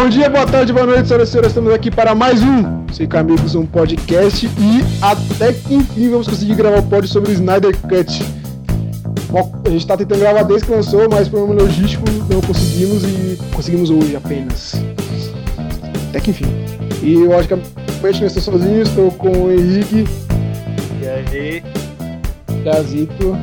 Bom 0.00 0.08
dia, 0.08 0.30
boa 0.30 0.46
tarde, 0.46 0.72
boa 0.72 0.86
noite, 0.86 1.08
senhoras 1.08 1.28
e 1.28 1.32
senhores. 1.32 1.50
Estamos 1.50 1.72
aqui 1.72 1.90
para 1.90 2.14
mais 2.14 2.40
um 2.40 2.86
Cinco 2.92 3.16
Amigos, 3.16 3.56
um 3.56 3.66
podcast. 3.66 4.46
E 4.46 4.84
até 5.02 5.52
que 5.52 5.74
enfim 5.74 6.08
vamos 6.08 6.28
conseguir 6.28 6.54
gravar 6.54 6.78
o 6.78 6.82
pod 6.84 7.08
sobre 7.08 7.32
o 7.32 7.34
Snyder 7.34 7.76
Cut. 7.78 8.22
A 9.66 9.68
gente 9.68 9.80
está 9.80 9.96
tentando 9.96 10.20
gravar 10.20 10.44
desde 10.44 10.68
que 10.68 10.72
lançou, 10.72 11.08
mas 11.10 11.28
por 11.28 11.40
um 11.40 11.52
logístico 11.52 12.04
não 12.30 12.40
conseguimos 12.40 13.02
e 13.02 13.38
conseguimos 13.52 13.90
hoje 13.90 14.14
apenas. 14.14 14.74
Até 16.10 16.20
que 16.20 16.30
enfim. 16.30 16.46
E 17.02 17.14
eu 17.14 17.36
acho 17.36 17.48
que 17.48 17.56
não 17.56 18.26
estou 18.26 18.40
sozinho, 18.40 18.82
estou 18.82 19.10
com 19.10 19.30
o 19.30 19.50
Henrique. 19.50 20.06
E 21.02 21.08
aí? 21.08 21.62
Gazito. 22.62 23.36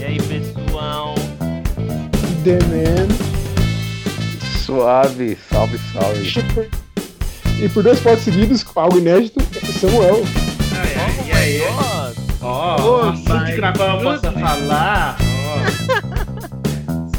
E 0.00 0.02
aí, 0.02 0.18
pessoal? 0.22 1.14
The 2.42 2.58
Man. 2.70 3.31
Suave, 4.72 5.36
salve, 5.50 5.78
salve. 5.92 6.70
E 7.60 7.68
por 7.68 7.82
dois 7.82 8.00
potes 8.00 8.24
seguidos, 8.24 8.64
algo 8.74 8.96
inédito, 8.96 9.38
Samuel. 9.78 10.24
Ai, 10.74 10.94
ai, 10.96 11.28
e 11.28 11.32
aí? 11.32 11.60
Ó, 12.40 12.76
oh, 12.76 13.12
que 13.12 13.60
qual 13.76 13.98
eu 13.98 14.02
possa 14.02 14.32
falar. 14.32 15.18
Ó. 15.44 15.58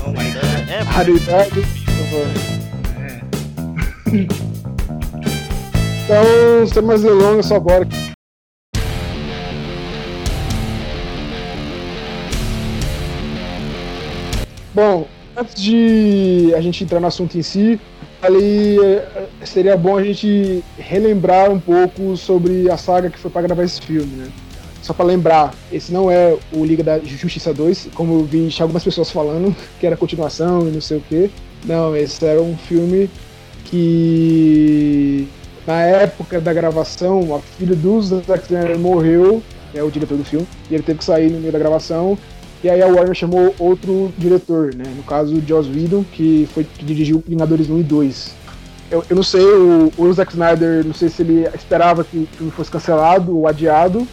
Oh 0.03 0.09
my 0.09 0.31
god. 0.31 0.67
É, 0.67 0.79
Raridade. 0.81 1.62
É. 2.98 3.21
Então, 6.05 6.67
sem 6.73 6.81
mais 6.81 7.04
delongas, 7.04 7.45
só 7.45 7.59
bora. 7.59 7.88
Bom, 14.74 15.07
antes 15.35 15.62
de 15.62 16.53
a 16.55 16.62
gente 16.62 16.84
entrar 16.84 16.99
no 16.99 17.07
assunto 17.07 17.37
em 17.37 17.41
si, 17.41 17.79
ali 18.21 18.77
eh, 18.79 19.27
seria 19.43 19.75
bom 19.75 19.98
a 19.98 20.03
gente 20.03 20.63
relembrar 20.77 21.51
um 21.51 21.59
pouco 21.59 22.15
sobre 22.15 22.70
a 22.70 22.77
saga 22.77 23.09
que 23.09 23.20
foi 23.20 23.29
para 23.29 23.41
gravar 23.43 23.63
esse 23.63 23.81
filme, 23.81 24.15
né? 24.15 24.31
Só 24.81 24.93
para 24.93 25.05
lembrar, 25.05 25.53
esse 25.71 25.93
não 25.93 26.12
é 26.12 26.37
o 26.51 26.65
Liga 26.65 26.84
da 26.84 26.99
Justiça 26.99 27.53
2, 27.53 27.90
como 27.95 28.20
eu 28.20 28.25
vi 28.25 28.53
algumas 28.59 28.84
pessoas 28.84 29.09
falando, 29.09 29.55
que 29.79 29.87
era 29.87 29.95
continuação 29.95 30.67
e 30.67 30.71
não 30.71 30.81
sei 30.81 30.98
o 30.98 31.01
que. 31.01 31.31
Não, 31.65 31.95
esse 31.95 32.25
era 32.25 32.41
um 32.41 32.57
filme 32.57 33.09
que 33.65 35.25
na 35.65 35.81
época 35.84 36.41
da 36.41 36.51
gravação, 36.51 37.34
a 37.34 37.40
filha 37.40 37.75
do 37.75 38.01
Zack 38.01 38.43
Snyder 38.43 38.77
morreu, 38.77 39.41
é 39.73 39.81
o 39.81 39.90
diretor 39.90 40.18
do 40.18 40.25
filme, 40.25 40.45
e 40.70 40.75
ele 40.75 40.84
teve 40.84 40.99
que 40.99 41.05
sair 41.05 41.31
no 41.31 41.40
meio 41.40 41.53
da 41.53 41.59
gravação. 41.59 42.18
E 42.63 42.69
aí 42.69 42.81
a 42.81 42.87
Warner 42.87 43.13
chamou 43.13 43.53
outro 43.59 44.13
diretor, 44.17 44.73
né? 44.73 44.85
No 44.95 45.03
caso, 45.03 45.35
o 45.35 45.45
Joss 45.45 45.69
Whedon, 45.69 46.03
que 46.03 46.47
foi 46.53 46.63
que 46.63 46.85
dirigiu 46.85 47.21
Vingadores 47.27 47.69
1 47.69 47.79
e 47.79 47.83
2. 47.83 48.35
Eu, 48.89 49.05
eu 49.09 49.15
não 49.15 49.23
sei, 49.23 49.43
o, 49.43 49.91
o 49.97 50.13
Zack 50.13 50.31
Snyder, 50.31 50.85
não 50.85 50.93
sei 50.93 51.09
se 51.09 51.23
ele 51.23 51.47
esperava 51.53 52.03
que 52.03 52.17
o 52.17 52.27
filme 52.27 52.51
fosse 52.51 52.71
cancelado 52.71 53.37
ou 53.37 53.47
adiado. 53.47 54.07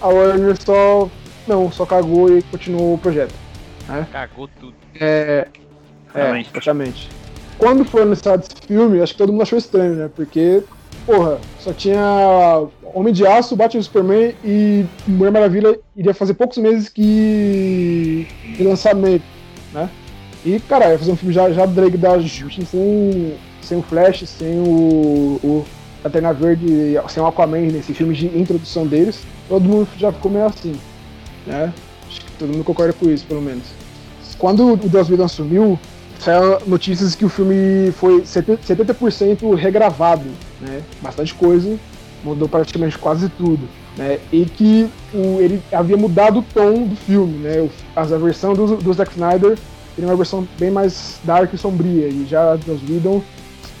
A 0.00 0.08
Warner 0.08 0.56
só. 0.60 1.08
Não, 1.46 1.70
só 1.70 1.86
cagou 1.86 2.36
e 2.36 2.42
continuou 2.42 2.94
o 2.94 2.98
projeto. 2.98 3.34
Né? 3.88 4.06
cagou 4.10 4.48
tudo. 4.60 4.74
É. 4.98 5.46
É, 6.12 6.22
Realmente. 6.22 6.50
exatamente. 6.52 7.08
Quando 7.58 7.84
foi 7.84 8.02
anunciado 8.02 8.42
esse 8.42 8.66
filme, 8.66 9.00
acho 9.00 9.12
que 9.12 9.18
todo 9.18 9.32
mundo 9.32 9.42
achou 9.42 9.58
estranho, 9.58 9.94
né? 9.94 10.10
Porque, 10.14 10.62
porra, 11.06 11.38
só 11.60 11.72
tinha 11.72 12.66
Homem 12.82 13.14
de 13.14 13.26
Aço, 13.26 13.56
Batman 13.56 13.82
Superman 13.82 14.34
e 14.44 14.84
Mulher 15.06 15.30
Maravilha 15.30 15.78
iria 15.96 16.12
fazer 16.12 16.34
poucos 16.34 16.58
meses 16.58 16.88
que 16.88 18.26
de 18.56 18.62
lançamento, 18.64 19.24
né? 19.72 19.88
E, 20.44 20.60
cara, 20.60 20.90
ia 20.90 20.98
fazer 20.98 21.12
um 21.12 21.16
filme 21.16 21.34
já, 21.34 21.50
já 21.50 21.64
Liga 21.64 21.96
da 21.96 22.18
Justiça 22.18 22.70
sem, 22.70 23.34
sem 23.62 23.78
o 23.78 23.82
Flash, 23.82 24.28
sem 24.28 24.58
o, 24.58 25.40
o 25.42 25.66
Lanterna 26.04 26.32
Verde, 26.32 26.96
sem 27.08 27.22
o 27.22 27.26
Aquaman 27.26 27.62
nesse 27.62 27.94
filme 27.94 28.14
de 28.14 28.26
introdução 28.26 28.86
deles. 28.86 29.20
Todo 29.48 29.68
mundo 29.68 29.88
já 29.96 30.12
ficou 30.12 30.30
meio 30.30 30.46
assim, 30.46 30.76
né? 31.46 31.72
Acho 32.08 32.20
que 32.20 32.32
todo 32.32 32.52
mundo 32.52 32.64
concorda 32.64 32.92
com 32.92 33.10
isso, 33.10 33.24
pelo 33.26 33.42
menos. 33.42 33.64
Quando 34.38 34.74
o 34.74 34.88
Joss 34.88 35.10
Whedon 35.10 35.24
assumiu, 35.24 35.78
saiu 36.18 36.58
notícias 36.66 37.14
que 37.14 37.24
o 37.24 37.28
filme 37.28 37.92
foi 37.92 38.22
70% 38.22 38.58
70% 38.66 39.54
regravado, 39.54 40.24
né? 40.60 40.82
Bastante 41.00 41.34
coisa, 41.34 41.78
mudou 42.24 42.48
praticamente 42.48 42.98
quase 42.98 43.28
tudo, 43.28 43.68
né? 43.96 44.18
E 44.32 44.44
que 44.44 44.88
o, 45.14 45.40
ele 45.40 45.62
havia 45.72 45.96
mudado 45.96 46.40
o 46.40 46.42
tom 46.42 46.84
do 46.86 46.96
filme, 46.96 47.38
né? 47.38 47.60
O, 47.60 47.70
a 47.94 48.02
versão 48.04 48.54
do, 48.54 48.76
do 48.76 48.92
Zack 48.92 49.12
Snyder 49.12 49.56
seria 49.94 50.10
uma 50.10 50.16
versão 50.16 50.46
bem 50.58 50.70
mais 50.70 51.18
dark 51.24 51.52
e 51.52 51.58
sombria, 51.58 52.08
e 52.08 52.26
já 52.28 52.56
Joss 52.66 52.82
Whedon 52.88 53.22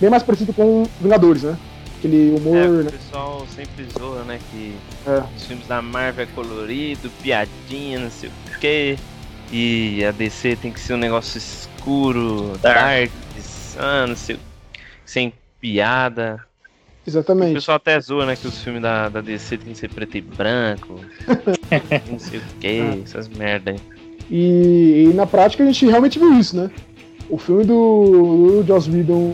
bem 0.00 0.10
mais 0.10 0.22
parecido 0.22 0.52
com 0.52 0.84
Vingadores, 1.00 1.42
né? 1.42 1.56
Aquele 1.98 2.34
humor, 2.38 2.56
É, 2.56 2.66
o 2.68 2.72
né? 2.84 2.90
pessoal 2.90 3.46
sempre 3.54 3.86
zoa, 3.98 4.22
né? 4.24 4.38
Que 4.50 4.74
É. 5.06 5.22
os 5.36 5.46
filmes 5.46 5.66
da 5.66 5.80
Marvel 5.80 6.24
é 6.24 6.28
colorido, 6.34 7.10
piadinha, 7.22 7.98
não 7.98 8.10
sei 8.10 8.28
o 8.28 8.58
quê. 8.60 8.98
E 9.50 10.04
a 10.04 10.10
DC 10.10 10.56
tem 10.56 10.72
que 10.72 10.80
ser 10.80 10.94
um 10.94 10.98
negócio 10.98 11.40
escuro, 11.86 12.58
dark, 12.60 13.10
ah, 13.78 14.06
não 14.08 14.16
sei 14.16 14.34
o 14.36 14.38
sem 15.04 15.32
piada. 15.60 16.44
O 17.04 17.08
Exatamente. 17.08 17.54
pessoal 17.54 17.76
até 17.76 17.98
zoa, 18.00 18.26
né? 18.26 18.34
Que 18.34 18.48
os 18.48 18.60
filmes 18.60 18.82
da, 18.82 19.08
da 19.08 19.20
DC 19.20 19.56
tem 19.58 19.72
que 19.72 19.78
ser 19.78 19.88
preto 19.88 20.16
e 20.16 20.20
branco. 20.20 21.00
não 22.10 22.18
sei 22.18 22.40
o 22.40 22.42
que, 22.58 23.00
essas 23.04 23.28
merda 23.28 23.70
aí. 23.70 23.80
E, 24.28 25.08
e 25.10 25.14
na 25.14 25.24
prática 25.24 25.62
a 25.62 25.66
gente 25.66 25.86
realmente 25.86 26.18
viu 26.18 26.36
isso, 26.36 26.56
né? 26.56 26.68
O 27.30 27.38
filme 27.38 27.64
do, 27.64 28.62
do 28.62 28.66
Joss 28.66 28.90
Whedon 28.90 29.32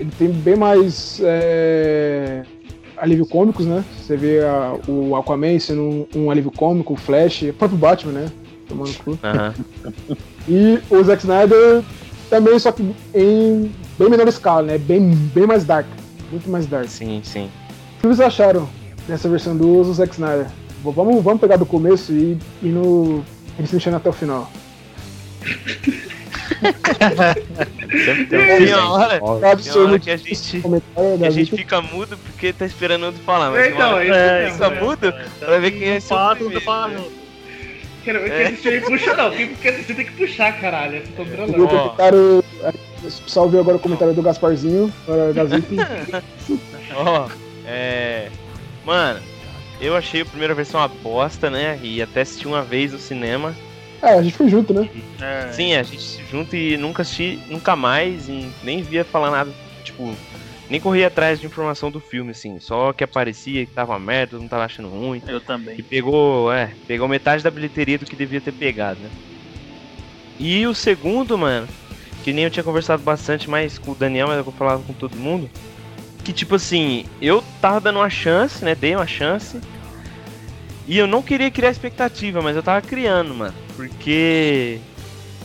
ele 0.00 0.10
tem 0.18 0.28
bem 0.28 0.56
mais 0.56 1.20
é, 1.22 2.44
alívio 2.96 3.26
cômicos, 3.26 3.66
né? 3.66 3.84
Você 4.00 4.16
vê 4.16 4.40
a- 4.42 4.76
o 4.88 5.14
Aquaman 5.14 5.58
sendo 5.60 5.82
um, 5.82 6.06
um 6.16 6.30
alívio 6.30 6.50
cômico, 6.50 6.94
o 6.94 6.96
Flash, 6.96 7.42
o 7.42 7.52
próprio 7.52 7.78
Batman, 7.78 8.12
né? 8.12 8.32
Tomando 8.68 8.94
cu. 8.94 9.16
E 10.48 10.78
o 10.90 11.02
Zack 11.04 11.22
Snyder 11.22 11.82
também, 12.30 12.58
só 12.58 12.72
que 12.72 12.82
em 13.14 13.72
bem 13.98 14.08
menor 14.08 14.28
escala, 14.28 14.62
né? 14.62 14.78
Bem, 14.78 15.10
bem 15.10 15.46
mais 15.46 15.64
dark. 15.64 15.86
Muito 16.30 16.48
mais 16.48 16.66
dark. 16.66 16.88
Sim, 16.88 17.20
sim. 17.24 17.50
O 17.98 18.00
que 18.00 18.06
vocês 18.06 18.20
acharam 18.20 18.68
dessa 19.06 19.28
versão 19.28 19.56
do 19.56 19.84
Zack 19.92 20.12
Snyder? 20.12 20.46
Vamos, 20.82 21.22
vamos 21.22 21.40
pegar 21.40 21.56
do 21.56 21.66
começo 21.66 22.12
e 22.12 22.38
ir 22.62 22.68
no. 22.68 23.24
Eles 23.58 23.72
mexendo 23.72 23.96
até 23.96 24.08
o 24.08 24.12
final. 24.12 24.50
Sempre 28.04 28.26
tem 28.26 28.74
uma 28.74 28.90
hora, 28.92 29.20
tem 29.20 29.26
uma 29.26 29.58
seu 29.58 29.86
hora 29.86 29.98
que 29.98 30.10
a 30.10 30.16
gente, 30.16 30.60
que 30.60 31.24
a 31.24 31.30
gente 31.30 31.56
fica 31.56 31.80
mudo 31.80 32.16
porque 32.18 32.52
tá 32.52 32.66
esperando 32.66 33.06
outro 33.06 33.20
falar. 33.22 33.50
Mas 33.50 33.66
uma 33.68 33.74
Então, 33.74 33.94
hora 33.94 34.04
mesmo, 34.04 34.52
fica 34.54 34.70
né? 34.70 34.80
mudo 34.80 35.14
pra 35.38 35.58
ver 35.58 35.70
quem 35.72 35.88
é 35.88 36.00
seu 36.00 36.16
Fala 36.16 36.36
tudo, 36.36 36.60
primeiro. 36.60 37.12
Quero 38.04 38.20
ver 38.20 38.30
É. 38.32 38.50
que 38.52 38.56
você 38.62 38.80
puxa, 38.80 39.14
não. 39.14 39.30
Quem 39.30 39.54
quer 39.54 39.72
você 39.82 39.94
tem 39.94 40.06
que 40.06 40.12
puxar, 40.12 40.58
caralho. 40.60 40.96
Eu 40.96 41.02
tô 41.16 41.24
vi 41.24 41.60
o 41.60 41.68
comentário. 41.68 42.44
O 42.98 43.22
pessoal 43.22 43.48
viu 43.48 43.60
agora 43.60 43.76
o 43.76 43.80
comentário 43.80 44.14
do 44.14 44.22
Gasparzinho, 44.22 44.92
Gazito. 45.34 45.68
Ó, 46.96 47.28
é. 47.66 48.28
Mano, 48.84 49.20
eu 49.80 49.96
achei 49.96 50.22
a 50.22 50.26
primeira 50.26 50.54
versão 50.54 50.80
uma 50.80 50.88
bosta, 50.88 51.48
né? 51.50 51.78
E 51.82 52.02
até 52.02 52.22
assisti 52.22 52.46
uma 52.48 52.62
vez 52.62 52.92
no 52.92 52.98
cinema. 52.98 53.54
É, 54.02 54.10
a 54.14 54.22
gente 54.22 54.36
foi 54.36 54.48
junto, 54.48 54.72
né? 54.72 54.88
É, 55.20 55.52
Sim, 55.52 55.74
a 55.74 55.82
gente 55.82 56.00
se 56.00 56.22
junta 56.30 56.56
e 56.56 56.76
nunca 56.76 57.02
assisti 57.02 57.40
nunca 57.48 57.74
mais 57.74 58.28
e 58.28 58.48
nem 58.62 58.80
via 58.82 59.04
falar 59.04 59.30
nada, 59.30 59.50
tipo, 59.84 60.14
nem 60.68 60.80
corria 60.80 61.06
atrás 61.06 61.40
de 61.40 61.46
informação 61.46 61.90
do 61.90 62.00
filme, 62.00 62.32
assim. 62.32 62.58
Só 62.60 62.92
que 62.92 63.02
aparecia 63.02 63.64
que 63.64 63.72
tava 63.72 63.98
merda, 63.98 64.38
mundo 64.38 64.48
tava 64.48 64.64
achando 64.64 64.88
ruim. 64.88 65.22
Eu 65.26 65.38
E 65.38 65.40
também. 65.40 65.82
pegou, 65.82 66.52
é, 66.52 66.72
pegou 66.86 67.08
metade 67.08 67.42
da 67.42 67.50
bilheteria 67.50 67.98
do 67.98 68.04
que 68.04 68.16
devia 68.16 68.40
ter 68.40 68.52
pegado, 68.52 69.00
né? 69.00 69.10
E 70.38 70.66
o 70.66 70.74
segundo, 70.74 71.36
mano, 71.36 71.66
que 72.22 72.32
nem 72.32 72.44
eu 72.44 72.50
tinha 72.50 72.62
conversado 72.62 73.02
bastante 73.02 73.48
mais 73.48 73.78
com 73.78 73.92
o 73.92 73.94
Daniel, 73.94 74.28
mas 74.28 74.38
eu 74.44 74.52
falava 74.52 74.82
com 74.82 74.92
todo 74.92 75.16
mundo. 75.16 75.50
Que 76.24 76.32
tipo 76.32 76.56
assim, 76.56 77.06
eu 77.22 77.42
tava 77.60 77.80
dando 77.80 77.98
uma 78.00 78.10
chance, 78.10 78.64
né? 78.64 78.74
Dei 78.74 78.94
uma 78.94 79.06
chance. 79.06 79.60
E 80.86 80.96
eu 80.96 81.06
não 81.06 81.22
queria 81.22 81.50
criar 81.50 81.70
expectativa, 81.70 82.40
mas 82.40 82.56
eu 82.56 82.62
tava 82.62 82.80
criando, 82.86 83.34
mano. 83.34 83.54
Porque 83.76 84.78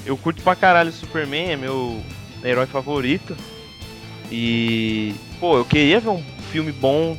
eu 0.05 0.17
curto 0.17 0.41
pra 0.41 0.55
caralho 0.55 0.89
o 0.89 0.93
Superman, 0.93 1.51
é 1.51 1.55
meu 1.55 2.01
herói 2.43 2.65
favorito. 2.65 3.35
E, 4.35 5.13
pô, 5.39 5.57
eu 5.57 5.63
queria 5.63 5.99
ver 5.99 6.09
um 6.09 6.23
filme 6.51 6.71
bom, 6.71 7.15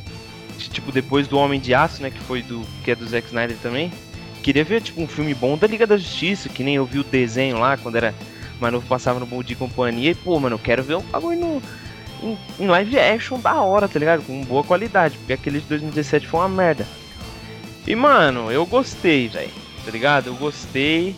de, 0.57 0.69
tipo, 0.69 0.91
depois 0.91 1.29
do 1.29 1.37
Homem 1.37 1.61
de 1.61 1.73
Aço, 1.73 2.01
né? 2.01 2.11
Que 2.11 2.19
foi 2.19 2.41
do. 2.41 2.61
que 2.83 2.91
é 2.91 2.95
do 2.95 3.07
Zack 3.07 3.27
Snyder 3.27 3.55
também. 3.63 3.89
Queria 4.43 4.65
ver, 4.65 4.81
tipo, 4.81 5.01
um 5.01 5.07
filme 5.07 5.33
bom 5.33 5.57
da 5.57 5.65
Liga 5.65 5.87
da 5.87 5.95
Justiça, 5.95 6.49
que 6.49 6.61
nem 6.61 6.75
eu 6.75 6.85
vi 6.85 6.99
o 6.99 7.05
desenho 7.05 7.57
lá 7.57 7.77
quando 7.77 7.95
era 7.95 8.13
mais 8.59 8.73
novo, 8.73 8.85
passava 8.85 9.17
no 9.17 9.25
Bom 9.25 9.41
de 9.41 9.55
Companhia. 9.55 10.11
E, 10.11 10.15
pô, 10.15 10.37
mano, 10.37 10.55
eu 10.55 10.59
quero 10.59 10.83
ver 10.83 10.95
um 10.95 11.03
bagulho 11.03 11.39
no, 11.39 11.61
em, 12.21 12.37
em 12.59 12.67
live 12.67 12.99
action 12.99 13.39
da 13.39 13.61
hora, 13.61 13.87
tá 13.87 13.97
ligado? 13.97 14.21
Com 14.23 14.43
boa 14.43 14.65
qualidade, 14.65 15.17
porque 15.17 15.33
aquele 15.33 15.61
de 15.61 15.67
2017 15.67 16.27
foi 16.27 16.41
uma 16.41 16.49
merda. 16.49 16.85
E, 17.87 17.95
mano, 17.95 18.51
eu 18.51 18.65
gostei, 18.65 19.29
velho, 19.29 19.51
tá 19.85 19.91
ligado? 19.91 20.27
Eu 20.27 20.35
gostei. 20.35 21.15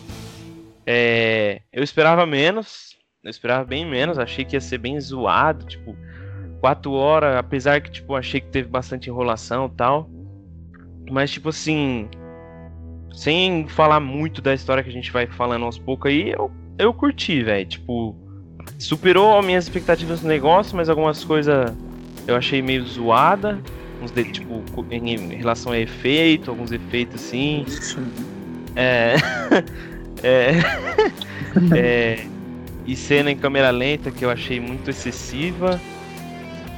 É, 0.86 1.62
eu 1.74 1.84
esperava 1.84 2.24
menos, 2.28 2.87
Eu 3.28 3.32
esperava 3.32 3.66
bem 3.66 3.86
menos, 3.86 4.18
achei 4.18 4.46
que 4.46 4.56
ia 4.56 4.62
ser 4.62 4.78
bem 4.78 4.98
zoado, 5.02 5.66
tipo, 5.66 5.94
quatro 6.62 6.94
horas, 6.94 7.36
apesar 7.36 7.82
que, 7.82 7.92
tipo, 7.92 8.16
achei 8.16 8.40
que 8.40 8.48
teve 8.48 8.70
bastante 8.70 9.10
enrolação 9.10 9.66
e 9.66 9.76
tal. 9.76 10.10
Mas, 11.12 11.30
tipo 11.30 11.50
assim, 11.50 12.08
sem 13.12 13.68
falar 13.68 14.00
muito 14.00 14.42
da 14.42 14.54
história 14.54 14.82
que 14.82 14.90
a 14.90 14.94
gente 14.94 15.12
vai 15.12 15.28
falando 15.28 15.66
aos 15.66 15.78
poucos 15.78 16.10
aí, 16.10 16.32
eu, 16.32 16.50
eu 16.80 16.94
curti, 16.94 17.44
velho. 17.44 17.66
Tipo, 17.66 18.16
superou 18.80 19.38
as 19.38 19.46
minhas 19.46 19.66
expectativas 19.66 20.22
no 20.22 20.30
negócio, 20.30 20.78
mas 20.78 20.88
algumas 20.88 21.22
coisas 21.22 21.76
eu 22.26 22.34
achei 22.34 22.62
meio 22.62 22.86
zoada. 22.86 23.60
Uns 24.02 24.12
de, 24.12 24.24
tipo, 24.24 24.64
em 24.90 25.36
relação 25.36 25.74
a 25.74 25.80
efeito, 25.80 26.50
alguns 26.50 26.72
efeitos 26.72 27.16
assim. 27.26 27.66
É. 28.74 29.16
é, 30.24 30.52
é. 31.76 32.37
E 32.88 32.96
cena 32.96 33.30
em 33.30 33.36
câmera 33.36 33.70
lenta 33.70 34.10
que 34.10 34.24
eu 34.24 34.30
achei 34.30 34.60
muito 34.60 34.90
excessiva. 34.90 35.80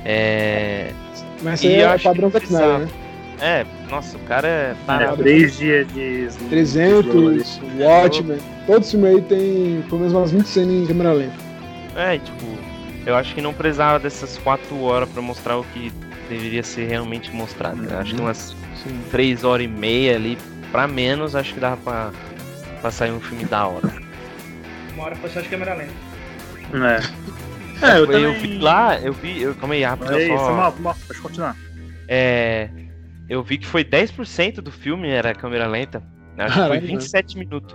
É. 0.03 0.91
Mas 1.43 1.63
aí 1.63 1.75
é 1.75 1.95
o 1.95 1.99
padrão 1.99 2.31
Snyder, 2.43 2.79
né? 2.79 2.89
É, 3.41 3.65
nossa, 3.89 4.17
o 4.17 4.19
cara 4.21 4.47
é. 4.47 4.75
É, 4.87 5.15
três 5.15 5.57
dias 5.57 5.87
de. 5.93 6.27
300, 6.49 7.61
Watchmen. 7.79 8.39
Todo 8.65 8.83
filme 8.83 9.07
aí 9.07 9.21
tem 9.21 9.83
pelo 9.87 9.99
menos 9.99 10.13
umas 10.13 10.31
20 10.31 10.45
cenas 10.45 10.73
em 10.73 10.85
câmera 10.85 11.13
lenta. 11.13 11.35
É, 11.95 12.17
tipo, 12.17 12.45
eu 13.05 13.15
acho 13.15 13.33
que 13.33 13.41
não 13.41 13.53
precisava 13.53 13.99
dessas 13.99 14.37
4 14.39 14.81
horas 14.81 15.07
pra 15.09 15.21
mostrar 15.21 15.57
o 15.57 15.63
que 15.63 15.91
deveria 16.27 16.63
ser 16.63 16.87
realmente 16.87 17.31
mostrado. 17.31 17.77
Né? 17.77 17.95
Acho 17.97 18.15
que 18.15 18.21
umas 18.21 18.55
3 19.11 19.43
horas 19.43 19.65
e 19.65 19.69
meia 19.69 20.15
ali, 20.15 20.37
pra 20.71 20.87
menos, 20.87 21.35
acho 21.35 21.53
que 21.53 21.59
dava 21.59 21.77
pra, 21.77 22.11
pra 22.81 22.91
sair 22.91 23.11
um 23.11 23.19
filme 23.19 23.45
da 23.45 23.67
hora. 23.67 24.08
Uma 24.99 25.05
hora 25.05 25.15
foi 25.15 25.29
só 25.29 25.39
de 25.39 25.47
câmera 25.47 25.73
lenta. 25.75 25.93
É. 26.73 27.87
É, 27.87 27.91
eu, 27.99 28.11
eu, 28.11 28.33
também... 28.33 28.33
vi 28.41 28.57
lá, 28.57 28.99
eu 28.99 29.13
vi, 29.13 29.41
eu, 29.41 29.55
calma 29.55 29.73
aí, 29.73 29.81
rápido, 29.83 30.11
É 30.13 30.27
só- 30.27 30.35
isso, 30.35 30.51
mal, 30.51 30.75
mal, 30.79 30.97
pode 31.07 31.21
continuar. 31.21 31.55
É, 32.05 32.69
eu 33.29 33.41
vi 33.41 33.57
que 33.57 33.65
foi 33.65 33.85
10% 33.85 34.55
do 34.55 34.69
filme 34.71 35.07
era 35.09 35.33
câmera 35.33 35.67
lenta. 35.67 36.03
Acho 36.37 36.61
que 36.61 36.67
foi 36.67 36.79
27 36.81 37.37
minutos. 37.37 37.73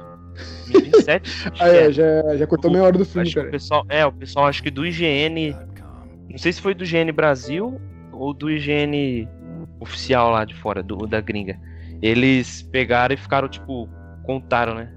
27? 0.66 1.30
Acho 1.48 1.52
que 1.54 1.62
Aí, 1.62 1.76
é. 1.78 1.92
já, 1.92 2.36
já 2.36 2.46
cortou 2.46 2.70
O- 2.70 2.74
meia 2.74 2.84
hora 2.84 2.98
do 2.98 3.06
filme, 3.06 3.22
Acho 3.22 3.32
que 3.32 3.38
o 3.38 3.42
cara. 3.42 3.52
pessoal, 3.52 3.86
é, 3.88 4.04
o 4.04 4.12
pessoal 4.12 4.46
acho 4.46 4.62
que 4.62 4.70
do 4.70 4.84
IGN, 4.84 5.56
não 6.28 6.36
sei 6.36 6.52
se 6.52 6.60
foi 6.60 6.74
do 6.74 6.84
IGN 6.84 7.10
Brasil 7.12 7.80
ou 8.12 8.34
do 8.34 8.50
IGN 8.50 9.26
oficial 9.80 10.30
lá 10.30 10.44
de 10.44 10.54
fora, 10.56 10.82
do 10.82 11.06
da 11.06 11.22
gringa. 11.22 11.58
Eles 12.02 12.60
pegaram 12.70 13.14
e 13.14 13.16
ficaram 13.16 13.48
tipo 13.48 13.88
contaram, 14.24 14.74
né? 14.74 14.92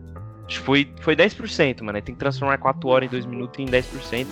Acho 0.48 0.60
que 0.60 0.66
foi 0.66 0.90
foi 1.02 1.16
10%, 1.16 1.82
mano. 1.82 1.98
Aí 1.98 2.02
Tem 2.02 2.16
que 2.16 2.20
transformar 2.20 2.58
4 2.58 2.88
horas 2.90 3.08
em 3.08 3.12
2 3.12 3.26
minutos 3.26 3.60
em 3.60 3.66
10%. 3.66 4.26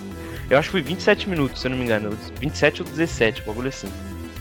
Eu 0.48 0.58
acho 0.58 0.68
que 0.68 0.72
foi 0.72 0.82
27 0.82 1.28
minutos, 1.28 1.60
se 1.60 1.66
eu 1.66 1.70
não 1.70 1.78
me 1.78 1.84
engano. 1.84 2.16
27 2.40 2.82
ou 2.82 2.88
17, 2.88 3.42
um 3.42 3.44
bagulho 3.46 3.68
assim. 3.68 3.88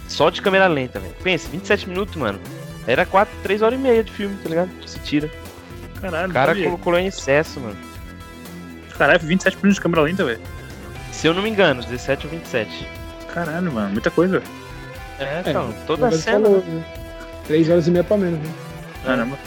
Só 0.08 0.30
de 0.30 0.42
câmera 0.42 0.68
lenta, 0.68 1.00
velho. 1.00 1.14
Pensa, 1.24 1.50
27 1.50 1.90
minutos, 1.90 2.16
mano. 2.16 2.40
Era 2.88 3.06
4, 3.06 3.34
3 3.42 3.62
horas 3.64 3.80
e 3.80 3.82
meia 3.82 4.04
de 4.04 4.12
filme, 4.12 4.38
tá 4.44 4.50
ligado? 4.50 4.70
Se 4.86 5.00
tira. 5.00 5.30
Caralho, 6.00 6.30
O 6.30 6.34
cara 6.34 6.52
sabia. 6.52 6.66
colocou 6.66 6.98
em 7.00 7.08
excesso, 7.08 7.60
mano. 7.60 7.76
Caralho, 8.98 9.20
27 9.22 9.56
minutos 9.58 9.76
de 9.76 9.82
câmera 9.82 10.02
lenta, 10.04 10.24
velho. 10.24 10.40
Se 11.12 11.28
eu 11.28 11.34
não 11.34 11.42
me 11.42 11.50
engano, 11.50 11.82
17 11.82 12.28
ou 12.28 12.32
27. 12.32 12.88
Caralho, 13.34 13.72
mano, 13.72 13.90
muita 13.92 14.12
coisa. 14.12 14.42
É, 15.20 15.24
É, 15.24 15.44
então, 15.50 15.74
toda 15.88 16.08
a 16.08 16.12
cena. 16.12 16.40
falou, 16.46 16.64
né? 16.64 16.86
Três 17.48 17.70
horas 17.70 17.88
e 17.88 17.92
meia 17.92 18.04
pra 18.04 18.18
menos, 18.18 18.40
né? 18.40 18.54
Caramba. 19.04 19.38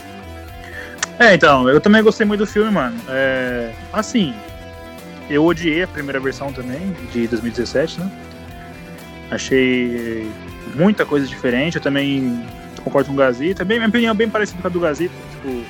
É, 1.19 1.35
então, 1.35 1.69
eu 1.69 1.81
também 1.81 2.03
gostei 2.03 2.25
muito 2.25 2.41
do 2.41 2.47
filme, 2.47 2.71
mano. 2.71 2.97
É, 3.09 3.73
assim, 3.93 4.33
eu 5.29 5.45
odiei 5.45 5.83
a 5.83 5.89
primeira 5.89 6.21
versão 6.21 6.53
também, 6.53 6.93
de 7.13 7.27
2017, 7.27 8.01
né? 8.01 8.11
Achei 9.31 10.31
muita 10.75 11.05
coisa 11.05 11.27
diferente. 11.27 11.77
Eu 11.77 11.83
também 11.83 12.47
concordo 12.85 13.09
com 13.09 13.15
o 13.15 13.17
Gazi. 13.17 13.55
Também, 13.55 13.79
minha 13.79 13.89
opinião 13.89 14.13
é 14.13 14.15
bem 14.15 14.31
parecida 14.31 14.61
com 14.63 14.69
a 14.69 14.71
do 14.71 14.81
Gazi. 14.81 15.11
Tipo, 15.33 15.65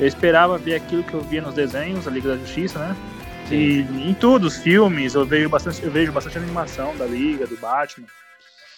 eu 0.00 0.06
esperava 0.06 0.58
ver 0.58 0.74
aquilo 0.74 1.04
que 1.04 1.14
eu 1.14 1.20
via 1.20 1.40
nos 1.40 1.54
desenhos, 1.54 2.08
a 2.08 2.10
Liga 2.10 2.30
da 2.30 2.36
Justiça, 2.36 2.78
né? 2.78 2.96
E 3.50 3.80
em 3.80 4.14
tudo, 4.14 4.46
os 4.46 4.56
filmes, 4.56 5.14
eu 5.14 5.26
vejo 5.26 5.48
bastante, 5.48 5.82
eu 5.82 5.90
vejo 5.90 6.12
bastante 6.12 6.38
animação 6.38 6.96
da 6.96 7.04
Liga, 7.04 7.46
do 7.46 7.56
Batman, 7.56 8.06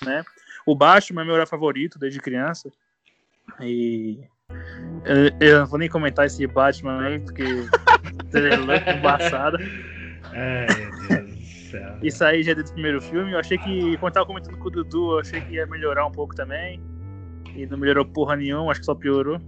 né? 0.05 0.25
O 0.65 0.75
Batman 0.75 1.23
é 1.23 1.25
meu 1.25 1.35
herói 1.35 1.47
favorito 1.47 1.99
desde 1.99 2.21
criança. 2.21 2.71
E 3.61 4.19
eu, 5.41 5.61
não 5.61 5.67
vou 5.67 5.79
nem 5.79 5.89
comentar 5.89 6.27
esse 6.27 6.47
Batman 6.47 7.03
aí, 7.03 7.19
porque 7.19 7.43
é 8.35 8.57
louco, 8.57 8.91
embaçado. 8.91 9.59
Ai, 10.33 10.67
meu 11.09 11.09
Deus 11.09 11.39
do 11.39 11.71
céu. 11.71 11.97
Isso 12.03 12.25
aí 12.25 12.43
já 12.43 12.53
é 12.53 12.55
do 12.55 12.65
primeiro 12.73 13.01
filme. 13.01 13.33
Eu 13.33 13.39
achei 13.39 13.59
que, 13.59 13.97
quando 13.99 14.15
tava 14.15 14.27
comentando 14.27 14.57
com 14.57 14.69
o 14.69 14.71
Dudu, 14.71 15.13
eu 15.13 15.21
achei 15.21 15.41
que 15.41 15.55
ia 15.55 15.67
melhorar 15.67 16.07
um 16.07 16.13
pouco 16.13 16.35
também. 16.35 16.81
E 17.55 17.67
não 17.67 17.77
melhorou 17.77 18.05
porra 18.05 18.37
nenhuma, 18.37 18.71
acho 18.71 18.81
que 18.81 18.87
só 18.87 18.95
piorou. 18.95 19.41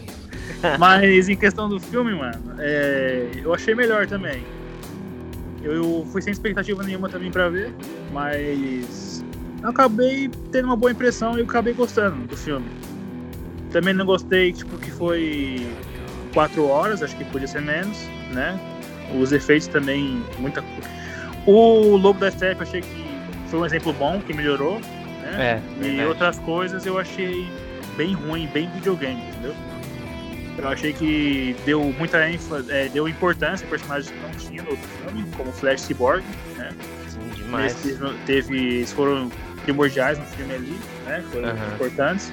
Mas 0.78 1.28
em 1.28 1.36
questão 1.36 1.68
do 1.68 1.78
filme, 1.78 2.14
mano, 2.14 2.54
é, 2.58 3.30
eu 3.42 3.52
achei 3.52 3.74
melhor 3.74 4.06
também. 4.06 4.44
Eu 5.62 6.06
fui 6.12 6.22
sem 6.22 6.32
expectativa 6.32 6.82
nenhuma 6.82 7.08
também 7.08 7.30
pra 7.30 7.48
ver, 7.48 7.74
mas 8.12 9.24
eu 9.60 9.68
acabei 9.68 10.30
tendo 10.52 10.66
uma 10.66 10.76
boa 10.76 10.92
impressão 10.92 11.36
e 11.36 11.40
eu 11.40 11.44
acabei 11.44 11.74
gostando 11.74 12.24
do 12.24 12.36
filme. 12.36 12.66
Também 13.76 13.92
não 13.92 14.06
gostei, 14.06 14.54
tipo, 14.54 14.78
que 14.78 14.90
foi 14.90 15.66
quatro 16.32 16.66
horas, 16.66 17.02
acho 17.02 17.14
que 17.14 17.26
podia 17.26 17.46
ser 17.46 17.60
menos, 17.60 17.98
né? 18.32 18.58
Os 19.20 19.32
efeitos 19.32 19.68
também, 19.68 20.24
muita 20.38 20.64
O 21.46 21.94
Lobo 21.94 22.18
da 22.18 22.30
Steppe 22.30 22.62
eu 22.62 22.66
achei 22.66 22.80
que 22.80 23.06
foi 23.48 23.60
um 23.60 23.66
exemplo 23.66 23.92
bom, 23.92 24.18
que 24.22 24.32
melhorou, 24.32 24.80
né? 25.20 25.60
É, 25.60 25.62
E 25.76 25.88
verdade. 25.90 26.08
outras 26.08 26.38
coisas 26.38 26.86
eu 26.86 26.98
achei 26.98 27.46
bem 27.98 28.14
ruim, 28.14 28.46
bem 28.50 28.66
videogame, 28.70 29.20
entendeu? 29.28 29.54
Eu 30.56 30.68
achei 30.68 30.94
que 30.94 31.54
deu 31.66 31.82
muita 31.98 32.30
ênfase, 32.30 32.72
é, 32.72 32.88
deu 32.88 33.06
importância 33.06 33.66
a 33.66 33.68
personagens 33.68 34.10
que 34.10 34.18
não 34.22 34.30
tinham 34.30 34.64
no 34.64 34.70
outro 34.70 34.88
filme, 34.88 35.26
como 35.36 35.52
Flash 35.52 35.82
Cyborg, 35.82 36.24
né? 36.56 36.70
Sim, 37.08 37.28
demais. 37.34 37.98
Não- 38.00 38.16
teve, 38.24 38.56
eles 38.56 38.90
foram 38.94 39.30
primordiais 39.64 40.18
no 40.18 40.24
filme 40.24 40.54
ali, 40.54 40.80
né? 41.04 41.22
Foram 41.30 41.50
Aham. 41.50 41.74
importantes. 41.74 42.32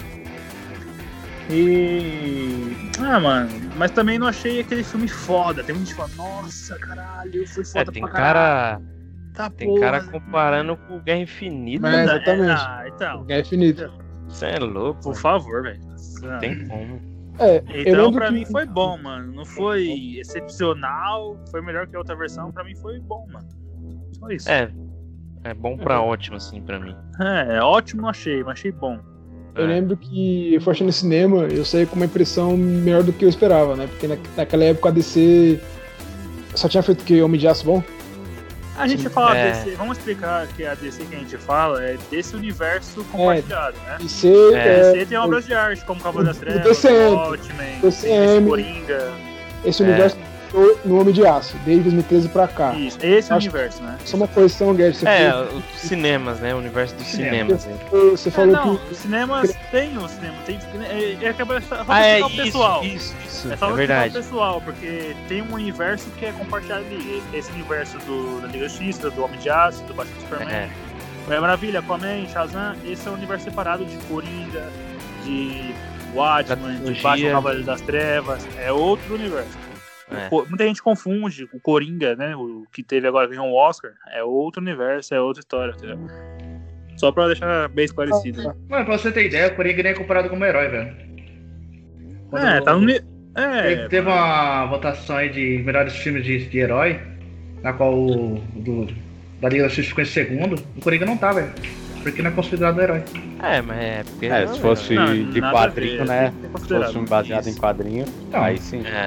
E. 1.50 2.74
Ah, 3.00 3.20
mano, 3.20 3.50
mas 3.78 3.92
também 3.92 4.18
não 4.18 4.28
achei 4.28 4.60
aquele 4.62 4.84
filme 4.84 5.08
foda. 5.08 5.64
Tem 5.64 5.76
muita 5.76 5.90
gente 5.92 6.00
que 6.06 6.16
fala, 6.16 6.30
nossa, 6.42 6.78
caralho, 6.80 7.48
foi 7.48 7.64
É, 7.64 7.66
foda 7.66 7.92
tem 7.92 8.02
pra 8.04 8.12
caralho. 8.12 8.80
cara, 8.80 8.94
Tá 9.34 9.50
tem 9.50 9.68
porra. 9.68 9.80
cara 9.82 10.04
comparando 10.04 10.78
com 10.78 11.00
Guerra 11.00 11.20
Infinita. 11.20 11.82
Mas- 11.82 11.94
né? 11.94 12.04
exatamente. 12.04 12.62
Ah, 12.62 12.84
então, 12.88 13.26
É 13.30 13.40
infinito. 13.40 13.92
Você 14.28 14.46
é 14.46 14.60
louco, 14.60 15.02
por 15.02 15.16
favor, 15.16 15.64
velho. 15.64 15.80
não 16.22 16.40
tem 16.40 16.68
como. 16.68 17.14
É, 17.40 17.64
Então, 17.82 18.12
pra 18.14 18.28
que- 18.28 18.34
mim 18.34 18.46
foi 18.46 18.66
bom, 18.66 18.98
mano. 19.02 19.34
Não 19.34 19.44
foi 19.46 20.18
excepcional, 20.20 21.38
foi 21.52 21.62
melhor 21.62 21.88
que 21.88 21.96
a 21.96 22.00
outra 22.00 22.16
versão. 22.16 22.52
Pra 22.52 22.64
mim 22.64 22.76
foi 22.76 23.00
bom, 23.00 23.26
mano. 23.32 23.48
Só 24.20 24.30
isso. 24.30 24.50
É, 24.50 24.72
é 25.44 25.54
bom 25.54 25.76
pra 25.78 26.00
ótimo, 26.00 26.38
assim, 26.38 26.62
pra 26.62 26.80
mim. 26.80 26.96
É, 27.20 27.60
ótimo, 27.62 28.04
não 28.04 28.10
achei, 28.10 28.44
mas 28.44 28.54
achei 28.60 28.72
bom. 28.72 29.00
Eu 29.56 29.66
É. 29.66 29.68
lembro 29.68 29.96
que 29.98 30.54
eu 30.56 30.62
fui 30.62 30.72
achando 30.74 30.88
no 30.88 30.94
cinema, 30.94 31.44
eu 31.44 31.64
saí 31.64 31.86
com 31.86 31.96
uma 31.96 32.06
impressão 32.06 32.58
melhor 32.58 33.04
do 33.04 33.14
que 33.14 33.24
eu 33.26 33.30
esperava, 33.30 33.76
né? 33.76 33.88
Porque 33.88 34.08
na, 34.08 34.18
naquela 34.36 34.64
época 34.64 34.90
a 34.90 34.92
DC 34.92 35.60
só 36.56 36.68
tinha 36.68 36.82
feito 36.82 37.04
que 37.04 37.22
Homem 37.22 37.40
de 37.40 37.48
Aço 37.48 37.66
bom. 37.66 37.84
A 38.76 38.88
gente 38.88 39.08
fala 39.08 39.38
É. 39.38 39.52
DC, 39.52 39.76
vamos 39.76 40.00
explicar 40.00 40.48
que 40.48 40.66
a 40.66 40.74
DC 40.74 41.04
que 41.06 41.16
a 41.16 41.20
gente 41.20 41.38
fala 41.38 41.84
é 41.84 41.96
desse 42.10 42.36
universo 42.36 43.04
compartilhado, 43.12 43.78
né? 43.86 43.98
E 44.02 44.10
ser. 44.10 44.54
É. 44.54 44.58
é, 44.58 44.92
DC 44.94 45.06
tem 45.06 45.18
obras 45.20 45.46
de 45.46 45.54
arte, 45.54 45.86
como 45.86 46.02
Cavaleiro 46.02 46.34
das 46.34 46.38
o 46.38 46.40
Trevas, 46.40 46.64
DCM, 46.64 47.16
Watchmen, 47.16 47.80
DCM. 47.82 48.48
Coringa. 48.50 49.12
esse 49.64 49.84
É. 49.84 49.86
universo 50.54 50.88
no 50.88 51.00
Homem 51.02 51.14
de 51.14 51.26
Aço, 51.26 51.56
desde 51.66 51.84
2013 51.84 52.30
pra 52.30 52.48
cá. 52.48 52.74
Isso, 52.76 52.98
esse 53.02 53.32
é 53.32 53.36
o 53.36 53.38
universo, 53.38 53.82
né? 53.84 53.98
Só 54.06 54.18
uma 54.18 54.28
correção, 54.28 54.74
Guedes. 54.74 55.00
Você, 55.00 55.08
É, 55.08 55.32
falou, 55.32 55.48
os 55.74 55.80
cinemas, 55.82 56.40
né? 56.40 56.54
O 56.54 56.58
universo 56.60 56.96
dos 56.96 57.08
Cinema. 57.08 57.58
cinemas. 57.58 57.66
né? 57.66 57.78
você 58.12 58.30
É, 58.30 58.32
falou 58.32 58.52
não, 58.54 58.78
que. 58.78 58.92
os 58.94 58.98
cinemas 58.98 59.56
tem 59.72 59.98
o 59.98 60.08
cinema, 60.08 60.36
tem. 60.46 60.60
É, 60.90 61.18
é, 61.26 61.30
acaba 61.30 61.60
só 61.62 61.84
Ah, 61.88 62.02
é 62.06 62.20
isso, 62.20 62.30
pessoal. 62.36 62.84
isso, 62.84 63.16
isso. 63.28 63.52
É 63.52 63.58
só 63.58 63.70
É 63.72 63.74
verdade. 63.74 64.14
pessoal, 64.14 64.62
porque 64.62 65.16
tem 65.28 65.42
um 65.42 65.54
universo 65.54 66.10
que 66.20 66.26
é 66.26 66.32
compartilhado 66.32 66.84
ali. 66.86 67.22
Esse 67.34 67.52
universo 67.52 67.98
do, 68.00 68.42
da 68.42 68.48
Liga 68.48 68.68
Justiça, 68.70 69.10
do 69.10 69.24
Homem 69.24 69.40
de 69.40 69.50
Aço, 69.50 69.84
do 69.86 69.94
Batman 69.94 70.20
Superman. 70.22 70.54
É, 70.54 70.70
Mulher 71.26 71.40
Maravilha, 71.42 71.80
Aquaman, 71.80 72.28
Shazam, 72.32 72.76
esse 72.86 73.08
é 73.08 73.12
um 73.12 73.14
universo 73.14 73.46
separado 73.46 73.86
de 73.86 73.96
Coringa, 74.08 74.68
de 75.24 75.74
Watchmen, 76.14 76.80
de. 76.94 77.02
Batman 77.02 77.32
Cavaleiro 77.32 77.66
das 77.66 77.82
Trevas. 77.82 78.46
É 78.60 78.72
outro 78.72 79.16
universo. 79.16 79.63
É. 80.18 80.30
Muita 80.50 80.66
gente 80.66 80.82
confunde 80.84 81.48
o 81.54 81.60
Coringa, 81.60 82.16
né? 82.16 82.36
O 82.36 82.66
que 82.72 82.82
teve 82.84 83.08
agora 83.08 83.28
ganhou 83.28 83.46
um 83.48 83.54
Oscar. 83.54 83.92
É 84.12 84.24
outro 84.24 84.62
universo, 84.62 85.14
é 85.14 85.20
outra 85.22 85.40
história, 85.42 85.74
entendeu? 85.76 86.00
Só 86.98 87.12
pra 87.12 87.28
deixar 87.28 87.68
bem 87.70 87.86
esclarecido. 87.86 88.56
Mano, 88.70 88.86
pra 88.86 88.98
você 88.98 89.12
ter 89.12 89.26
ideia, 89.26 89.48
o 89.48 89.56
Coringa 89.56 89.82
nem 89.84 89.92
é 89.94 89.96
comparado 89.96 90.30
como 90.30 90.46
herói, 90.46 90.68
velho. 90.68 90.96
Quando 92.30 92.46
É, 92.48 92.62
tá 92.62 92.74
no. 92.76 92.86
Teve, 92.86 93.04
É, 93.36 93.88
teve 93.88 94.08
uma 94.08 94.66
votação 94.68 95.18
aí 95.18 95.30
de 95.30 95.62
melhores 95.64 95.94
filmes 95.96 96.24
de, 96.24 96.46
de 96.48 96.58
herói. 96.60 97.00
na 97.64 97.74
qual 97.74 97.94
o 97.98 98.36
do, 98.56 98.86
da 99.42 99.50
Liga 99.50 99.64
da 99.64 99.70
Justiça 99.70 99.90
ficou 99.90 100.04
em 100.04 100.08
segundo, 100.08 100.56
o 100.78 100.82
Coringa 100.82 101.06
não 101.06 101.18
tá, 101.18 101.32
velho. 101.32 101.52
Porque 102.04 102.22
não 102.22 102.30
é 102.32 102.34
considerado 102.34 102.82
herói. 102.82 103.02
É, 103.42 103.62
mas 103.62 103.78
é 103.78 104.04
porque. 104.04 104.26
É, 104.26 104.46
se 104.48 104.60
fosse 104.60 104.94
Não, 104.94 105.06
de 105.32 105.40
quadrinho, 105.42 105.98
ver, 106.00 106.06
né? 106.06 106.26
é 106.44 106.58
Se 106.60 106.68
fosse 106.68 106.92
filme 106.92 107.08
baseado 107.08 107.42
Isso. 107.48 107.58
em 107.58 107.62
quadrinho, 107.62 108.06
Então. 108.28 108.44
aí 108.44 108.58
sim. 108.58 108.84
É. 108.86 109.06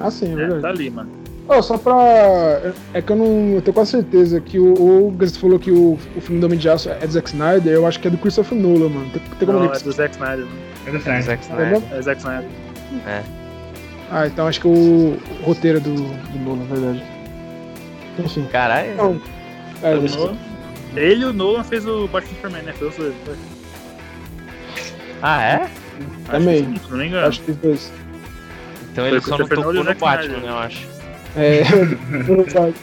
Ah, 0.00 0.10
sim, 0.10 0.26
é 0.30 0.32
É, 0.32 0.36
verdade. 0.36 0.62
tá 0.62 0.68
ali, 0.68 0.90
mano. 0.90 1.10
Ó, 1.48 1.60
só 1.60 1.76
pra. 1.76 2.72
É 2.94 3.02
que 3.02 3.10
eu 3.12 3.16
não. 3.16 3.54
Eu 3.54 3.62
tenho 3.62 3.74
quase 3.74 3.90
certeza 3.90 4.40
que 4.40 4.58
o. 4.58 5.08
O 5.08 5.10
Gazeta 5.10 5.38
falou 5.40 5.58
que 5.58 5.70
o, 5.70 5.98
o 6.16 6.20
filme 6.20 6.40
do 6.40 6.46
Homem 6.46 6.58
de 6.58 6.68
Aço 6.68 6.88
é 6.88 7.06
do 7.06 7.12
Zack 7.12 7.28
Snyder, 7.30 7.72
eu 7.72 7.86
acho 7.86 7.98
que 8.00 8.06
é 8.08 8.10
do 8.10 8.16
Christopher 8.18 8.56
Nolan, 8.56 8.88
mano. 8.88 9.10
Tem, 9.10 9.22
tem 9.38 9.46
como 9.46 9.58
Não, 9.58 9.72
é 9.72 9.78
do 9.78 9.92
Zack 9.92 10.14
Snyder, 10.14 10.46
mano. 10.46 10.58
É 10.86 10.90
do 10.90 10.96
É 10.96 10.98
Snyder. 11.00 11.22
Zack 11.24 11.42
Snyder. 11.44 11.68
vendo? 11.80 11.94
É 11.94 12.02
Zack 12.02 12.20
Snyder. 12.20 12.48
Ah, 14.10 14.26
então 14.26 14.46
acho 14.46 14.60
que 14.60 14.66
o, 14.68 14.70
o 14.70 15.18
roteiro 15.44 15.78
é 15.78 15.80
do, 15.80 15.94
do 15.94 16.38
Nolan, 16.44 16.64
na 16.68 16.74
verdade. 16.74 17.02
Enfim. 18.18 18.44
Caralho. 18.52 18.92
Então, 18.92 19.20
é, 19.82 19.94
O 19.96 20.02
Nolan- 20.02 20.36
Ele 20.94 21.22
e 21.22 21.24
o 21.24 21.32
Nolan 21.32 21.64
fez 21.64 21.86
o 21.86 22.06
Batman 22.08 22.34
Superman, 22.34 22.62
né? 22.62 22.72
Foi 22.74 22.88
os 22.88 22.96
dois. 22.96 23.14
foi. 23.24 23.34
Ah, 25.22 25.42
é? 25.42 25.54
Acho 25.56 25.70
Também. 26.30 26.64
que 26.64 26.78
sim, 26.78 26.84
Se 26.84 26.90
não 26.90 26.98
me 26.98 27.06
engano. 27.06 27.26
acho 27.26 27.40
que 27.42 27.50
os 27.52 27.56
dois. 27.56 27.92
Então 28.92 29.06
ele 29.06 29.20
só 29.20 29.38
não 29.38 29.48
tocou 29.48 29.72
no 29.72 29.84
Batman, 29.84 30.38
né, 30.38 30.48
eu 30.48 30.58
acho. 30.58 30.86
É, 31.34 31.62
verdade. 31.64 32.74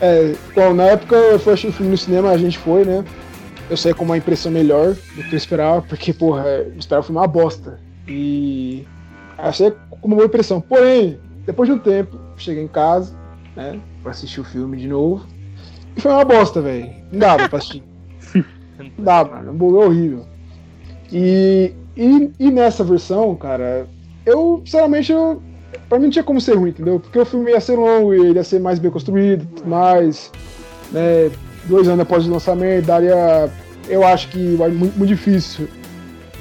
É. 0.00 0.30
É, 0.32 0.34
bom, 0.54 0.74
na 0.74 0.84
época 0.84 1.14
eu 1.14 1.38
fui 1.38 1.52
assistir 1.52 1.68
o 1.68 1.72
filme 1.72 1.92
no 1.92 1.98
cinema, 1.98 2.30
a 2.30 2.36
gente 2.36 2.58
foi, 2.58 2.84
né? 2.84 3.04
Eu 3.68 3.76
saí 3.76 3.94
com 3.94 4.04
uma 4.04 4.16
impressão 4.16 4.50
melhor 4.50 4.94
do 5.14 5.22
que 5.22 5.32
eu 5.32 5.36
esperava, 5.36 5.82
porque, 5.82 6.12
porra, 6.12 6.44
eu 6.44 6.74
esperava 6.76 7.04
o 7.04 7.06
filme 7.06 7.20
uma 7.20 7.28
bosta. 7.28 7.78
E 8.08 8.84
achei 9.38 9.70
com 9.70 10.08
uma 10.08 10.16
boa 10.16 10.26
impressão. 10.26 10.60
Porém, 10.60 11.20
depois 11.46 11.68
de 11.68 11.74
um 11.74 11.78
tempo, 11.78 12.18
cheguei 12.36 12.64
em 12.64 12.68
casa, 12.68 13.14
né? 13.54 13.78
Pra 14.02 14.10
assistir 14.10 14.40
o 14.40 14.44
filme 14.44 14.76
de 14.76 14.88
novo. 14.88 15.24
E 15.96 16.00
foi 16.00 16.10
uma 16.10 16.24
bosta, 16.24 16.60
velho. 16.60 16.90
Não 17.12 17.20
dava 17.20 17.48
pra 17.48 17.58
assistir. 17.58 17.84
Não 18.78 19.04
dava, 19.04 19.36
mano. 19.36 19.64
O 19.64 19.82
é 19.82 19.86
horrível. 19.86 20.26
E, 21.12 21.72
e, 21.96 22.30
e 22.38 22.50
nessa 22.50 22.82
versão, 22.82 23.34
cara, 23.36 23.86
eu, 24.26 24.62
sinceramente, 24.64 25.12
eu, 25.12 25.40
pra 25.88 25.98
mim 25.98 26.04
não 26.04 26.10
tinha 26.10 26.22
como 26.24 26.40
ser 26.40 26.54
ruim, 26.56 26.70
entendeu? 26.70 27.00
Porque 27.00 27.18
o 27.18 27.24
filme 27.26 27.50
ia 27.50 27.60
ser 27.60 27.76
longo, 27.76 28.12
ele 28.12 28.34
ia 28.34 28.44
ser 28.44 28.60
mais 28.60 28.78
bem 28.78 28.90
construído, 28.90 29.46
mais, 29.66 30.30
né? 30.92 31.30
Dois 31.64 31.86
anos 31.88 32.00
após 32.00 32.26
o 32.26 32.30
lançamento, 32.30 32.86
daria. 32.86 33.50
Eu 33.88 34.04
acho 34.06 34.28
que 34.28 34.54
vai 34.56 34.70
muito, 34.70 34.96
muito 34.96 35.08
difícil 35.08 35.68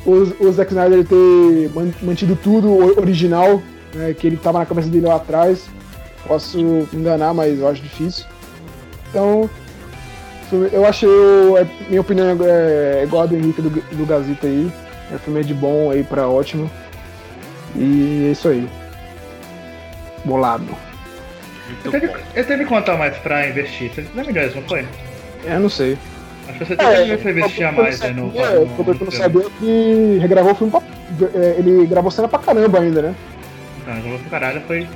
o, 0.06 0.12
o 0.46 0.52
Zack 0.52 0.72
Snyder 0.72 1.06
ter 1.06 1.70
man- 1.74 1.92
mantido 2.02 2.38
tudo 2.42 2.70
o- 2.70 3.00
original, 3.00 3.62
né? 3.94 4.14
Que 4.18 4.28
ele 4.28 4.38
tava 4.38 4.60
na 4.60 4.66
cabeça 4.66 4.88
dele 4.90 5.08
lá 5.08 5.16
atrás. 5.16 5.68
Posso 6.28 6.58
me 6.58 6.88
enganar, 6.94 7.34
mas 7.34 7.60
eu 7.60 7.68
acho 7.68 7.82
difícil. 7.82 8.26
Então, 9.10 9.50
eu 10.72 10.86
achei. 10.86 11.08
o- 11.10 11.58
é- 11.58 11.68
minha 11.90 12.02
opinião 12.02 12.28
é, 12.44 13.00
é 13.00 13.04
igual 13.04 13.24
a 13.24 13.26
do 13.26 13.36
Henrique 13.36 13.62
do, 13.62 13.70
do 13.70 14.06
Gazeta 14.06 14.48
aí. 14.48 14.72
É 15.12 15.16
um 15.16 15.20
filme 15.20 15.44
de 15.44 15.54
bom 15.54 15.90
aí 15.92 16.04
pra 16.04 16.28
ótimo. 16.30 16.70
E 17.76 18.28
é 18.28 18.32
isso 18.32 18.48
aí. 18.50 18.68
Bolado. 20.26 20.68
Eu 21.86 21.92
teve, 21.92 22.12
eu 22.36 22.46
teve 22.46 22.66
quanto 22.66 22.92
a 22.92 22.98
mais 22.98 23.16
pra 23.18 23.48
investir? 23.48 23.92
Você 23.92 24.02
lembra 24.02 24.26
milhões, 24.26 24.56
não 24.56 24.64
foi? 24.64 24.86
É, 25.46 25.56
eu 25.56 25.60
não 25.60 25.70
sei. 25.70 25.98
Acho 26.48 26.58
que 26.58 26.66
você 26.66 26.76
teve 26.76 27.04
milhões 27.04 27.22
pra 27.22 27.32
investir 27.32 27.68
a 27.68 27.72
mais 27.72 28.02
aí 28.02 28.14
no. 28.14 28.38
É, 28.38 28.60
o 28.60 28.68
que 28.68 28.90
eu 28.90 29.06
não 29.06 29.12
sabia 29.12 29.42
é 29.44 29.50
que 29.60 30.18
regravou 30.20 30.52
o 30.52 30.56
filme 30.56 30.72
pra, 30.72 30.82
é, 31.40 31.56
Ele 31.60 31.86
gravou 31.86 32.12
cena 32.12 32.28
pra 32.28 32.40
caramba 32.40 32.80
ainda, 32.80 33.02
né? 33.02 33.16
Não, 33.88 34.02
jogou 34.02 34.20
pro 34.20 34.30
caralho, 34.30 34.62
foi. 34.62 34.88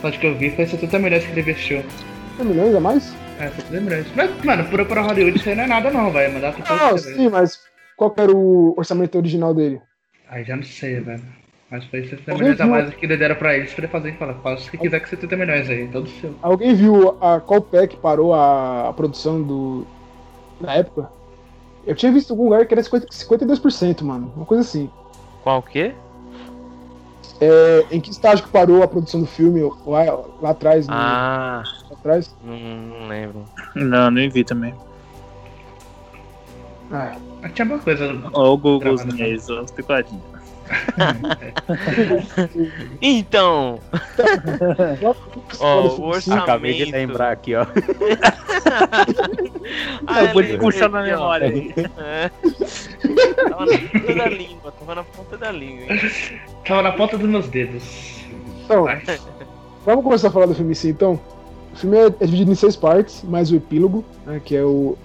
Só 0.00 0.10
de 0.10 0.18
que 0.18 0.26
eu 0.26 0.36
vi 0.36 0.50
foi 0.50 0.66
70 0.66 0.98
milhões 0.98 1.24
que 1.24 1.32
ele 1.32 1.40
investiu. 1.40 1.84
100 2.36 2.46
milhões 2.46 2.74
a 2.74 2.80
mais? 2.80 3.14
É, 3.38 3.48
70 3.48 3.80
milhões. 3.80 4.06
Mas, 4.14 4.30
mano, 4.44 4.64
por, 4.64 4.84
por 4.86 4.98
Hollywood 4.98 5.38
isso 5.38 5.48
aí 5.48 5.54
não 5.54 5.64
é 5.64 5.66
nada 5.66 5.90
não, 5.90 6.10
vai 6.10 6.28
mandar 6.28 6.52
você, 6.52 7.10
velho. 7.10 7.16
sim, 7.16 7.28
mas 7.28 7.60
qual 7.96 8.10
que 8.10 8.20
era 8.20 8.32
o 8.32 8.74
orçamento 8.76 9.16
original 9.18 9.54
dele? 9.54 9.80
Aí 10.28 10.44
já 10.44 10.56
não 10.56 10.62
sei, 10.62 11.00
velho. 11.00 11.22
Mas 11.70 11.84
foi 11.86 12.04
70 12.04 12.30
Alguém 12.30 12.44
milhões 12.50 12.60
a 12.60 12.66
mais 12.66 12.94
que 12.94 13.04
ele 13.06 13.16
deram 13.16 13.34
pra 13.34 13.56
eles 13.56 13.72
pra 13.74 13.82
ele 13.84 13.92
fazer 13.92 14.10
e 14.10 14.16
falar, 14.16 14.34
faça 14.34 14.68
o 14.68 14.70
que 14.70 14.78
quiser 14.78 15.00
com 15.00 15.06
70 15.08 15.36
milhões 15.36 15.68
aí, 15.68 15.88
todo 15.88 16.08
seu. 16.08 16.32
Alguém 16.40 16.74
viu 16.74 17.16
a 17.20 17.40
qual 17.40 17.60
pé 17.60 17.86
que 17.88 17.96
parou 17.96 18.32
a, 18.32 18.88
a 18.88 18.92
produção 18.92 19.42
do. 19.42 19.84
na 20.60 20.74
época? 20.74 21.10
Eu 21.84 21.94
tinha 21.94 22.12
visto 22.12 22.30
algum 22.32 22.44
lugar 22.44 22.66
que 22.66 22.74
era 22.74 22.82
50, 22.82 23.06
52%, 23.08 24.02
mano. 24.02 24.32
Uma 24.36 24.46
coisa 24.46 24.62
assim. 24.62 24.88
Qual 25.42 25.58
o 25.58 25.62
quê? 25.62 25.92
É, 27.40 27.84
em 27.90 28.00
que 28.00 28.10
estágio 28.10 28.44
que 28.44 28.50
parou 28.50 28.82
a 28.82 28.88
produção 28.88 29.20
do 29.20 29.26
filme 29.26 29.60
lá, 29.84 30.04
lá 30.40 30.50
atrás? 30.50 30.86
no- 30.86 30.94
Ah, 30.94 31.62
lá 31.90 31.96
atrás? 31.96 32.34
não, 32.44 32.56
não 33.00 33.08
lembro. 33.08 33.44
Não, 33.74 34.10
nem 34.10 34.28
vi 34.28 34.42
também. 34.44 34.72
Ah, 36.92 37.16
tinha 37.52 37.64
boa 37.66 37.80
coisa. 37.80 38.06
Ó, 38.32 38.52
o 38.52 38.56
Google 38.56 38.78
Gravado, 38.96 39.16
né? 39.16 39.24
Inês, 39.26 39.50
ó, 39.50 39.62
especuladinho. 39.62 40.22
Então, 43.00 43.78
ó, 45.60 45.82
o 45.82 46.08
orçamento. 46.08 46.42
Acabei 46.42 46.74
de 46.74 46.90
lembrar 46.90 47.32
aqui, 47.32 47.54
ó. 47.54 47.66
Ah, 50.06 50.22
eu 50.22 50.32
vou 50.32 50.42
lembrei 50.42 50.58
puxar 50.58 50.88
na 50.88 51.02
memória. 51.02 51.46
É. 51.98 52.30
Tava 53.48 53.66
na 53.66 53.78
ponta 53.78 54.14
da 54.14 54.26
língua, 54.28 54.72
tava 54.72 54.94
na 54.94 55.04
ponta 55.04 55.38
da 55.38 55.52
língua. 55.52 55.94
hein? 55.94 56.00
Tava 56.66 56.82
na 56.82 56.92
ponta 56.92 57.18
dos 57.18 57.28
meus 57.28 57.48
dedos. 57.48 58.16
Então, 58.64 58.86
vamos 59.84 60.04
começar 60.04 60.28
a 60.28 60.30
falar 60.30 60.46
do 60.46 60.54
filme 60.54 60.74
sim, 60.74 60.90
então. 60.90 61.20
O 61.72 61.76
filme 61.76 61.96
é, 61.98 62.06
é 62.06 62.24
dividido 62.24 62.50
em 62.50 62.54
seis 62.54 62.74
partes, 62.74 63.22
mais 63.22 63.52
o 63.52 63.56
epílogo, 63.56 64.04
né, 64.24 64.40
que 64.44 64.56
é 64.56 64.64
o. 64.64 64.96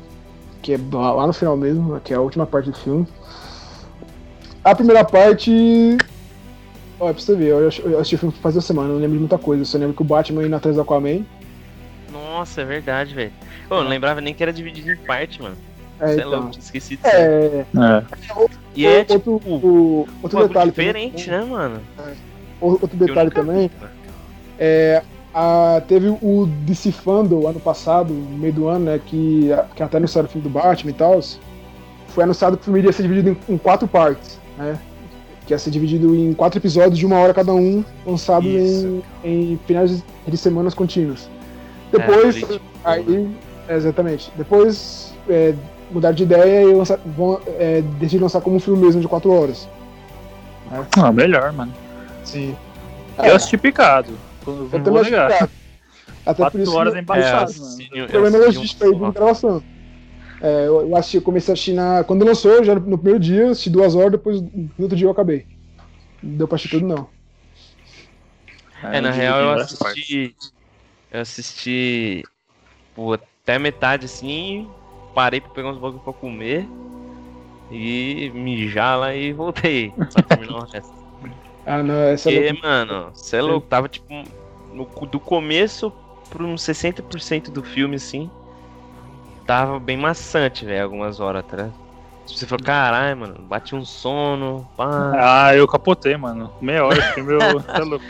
que 0.62 0.74
é 0.74 0.80
lá 0.91 1.27
no 1.27 1.34
final 1.34 1.58
mesmo, 1.58 2.00
que 2.00 2.13
é 2.13 2.15
a 2.15 2.22
última 2.22 2.46
parte 2.46 2.72
do 2.72 2.77
filme. 2.77 3.06
A 4.63 4.75
primeira 4.75 5.03
parte. 5.03 5.98
Olha, 7.00 7.13
pra 7.13 7.22
você 7.24 7.36
ver, 7.36 7.48
eu, 7.48 7.68
assisti 7.98 8.15
o 8.15 8.18
filme 8.20 8.36
faz 8.41 8.56
uma 8.56 8.62
semana, 8.62 8.89
eu 8.89 8.94
não 8.94 9.00
lembro 9.01 9.13
de 9.13 9.20
muita 9.22 9.38
coisa, 9.38 9.62
eu 9.62 9.65
só 9.65 9.77
lembro 9.77 9.96
que 9.96 10.01
o 10.03 10.06
Batman 10.06 10.46
indo 10.46 10.56
atrás 10.56 10.75
do 10.75 10.82
Aquaman. 10.84 11.25
Nossa, 12.12 12.62
é 12.62 12.65
verdade, 12.65 13.15
velho. 13.15 13.32
Eu 13.70 13.82
não 13.84 13.89
lembrava 13.89 14.22
nem 14.22 14.34
que 14.36 14.44
era 14.44 14.53
dividido 14.53 14.91
em 14.91 14.98
parte, 14.98 15.41
mano. 15.41 15.56
É, 16.00 16.08
Você 16.08 16.12
é 16.12 16.15
então. 16.18 16.30
louco, 16.41 16.60
esqueci 16.60 16.96
disso. 16.98 17.08
É, 17.08 17.65
É. 17.75 18.03
E 18.75 18.86
é 18.86 19.00
outro, 19.00 19.18
tipo 19.18 19.41
o- 19.46 19.50
um 19.50 20.24
outro 20.24 20.38
bagulho 20.39 20.48
detalhe 20.50 20.72
diferente, 20.72 21.25
também, 21.25 21.39
né, 21.46 21.51
mano? 21.51 21.82
Outro 22.60 22.88
Que 22.88 22.96
eu 23.03 23.08
detalhe 23.08 23.30
vi, 23.30 23.36
também, 23.36 23.72
mano. 23.80 23.91
é, 24.60 25.01
a- 25.34 25.82
teve 25.88 26.10
o 26.10 26.46
DC 26.65 26.91
Fandom 26.91 27.48
ano 27.48 27.60
passado, 27.60 28.13
no 28.13 28.38
meio 28.38 28.53
do 28.53 28.68
ano, 28.68 28.86
né, 28.86 29.00
que, 29.03 29.50
que 29.75 29.82
até 29.84 29.98
anunciaram 29.98 30.27
o 30.27 30.32
filme 30.32 30.48
do 30.48 30.53
Batman 30.53 30.91
e 30.91 30.94
tal. 30.94 31.20
Foi 32.10 32.24
anunciado 32.24 32.58
que 32.58 32.62
o 32.62 32.65
filme 32.65 32.80
iria 32.80 32.91
ser 32.91 33.03
dividido 33.03 33.30
em, 33.48 33.53
em 33.53 33.58
quatro 33.58 33.88
partes, 33.88 34.39
né? 34.62 34.80
Que 35.46 35.53
ia 35.53 35.60
ser 35.60 35.72
dividido 35.72 36.15
em 36.15 36.34
quatro 36.34 36.60
episódios 36.60 36.98
de 36.98 37.06
uma 37.06 37.18
hora 37.18 37.34
cada 37.34 37.53
um, 37.53 37.84
lançado 38.06 38.48
Isso. 38.48 39.03
em, 39.24 39.53
em 39.53 39.60
finais 39.65 40.03
de 40.27 40.38
semanas 40.38 40.74
contínuos. 40.74 41.30
É, 41.91 41.98
Depois, 41.98 42.39
político, 42.39 42.65
aí, 42.84 43.30
é, 43.68 43.75
exatamente. 43.75 44.32
Depois 44.38 45.13
é, 45.27 45.53
mudaram 45.91 46.15
de 46.15 46.24
ideia 46.24 46.63
e 46.63 46.74
lançar, 46.74 47.00
vão 47.06 47.41
é, 47.60 47.82
decidiram 48.00 48.24
lançar 48.24 48.41
como 48.41 48.56
um 48.56 48.60
filme 48.60 48.86
mesmo 48.86 49.01
de 49.01 49.08
quatro 49.08 49.32
horas. 49.32 49.68
Ah, 50.98 51.12
melhor, 51.12 51.51
mano. 51.51 51.74
Sim. 52.24 52.56
Eu 53.18 53.36
assisti 53.36 53.58
picado. 53.58 54.18
Eu 54.48 54.68
vou 54.68 55.03
negar. 55.03 55.50
Até 56.25 56.50
por 56.50 56.60
isso 56.62 56.75
horas 56.75 56.94
é 56.94 57.00
embaixado, 57.00 57.51
É, 57.51 57.60
mano. 57.60 58.06
O 58.06 58.08
problema 58.08 58.38
é 58.38 58.39
eu 58.39 58.46
logístico 58.46 58.86
aí 58.86 58.94
de 58.94 59.12
gravação. 59.12 59.63
É, 60.41 60.67
eu, 60.67 60.81
eu 60.81 60.95
assisti, 60.95 61.17
eu 61.17 61.21
comecei 61.21 61.51
a 61.51 61.53
assistir 61.53 61.74
na. 61.74 62.03
Quando 62.03 62.25
lançou, 62.25 62.63
já 62.63 62.74
no 62.74 62.98
primeiro 62.98 63.19
dia, 63.19 63.51
assisti 63.51 63.69
duas 63.69 63.95
horas, 63.95 64.13
depois 64.13 64.41
no 64.41 64.69
outro 64.79 64.98
dia 64.98 65.05
eu 65.05 65.12
acabei. 65.12 65.45
Não 66.21 66.38
deu 66.38 66.48
pra 66.48 66.55
assistir 66.55 66.79
tudo, 66.79 66.88
não. 66.88 67.07
É, 68.83 69.00
na 69.00 69.12
real 69.12 69.39
eu 69.39 69.50
assisti. 69.51 70.36
Eu 71.12 71.21
assisti. 71.21 72.24
Pô, 72.95 73.13
até 73.13 73.60
metade 73.60 74.05
assim. 74.05 74.67
Parei 75.13 75.39
pra 75.39 75.51
pegar 75.51 75.69
uns 75.69 75.77
bagulho 75.77 76.01
pra 76.03 76.13
comer. 76.13 76.67
E 77.69 78.31
mijar 78.33 79.00
lá 79.00 79.13
e 79.15 79.31
voltei. 79.31 79.91
Pra 79.91 80.24
terminar 80.24 80.57
o 80.57 80.65
resto. 80.65 81.01
Ah, 81.63 81.83
não, 81.83 81.93
essa 81.93 82.29
é 82.29 82.33
Porque, 82.33 82.53
loucura. 82.53 82.67
mano, 82.67 83.12
você 83.13 83.38
é 83.38 83.41
louco, 83.41 83.67
tava 83.67 83.88
tipo. 83.88 84.12
No, 84.74 84.86
do 85.05 85.19
começo 85.19 85.91
pro 86.29 86.43
uns 86.48 86.63
60% 86.63 87.51
do 87.51 87.62
filme, 87.62 87.98
assim. 87.98 88.31
Tava 89.45 89.79
bem 89.79 89.98
maçante, 89.98 90.65
velho, 90.65 90.83
algumas 90.83 91.19
horas 91.19 91.39
atrás. 91.41 91.71
Você 92.27 92.45
falou, 92.48 92.63
caralho, 92.63 93.17
mano, 93.17 93.36
bate 93.41 93.75
um 93.75 93.83
sono, 93.83 94.65
pá, 94.77 95.12
Ah, 95.48 95.55
eu 95.55 95.67
capotei, 95.67 96.15
mano. 96.15 96.51
Meia 96.62 96.86
hora 96.86 96.98
esse 97.00 97.13
filme 97.13 97.33
eu. 97.33 97.60
Tá 97.63 97.79
louco. 97.79 98.05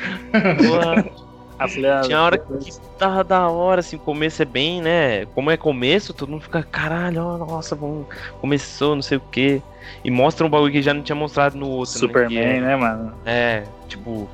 Ah, 1.60 1.66
ah, 1.66 2.02
Tinha 2.04 2.22
hora 2.22 2.38
que 2.38 2.72
tava 3.00 3.24
da 3.24 3.48
hora, 3.50 3.80
assim, 3.80 3.96
o 3.96 4.00
começo 4.00 4.42
é 4.42 4.46
bem, 4.46 4.82
né? 4.82 5.26
Como 5.28 5.50
é 5.50 5.58
começo, 5.58 6.14
todo 6.14 6.30
mundo 6.30 6.42
fica, 6.42 6.62
caralho, 6.64 7.24
ó, 7.24 7.38
nossa, 7.38 7.76
vamos, 7.76 8.06
começou, 8.40 8.96
não 8.96 9.02
sei 9.02 9.18
o 9.18 9.22
quê. 9.32 9.62
E 10.04 10.12
mostra 10.12 10.46
um 10.46 10.50
bagulho 10.50 10.72
que 10.72 10.82
já 10.82 10.94
não 10.94 11.02
tinha 11.02 11.16
mostrado 11.16 11.58
no 11.58 11.68
outro, 11.68 11.94
né? 11.94 12.00
Que 12.00 12.08
Superman, 12.08 12.38
é, 12.44 12.62
né, 12.62 12.76
mano? 12.76 13.14
é, 13.26 13.64
tipo, 13.88 14.30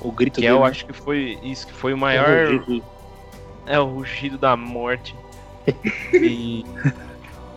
O 0.00 0.10
grito 0.12 0.34
Que 0.36 0.40
dele. 0.42 0.52
eu 0.52 0.60
né? 0.60 0.66
acho 0.68 0.86
que 0.86 0.92
foi 0.92 1.38
isso, 1.42 1.66
que 1.66 1.72
foi 1.72 1.92
o 1.92 1.96
É 1.96 1.98
maior. 1.98 2.52
o. 2.68 2.82
É 3.66 3.78
o 3.78 3.84
rugido 3.84 4.38
da 4.38 4.56
morte. 4.56 5.14
E. 6.12 6.64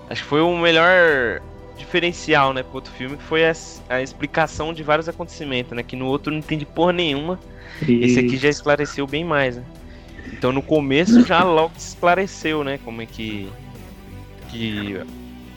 Acho 0.10 0.24
que 0.24 0.28
foi 0.28 0.42
o 0.42 0.58
melhor 0.58 1.42
diferencial, 1.78 2.54
né, 2.54 2.64
pro 2.64 2.76
outro 2.76 2.92
filme, 2.94 3.18
que 3.18 3.24
foi 3.24 3.46
a, 3.46 3.54
a 3.90 4.02
explicação 4.02 4.74
de 4.74 4.84
vários 4.84 5.08
acontecimentos, 5.10 5.72
né? 5.72 5.84
Que 5.84 5.96
no 5.96 6.06
outro 6.06 6.32
não 6.32 6.40
entendi 6.40 6.66
porra 6.66 6.94
nenhuma. 6.94 7.40
Esse 7.88 8.20
aqui 8.20 8.38
já 8.38 8.50
esclareceu 8.50 9.08
bem 9.08 9.24
mais, 9.24 9.58
né? 9.58 9.64
Então 10.34 10.52
no 10.52 10.62
começo 10.62 11.26
já 11.26 11.44
logo 11.46 11.74
esclareceu, 11.78 12.64
né? 12.64 12.80
Como 12.84 13.02
é 13.02 13.06
que. 13.06 13.50
Que 14.50 15.00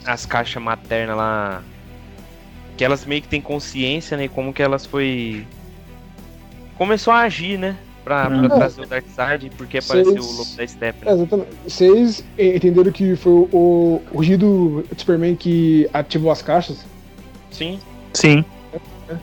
as 0.06 0.24
caixas 0.24 0.62
maternas 0.62 1.16
lá. 1.16 1.62
Que 2.76 2.84
elas 2.84 3.04
meio 3.04 3.22
que 3.22 3.28
têm 3.28 3.40
consciência, 3.40 4.16
né? 4.16 4.24
e 4.24 4.28
Como 4.28 4.52
que 4.52 4.62
elas 4.62 4.86
foi. 4.86 5.46
Começou 6.76 7.12
a 7.12 7.20
agir, 7.20 7.58
né? 7.58 7.76
Pra, 8.04 8.28
pra 8.28 8.48
trazer 8.50 8.82
o 8.82 8.86
Darkseid, 8.86 9.50
porque 9.56 9.78
apareceu 9.78 10.22
o 10.22 10.32
Lobo 10.32 10.56
da 10.56 10.66
Steppe. 10.66 11.08
É, 11.08 11.12
exatamente. 11.12 11.48
Vocês 11.66 12.22
entenderam 12.38 12.92
que 12.92 13.16
foi 13.16 13.32
o, 13.32 14.02
rugido 14.14 14.84
do 14.90 14.98
Superman 14.98 15.34
que 15.34 15.88
ativou 15.90 16.30
as 16.30 16.42
caixas? 16.42 16.84
Sim. 17.50 17.80
Sim. 18.12 18.44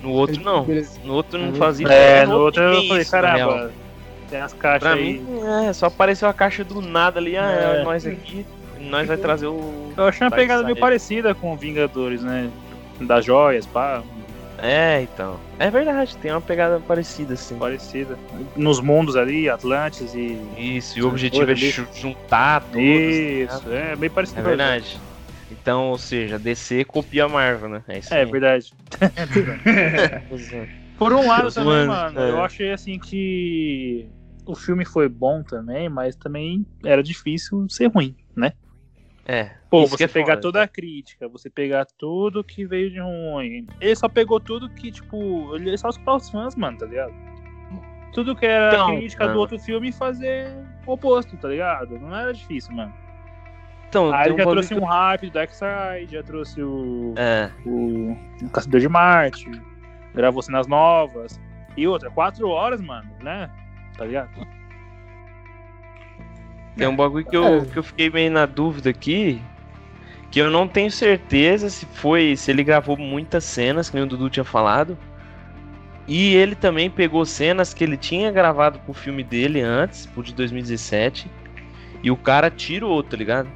No 0.01 0.09
outro 0.11 0.41
não. 0.43 0.65
No 1.03 1.13
outro 1.13 1.37
não 1.37 1.49
Uhum. 1.49 1.55
fazia 1.55 1.87
É, 1.89 2.25
no 2.25 2.39
outro 2.39 2.61
eu 2.63 2.87
falei, 2.87 3.05
caramba, 3.05 3.71
tem 4.31 4.41
as 4.41 4.53
caixas 4.53 4.79
Pra 4.81 4.93
aí. 4.93 5.19
mim, 5.19 5.39
é, 5.67 5.73
só 5.73 5.85
apareceu 5.85 6.27
a 6.27 6.33
caixa 6.33 6.63
do 6.63 6.81
nada 6.81 7.19
ali, 7.19 7.37
ah, 7.37 7.51
é, 7.51 7.83
nós 7.83 8.05
aqui, 8.05 8.45
nós 8.79 9.07
vai 9.07 9.17
trazer 9.17 9.45
o. 9.45 9.91
Eu 9.95 10.05
achei 10.05 10.25
uma 10.25 10.31
pegada 10.31 10.63
meio 10.63 10.75
parecida 10.75 11.35
com 11.35 11.55
Vingadores, 11.55 12.23
né? 12.23 12.49
Das 12.99 13.25
joias, 13.25 13.65
pá, 13.67 14.01
É, 14.61 15.01
então. 15.01 15.39
É 15.57 15.71
verdade, 15.71 16.15
tem 16.17 16.31
uma 16.31 16.41
pegada 16.41 16.79
parecida, 16.79 17.33
assim. 17.33 17.57
parecida. 17.57 18.17
Nos 18.55 18.79
mundos 18.79 19.15
ali, 19.15 19.49
Atlantis 19.49 20.13
e. 20.13 20.37
Isso, 20.55 20.99
e 20.99 21.01
o 21.01 21.07
objetivo 21.07 21.49
é 21.49 21.53
ali. 21.53 21.71
ju- 21.71 21.87
juntar 21.93 22.61
todos. 22.61 22.77
Isso, 22.85 23.63
tá 23.63 23.73
é 23.75 23.95
bem 23.95 24.09
parecido. 24.09 24.39
É 24.39 24.43
verdade. 24.43 25.01
Então, 25.49 25.89
ou 25.89 25.97
seja, 25.97 26.37
DC 26.39 26.85
copia 26.85 27.25
a 27.25 27.29
Marvel, 27.29 27.69
né? 27.69 27.83
É 27.87 27.99
isso 27.99 28.13
É 28.13 28.19
aí. 28.19 28.25
verdade. 28.31 28.71
Por 30.97 31.11
um 31.13 31.27
lado 31.27 31.51
também, 31.51 31.87
mano, 31.87 32.19
é. 32.19 32.29
eu 32.29 32.41
achei 32.43 32.71
assim 32.71 32.99
que 32.99 34.07
o 34.45 34.55
filme 34.55 34.85
foi 34.85 35.09
bom 35.09 35.43
também, 35.43 35.89
mas 35.89 36.15
também 36.15 36.65
era 36.85 37.01
difícil 37.01 37.67
ser 37.69 37.87
ruim, 37.87 38.15
né? 38.35 38.53
É. 39.25 39.60
Pô, 39.71 39.83
isso 39.83 39.97
você 39.97 40.03
é 40.03 40.07
pegar 40.07 40.33
foda. 40.33 40.41
toda 40.41 40.61
a 40.63 40.67
crítica, 40.67 41.27
você 41.29 41.49
pegar 41.49 41.85
tudo 41.97 42.43
que 42.43 42.65
veio 42.65 42.91
de 42.91 42.99
ruim. 42.99 43.65
Ele 43.79 43.95
só 43.95 44.07
pegou 44.09 44.37
tudo 44.39 44.69
que, 44.69 44.91
tipo, 44.91 45.55
ele 45.55 45.75
só 45.77 45.89
escutar 45.89 46.15
os 46.17 46.29
fãs, 46.29 46.55
mano, 46.55 46.77
tá 46.77 46.85
ligado? 46.85 47.13
Tudo 48.13 48.35
que 48.35 48.45
era 48.45 48.73
Então, 48.75 48.97
crítica 48.97 49.23
mano. 49.23 49.35
do 49.35 49.39
outro 49.39 49.57
filme 49.57 49.87
e 49.87 49.91
fazer 49.93 50.53
o 50.85 50.91
oposto, 50.91 51.37
tá 51.37 51.47
ligado? 51.47 51.97
Não 51.97 52.13
era 52.13 52.33
difícil, 52.33 52.75
mano. 52.75 52.93
Então, 53.87 54.13
Aí 54.13 54.25
ele 54.27 54.33
um 54.33 54.37
já 54.37 54.43
bagulho 54.43 54.55
trouxe 54.61 54.75
que 54.75 54.79
um 54.81 54.85
hype 54.85 55.21
do 55.27 55.31
Darkseid, 55.33 56.11
já 56.11 56.23
trouxe 56.23 56.61
o, 56.61 57.13
É. 57.17 57.49
o, 57.65 58.17
o 58.43 58.49
Caçador 58.49 58.79
de 58.81 58.89
Marte, 58.89 59.49
gravou 60.13 60.41
cenas 60.41 60.67
novas. 60.67 61.39
E 61.77 61.87
outra, 61.87 62.09
quatro 62.11 62.49
horas, 62.49 62.81
mano, 62.81 63.09
né? 63.23 63.49
Tá 63.97 64.03
ligado? 64.05 64.29
Tem 66.75 66.87
um 66.87 66.95
bagulho 66.95 67.25
que 67.25 67.35
É. 67.35 67.39
eu, 67.39 67.65
que 67.65 67.77
eu 67.79 67.83
fiquei 67.83 68.09
meio 68.09 68.31
na 68.31 68.45
dúvida 68.45 68.89
aqui. 68.89 69.41
Que 70.31 70.39
eu 70.39 70.49
não 70.49 70.67
tenho 70.67 70.89
certeza 70.89 71.69
se 71.69 71.85
foi. 71.85 72.35
Se 72.35 72.49
ele 72.49 72.63
gravou 72.63 72.97
muitas 72.97 73.43
cenas, 73.43 73.89
que 73.89 73.95
nem 73.95 74.05
o 74.05 74.07
Dudu 74.07 74.29
tinha 74.29 74.45
falado. 74.45 74.97
E 76.07 76.33
ele 76.33 76.55
também 76.55 76.89
pegou 76.89 77.25
cenas 77.25 77.73
que 77.73 77.83
ele 77.83 77.97
tinha 77.97 78.31
gravado 78.31 78.79
pro 78.79 78.93
filme 78.93 79.23
dele 79.23 79.61
antes, 79.61 80.05
pro 80.07 80.23
de 80.23 80.33
2017. 80.33 81.29
E 82.01 82.09
o 82.09 82.17
cara 82.17 82.49
tirou, 82.49 83.03
tá 83.03 83.15
ligado? 83.15 83.49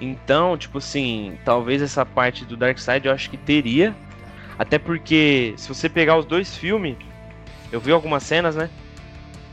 Então, 0.00 0.56
tipo 0.56 0.78
assim, 0.78 1.38
talvez 1.44 1.80
essa 1.80 2.04
parte 2.04 2.44
do 2.44 2.56
Darkseid 2.56 3.06
eu 3.06 3.12
acho 3.12 3.30
que 3.30 3.36
teria. 3.36 3.94
Até 4.58 4.78
porque, 4.78 5.54
se 5.56 5.68
você 5.68 5.88
pegar 5.88 6.18
os 6.18 6.26
dois 6.26 6.56
filmes, 6.56 6.96
eu 7.72 7.80
vi 7.80 7.92
algumas 7.92 8.22
cenas, 8.22 8.56
né? 8.56 8.68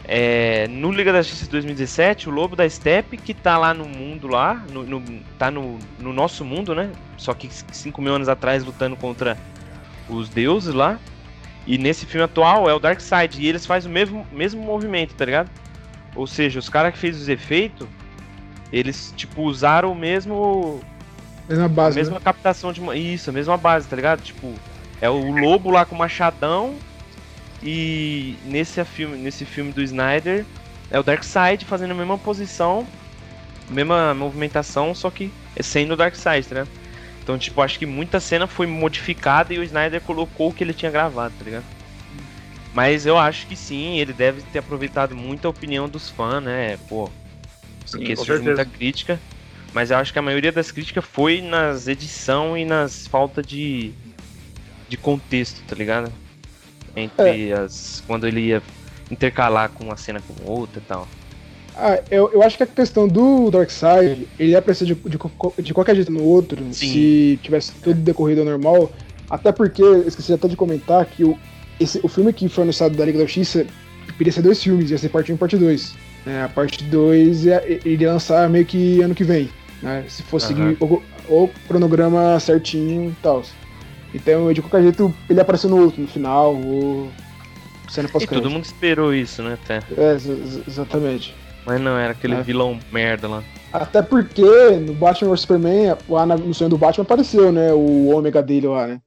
É, 0.08 0.68
no 0.70 0.90
Liga 0.92 1.12
da 1.12 1.22
Justiça 1.22 1.46
de 1.46 1.52
2017, 1.52 2.30
o 2.30 2.32
Lobo 2.32 2.56
da 2.56 2.68
Steppe, 2.70 3.18
que 3.18 3.34
tá 3.34 3.58
lá 3.58 3.74
no 3.74 3.86
mundo 3.86 4.28
lá, 4.28 4.64
no, 4.72 4.84
no- 4.84 5.04
tá 5.38 5.52
no, 5.52 5.78
no 6.00 6.14
nosso 6.14 6.46
mundo, 6.46 6.74
né? 6.74 6.90
Só 7.18 7.34
que 7.34 7.50
5 7.52 8.02
mil 8.02 8.16
anos 8.16 8.30
atrás 8.30 8.64
lutando 8.64 8.96
contra 8.96 9.38
os 10.08 10.30
deuses 10.30 10.74
lá. 10.74 10.98
E 11.66 11.78
nesse 11.78 12.06
filme 12.06 12.24
atual 12.24 12.70
é 12.70 12.74
o 12.74 12.80
Darkseid. 12.80 13.42
E 13.42 13.48
eles 13.48 13.66
fazem 13.66 13.92
o 13.92 13.94
mesmo, 13.94 14.26
mesmo 14.32 14.64
movimento, 14.64 15.14
tá 15.14 15.26
ligado? 15.26 15.50
Ou 16.16 16.26
seja, 16.26 16.58
os 16.58 16.70
caras 16.70 16.94
que 16.94 17.00
fez 17.00 17.20
os 17.20 17.28
efeitos, 17.28 17.86
eles, 18.72 19.14
tipo, 19.18 19.42
usaram 19.44 19.92
o 19.92 19.96
mesmo 19.96 20.80
Mesma 21.50 21.66
a 21.66 21.68
base. 21.68 21.98
mesma 21.98 22.16
né? 22.16 22.22
captação 22.24 22.72
de. 22.72 22.82
Isso, 22.98 23.30
a 23.30 23.34
mesma 23.34 23.58
base, 23.58 23.88
tá 23.88 23.96
ligado? 23.98 24.22
Tipo, 24.22 24.54
é 25.02 25.10
o 25.10 25.32
lobo 25.32 25.70
lá 25.70 25.84
com 25.86 25.96
o 25.96 25.98
machadão. 25.98 26.76
E 27.62 28.36
nesse 28.46 28.84
filme, 28.86 29.18
nesse 29.18 29.46
filme 29.46 29.72
do 29.72 29.82
Snyder 29.82 30.46
é 30.92 31.00
o 31.00 31.04
Darkseid 31.04 31.66
fazendo 31.66 31.92
a 31.92 31.96
mesma 31.96 32.18
posição, 32.18 32.88
mesma 33.70 34.14
movimentação, 34.14 34.94
só 34.94 35.10
que 35.10 35.32
sendo 35.62 35.94
o 35.94 35.98
Darkseid, 35.98 36.48
ligado? 36.50 36.70
Então, 37.24 37.38
tipo, 37.38 37.62
acho 37.62 37.78
que 37.78 37.86
muita 37.86 38.20
cena 38.20 38.48
foi 38.48 38.66
modificada 38.68 39.54
e 39.54 39.60
o 39.60 39.64
Snyder 39.64 40.00
colocou 40.02 40.50
o 40.50 40.54
que 40.54 40.64
ele 40.64 40.74
tinha 40.74 40.92
gravado, 40.92 41.34
tá 41.38 41.44
ligado? 41.44 41.66
Mas 42.74 43.06
eu 43.06 43.18
acho 43.18 43.48
que 43.48 43.56
sim, 43.56 44.00
ele 44.00 44.14
deve 44.14 44.42
ter 44.44 44.60
aproveitado 44.60 45.16
muito 45.16 45.46
a 45.46 45.50
opinião 45.50 45.90
dos 45.90 46.10
fãs, 46.10 46.44
né? 46.44 46.78
Pô, 46.88 47.10
porque 47.92 48.16
surgiu 48.16 48.36
certeza. 48.36 48.56
muita 48.56 48.66
crítica. 48.66 49.20
Mas 49.74 49.92
eu 49.92 49.98
acho 49.98 50.14
que 50.14 50.20
a 50.20 50.22
maioria 50.22 50.52
das 50.52 50.72
críticas 50.72 51.04
foi 51.04 51.42
nas 51.42 51.88
edição 51.88 52.58
e 52.58 52.64
nas 52.64 53.08
falta 53.08 53.44
de, 53.44 53.92
de 54.88 54.96
contexto, 54.96 55.62
tá 55.68 55.76
ligado? 55.76 56.12
Entre 56.98 57.54
as. 57.54 58.04
Quando 58.08 58.28
ele 58.28 58.42
ia 58.42 58.62
intercalar 59.10 59.70
com 59.70 59.86
uma 59.86 59.96
cena 59.96 60.22
com 60.22 60.50
outra 60.52 60.80
e 60.80 60.82
tal. 60.82 61.08
Ah, 61.76 62.00
eu, 62.10 62.32
eu 62.34 62.42
acho 62.42 62.58
que 62.58 62.64
a 62.64 62.68
questão 62.68 63.08
do 63.08 63.52
Darkseid, 63.52 64.28
ele 64.40 64.52
ia 64.52 64.62
precisar 64.62 64.94
de, 64.94 64.96
de, 64.96 65.20
de 65.62 65.74
qualquer 65.74 65.96
jeito 65.96 66.12
no 66.12 66.24
outro, 66.24 66.58
Sim. 66.74 66.92
se 66.92 67.40
tivesse 67.44 67.72
tudo 67.84 68.00
decorrido 68.02 68.44
normal. 68.44 68.92
Até 69.30 69.52
porque, 69.52 69.84
esqueci 70.08 70.34
até 70.34 70.48
de 70.48 70.56
comentar 70.56 71.06
que 71.06 71.24
o, 71.24 71.38
esse, 71.80 72.00
o 72.02 72.08
filme 72.08 72.34
que 72.34 72.50
foi 72.50 72.64
anunciado 72.64 72.98
da 72.98 73.06
Liga 73.06 73.20
da 73.20 73.26
Justiça 73.26 73.66
iria 74.20 74.34
ser 74.34 74.42
dois 74.42 74.62
filmes, 74.62 74.90
ia 74.90 74.98
ser 74.98 75.10
parte 75.10 75.32
1 75.32 75.36
e 75.36 75.38
parte 75.38 75.58
2. 75.58 75.96
né? 76.26 76.44
a 76.44 76.50
parte 76.50 76.84
2 76.86 77.46
ia, 77.46 77.64
iria 77.86 78.12
lançar 78.12 78.50
meio 78.50 78.66
que 78.66 79.02
ano 79.02 79.14
que 79.14 79.24
vem, 79.24 79.50
né? 79.82 80.04
Se 80.08 80.24
fosse 80.24 80.52
Aham. 80.54 80.76
seguir 80.76 80.84
o, 80.84 81.04
o 81.30 81.50
cronograma 81.68 82.40
certinho 82.40 83.12
e 83.12 83.16
tal. 83.22 83.44
Então, 84.14 84.52
de 84.54 84.62
qualquer 84.62 84.84
jeito, 84.84 85.14
ele 85.30 85.40
apareceu 85.40 85.70
no 85.70 85.82
outro, 85.84 86.02
no 86.02 86.08
final, 86.08 86.56
ou 86.56 87.12
cena 87.88 88.10
E 88.20 88.28
todo 88.28 88.50
mundo 88.50 88.64
esperou 88.64 89.14
isso, 89.14 89.44
né? 89.44 89.54
Até. 89.54 89.82
É, 89.98 90.12
ex- 90.12 90.28
ex- 90.28 90.68
exatamente. 90.68 91.36
Mas 91.66 91.82
não, 91.82 91.98
era 91.98 92.14
aquele 92.14 92.36
É. 92.36 92.42
vilão 92.42 92.80
merda 92.92 93.28
lá. 93.28 93.44
Até 93.74 94.02
porque 94.02 94.42
no 94.80 94.94
Batman 94.94 95.32
vs 95.32 95.42
Superman, 95.42 95.98
lá 96.08 96.26
no 96.26 96.54
sonho 96.54 96.70
do 96.70 96.78
Batman 96.78 97.04
apareceu, 97.04 97.52
né? 97.52 97.74
O 97.74 98.08
ômega 98.08 98.42
dele 98.42 98.68
lá, 98.68 98.88
né? 98.88 99.02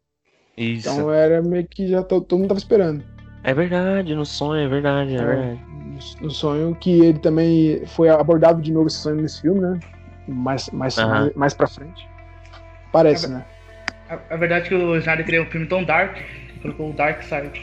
Isso. 0.56 0.88
Então 0.90 1.10
era 1.10 1.40
meio 1.42 1.66
que 1.66 1.88
já 1.88 2.02
to- 2.02 2.20
todo 2.20 2.38
mundo 2.38 2.48
tava 2.48 2.58
esperando. 2.58 3.02
É 3.42 3.54
verdade, 3.54 4.14
no 4.14 4.26
sonho, 4.26 4.62
é 4.62 4.68
verdade, 4.68 5.12
é, 5.16 5.18
É. 5.18 5.24
verdade. 5.24 5.60
No- 6.20 6.30
sonho 6.30 6.74
que 6.74 6.90
ele 7.00 7.18
também 7.18 7.84
foi 7.86 8.08
abordado 8.10 8.60
de 8.62 8.72
novo 8.72 8.86
esse 8.88 8.98
sonho 8.98 9.16
nesse 9.16 9.40
filme, 9.40 9.60
né? 9.60 9.78
Mais, 10.28 10.68
mais, 10.70 10.96
mais, 10.96 11.34
mais 11.34 11.54
pra 11.54 11.66
frente. 11.66 12.06
Parece, 12.92 13.28
né? 13.28 13.44
A, 14.10 14.18
a 14.34 14.36
verdade 14.36 14.66
é 14.66 14.68
que 14.68 14.74
o 14.74 14.96
Snyder 14.96 15.24
criou 15.24 15.44
um 15.44 15.48
filme 15.50 15.66
tão 15.66 15.84
dark, 15.84 16.16
colocou 16.62 16.90
o 16.90 16.92
Dark 16.92 17.22
Side. 17.22 17.60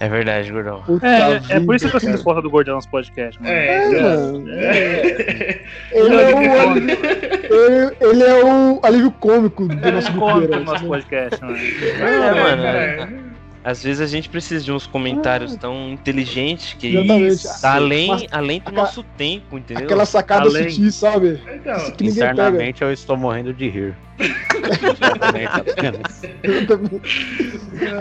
É 0.00 0.08
verdade, 0.08 0.50
gordão. 0.50 0.82
É, 1.02 1.56
é 1.56 1.60
por 1.60 1.74
isso 1.74 1.88
que 1.90 1.94
eu 1.96 2.00
sinto 2.00 2.22
falta 2.22 2.40
do 2.40 2.48
Gordão 2.50 2.76
nos 2.76 2.86
podcasts, 2.86 3.38
mano. 3.40 3.54
É, 3.54 3.84
É, 3.84 4.00
mano. 4.00 4.50
É. 4.50 5.60
Ele 5.92 6.14
é, 6.14 6.34
o, 6.34 6.70
alívio- 6.70 6.98
ele, 7.04 7.96
ele 8.00 8.22
é 8.22 8.44
o 8.44 8.80
alívio 8.82 9.10
cômico 9.12 9.68
do 9.68 9.86
É 9.86 9.90
nosso 9.90 10.10
grupo 10.12 10.30
heróis, 10.30 10.48
do 10.48 10.60
nosso 10.64 10.82
né? 10.84 10.88
podcast, 10.88 11.42
mano. 11.44 11.56
É, 11.58 12.96
mano. 12.96 13.29
Às 13.62 13.82
vezes 13.82 14.00
a 14.00 14.06
gente 14.06 14.28
precisa 14.30 14.64
de 14.64 14.72
uns 14.72 14.86
comentários 14.86 15.54
tão 15.56 15.90
inteligentes 15.90 16.72
que 16.78 16.96
Exatamente. 16.96 17.60
tá 17.60 17.74
além, 17.74 18.08
Mas 18.08 18.24
além 18.30 18.58
do 18.60 18.68
aquela- 18.68 18.82
nosso 18.86 19.02
tempo, 19.18 19.58
entendeu? 19.58 19.84
Aquela 19.84 20.06
sacada 20.06 20.48
Além. 20.48 20.70
sutil, 20.70 20.90
sabe? 20.90 21.40
Então, 21.54 21.90
Que 21.90 22.04
ninguém 22.04 22.20
pega. 22.20 22.32
Internamente 22.32 22.82
eu 22.82 22.90
estou 22.90 23.16
morrendo 23.18 23.52
de 23.52 23.68
rir. 23.68 23.94
Internamente. 24.18 25.50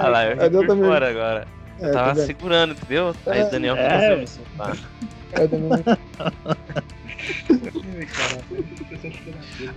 Ah 0.01 0.07
lá, 0.09 0.25
eu 0.27 0.37
por 0.37 0.45
Exatamente. 0.45 0.85
fora 0.87 1.09
agora. 1.09 1.47
É, 1.81 1.87
Eu 1.89 1.93
tava 1.93 2.15
tá 2.15 2.25
segurando, 2.25 2.71
entendeu? 2.73 3.15
Aí 3.25 3.41
o 3.43 3.49
Daniel 3.51 3.75
É. 3.75 3.89
começou 3.89 4.13
a 4.13 4.17
me 4.17 4.27
soltar. 4.27 4.77
É, 5.33 5.47
também. 5.47 5.69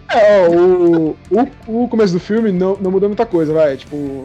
É, 0.09 0.47
ó, 0.47 0.51
o, 0.51 1.17
o, 1.67 1.85
o 1.85 1.89
começo 1.89 2.13
do 2.13 2.21
filme 2.21 2.53
não, 2.53 2.77
não 2.77 2.91
mudou 2.91 3.09
muita 3.09 3.27
coisa, 3.27 3.53
vai. 3.53 3.77
Tipo, 3.77 4.25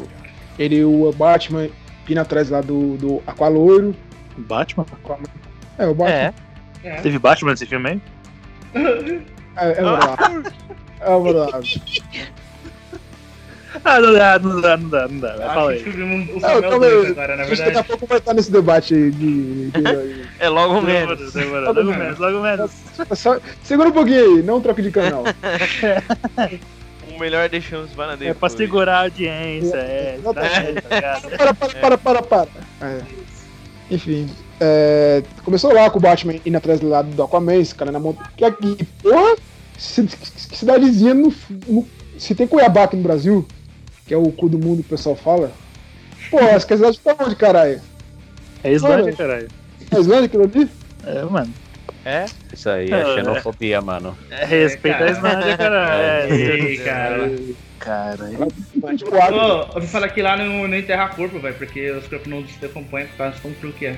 ele, 0.58 0.84
o 0.84 1.12
Batman 1.12 1.70
pina 2.06 2.22
atrás 2.22 2.50
lá 2.50 2.62
do, 2.62 2.96
do 2.98 3.24
Aqualoiro. 3.28 3.96
Batman? 4.38 4.86
É, 5.78 5.88
o 5.88 5.94
Batman. 5.94 6.16
É. 6.16 6.34
É. 6.84 6.96
Teve 7.02 7.20
Batman 7.20 7.52
nesse 7.52 7.66
filme 7.66 7.90
aí? 7.90 8.02
É, 9.56 9.72
é 9.72 9.74
verdade. 9.84 10.54
É 11.02 11.20
verdade. 11.20 11.82
Ah, 13.86 14.00
não 14.00 14.14
dá, 14.14 14.40
não 14.40 14.62
dá, 14.62 14.78
não 14.78 14.90
dá, 14.90 15.08
não 15.08 15.20
dá. 15.20 15.34
Fala 15.54 15.74
que 15.76 15.90
aí. 15.90 16.40
Samuel 16.42 16.62
calma 16.70 16.86
aí. 16.86 16.92
2 16.92 17.12
agora, 17.12 17.36
na 17.36 17.44
daqui 17.46 17.78
a 17.78 17.84
pouco 17.84 18.08
vai 18.08 18.18
estar 18.18 18.34
nesse 18.34 18.52
debate 18.52 18.94
aí 18.96 19.12
de. 19.12 19.70
de- 19.72 20.28
É 20.40 20.50
logo 20.50 20.82
menos. 20.82 21.34
Demorou. 21.34 21.62
Logo 21.66 21.80
Logo 21.82 21.92
menos. 21.92 21.98
menos, 21.98 22.20
logo 22.20 22.42
menos. 22.42 22.72
Só- 23.14 23.40
segura 23.64 23.90
um 23.90 23.92
pouquinho 23.92 24.38
aí, 24.38 24.44
não 24.44 24.62
troque 24.62 24.82
de 24.82 24.92
canal. 24.92 25.24
O 27.18 27.20
melhor 27.20 27.50
deixamos 27.50 27.90
para 27.92 28.14
É 28.14 28.18
depois. 28.18 28.38
pra 28.38 28.50
segurar 28.50 28.98
a 28.98 29.02
audiência, 29.06 29.76
é. 29.76 30.20
Dá 30.24 30.34
certo, 30.50 30.82
tá 30.88 30.96
ligado? 30.96 31.30
Para, 31.38 31.54
para, 31.54 31.98
para, 31.98 31.98
para, 31.98 32.22
para. 32.24 32.48
É. 32.82 33.02
Enfim. 33.90 34.30
é, 34.60 35.24
começou 35.44 35.74
lá 35.74 35.90
com 35.90 35.98
o 35.98 36.02
Batman 36.02 36.36
indo 36.46 36.56
atrás 36.58 36.80
do 36.80 36.88
lado 36.88 37.10
do 37.10 37.24
Aquaman, 37.24 37.56
esse 37.56 37.74
cara 37.74 37.92
na 37.92 38.00
montanha. 38.00 38.30
Que 38.38 38.46
aqui, 38.46 38.78
porra, 39.02 39.36
que 39.76 40.58
cidadezinha 40.58 41.16
no, 41.16 41.34
no- 41.68 41.88
Se 42.20 42.36
tem 42.36 42.46
Cuiabá 42.46 42.84
aqui 42.84 42.96
no 42.96 43.02
Brasil, 43.04 43.48
que 44.06 44.14
é 44.14 44.18
o 44.18 44.32
cu 44.32 44.48
do 44.48 44.60
mundo 44.60 44.84
que 44.84 44.94
o 44.94 44.98
pessoal 44.98 45.16
fala. 45.16 45.52
Pô, 46.30 46.40
essa 46.40 46.72
é 46.72 46.78
cidade 46.78 47.00
tá 47.00 47.16
onde, 47.20 47.36
caralho? 47.36 47.82
É 48.64 48.72
Islândia, 48.74 49.14
caralho. 49.14 49.48
É 49.90 50.00
Islândia 50.00 50.26
aquilo 50.26 50.44
ali? 50.44 50.70
É, 51.06 51.24
mano. 51.24 51.52
É? 52.08 52.26
Isso 52.54 52.70
aí 52.70 52.90
é 52.90 53.02
É. 53.02 53.16
xenofobia, 53.16 53.82
mano. 53.82 54.18
É, 54.32 54.46
respeita 54.46 55.04
a. 55.04 55.12
Islândia, 55.12 55.58
cara. 55.58 55.96
É, 55.96 56.28
Ei, 56.32 56.78
cara. 56.78 57.32
Cara, 57.80 58.24
água. 58.24 58.48
Ô, 59.66 59.68
eu 59.70 59.76
ouvi 59.76 59.88
falar 59.88 60.08
que 60.10 60.22
lá 60.22 60.38
não, 60.38 60.68
não 60.68 60.78
enterra 60.78 61.10
corpo, 61.10 61.38
velho, 61.40 61.56
porque 61.56 61.92
os 61.92 62.08
corpos 62.08 62.28
não 62.28 62.48
se 62.48 62.58
decompõem 62.60 63.06
por 63.08 63.18
causa 63.18 63.36
de 63.36 63.42
tão 63.42 63.52
frio 63.54 63.74
que 63.74 63.86
é. 63.88 63.98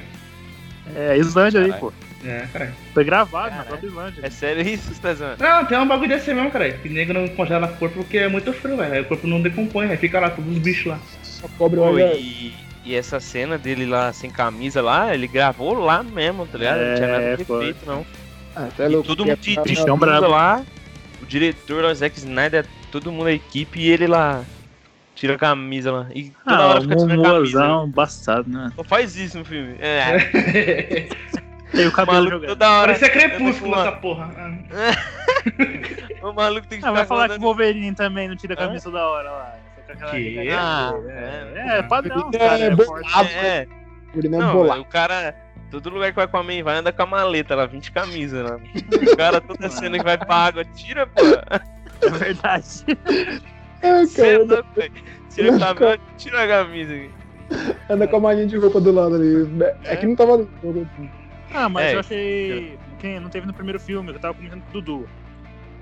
é 0.95 1.17
Islândia 1.17 1.61
aí, 1.61 1.67
Caralho. 1.67 1.81
pô. 1.91 1.93
É, 2.27 2.45
cara. 2.51 2.73
Foi 2.93 3.03
gravado 3.03 3.45
na 3.45 3.49
Caralho. 3.51 3.67
própria 3.67 3.87
Islândia. 3.87 4.21
É 4.25 4.29
sério 4.31 4.67
isso, 4.67 4.91
Stazan? 4.93 5.35
Não, 5.39 5.65
tem 5.65 5.77
um 5.77 5.87
bagulho 5.87 6.09
desse 6.09 6.33
mesmo, 6.33 6.51
cara. 6.51 6.71
Que 6.71 6.89
nego 6.89 7.13
não 7.13 7.27
congela 7.29 7.67
corpo 7.67 7.95
porque 8.03 8.17
é 8.17 8.27
muito 8.27 8.51
frio, 8.53 8.75
velho. 8.75 8.93
Aí 8.93 9.01
o 9.01 9.05
corpo 9.05 9.27
não 9.27 9.39
decompõe, 9.41 9.87
aí 9.89 9.97
fica 9.97 10.19
lá 10.19 10.29
todos 10.31 10.51
os 10.51 10.57
bichos 10.57 10.87
lá. 10.87 10.99
Só 11.23 11.47
cobre 11.57 11.79
Pô, 11.79 11.85
olha. 11.85 12.11
E, 12.85 12.95
essa 12.95 13.19
cena 13.19 13.57
dele 13.57 13.85
lá 13.85 14.11
sem 14.13 14.29
camisa 14.29 14.81
lá, 14.81 15.13
ele 15.13 15.27
gravou 15.27 15.73
lá 15.73 16.01
mesmo, 16.03 16.45
tá 16.47 16.57
ligado? 16.57 16.77
não 16.79 16.95
tinha 16.95 17.07
É, 17.07 17.11
nada 17.11 17.37
de 17.37 17.45
foi. 17.45 17.63
feito, 17.65 17.85
não. 17.85 18.05
Ah, 18.55 18.65
até 18.65 18.85
E 18.85 18.89
louco. 18.89 19.07
todo 19.07 19.25
mundo 19.25 19.37
de, 19.39 19.59
é- 19.59 19.61
de 19.61 19.75
lá, 20.27 20.63
o 21.21 21.25
diretor, 21.25 21.83
o 21.85 21.93
Zack 21.93 22.17
Snyder, 22.17 22.65
todo 22.91 23.11
mundo 23.11 23.25
da 23.25 23.33
equipe 23.33 23.79
e 23.79 23.89
ele 23.89 24.07
lá 24.07 24.43
tira 25.15 25.35
a 25.35 25.37
camisa 25.37 25.91
lá. 25.91 26.07
E 26.15 26.31
toda 26.45 26.55
Ah, 26.57 26.67
hora 26.67 26.79
o 26.79 26.81
fica 26.83 26.95
tirando 26.95 27.25
a 27.25 27.29
camisa. 27.31 27.59
Mumuazão, 27.59 27.89
bastado, 27.89 28.49
né? 28.49 28.71
Só 28.75 28.83
faz 28.83 29.15
isso 29.17 29.37
no 29.37 29.45
filme. 29.45 29.75
É, 29.79 31.07
Tem 31.71 31.85
o 31.87 31.91
cabelo 31.91 32.15
maluco 32.17 32.31
jogando. 32.35 32.47
toda 32.49 32.69
hora. 32.71 32.93
Parece 32.93 33.09
crepúsculo 33.11 33.73
Uma- 33.73 33.81
essa 33.81 33.91
porra. 33.91 34.31
O 36.21 36.33
maluco 36.33 36.67
tem 36.67 36.79
que 36.79 36.85
Ah, 36.85 36.89
ficar 36.89 36.91
vai 36.91 37.05
falar 37.05 37.29
que 37.29 37.37
o 37.37 37.41
Wolverine 37.41 37.95
também 37.95 38.27
não 38.27 38.35
tira 38.35 38.53
a 38.53 38.57
camisa 38.57 38.83
toda 38.85 39.01
hora 39.07 39.31
lá. 39.31 39.55
Que? 39.95 40.49
Ah, 40.51 40.93
É, 41.07 41.77
é 41.79 41.83
padrão, 41.83 42.29
É, 42.33 42.37
cara. 42.37 42.63
É. 42.65 42.69
Ah, 43.13 43.23
É, 43.25 43.67
não 44.29 44.49
é 44.49 44.53
bolado. 44.53 44.81
o 44.81 44.85
cara. 44.85 45.35
Todo 45.71 45.89
lugar 45.91 46.09
que 46.09 46.15
vai 46.15 46.27
com 46.27 46.37
a 46.37 46.43
mãe 46.43 46.63
vai 46.63 46.77
anda 46.77 46.91
com 46.91 47.03
a 47.03 47.05
maleta 47.05 47.53
lá, 47.55 47.67
20 47.67 47.91
camisas 47.91 48.43
lá. 48.43 48.55
O 48.57 49.15
cara, 49.17 49.39
toda 49.39 49.69
cena 49.69 49.99
que 49.99 50.03
vai 50.03 50.17
pra 50.17 50.35
água, 50.35 50.65
tira, 50.65 51.05
pô. 51.05 51.21
É 52.01 52.09
verdade. 52.09 52.83
É, 53.81 54.01
é 54.03 54.07
cara, 54.07 54.63
velho. 54.75 54.91
Tira 55.29 55.55
a 55.55 55.73
camisa, 55.73 55.99
tira 56.17 56.43
a 56.43 56.47
camisa. 56.49 56.93
aqui. 56.93 57.09
anda 57.89 58.07
com 58.09 58.17
a 58.17 58.19
malinha 58.19 58.45
de 58.45 58.57
roupa 58.57 58.81
do 58.81 58.91
lado 58.91 59.15
ali. 59.15 59.47
É, 59.85 59.95
que 59.95 60.05
não 60.05 60.17
tava. 60.17 60.45
Ah, 61.53 61.69
mas 61.69 61.85
É, 61.85 61.95
eu 61.95 61.99
achei. 62.01 62.77
Quem 62.99 63.21
não 63.21 63.29
teve 63.29 63.47
no 63.47 63.53
primeiro 63.53 63.79
filme, 63.79 64.11
eu 64.11 64.19
tava 64.19 64.33
comentando 64.33 64.61
com 64.63 64.69
o 64.77 64.81
Dudu. 64.81 65.09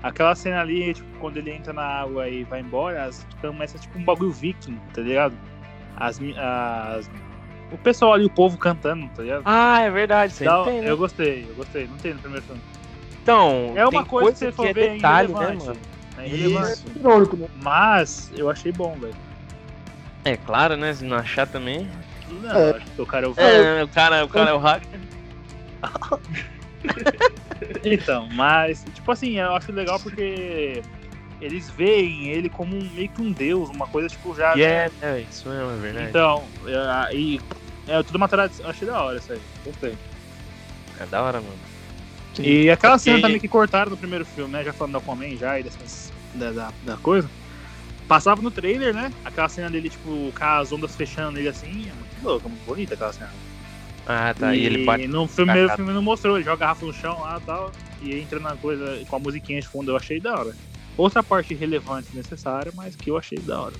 Aquela 0.02 0.34
cena 0.34 0.60
ali, 0.60 0.94
tipo, 0.94 1.08
quando 1.18 1.38
ele 1.38 1.50
entra 1.50 1.72
na 1.72 1.82
água 1.84 2.28
e 2.28 2.44
vai 2.44 2.60
embora, 2.60 3.04
as, 3.04 3.26
começa 3.40 3.78
tipo 3.78 3.98
um 3.98 4.04
bagulho 4.04 4.30
viking, 4.30 4.78
tá 4.94 5.00
ligado? 5.02 5.34
As, 5.96 6.20
as, 6.36 7.10
o 7.72 7.78
pessoal 7.78 8.14
ali, 8.14 8.24
o 8.24 8.30
povo 8.30 8.56
cantando, 8.56 9.08
tá 9.16 9.22
ligado? 9.22 9.42
Ah, 9.44 9.80
é 9.80 9.90
verdade, 9.90 10.32
Dá- 10.44 10.58
não 10.58 10.64
tem, 10.64 10.80
né? 10.82 10.90
Eu 10.90 10.96
gostei, 10.96 11.46
eu 11.48 11.54
gostei. 11.56 11.86
Não 11.88 11.96
tem 11.96 12.14
no 12.14 12.20
primeiro 12.20 12.44
filme. 12.46 12.60
Então, 13.22 13.72
É 13.74 13.82
uma 13.82 13.90
tem 13.90 14.04
coisa 14.04 14.32
que 14.32 14.38
você 14.38 14.52
for 14.52 14.66
é 14.66 14.72
ver 14.72 14.92
detalhe, 14.94 15.34
né, 15.34 15.54
mano? 15.54 15.76
É. 16.18 16.26
Isso. 16.28 16.84
Né? 16.88 17.48
Mas 17.62 18.30
eu 18.36 18.48
achei 18.48 18.72
bom, 18.72 18.96
velho. 18.98 19.14
É 20.24 20.36
claro, 20.36 20.76
né? 20.76 20.94
Se 20.94 21.04
não 21.04 21.16
achar 21.16 21.46
também. 21.46 21.88
Não, 22.30 22.50
É. 22.56 22.70
eu 22.70 22.76
acho 22.76 22.86
que 22.86 23.02
o 23.02 23.06
cara 23.06 23.26
é 23.26 23.28
o. 23.28 23.34
É, 23.36 23.82
o 23.84 23.88
cara, 23.88 24.24
o 24.24 24.28
cara 24.28 24.50
é 24.50 24.54
o 24.54 24.58
hacker. 24.58 25.00
Então, 27.84 28.28
mas, 28.32 28.84
tipo 28.94 29.10
assim, 29.10 29.38
eu 29.38 29.52
acho 29.54 29.72
legal 29.72 29.98
porque 29.98 30.80
eles 31.40 31.68
veem 31.70 32.28
ele 32.28 32.48
como 32.48 32.76
um, 32.76 32.88
meio 32.90 33.08
que 33.08 33.20
um 33.20 33.32
deus, 33.32 33.68
uma 33.70 33.86
coisa 33.86 34.08
tipo 34.08 34.34
já. 34.34 34.56
E 34.56 34.62
é, 34.62 34.90
é, 35.02 35.24
isso 35.28 35.48
mesmo, 35.48 35.70
é 35.72 35.76
verdade. 35.76 36.08
Então, 36.08 36.44
é, 36.66 37.14
e 37.16 37.40
é 37.86 38.02
tudo 38.02 38.16
uma 38.16 38.28
tradição. 38.28 38.66
eu 38.66 38.70
Achei 38.70 38.86
da 38.86 39.02
hora 39.02 39.18
isso 39.18 39.32
aí. 39.32 39.40
Gostei. 39.64 39.94
É 41.00 41.06
da 41.06 41.22
hora, 41.22 41.40
mano. 41.40 41.54
E 42.38 42.70
aquela 42.70 42.94
Porque- 42.94 43.10
cena 43.10 43.20
também 43.20 43.40
que 43.40 43.48
cortaram 43.48 43.90
no 43.90 43.96
primeiro 43.96 44.24
filme, 44.24 44.52
né? 44.52 44.62
Já 44.64 44.72
falando 44.72 44.92
do 44.92 44.98
Aquaman 44.98 45.36
já 45.36 45.58
e 45.58 45.62
dessas, 45.64 46.12
da, 46.34 46.52
da, 46.52 46.72
da 46.84 46.96
coisa. 46.96 47.28
Passava 48.06 48.40
no 48.40 48.50
trailer, 48.50 48.94
né? 48.94 49.12
Aquela 49.24 49.48
cena 49.48 49.68
dele, 49.68 49.90
tipo, 49.90 50.32
com 50.32 50.44
as 50.44 50.70
ondas 50.72 50.94
fechando 50.94 51.32
nele 51.32 51.48
assim. 51.48 51.88
É 51.88 51.92
muito 51.92 52.22
louca, 52.22 52.48
muito 52.48 52.64
bonita 52.64 52.94
aquela 52.94 53.12
cena. 53.12 53.30
Ah, 54.08 54.34
tá. 54.36 54.56
E, 54.56 54.64
ele 54.64 54.84
bate. 54.86 55.06
no 55.06 55.28
primeiro 55.28 55.68
filme 55.76 55.92
não 55.92 56.00
mostrou, 56.02 56.36
ele 56.36 56.44
joga 56.44 56.54
a 56.64 56.66
garrafa 56.68 56.86
no 56.86 56.92
chão 56.94 57.20
lá 57.20 57.38
e 57.38 57.44
tal. 57.44 57.72
E 58.00 58.18
entra 58.18 58.40
na 58.40 58.56
coisa 58.56 59.04
com 59.06 59.16
a 59.16 59.18
musiquinha 59.18 59.60
de 59.60 59.68
fundo, 59.68 59.90
eu 59.92 59.96
achei 59.96 60.18
da 60.18 60.34
hora. 60.38 60.56
Outra 60.96 61.22
parte 61.22 61.52
relevante 61.54 62.08
necessária, 62.14 62.72
mas 62.74 62.96
que 62.96 63.10
eu 63.10 63.18
achei 63.18 63.38
da 63.38 63.60
hora. 63.60 63.74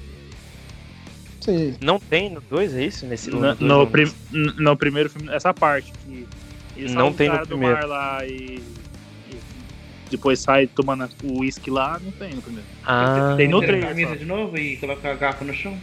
Sim. 1.40 1.76
Não 1.80 1.98
tem 1.98 2.28
no 2.30 2.40
2, 2.42 2.74
é 2.74 2.84
isso? 2.84 3.06
Nesse 3.06 3.30
No, 3.30 3.40
dois 3.40 3.58
no, 3.60 3.86
prim- 3.86 4.12
no 4.30 4.76
primeiro 4.76 5.08
filme, 5.08 5.32
essa 5.32 5.54
parte 5.54 5.92
que 6.04 6.26
eles 6.76 6.92
Não 6.92 7.12
tem 7.12 7.28
no 7.30 7.46
primeiro. 7.46 7.74
mar 7.76 7.86
lá 7.86 8.26
e, 8.26 8.60
e 9.30 9.40
depois 10.10 10.40
sai 10.40 10.66
tomando 10.66 11.08
o 11.22 11.38
uísque 11.40 11.70
lá, 11.70 11.98
não 12.02 12.12
tem 12.12 12.34
no 12.34 12.42
primeiro. 12.42 12.66
Ah, 12.84 13.34
Tem 13.36 13.48
no 13.48 13.60
Tira 13.60 13.72
a 13.72 13.78
trailer 13.78 13.88
camisa 13.88 14.10
só. 14.10 14.16
de 14.16 14.24
novo 14.26 14.58
e 14.58 14.76
coloca 14.76 15.10
a 15.10 15.14
garrafa 15.14 15.44
no 15.44 15.54
chão. 15.54 15.78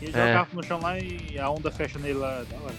E 0.00 0.04
ele 0.04 0.12
joga 0.12 0.24
É. 0.24 0.30
a 0.30 0.32
garrafa 0.34 0.56
no 0.56 0.62
chão 0.62 0.80
lá 0.80 0.98
e 0.98 1.38
a 1.38 1.50
onda 1.50 1.70
fecha 1.72 1.98
nele 1.98 2.14
lá, 2.14 2.44
da 2.48 2.56
hora. 2.58 2.74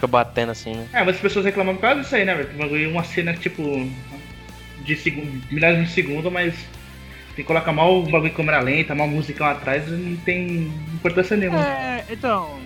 Fica 0.00 0.06
batendo 0.06 0.50
assim, 0.52 0.72
né? 0.72 0.88
É, 0.94 1.04
mas 1.04 1.16
as 1.16 1.20
pessoas 1.20 1.44
reclamam 1.44 1.74
por 1.74 1.82
causa 1.82 2.00
disso 2.00 2.16
aí, 2.16 2.24
né, 2.24 2.34
velho? 2.34 2.48
Bagulho, 2.56 2.90
Uma 2.90 3.04
cena, 3.04 3.34
tipo, 3.34 3.62
de 4.78 4.96
segundo, 4.96 5.30
milhares 5.52 5.86
de 5.86 5.92
segundo, 5.92 6.30
mas 6.30 6.54
tem 7.36 7.36
que 7.36 7.44
colocar 7.44 7.72
mal 7.72 7.98
o 7.98 8.02
bagulho 8.04 8.28
em 8.28 8.34
câmera 8.34 8.60
lenta, 8.60 8.94
mal 8.94 9.06
musicão 9.06 9.46
atrás, 9.46 9.86
não 9.88 10.16
tem 10.16 10.72
importância 10.94 11.36
nenhuma. 11.36 11.60
É, 11.60 12.04
então. 12.08 12.58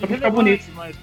Só 0.00 0.06
pra 0.06 0.16
ficar 0.16 0.28
irrelevante, 0.28 0.70
Mas, 0.74 0.96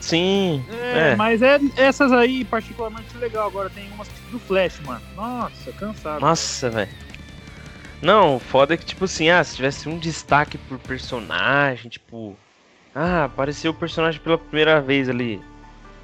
Sim. 0.00 0.64
é, 0.70 1.10
É. 1.12 1.16
mas 1.16 1.42
é 1.42 1.58
essas 1.76 2.12
aí, 2.12 2.44
particularmente 2.44 3.14
legal. 3.18 3.46
Agora 3.46 3.68
tem 3.68 3.88
umas 3.92 4.08
do 4.30 4.38
Flash, 4.38 4.80
mano. 4.80 5.02
Nossa, 5.14 5.72
cansado. 5.72 6.20
Nossa, 6.20 6.70
velho. 6.70 6.90
Não, 8.00 8.36
o 8.36 8.38
foda 8.38 8.74
é 8.74 8.76
que, 8.76 8.84
tipo 8.84 9.04
assim, 9.04 9.28
ah, 9.30 9.42
se 9.42 9.56
tivesse 9.56 9.88
um 9.88 9.98
destaque 9.98 10.56
por 10.56 10.78
personagem, 10.78 11.90
tipo. 11.90 12.36
Ah, 12.98 13.24
apareceu 13.24 13.72
o 13.72 13.74
personagem 13.74 14.18
pela 14.18 14.38
primeira 14.38 14.80
vez 14.80 15.06
ali. 15.06 15.38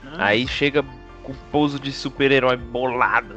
Ah, 0.04 0.26
Aí 0.26 0.46
chega 0.46 0.84
com 1.22 1.32
o 1.32 1.36
pouso 1.50 1.80
de 1.80 1.90
super-herói 1.90 2.58
bolado. 2.58 3.36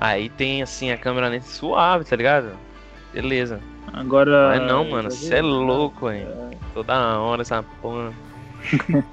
Aí 0.00 0.30
tem, 0.30 0.62
assim, 0.62 0.90
a 0.90 0.96
câmera 0.96 1.28
lenta 1.28 1.44
suave, 1.44 2.06
tá 2.06 2.16
ligado? 2.16 2.52
Beleza. 3.12 3.60
Agora. 3.92 4.48
Mas 4.56 4.62
não, 4.62 4.88
mano, 4.88 5.10
você 5.10 5.36
é 5.36 5.42
louco, 5.42 6.06
velho. 6.06 6.26
Toda 6.72 7.18
hora 7.18 7.42
essa 7.42 7.62
porra. 7.82 8.14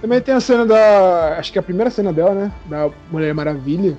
Também 0.00 0.20
tem 0.20 0.34
a 0.34 0.40
cena 0.40 0.64
da. 0.64 1.36
Acho 1.36 1.50
que 1.50 1.58
é 1.58 1.60
a 1.60 1.64
primeira 1.64 1.90
cena 1.90 2.12
dela, 2.12 2.32
né? 2.32 2.52
Da 2.66 2.88
Mulher 3.10 3.34
Maravilha. 3.34 3.98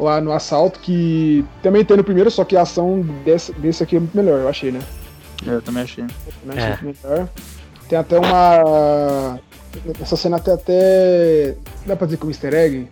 Lá 0.00 0.18
no 0.20 0.32
assalto, 0.32 0.78
que 0.78 1.44
também 1.60 1.84
tem 1.84 1.96
no 1.96 2.04
primeiro, 2.04 2.30
só 2.30 2.44
que 2.44 2.56
a 2.56 2.62
ação 2.62 3.00
desse, 3.24 3.52
desse 3.54 3.82
aqui 3.82 3.96
é 3.96 3.98
muito 3.98 4.16
melhor, 4.16 4.38
eu 4.38 4.48
achei, 4.48 4.70
né? 4.70 4.78
Eu 5.46 5.62
também 5.62 5.82
achei. 5.82 6.04
Eu 6.04 6.52
achei 6.52 6.62
É. 6.62 6.78
muito 6.82 6.98
melhor. 7.06 7.28
Tem 7.88 7.98
até 7.98 8.18
uma. 8.18 9.38
Essa 10.00 10.16
cena 10.16 10.38
tem 10.38 10.52
até. 10.54 11.54
Dá 11.86 11.96
pra 11.96 12.06
dizer 12.06 12.16
que 12.18 12.24
é 12.24 12.26
um 12.26 12.30
easter 12.30 12.54
egg? 12.54 12.88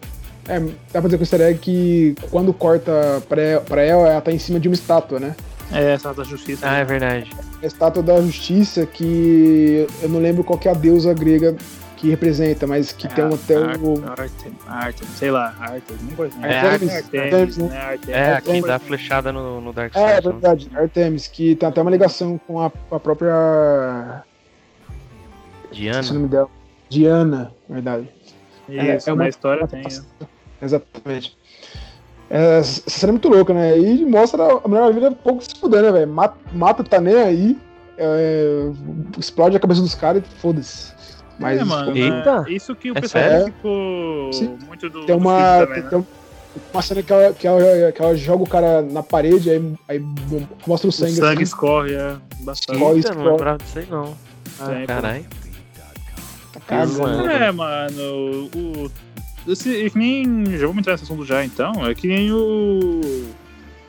É, 0.49 0.61
dá 0.61 1.01
pra 1.01 1.03
dizer 1.03 1.09
que 1.11 1.15
é 1.15 1.19
um 1.19 1.23
easter 1.23 1.41
egg 1.43 1.59
que 1.59 2.15
quando 2.31 2.53
corta 2.53 3.23
pra 3.29 3.43
ela, 3.43 3.65
ela, 3.83 4.09
ela 4.13 4.21
tá 4.21 4.31
em 4.33 4.39
cima 4.39 4.59
de 4.61 4.69
uma 4.69 4.75
estátua, 4.75 5.19
né? 5.21 5.35
É, 5.73 5.95
essa 5.95 6.15
da 6.15 6.23
justiça. 6.23 6.65
Ah, 6.69 6.77
é 6.79 6.85
verdade. 6.85 7.29
A 7.63 7.67
estátua 7.67 8.03
da 8.03 8.21
justiça 8.21 8.87
que 8.87 9.87
eu 10.01 10.09
não 10.09 10.21
lembro 10.21 10.45
qual 10.45 10.59
que 10.59 10.69
é 10.69 10.71
a 10.71 10.75
deusa 10.75 11.13
grega 11.13 11.57
que 12.07 12.11
representa, 12.11 12.67
mas 12.67 12.93
que 12.93 13.09
tem 13.09 13.25
um 13.25 13.35
até 13.35 13.59
o. 13.59 14.05
Artem, 14.09 14.53
Artem, 14.69 15.09
sei 15.09 15.31
lá, 15.31 15.55
Artem, 15.59 15.97
não 16.03 16.17
coisa. 16.17 16.35
É, 16.47 16.59
Artemis, 16.61 16.95
Artemis, 16.95 17.25
Artemis, 17.25 17.57
né? 17.59 17.69
né? 17.69 17.79
Artemis. 17.81 18.09
É, 18.09 18.19
É, 18.21 18.33
aqui 18.35 18.51
é, 18.51 18.61
dá 18.61 18.79
flechada 18.79 19.33
no, 19.33 19.61
no 19.61 19.73
Dark 19.73 19.95
É, 19.97 19.99
é 20.01 20.15
Side. 20.17 20.27
né? 20.27 20.33
verdade, 20.33 20.71
Artemis, 20.75 21.27
que 21.27 21.57
tem 21.57 21.69
até 21.69 21.83
uma 21.83 21.91
ligação 21.91 22.39
com 22.47 22.61
a, 22.61 22.67
a 22.91 23.01
própria 23.01 24.23
Diana? 25.73 26.07
É 26.07 26.11
o 26.11 26.15
nome 26.15 26.29
dela. 26.29 26.49
Diana, 26.89 27.53
verdade. 27.69 28.09
Isso, 28.69 29.11
é 29.11 29.13
uma 29.13 29.23
uma- 29.23 29.29
história 29.29 29.67
tem. 29.67 29.83
né? 29.83 29.89
Exatamente. 30.63 31.37
É, 32.31 32.59
essa 32.59 32.83
cena 32.89 33.11
é 33.11 33.13
muito 33.13 33.29
louca, 33.29 33.53
né? 33.53 33.79
E 33.79 34.05
mostra 34.05 34.43
a 34.43 34.69
Mulher 34.69 34.81
Maravilha 34.81 35.11
pouco 35.13 35.43
se 35.43 35.55
fuder, 35.59 35.83
né, 35.83 35.93
velho? 35.93 36.11
Mata, 36.11 36.37
mata, 36.53 36.83
tá 36.85 37.01
nem 37.01 37.17
aí, 37.17 37.59
é, 37.99 38.71
explode 39.19 39.57
a 39.57 39.61
cabeça 39.61 39.81
dos 39.81 39.95
caras 39.95 40.23
e 40.25 40.41
foda-se. 40.41 40.96
Mas 41.39 41.61
é, 41.61 41.65
mano, 41.65 41.97
Eita. 41.97 42.41
né, 42.43 42.51
isso 42.51 42.75
que 42.75 42.91
o 42.91 42.97
É 42.97 43.01
pessoal 43.01 43.25
sério? 43.25 43.47
ficou 43.47 44.33
Sim. 44.33 44.57
muito 44.67 44.89
do, 44.89 45.05
tem 45.05 45.15
uma, 45.17 45.67
também, 45.67 45.83
né? 45.83 45.89
tem 45.91 46.07
uma 46.73 46.83
cena 46.83 47.03
que 47.03 47.13
ela, 47.13 47.33
que, 47.35 47.47
ela, 47.47 47.93
que 47.93 48.03
ela 48.03 48.17
joga 48.17 48.43
o 48.43 48.49
cara 48.49 48.81
na 48.83 49.03
parede, 49.03 49.51
aí, 49.51 49.75
aí 49.89 49.99
mostra 50.67 50.87
o 50.87 50.91
O 50.91 50.93
sangue. 50.93 51.13
sangue 51.13 51.35
assim. 51.35 51.43
escorre, 51.43 51.95
é 51.95 52.17
bastante. 52.41 52.77
Escorre. 52.77 52.97
Eita, 52.97 53.15
não 53.15 53.25
lembrava 53.33 53.59
disso 53.59 53.79
aí 53.79 53.87
não. 53.91 54.05
Pô. 54.59 54.87
Caralho. 54.87 55.25
Tá. 56.67 56.77
É, 57.33 57.53
mano, 57.53 58.51
o. 58.55 58.91
Esse, 59.47 59.87
é 59.87 59.91
que 59.91 59.99
nem. 59.99 60.47
Já 60.57 60.67
vamos 60.67 60.79
entrar 60.79 60.95
nesse 60.95 61.05
assunto 61.05 61.25
já 61.25 61.45
então. 61.45 61.87
É 61.87 61.95
que 61.95 62.09
nem 62.09 62.33
o. 62.33 63.01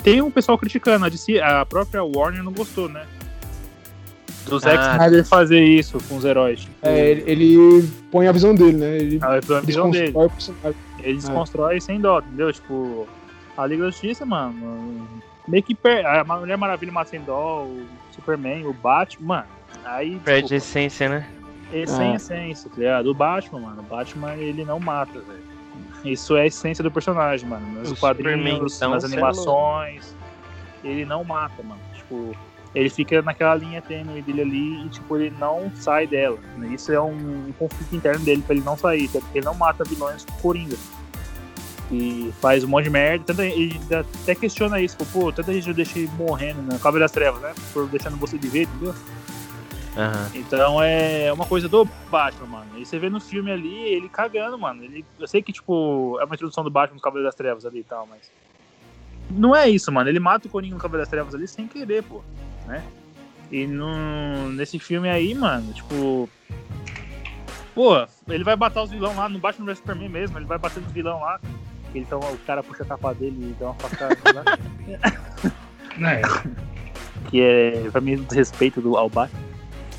Tem 0.03 0.21
um 0.21 0.29
pessoal 0.29 0.57
criticando, 0.57 1.05
a 1.05 1.09
DC, 1.09 1.39
a 1.39 1.65
própria 1.65 2.03
Warner 2.03 2.43
não 2.43 2.51
gostou, 2.51 2.87
né? 2.87 3.05
Do 4.49 4.59
Zack 4.59 4.77
Ah, 4.77 4.91
Snyder 4.93 5.25
fazer 5.25 5.61
isso 5.63 5.97
com 6.07 6.17
os 6.17 6.25
heróis. 6.25 6.61
Tipo, 6.61 6.73
É, 6.81 7.09
ele, 7.11 7.23
ele 7.27 7.89
põe 8.11 8.27
a 8.27 8.31
visão 8.31 8.53
dele, 8.55 8.77
né? 8.77 8.97
Ele 8.97 9.19
a 9.21 9.39
visão 9.61 9.89
dele. 9.91 10.05
desconstrói 10.11 10.25
o 10.25 10.29
personagem. 10.29 10.75
Ele 11.03 11.17
desconstrói 11.17 11.81
sem 11.81 11.99
dó, 12.01 12.19
entendeu? 12.19 12.51
Tipo, 12.53 13.07
a 13.57 13.65
Liga 13.65 13.83
da 13.83 13.89
Justiça, 13.91 14.25
mano, 14.25 15.07
meio 15.47 15.63
que 15.63 15.73
per... 15.75 16.05
a 16.05 16.23
Mulher 16.23 16.57
Maravilha 16.57 16.91
mata 16.91 17.09
sem 17.09 17.21
dó, 17.21 17.63
o 17.63 17.85
Superman, 18.11 18.65
o 18.65 18.73
Batman, 18.73 19.27
mano, 19.27 19.47
aí, 19.85 20.15
Perde 20.23 20.53
a 20.55 20.57
desculpa, 20.57 20.79
essência, 20.79 21.09
né? 21.09 21.27
é 21.73 21.85
sem 21.85 22.11
Ah. 22.11 22.15
essência, 22.15 22.69
tá 22.69 22.75
ligado? 22.77 23.07
O 23.07 23.13
Batman, 23.13 23.59
mano, 23.59 23.81
o 23.81 23.83
Batman, 23.83 24.33
ele 24.35 24.63
não 24.65 24.79
mata, 24.79 25.19
velho. 25.19 25.57
Isso 26.05 26.35
é 26.37 26.41
a 26.41 26.45
essência 26.45 26.83
do 26.83 26.89
personagem, 26.91 27.47
mano, 27.47 27.65
nos 27.79 27.91
O 27.91 27.95
quadrinhos, 27.95 28.31
Superman, 28.39 28.65
então, 28.75 28.89
nas 28.91 29.03
é 29.03 29.07
animações, 29.07 30.15
ele 30.83 31.05
não 31.05 31.23
mata, 31.23 31.61
mano, 31.63 31.81
tipo... 31.95 32.35
Ele 32.77 32.89
fica 32.89 33.21
naquela 33.21 33.55
linha 33.55 33.81
tênue 33.81 34.21
dele 34.21 34.41
ali 34.41 34.85
e, 34.85 34.89
tipo, 34.89 35.17
ele 35.17 35.33
não 35.39 35.71
sai 35.75 36.05
dela. 36.05 36.37
né? 36.57 36.67
Isso 36.75 36.91
é 36.91 37.01
um 37.01 37.51
conflito 37.57 37.95
interno 37.95 38.23
dele 38.23 38.43
pra 38.45 38.55
ele 38.55 38.63
não 38.63 38.77
sair, 38.77 39.07
até 39.09 39.19
porque 39.19 39.39
ele 39.39 39.45
não 39.45 39.55
mata 39.55 39.83
vilões 39.83 40.23
com 40.25 40.33
Coringa 40.41 40.77
e 41.91 42.33
faz 42.41 42.63
um 42.63 42.67
monte 42.67 42.85
de 42.85 42.89
merda. 42.89 43.25
Tanta, 43.25 43.45
ele 43.45 43.79
até 44.21 44.35
questiona 44.35 44.79
isso, 44.79 44.97
tipo, 44.97 45.11
pô, 45.11 45.31
tanta 45.31 45.53
gente 45.53 45.67
eu 45.67 45.73
deixei 45.73 46.07
morrendo 46.17 46.61
na 46.61 46.77
Cabo 46.77 46.99
das 46.99 47.11
Trevas, 47.11 47.41
né? 47.41 47.53
Por 47.73 47.87
deixando 47.87 48.17
você 48.17 48.37
viver, 48.37 48.63
entendeu? 48.63 48.93
Aham. 49.95 50.31
Então 50.35 50.83
é 50.83 51.33
uma 51.33 51.45
coisa 51.45 51.67
do 51.67 51.83
Batman, 52.11 52.45
mano. 52.45 52.77
E 52.77 52.85
você 52.85 52.99
vê 52.99 53.09
no 53.09 53.19
filme 53.19 53.51
ali, 53.51 53.75
ele 53.75 54.07
cagando, 54.09 54.57
mano. 54.57 54.83
Ele, 54.83 55.03
eu 55.19 55.27
sei 55.27 55.41
que, 55.41 55.51
tipo, 55.51 56.17
é 56.21 56.25
uma 56.25 56.35
introdução 56.35 56.63
do 56.63 56.69
Batman 56.69 56.95
no 56.95 57.01
Cabo 57.01 57.23
das 57.23 57.33
Trevas 57.33 57.65
ali 57.65 57.79
e 57.79 57.83
tal, 57.83 58.05
mas. 58.05 58.29
Não 59.29 59.55
é 59.55 59.69
isso, 59.69 59.91
mano. 59.91 60.09
Ele 60.09 60.19
mata 60.19 60.47
o 60.47 60.51
Coringa 60.51 60.75
no 60.75 60.81
Cabo 60.81 60.97
das 60.97 61.09
Trevas 61.09 61.35
ali 61.35 61.47
sem 61.47 61.67
querer, 61.67 62.03
pô. 62.03 62.21
Né? 62.65 62.83
E 63.51 63.65
no, 63.65 64.49
nesse 64.51 64.79
filme 64.79 65.09
aí, 65.09 65.33
mano, 65.33 65.71
tipo. 65.73 66.29
Pô, 67.73 68.07
ele 68.27 68.43
vai 68.43 68.55
bater 68.55 68.79
os 68.79 68.89
vilão 68.89 69.15
lá, 69.15 69.29
no 69.29 69.39
Batman 69.39 69.67
vs 69.67 69.77
Superman 69.77 70.09
mesmo, 70.09 70.37
ele 70.37 70.45
vai 70.45 70.57
bater 70.57 70.81
nos 70.81 70.91
vilão 70.91 71.19
lá. 71.19 71.39
que 71.91 71.99
Então 71.99 72.19
o 72.19 72.37
cara 72.39 72.63
puxa 72.63 72.83
a 72.83 72.87
capa 72.87 73.13
dele 73.13 73.51
e 73.51 73.55
dá 73.59 73.67
uma 73.67 73.75
facada 73.75 74.17
lá. 74.33 74.43
É, 75.99 76.21
que 77.31 77.41
é 77.41 77.89
pra 77.91 77.99
mim 77.99 78.17
desrespeito 78.17 78.79
do, 78.79 78.95
ao 78.95 79.09
Batman. 79.09 79.39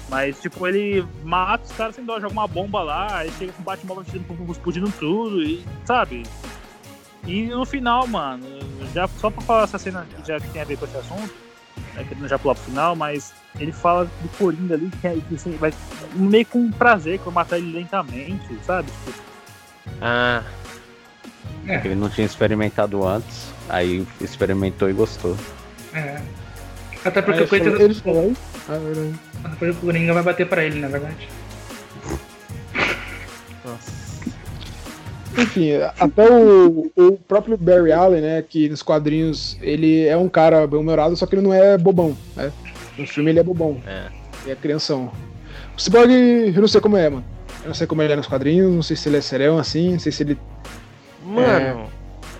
Mas, 0.08 0.40
tipo, 0.40 0.66
ele 0.66 1.04
mata 1.24 1.64
os 1.64 1.72
caras 1.72 1.94
sem 1.96 2.04
dó, 2.04 2.20
joga 2.20 2.32
uma 2.32 2.46
bomba 2.46 2.82
lá, 2.82 3.18
aí 3.18 3.30
chega 3.32 3.52
com 3.52 3.62
o 3.62 3.64
Batman 3.64 3.96
explodindo 4.48 4.92
tudo, 4.92 5.42
e 5.42 5.64
sabe? 5.84 6.22
E 7.28 7.42
no 7.46 7.64
final, 7.66 8.06
mano, 8.06 8.42
já, 8.94 9.06
só 9.06 9.28
pra 9.30 9.42
falar 9.42 9.64
essa 9.64 9.78
cena 9.78 10.06
que 10.10 10.26
já 10.26 10.40
que 10.40 10.48
tem 10.48 10.62
a 10.62 10.64
ver 10.64 10.78
com 10.78 10.86
esse 10.86 10.96
assunto, 10.96 11.30
né, 11.94 12.02
que 12.08 12.26
já 12.28 12.38
pular 12.38 12.54
pro 12.54 12.64
final, 12.64 12.96
mas 12.96 13.34
ele 13.60 13.70
fala 13.70 14.06
do 14.06 14.28
Coringa 14.38 14.74
ali, 14.74 14.90
que, 15.00 15.06
é, 15.06 15.14
que 15.28 15.34
assim, 15.34 15.52
vai 15.58 15.70
meio 16.14 16.46
com 16.46 16.70
prazer, 16.70 17.18
que 17.18 17.24
vai 17.26 17.34
matar 17.34 17.58
ele 17.58 17.70
lentamente, 17.72 18.58
sabe? 18.64 18.90
Tipo, 19.04 19.20
Ah, 20.00 20.42
Ele 21.66 21.94
não 21.94 22.08
tinha 22.08 22.24
experimentado 22.24 23.06
antes, 23.06 23.52
aí 23.68 24.06
experimentou 24.22 24.88
e 24.88 24.94
gostou. 24.94 25.36
é. 25.92 26.22
Até 27.04 27.22
porque 27.22 27.38
Aí 27.40 27.44
o 27.44 27.48
coitado 27.48 27.80
ele 27.82 27.94
falou, 27.94 28.32
ah, 28.68 28.74
é 28.74 28.78
verdade. 28.78 29.20
depois 29.50 29.76
o 29.76 29.80
Coringa 29.80 30.14
vai 30.14 30.22
bater 30.22 30.48
pra 30.48 30.64
ele, 30.64 30.80
na 30.80 30.88
verdade. 30.88 31.28
nossa. 33.64 34.07
Enfim, 35.38 35.72
até 35.98 36.28
o, 36.30 36.90
o 36.96 37.12
próprio 37.28 37.56
Barry 37.56 37.92
Allen, 37.92 38.20
né, 38.20 38.42
que 38.46 38.68
nos 38.68 38.82
quadrinhos 38.82 39.56
ele 39.62 40.06
é 40.06 40.16
um 40.16 40.28
cara 40.28 40.66
bem-humorado, 40.66 41.16
só 41.16 41.26
que 41.26 41.34
ele 41.34 41.42
não 41.42 41.54
é 41.54 41.78
bobão, 41.78 42.16
né? 42.36 42.52
No 42.98 43.06
filme 43.06 43.30
ele 43.30 43.38
é 43.38 43.42
bobão, 43.42 43.80
É. 43.86 44.06
ele 44.42 44.52
é 44.52 44.56
crianção. 44.56 45.12
O 45.76 45.80
Cyborg, 45.80 46.10
eu 46.12 46.60
não 46.60 46.66
sei 46.68 46.80
como 46.80 46.96
é, 46.96 47.08
mano. 47.08 47.24
Eu 47.62 47.68
não 47.68 47.74
sei 47.74 47.86
como 47.86 48.02
ele 48.02 48.12
é 48.12 48.16
nos 48.16 48.26
quadrinhos, 48.26 48.72
não 48.74 48.82
sei 48.82 48.96
se 48.96 49.08
ele 49.08 49.16
é 49.18 49.20
serão 49.20 49.58
assim, 49.58 49.92
não 49.92 49.98
sei 50.00 50.10
se 50.10 50.22
ele. 50.24 50.38
Mano, 51.24 51.86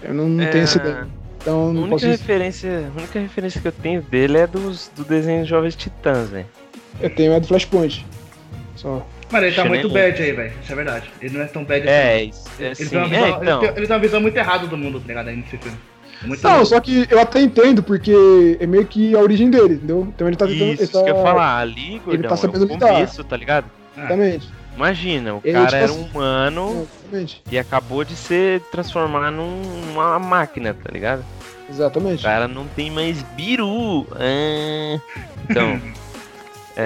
Eu 0.02 0.14
não, 0.14 0.28
não 0.28 0.42
É, 0.44 0.48
tenho 0.48 0.64
essa 0.64 0.78
ideia. 0.78 1.06
Então 1.40 1.70
a 1.70 1.72
não 1.72 1.82
única 1.82 1.90
posso 1.90 2.06
referência, 2.06 2.90
a 2.94 2.98
única 2.98 3.18
referência 3.20 3.60
que 3.60 3.68
eu 3.68 3.72
tenho 3.72 4.02
dele 4.02 4.38
é 4.38 4.46
dos, 4.46 4.90
do 4.96 5.04
desenho 5.04 5.44
de 5.44 5.50
Jovens 5.50 5.76
Titãs, 5.76 6.30
velho. 6.30 6.46
Eu 7.00 7.10
tenho 7.14 7.32
é 7.32 7.38
do 7.40 7.46
Flashpoint. 7.46 8.04
Só. 8.74 9.06
Mano, 9.30 9.46
ele 9.46 9.54
tá 9.56 9.62
Xenem- 9.62 9.80
muito 9.82 9.92
bad 9.92 10.22
aí, 10.22 10.32
velho. 10.32 10.52
Isso 10.62 10.72
é 10.72 10.74
verdade. 10.74 11.10
Ele 11.20 11.36
não 11.36 11.44
é 11.44 11.46
tão 11.46 11.64
bad 11.64 11.86
É, 11.88 11.90
assim. 12.30 12.42
é 12.58 12.62
Ele, 12.62 12.70
assim, 12.72 12.88
tem 12.88 12.98
uma 12.98 13.06
é, 13.06 13.08
visão, 13.10 13.26
ele, 13.26 13.36
então. 13.42 13.60
tem, 13.60 13.68
ele 13.70 13.86
tem 13.86 13.96
uma 13.96 14.02
visão 14.02 14.20
muito 14.20 14.36
errada 14.36 14.66
do 14.66 14.76
mundo, 14.76 15.00
tá 15.00 15.06
ligado? 15.08 15.28
Aí 15.28 15.36
nesse 15.36 15.56
filme. 15.58 15.76
Muito 16.22 16.42
Não, 16.42 16.64
só 16.64 16.80
que 16.80 17.06
eu 17.10 17.20
até 17.20 17.40
entendo, 17.40 17.80
porque 17.82 18.56
é 18.58 18.66
meio 18.66 18.84
que 18.86 19.14
a 19.14 19.20
origem 19.20 19.50
dele, 19.50 19.74
entendeu? 19.74 20.06
Então 20.14 20.26
ele 20.26 20.36
tá 20.36 20.46
tentando. 20.46 20.72
Isso, 20.72 20.82
ele 20.82 20.82
isso 20.84 20.92
tá... 20.92 21.04
que 21.04 21.10
eu 21.10 21.16
ia 21.16 21.22
falar, 21.22 21.58
ali, 21.58 22.00
gordão, 22.04 22.28
tá 22.28 22.34
é 22.34 22.38
sabendo 22.38 22.64
o 22.64 22.68
lidar. 22.68 22.88
começo, 22.92 23.22
tá 23.24 23.36
ligado? 23.36 23.66
Exatamente. 23.96 24.48
Imagina, 24.74 25.34
o 25.34 25.40
Ele, 25.44 25.52
cara 25.52 25.66
tipo 25.66 25.76
era 25.76 25.84
assim- 25.86 26.00
um 26.00 26.04
humano 26.06 26.88
Exatamente. 27.02 27.42
e 27.50 27.58
acabou 27.58 28.04
de 28.04 28.14
se 28.16 28.62
transformar 28.72 29.30
numa 29.30 30.18
máquina, 30.18 30.72
tá 30.74 30.90
ligado? 30.92 31.24
O 31.68 31.72
Exatamente. 31.72 32.22
cara 32.22 32.48
não 32.48 32.66
tem 32.66 32.90
mais 32.90 33.22
biru. 33.36 34.06
Ah, 34.12 34.98
Então, 35.48 35.80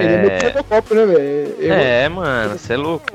Ele 0.00 0.12
é 0.14 0.16
meio 0.18 0.31
é, 0.33 0.46
Robocop, 0.48 0.94
né, 0.94 1.07
velho? 1.07 1.55
Eu- 1.59 1.74
é, 1.74 2.09
mano, 2.09 2.59
você 2.59 2.72
é 2.72 2.76
louco. 2.76 3.11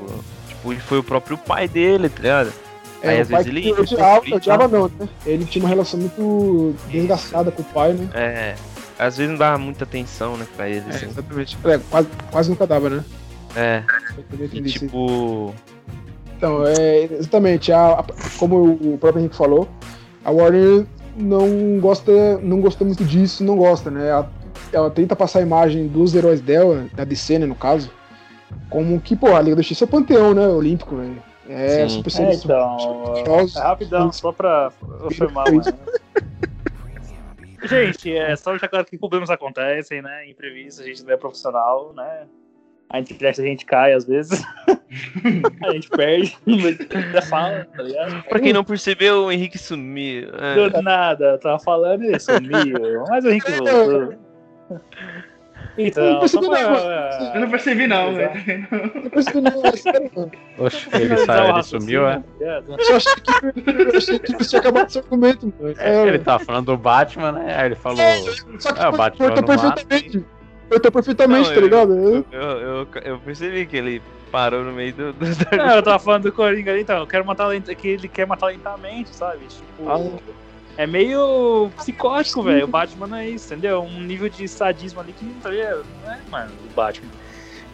Tipo, 0.48 0.76
foi 0.82 1.00
o 1.00 1.04
próprio 1.04 1.38
pai 1.38 1.68
dele, 1.68 2.10
tá 2.10 2.22
ligado? 2.22 2.54
É, 3.02 3.10
Aí, 3.10 3.22
às 3.22 3.28
vezes, 3.28 3.46
ele- 3.48 3.60
ele 3.70 3.82
odiava, 3.82 4.22
foi 4.22 4.34
odiava 4.34 4.68
não, 4.68 4.92
né? 5.00 5.08
Ele 5.26 5.46
tinha 5.46 5.64
uma 5.64 5.70
relação 5.70 6.00
muito 6.00 6.76
desgastada 6.90 7.52
com 7.52 7.62
o 7.62 7.66
pai, 7.66 7.94
né? 7.94 8.10
É, 8.14 8.56
às 8.98 9.18
vezes 9.18 9.32
não 9.32 9.38
dava 9.38 9.58
muita 9.58 9.84
atenção, 9.84 10.36
né, 10.36 10.46
pra 10.56 10.68
ele, 10.68 10.84
É, 10.88 10.90
assim. 10.90 11.06
exatamente. 11.06 11.58
É, 11.64 11.80
quase, 11.90 12.08
quase 12.32 12.50
nunca 12.50 12.66
dava, 12.68 12.90
né? 12.90 13.04
É, 13.56 13.84
Eu 14.40 14.46
e 14.52 14.62
tipo, 14.64 15.54
Então, 16.38 16.64
é, 16.68 17.04
exatamente, 17.06 17.72
a, 17.72 18.00
a- 18.00 18.06
como 18.38 18.64
o 18.66 18.98
próprio 19.00 19.22
Henrique 19.22 19.36
falou, 19.36 19.68
a 20.24 20.30
Warner 20.30 20.86
não 21.16 21.80
gosta, 21.80 22.38
não 22.44 22.62
gostou 22.62 22.86
muito 22.86 23.04
disso, 23.04 23.44
não 23.44 23.56
gosta, 23.58 23.90
né? 23.90 24.12
Ela, 24.72 24.90
tenta 24.90 25.16
passar 25.16 25.40
a 25.40 25.44
imagem 25.44 25.88
dos 25.88 26.14
heróis 26.14 26.42
dela, 26.42 26.88
da 26.94 27.04
DC, 27.04 27.40
né, 27.40 27.46
no 27.46 27.56
caso, 27.56 27.92
como 28.70 29.00
que, 29.00 29.16
pô, 29.16 29.36
a 29.36 29.42
Liga 29.42 29.56
da 29.56 29.62
Justiça 29.62 29.86
é 29.86 29.88
panteão, 29.88 30.34
né, 30.34 30.48
olímpico, 30.48 30.96
velho. 30.96 31.22
É, 31.50 31.88
Sim. 31.88 32.04
super 32.04 32.22
É, 32.22 32.34
então, 32.34 32.78
Shows. 33.26 33.56
é 33.56 33.60
rapidão, 33.60 34.12
só 34.12 34.32
pra 34.32 34.72
afirmar, 35.06 35.46
mano. 35.50 35.64
Gente, 37.64 38.16
é 38.16 38.36
só 38.36 38.52
deixar 38.52 38.68
claro 38.68 38.86
que 38.86 38.98
problemas 38.98 39.30
acontecem, 39.30 40.02
né? 40.02 40.30
Imprevistos, 40.30 40.84
a 40.84 40.88
gente 40.88 41.04
não 41.04 41.14
é 41.14 41.18
profissional, 41.18 41.94
né? 41.94 42.28
A 42.90 43.00
internet 43.00 43.42
a 43.42 43.44
gente 43.44 43.66
cai 43.66 43.94
às 43.94 44.06
vezes. 44.06 44.42
a 45.66 45.72
gente 45.72 45.90
perde 45.90 46.38
no 46.46 46.56
meio 46.56 46.78
da 47.12 47.22
fala, 47.24 47.66
tá 47.76 47.84
ligado? 47.84 48.24
pra 48.30 48.40
quem 48.40 48.54
não 48.54 48.64
percebeu, 48.64 49.26
o 49.26 49.32
Henrique 49.32 49.58
sumiu. 49.58 50.30
É. 50.36 50.70
Do 50.70 50.82
nada, 50.82 51.26
eu 51.32 51.40
tava 51.40 51.60
falando 51.60 52.04
e 52.04 52.20
sumiu. 52.20 53.04
Mas 53.10 53.26
o 53.26 53.30
Henrique 53.30 53.52
voltou. 53.52 54.27
Então, 55.78 56.04
Eu 56.04 56.12
não 56.14 56.20
percebi 56.20 56.46
só 56.46 56.50
pra- 56.52 56.70
nada. 56.70 57.32
Eu 57.36 57.42
não 57.42 57.50
percebi, 57.50 57.88
não, 57.88 58.12
Exato. 58.12 58.34
velho. 58.46 58.68
Eu 59.04 59.10
percebi, 59.12 59.42
não, 59.42 59.52
é. 59.52 60.64
Oxe, 60.64 60.90
ele 60.94 61.18
saiu, 61.18 61.50
ele 61.54 61.64
sumiu, 61.64 62.08
é? 62.08 62.24
Eu 62.40 62.96
achei 62.96 63.14
que, 63.16 63.32
eu 63.94 63.98
achei 63.98 64.20
que 64.20 64.34
tinha 64.46 64.60
acabado 64.60 64.88
esse 64.88 64.98
argumento, 65.00 65.54
mano. 65.60 65.76
É, 65.78 66.08
ele 66.08 66.20
tava 66.20 66.44
falando 66.44 66.66
do 66.68 66.78
Batman, 66.78 67.32
né? 67.34 67.56
Aí 67.60 67.66
ele 67.68 67.76
falou. 67.76 67.98
Só 68.60 68.74
que 68.74 68.82
É, 68.82 68.88
o 68.88 68.92
Batman 68.92 69.28
cortou 69.30 69.44
perfeitamente. 69.46 70.26
Cortou 70.70 70.92
perfeitamente, 70.92 71.48
Não, 71.48 71.54
tá 71.54 71.60
eu- 71.60 71.64
ligado? 71.64 71.94
Eu- 71.98 72.26
Eu, 72.32 72.42
eu, 72.42 72.88
eu 73.06 73.20
percebi 73.20 73.66
que 73.66 73.78
ele 73.78 74.02
parou 74.32 74.64
no 74.64 74.74
meio 74.74 74.94
do. 74.94 75.14
do... 75.14 75.26
Não, 75.58 75.76
eu 75.76 75.84
tava 75.84 76.00
falando 76.00 76.24
do 76.24 76.32
Coringa 76.32 76.72
ali, 76.72 76.82
então. 76.82 76.98
Eu 77.00 77.08
quero 77.08 77.26
matar 77.26 77.50
que 77.62 77.88
ele 77.88 78.08
quer 78.08 78.26
matar 78.28 78.48
lentamente, 78.48 79.16
sabe? 79.16 79.46
Tipo, 79.48 79.90
Ah, 79.90 79.98
é 80.78 80.86
meio 80.88 81.70
psicótico, 81.76 82.44
velho. 82.44 82.66
O 82.66 82.68
Batman 82.68 83.08
não 83.08 83.18
é 83.18 83.28
isso, 83.30 83.54
entendeu? 83.54 83.82
Um 83.82 84.02
nível 84.02 84.30
de 84.30 84.48
sadismo 84.48 85.00
ali 85.00 85.12
que 85.14 85.26
não 85.26 85.34
tá? 85.40 85.50
Não 85.50 86.12
é, 86.14 86.20
mano, 86.30 86.52
o 86.70 86.74
Batman. 86.74 87.10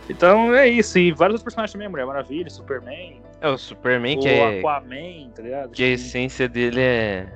Então 0.09 0.53
é 0.53 0.67
isso, 0.67 0.97
e 0.99 1.11
vários 1.11 1.35
outros 1.35 1.43
personagens 1.43 1.71
também, 1.71 1.87
Mulher 1.87 2.05
Maravilha, 2.05 2.49
Superman, 2.49 3.21
É 3.39 3.47
o 3.47 3.57
Superman 3.57 4.17
o 4.17 4.21
que 4.21 4.27
é. 4.27 4.59
Aquaman, 4.59 5.29
tá 5.33 5.41
ligado? 5.41 5.71
Que 5.71 5.83
a 5.83 5.87
essência 5.87 6.47
dele 6.49 6.81
é. 6.81 7.27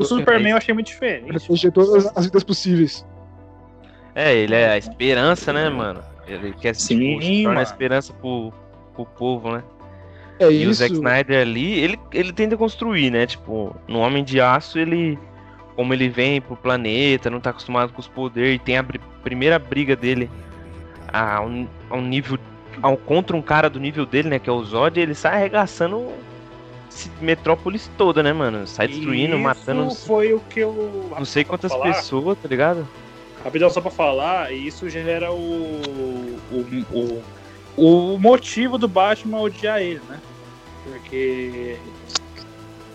O 0.00 0.04
Superman 0.04 0.50
eu 0.52 0.56
achei 0.56 0.74
muito 0.74 0.88
Ele 0.88 0.94
diferente. 0.94 1.44
preenche 1.46 1.70
todas 1.70 2.06
as 2.16 2.24
vidas 2.26 2.44
possíveis. 2.44 3.06
É, 4.14 4.34
ele 4.34 4.54
é 4.54 4.70
a 4.70 4.78
esperança, 4.78 5.52
né, 5.52 5.68
mano? 5.70 6.02
Ele 6.26 6.52
quer 6.52 6.74
Sim, 6.74 7.20
se 7.20 7.42
torna 7.42 7.50
a 7.50 7.54
mano. 7.54 7.62
esperança 7.62 8.12
pro, 8.14 8.52
pro 8.94 9.06
povo, 9.06 9.52
né? 9.52 9.62
É 10.38 10.44
E 10.44 10.66
o 10.66 10.70
isso. 10.70 10.74
Zack 10.80 10.92
Snyder 10.94 11.40
ali, 11.40 11.78
ele, 11.80 11.98
ele 12.12 12.32
tenta 12.32 12.56
construir, 12.56 13.10
né? 13.10 13.26
Tipo, 13.26 13.74
no 13.86 13.98
Homem 14.00 14.24
de 14.24 14.40
Aço, 14.40 14.78
ele. 14.78 15.18
Como 15.76 15.94
ele 15.94 16.08
vem 16.08 16.38
pro 16.40 16.54
planeta, 16.56 17.30
não 17.30 17.40
tá 17.40 17.48
acostumado 17.50 17.92
com 17.94 18.00
os 18.00 18.06
poderes, 18.08 18.56
e 18.56 18.58
tem 18.58 18.76
a 18.76 18.82
bri- 18.82 19.00
primeira 19.22 19.58
briga 19.58 19.96
dele 19.96 20.30
a 21.12 21.40
um, 21.40 21.66
a 21.88 21.96
um 21.96 22.02
nível. 22.02 22.38
Ao, 22.82 22.96
contra 22.96 23.36
um 23.36 23.42
cara 23.42 23.70
do 23.70 23.78
nível 23.80 24.04
dele, 24.04 24.28
né? 24.28 24.38
Que 24.38 24.50
é 24.50 24.52
o 24.52 24.62
Zod, 24.64 24.98
ele 25.00 25.14
sai 25.14 25.36
arregaçando 25.36 26.12
esse 26.90 27.10
Metrópolis 27.20 27.90
toda, 27.96 28.22
né, 28.22 28.32
mano? 28.34 28.66
Sai 28.66 28.88
destruindo, 28.88 29.34
Isso 29.34 29.42
matando 29.42 29.82
uns- 29.84 30.06
foi 30.06 30.32
o 30.34 30.40
que 30.40 30.60
eu. 30.60 31.10
não 31.16 31.24
sei 31.24 31.42
quantas 31.44 31.74
pessoas, 31.76 32.36
tá 32.38 32.48
ligado? 32.48 32.86
Rapidão, 33.44 33.70
só 33.70 33.80
pra 33.80 33.90
falar, 33.90 34.52
e 34.52 34.66
isso 34.66 34.88
gera 34.90 35.32
o, 35.32 35.36
o, 35.36 36.84
o, 36.92 37.22
o 37.76 38.18
motivo 38.18 38.78
do 38.78 38.88
Batman 38.88 39.40
odiar 39.40 39.80
ele, 39.80 40.00
né? 40.08 40.18
Porque 40.84 41.76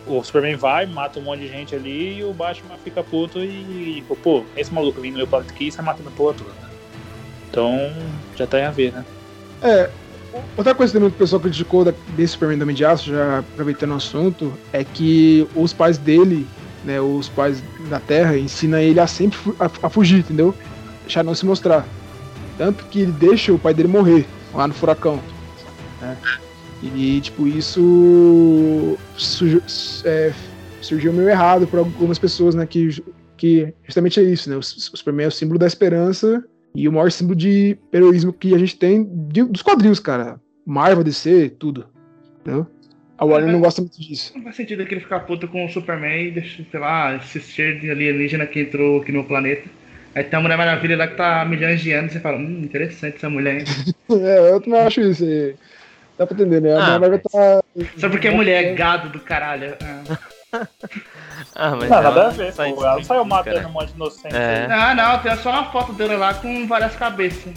o 0.05 0.23
Superman 0.23 0.55
vai, 0.55 0.85
mata 0.85 1.19
um 1.19 1.23
monte 1.23 1.41
de 1.41 1.47
gente 1.47 1.75
ali 1.75 2.19
e 2.19 2.23
o 2.23 2.33
Batman 2.33 2.75
fica 2.83 3.03
puto 3.03 3.39
e, 3.39 4.03
pô, 4.23 4.43
esse 4.55 4.73
maluco 4.73 5.01
vindo 5.01 5.13
no 5.13 5.19
meu 5.19 5.27
planeta 5.27 5.51
aqui 5.51 5.67
e 5.67 5.71
sai 5.71 5.83
matando 5.83 6.11
o 6.17 6.21
outro, 6.21 6.45
né? 6.45 6.69
Então, 7.49 7.91
já 8.35 8.45
tem 8.45 8.63
a 8.63 8.71
ver, 8.71 8.93
né? 8.93 9.05
É, 9.61 9.89
outra 10.55 10.75
coisa 10.75 10.93
que 10.93 10.99
muito 10.99 11.17
pessoal 11.17 11.41
criticou 11.41 11.83
desse 11.85 12.33
Superman 12.33 12.59
do 12.59 12.63
Homem 12.63 12.75
de 12.75 12.85
Aço, 12.85 13.09
já 13.09 13.39
aproveitando 13.39 13.91
o 13.91 13.95
assunto, 13.95 14.53
é 14.71 14.83
que 14.83 15.47
os 15.55 15.73
pais 15.73 15.97
dele, 15.97 16.47
né, 16.83 17.01
os 17.01 17.29
pais 17.29 17.63
da 17.89 17.99
Terra, 17.99 18.37
ensinam 18.37 18.79
ele 18.79 18.99
a 18.99 19.07
sempre 19.07 19.39
a, 19.59 19.87
a 19.87 19.89
fugir, 19.89 20.19
entendeu? 20.19 20.53
Deixar 21.01 21.23
não 21.23 21.33
se 21.33 21.45
mostrar. 21.45 21.85
Tanto 22.57 22.85
que 22.85 23.01
ele 23.01 23.11
deixa 23.11 23.53
o 23.53 23.59
pai 23.59 23.73
dele 23.73 23.87
morrer 23.87 24.25
lá 24.57 24.67
no 24.67 24.73
furacão. 24.73 25.21
né? 26.01 26.17
E, 26.83 27.21
tipo, 27.21 27.47
isso 27.47 28.97
surgiu, 29.15 29.61
é, 30.05 30.31
surgiu 30.81 31.13
meio 31.13 31.29
errado 31.29 31.65
para 31.67 31.79
algumas 31.79 32.19
pessoas, 32.19 32.53
né? 32.55 32.65
Que, 32.65 32.89
que 33.35 33.73
justamente 33.83 34.19
é 34.19 34.23
isso, 34.23 34.49
né? 34.49 34.55
O, 34.55 34.59
o 34.59 34.63
Superman 34.63 35.25
é 35.25 35.27
o 35.27 35.31
símbolo 35.31 35.59
da 35.59 35.65
esperança 35.67 36.43
e 36.75 36.87
o 36.87 36.91
maior 36.91 37.11
símbolo 37.11 37.35
de 37.35 37.77
heroísmo 37.91 38.31
que 38.33 38.53
a 38.53 38.57
gente 38.57 38.75
tem 38.77 39.03
de- 39.29 39.43
dos 39.45 39.61
quadrinhos, 39.61 39.99
cara. 39.99 40.39
Marvel, 40.65 41.03
DC, 41.03 41.49
tudo. 41.57 41.87
Entendeu? 42.41 42.67
A 43.17 43.25
Warner 43.25 43.51
não 43.51 43.61
gosta 43.61 43.81
muito 43.81 43.99
disso. 43.99 44.31
Não 44.35 44.43
faz 44.43 44.55
sentido 44.55 44.83
aquele 44.83 45.01
ficar 45.01 45.21
puto 45.21 45.47
com 45.47 45.65
o 45.65 45.69
Superman 45.69 46.27
e 46.27 46.31
deixa, 46.31 46.63
sei 46.69 46.79
lá, 46.79 47.15
esse 47.15 47.39
ser 47.41 47.79
de 47.79 47.89
alienígena 47.89 48.45
que 48.45 48.59
entrou 48.59 49.01
aqui 49.01 49.11
no 49.11 49.23
planeta. 49.23 49.67
Aí 50.17 50.23
tem 50.23 50.39
a 50.39 50.41
Mulher 50.41 50.57
Maravilha 50.57 50.97
lá 50.97 51.07
que 51.07 51.15
tá 51.15 51.41
há 51.41 51.45
milhões 51.45 51.79
de 51.79 51.91
anos 51.91 52.09
e 52.11 52.13
você 52.15 52.19
fala, 52.19 52.37
hum, 52.37 52.61
interessante 52.63 53.17
essa 53.17 53.29
mulher, 53.29 53.59
hein? 53.59 53.65
É, 54.09 54.49
eu 54.51 54.59
também 54.59 54.79
acho 54.81 54.99
isso. 55.01 55.23
aí. 55.23 55.55
Dá 56.17 56.25
pra 56.25 56.35
entender, 56.35 56.59
né? 56.59 56.73
A 56.73 56.95
Ah, 56.95 56.99
Marvel 56.99 57.19
tá. 57.19 57.63
Só 57.97 58.09
porque 58.09 58.27
a 58.27 58.31
mulher 58.31 58.63
é 58.65 58.73
gado 58.73 59.09
do 59.09 59.19
caralho. 59.19 59.75
Ah, 59.83 60.17
Ah, 61.55 61.75
mas 61.75 61.89
Não, 61.89 61.97
ela 61.97 62.09
nada 62.09 62.21
a 62.21 62.23
não 62.25 62.31
ver, 62.31 62.51
pô. 62.53 62.63
Ela 62.63 62.95
não 62.95 63.03
saiu 63.03 63.25
matando 63.25 63.67
um 63.67 63.71
monte 63.71 63.89
de 63.89 63.93
inocente. 63.95 64.35
É. 64.35 64.67
Ah, 64.71 64.95
não, 64.95 65.19
tem 65.19 65.35
só 65.37 65.51
uma 65.51 65.65
foto 65.71 65.93
dela 65.93 66.15
lá 66.17 66.33
com 66.33 66.65
várias 66.65 66.95
cabeças. 66.95 67.53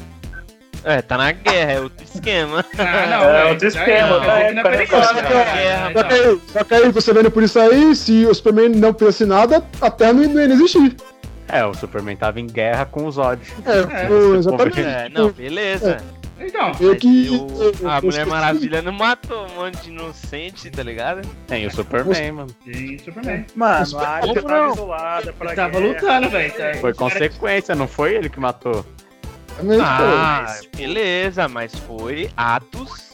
É, 0.85 1.01
tá 1.01 1.17
na 1.17 1.33
guerra, 1.33 1.73
é 1.73 1.81
outro 1.81 2.05
esquema. 2.05 2.63
Ah, 2.79 3.07
não, 3.07 3.25
É, 3.25 3.33
velho, 3.33 3.49
outro 3.51 3.69
esquema, 3.69 4.09
não, 4.09 4.17
aqui 4.31 4.53
não 4.55 4.63
é 4.63 4.67
É, 4.67 4.71
perigoso, 4.77 5.03
só 5.09 5.15
que- 5.15 5.23
cara. 5.23 5.93
Só 5.95 6.03
que, 6.05 6.15
aí, 6.15 6.41
só 6.53 6.65
que 6.65 6.75
aí, 6.75 6.93
você 6.93 7.13
vendo 7.15 7.31
por 7.31 7.43
isso 7.43 7.59
aí, 7.59 7.97
se 7.97 8.27
o 8.27 8.35
Superman 8.35 8.69
não 8.71 8.93
fizesse 8.93 9.25
nada, 9.25 9.65
a 9.81 9.91
Terra 9.91 10.13
não 10.13 10.23
ia 10.41 10.45
existir. 10.53 10.95
É, 11.53 11.65
o 11.65 11.75
Superman 11.75 12.17
tava 12.17 12.41
em 12.41 12.47
guerra 12.47 12.85
com 12.87 13.07
os 13.07 13.15
Zod. 13.17 13.41
É, 13.67 14.03
É. 14.05 14.37
exatamente. 14.39 14.81
É, 14.81 15.09
não, 15.09 15.31
beleza. 15.31 15.99
Então, 16.43 16.73
Eu 16.81 16.97
que. 16.97 17.27
Eu- 17.27 17.43
a 17.87 17.99
eu 17.99 18.03
Mulher 18.03 18.07
esqueci. 18.09 18.27
Maravilha 18.31 18.81
não 18.83 18.93
matou 18.93 19.47
um 19.47 19.55
monte 19.57 19.83
de 19.83 19.91
inocente, 19.91 20.71
tá 20.71 20.83
ligado? 20.83 21.21
Tem 21.47 21.67
o 21.67 21.71
Superman, 21.71 22.33
mano. 22.33 22.51
tem 22.65 22.99
Superman. 22.99 23.45
Mano, 23.55 23.99
a 23.99 24.09
área 24.09 24.35
tava 24.35 24.49
não? 24.49 24.73
isolada 24.73 25.33
pra 25.35 25.47
Ele 25.49 25.57
tava 25.57 25.71
guerra. 25.81 25.87
lutando, 25.87 26.31
velho. 26.31 26.53
tá? 26.55 26.75
Foi 26.81 26.95
consequência, 26.95 27.75
não 27.75 27.87
foi 27.87 28.15
ele 28.15 28.31
que 28.31 28.41
matou. 28.41 28.87
Mas, 29.63 29.81
Ah, 29.83 30.57
beleza, 30.75 31.47
mas 31.47 31.75
foi 31.75 32.31
atos 32.35 33.11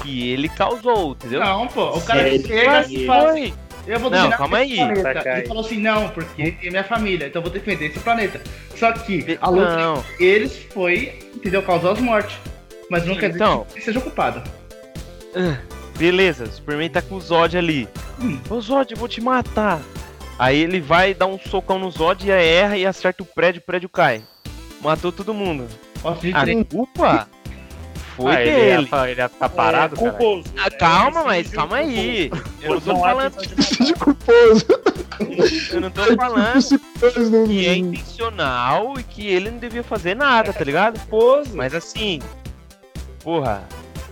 que 0.00 0.30
ele 0.30 0.48
causou, 0.48 1.12
entendeu? 1.12 1.40
Não, 1.40 1.66
pô, 1.66 1.96
o 1.96 2.00
cara 2.02 2.30
chega 2.30 2.86
e 2.88 3.06
fala, 3.06 3.32
Foi. 3.32 3.54
Eu 3.86 3.98
vou 4.00 4.10
Não, 4.10 4.18
dominar 4.18 4.36
calma 4.38 4.62
esse 4.64 4.80
aí. 4.80 4.94
planeta. 5.00 5.28
Ele 5.38 5.46
falou 5.46 5.64
assim, 5.64 5.78
não, 5.78 6.08
porque 6.10 6.56
é 6.62 6.70
minha 6.70 6.84
família, 6.84 7.26
então 7.26 7.40
eu 7.40 7.44
vou 7.44 7.52
defender 7.52 7.86
esse 7.86 7.98
planeta. 8.00 8.40
Só 8.76 8.92
que 8.92 9.38
a 9.40 9.48
luta 9.48 9.76
Não, 9.76 10.04
eles 10.20 10.56
foi, 10.72 11.18
entendeu, 11.34 11.62
causou 11.62 11.92
as 11.92 11.98
mortes. 12.00 12.36
Mas 12.90 13.06
não 13.06 13.14
quer 13.16 13.28
dizer 13.30 13.42
Então. 13.42 13.64
que 13.64 13.74
ele 13.78 13.84
seja 13.84 14.00
culpado. 14.00 14.42
beleza, 15.96 16.44
o 16.44 16.52
Superman 16.52 16.90
tá 16.90 17.00
com 17.02 17.14
o 17.16 17.20
Zod 17.20 17.56
ali. 17.56 17.88
Hum. 18.20 18.38
Ô 18.50 18.60
Zod, 18.60 18.92
eu 18.92 18.98
vou 18.98 19.08
te 19.08 19.20
matar. 19.20 19.80
Aí 20.38 20.58
ele 20.60 20.80
vai 20.80 21.14
dar 21.14 21.26
um 21.26 21.38
socão 21.38 21.78
no 21.78 21.90
Zod 21.90 22.26
e 22.26 22.30
erra 22.30 22.76
e 22.76 22.84
acerta 22.86 23.22
o 23.22 23.26
prédio, 23.26 23.60
o 23.60 23.64
prédio 23.64 23.88
cai. 23.88 24.22
Matou 24.80 25.12
todo 25.12 25.32
mundo. 25.32 25.66
Posso 26.02 26.20
de 26.20 26.32
A 26.34 26.40
trem. 26.42 26.64
culpa 26.64 27.28
foi 28.16 28.32
Ah, 28.36 28.40
ele 28.42 28.50
dele. 28.50 28.88
ia, 28.92 29.10
ele 29.10 29.20
ia 29.20 29.28
ficar 29.28 29.48
parado, 29.48 29.94
é, 29.94 29.98
culposo. 29.98 30.44
Ah, 30.58 30.66
É, 30.66 30.70
calma, 30.70 31.24
mas 31.24 31.48
calma 31.50 31.76
aí. 31.76 32.30
Eu 32.60 32.74
não 32.74 32.80
tô 32.80 32.92
há 32.92 32.98
falando, 33.00 33.36
de 33.46 33.94
culposo. 33.94 34.66
eu 35.72 35.80
não 35.80 35.90
tô 35.90 36.04
falando 36.16 37.46
que 37.46 37.66
é 37.66 37.74
intencional 37.76 38.94
e 38.98 39.02
que 39.02 39.26
ele 39.26 39.50
não 39.50 39.58
devia 39.58 39.82
fazer 39.82 40.14
nada, 40.14 40.52
tá 40.52 40.64
ligado? 40.64 40.98
Culposo. 41.00 41.50
Mas 41.54 41.74
assim, 41.74 42.20
porra, 43.22 43.62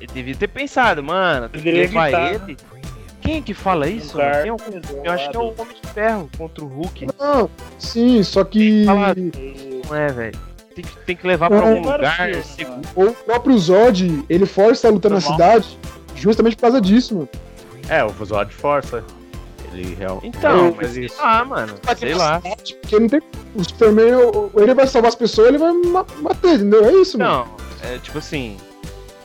ele 0.01 0.11
devia 0.13 0.35
ter 0.35 0.49
pensado, 0.49 1.03
mano, 1.03 1.49
tem 1.49 1.63
que 1.63 1.71
levar 1.71 2.11
ele. 2.35 2.57
Quem 3.21 3.43
que 3.43 3.53
fala 3.53 3.87
isso? 3.87 4.19
Um 4.19 4.43
Tem 4.43 4.51
um- 4.51 5.05
eu 5.05 5.13
acho 5.13 5.31
que 5.31 5.37
é 5.37 5.41
o 5.41 5.55
Homem 5.59 5.77
de 5.83 5.89
Ferro 5.93 6.31
contra 6.39 6.65
o 6.65 6.69
Hulk. 6.69 7.07
Não, 7.19 7.51
sim, 7.79 8.23
só 8.23 8.43
que. 8.45 8.85
Não 8.87 9.95
é, 9.95 10.09
velho. 10.09 10.39
Tem 10.83 10.91
que, 10.93 10.99
tem 11.07 11.17
que 11.17 11.27
levar 11.27 11.49
pra 11.49 11.61
Não, 11.61 11.69
algum 11.69 11.83
vários 11.83 12.11
lugar 12.11 12.27
filmes, 12.29 12.47
seguro. 12.47 13.11
o 13.11 13.13
próprio 13.15 13.59
Zod, 13.59 14.25
ele 14.29 14.47
força 14.47 14.89
a 14.89 14.91
luta 14.91 15.09
na 15.09 15.21
cidade 15.21 15.79
justamente 16.17 16.57
por 16.57 16.63
causa 16.63 16.81
disso, 16.81 17.15
mano. 17.15 17.29
É, 17.89 18.05
o 18.05 18.13
Zod 18.25 18.53
força. 18.55 19.03
Ele 19.73 19.95
realmente. 19.95 20.27
Então, 20.37 20.67
ele 20.69 20.77
mas 20.81 20.97
isso. 20.97 21.15
ah, 21.21 21.45
mano, 21.45 21.75
sei 21.97 22.15
lá. 22.15 22.41
Porque 22.81 22.99
não 22.99 23.09
tem. 23.09 23.21
O 23.55 23.63
Superman, 23.65 24.11
ele 24.57 24.75
vai 24.75 24.87
salvar 24.87 25.09
as 25.11 25.15
pessoas, 25.15 25.49
ele 25.49 25.59
vai 25.59 25.73
ma- 25.73 26.05
bater, 26.21 26.55
entendeu? 26.55 26.85
É 26.87 26.93
isso, 26.95 27.17
mano. 27.19 27.47
Não, 27.83 27.89
é 27.89 27.99
tipo 27.99 28.19
assim. 28.19 28.57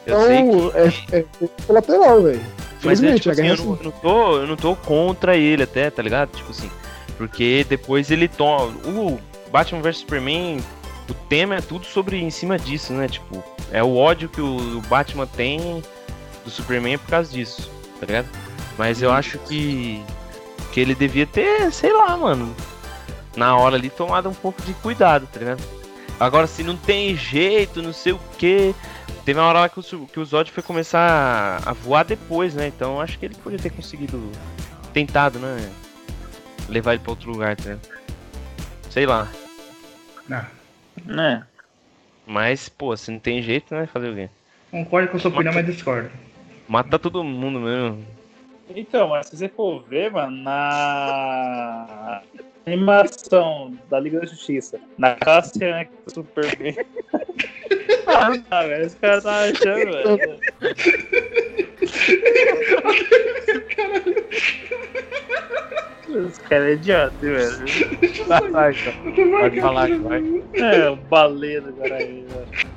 Eu 0.05 0.21
sei 0.21 0.35
que. 0.37 0.41
Então, 0.43 0.71
é, 0.75 1.17
é, 1.17 1.19
é 1.19 1.47
colateral, 1.65 2.21
velho. 2.21 2.41
Mas 2.83 3.01
é, 3.01 3.15
tipo 3.15 3.29
a 3.29 3.31
assim, 3.31 3.41
guerra 3.41 3.55
eu 3.55 3.65
não, 3.65 3.75
eu 3.77 3.83
não 3.83 3.91
tô, 3.91 4.37
eu 4.37 4.47
não 4.47 4.55
tô 4.55 4.75
contra 4.75 5.35
ele 5.35 5.63
até, 5.63 5.89
tá 5.89 6.03
ligado? 6.03 6.29
Tipo 6.35 6.51
assim, 6.51 6.69
porque 7.17 7.65
depois 7.67 8.11
ele 8.11 8.27
toma. 8.27 8.65
O 8.85 9.19
Batman 9.51 9.81
vs 9.81 9.97
Superman, 9.97 10.59
o 11.09 11.13
tema 11.13 11.55
é 11.55 11.61
tudo 11.61 11.85
sobre 11.85 12.17
em 12.21 12.29
cima 12.29 12.57
disso, 12.57 12.93
né? 12.93 13.07
Tipo, 13.07 13.43
é 13.71 13.83
o 13.83 13.95
ódio 13.95 14.29
que 14.29 14.41
o 14.41 14.81
Batman 14.87 15.27
tem 15.27 15.83
do 16.43 16.49
Superman 16.49 16.97
por 16.97 17.09
causa 17.09 17.31
disso, 17.31 17.69
tá 17.99 18.05
ligado? 18.05 18.29
Mas 18.77 19.01
eu 19.01 19.11
acho 19.11 19.37
que. 19.39 20.03
Que 20.71 20.79
ele 20.81 20.93
devia 20.93 21.25
ter, 21.25 21.71
sei 21.71 21.93
lá, 21.93 22.17
mano. 22.17 22.53
Na 23.35 23.55
hora 23.57 23.75
ali, 23.75 23.89
tomado 23.89 24.29
um 24.29 24.33
pouco 24.33 24.61
de 24.61 24.73
cuidado, 24.75 25.27
tá 25.31 25.39
ligado? 25.39 25.61
Agora, 26.19 26.47
se 26.47 26.63
não 26.63 26.75
tem 26.77 27.15
jeito, 27.15 27.81
não 27.81 27.93
sei 27.93 28.13
o 28.13 28.19
que. 28.37 28.73
Teve 29.23 29.39
uma 29.39 29.47
hora 29.47 29.61
lá 29.61 29.69
que 29.69 29.79
o, 29.79 30.07
que 30.07 30.19
o 30.19 30.25
Zod 30.25 30.51
foi 30.51 30.61
começar 30.61 31.61
a 31.65 31.73
voar 31.73 32.03
depois, 32.03 32.53
né? 32.53 32.67
Então 32.67 33.01
acho 33.01 33.17
que 33.17 33.25
ele 33.25 33.35
podia 33.35 33.59
ter 33.59 33.69
conseguido. 33.69 34.31
Tentado, 34.93 35.39
né? 35.39 35.69
Levar 36.69 36.93
ele 36.93 37.03
pra 37.03 37.11
outro 37.11 37.29
lugar, 37.31 37.55
tá 37.55 37.63
ligado? 37.63 37.81
Sei 38.89 39.05
lá. 39.05 39.27
Não. 40.27 40.45
Né? 41.03 41.45
Mas, 42.25 42.69
pô, 42.69 42.95
se 42.95 43.11
não 43.11 43.19
tem 43.19 43.41
jeito, 43.41 43.73
né? 43.73 43.85
Fazer 43.87 44.09
o 44.09 44.15
quê? 44.15 44.29
Concordo 44.71 45.09
com 45.09 45.17
a 45.17 45.19
sua 45.19 45.31
opinião, 45.31 45.53
mas 45.53 45.65
discordo. 45.65 46.09
Mata 46.67 46.97
todo 46.97 47.23
mundo 47.23 47.59
mesmo. 47.59 48.05
Então, 48.69 49.09
mas 49.09 49.27
se 49.27 49.37
você 49.37 49.47
for 49.47 49.83
ver, 49.83 50.11
mano, 50.11 50.35
na 50.37 52.21
animação 52.65 53.77
da 53.89 53.99
Liga 53.99 54.19
da 54.19 54.25
Justiça, 54.25 54.79
na 54.97 55.17
cena 55.43 55.85
que 55.85 55.91
o 56.05 56.11
Superman. 56.11 56.75
ah, 58.49 58.63
velho, 58.63 58.85
esse 58.85 58.97
cara 58.97 59.21
tá 59.21 59.43
achando, 59.43 59.91
velho. 59.91 60.39
Esse 66.27 66.39
cara 66.41 66.69
é 66.69 66.73
idiota, 66.73 67.13
velho. 67.21 67.65
Vai, 68.27 68.51
vai, 68.51 68.73
Pode 69.41 69.61
falar 69.61 69.87
que 69.87 69.95
vai. 69.97 70.43
É, 70.53 70.89
o 70.89 70.95
baleia 70.95 71.61
do 71.61 71.73
cara 71.73 71.95
aí, 71.95 72.25
velho. 72.27 72.75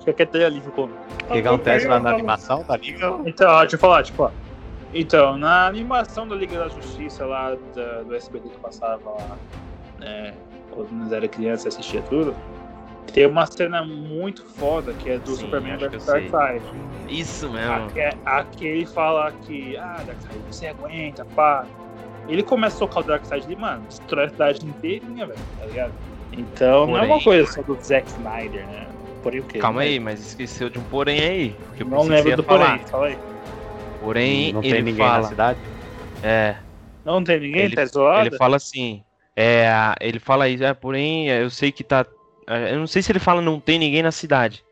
Fica 0.00 0.12
quieto 0.12 0.36
aí, 0.36 0.44
alívio 0.44 0.72
cômico. 0.72 0.98
O 1.28 1.32
que 1.32 1.38
acontece 1.38 1.88
lá 1.88 1.98
na 1.98 2.10
animação 2.10 2.62
da 2.64 2.76
Liga? 2.76 3.18
Então, 3.24 3.50
ó, 3.50 3.60
deixa 3.60 3.76
eu 3.76 3.80
falar, 3.80 4.02
tipo, 4.02 4.24
ó. 4.24 4.30
Então, 4.98 5.36
na 5.36 5.66
animação 5.66 6.26
da 6.26 6.34
Liga 6.34 6.58
da 6.58 6.68
Justiça 6.68 7.26
lá 7.26 7.54
da- 7.74 8.02
do 8.02 8.14
SBT 8.14 8.48
que 8.48 8.58
passava 8.58 9.10
lá, 9.10 9.36
né, 9.98 10.32
quando 10.70 10.90
nós 10.92 11.12
era 11.12 11.28
criança 11.28 11.66
e 11.66 11.68
assistia 11.68 12.00
tudo, 12.02 12.34
tem 13.12 13.26
uma 13.26 13.44
cena 13.46 13.84
muito 13.84 14.42
foda 14.44 14.94
que 14.94 15.10
é 15.10 15.18
do 15.18 15.34
Sim, 15.34 15.42
Superman 15.42 15.72
acho 15.74 15.90
que 15.90 15.90
Dark 15.90 15.94
eu 15.94 16.00
sei. 16.00 16.60
Side. 16.60 17.20
Isso 17.20 17.50
mesmo. 17.50 17.72
Aqui, 17.74 18.00
é- 18.00 18.16
ele 18.62 18.86
fala 18.86 19.30
que, 19.32 19.76
ah, 19.76 20.02
Darkseid, 20.06 20.38
você 20.50 20.66
aguenta, 20.68 21.24
pá. 21.24 21.66
Ele 22.28 22.42
começa 22.42 22.76
a 22.76 22.78
tocar 22.80 23.00
o 23.00 23.02
Darkseid 23.04 23.44
ali, 23.44 23.54
mano, 23.56 23.82
destrói 23.86 24.24
a 24.24 24.28
cidade 24.30 24.66
inteirinha, 24.66 25.26
velho, 25.26 25.38
tá 25.58 25.66
ligado? 25.66 25.92
Então, 26.32 26.86
não 26.86 26.96
é 26.96 27.02
uma 27.02 27.08
Porém- 27.20 27.24
coisa 27.24 27.52
só 27.52 27.62
do 27.62 27.78
Zack 27.80 28.08
Snyder, 28.10 28.66
né? 28.66 28.88
Porém 29.22 29.40
o 29.40 29.44
quê? 29.44 29.58
Calma 29.58 29.82
aí, 29.82 30.00
mas 30.00 30.20
esqueceu 30.20 30.68
de 30.68 30.78
um 30.78 30.82
porém 30.82 31.20
aí. 31.20 31.56
Não 31.86 32.02
lembro 32.02 32.36
do 32.36 32.42
falar. 32.42 32.70
porém, 32.78 32.86
fala 32.86 33.06
aí. 33.06 33.18
Porém, 34.06 34.52
Não 34.52 34.60
ele 34.62 34.72
tem 34.74 34.82
ninguém 34.84 35.04
fala. 35.04 35.22
na 35.22 35.28
cidade? 35.28 35.60
É, 36.22 36.56
Não 37.04 37.24
tem 37.24 37.40
ninguém, 37.40 37.62
Ele- 37.64 37.74
tá 37.74 37.84
zoado? 37.86 38.28
ele 38.28 38.36
fala 38.36 38.54
assim. 38.56 39.02
É, 39.34 39.66
ele 40.00 40.20
fala 40.20 40.48
isso, 40.48 40.62
é, 40.62 40.72
porém, 40.72 41.28
é, 41.28 41.42
eu 41.42 41.50
sei 41.50 41.72
que 41.72 41.82
tá. 41.82 42.06
é, 42.48 42.72
Eu 42.72 42.78
não 42.78 42.86
sei 42.86 43.02
se 43.02 43.10
ele 43.10 43.18
fala 43.18 43.42
não 43.42 43.58
tem 43.58 43.80
ninguém 43.80 44.04
na 44.04 44.12
cidade. 44.12 44.62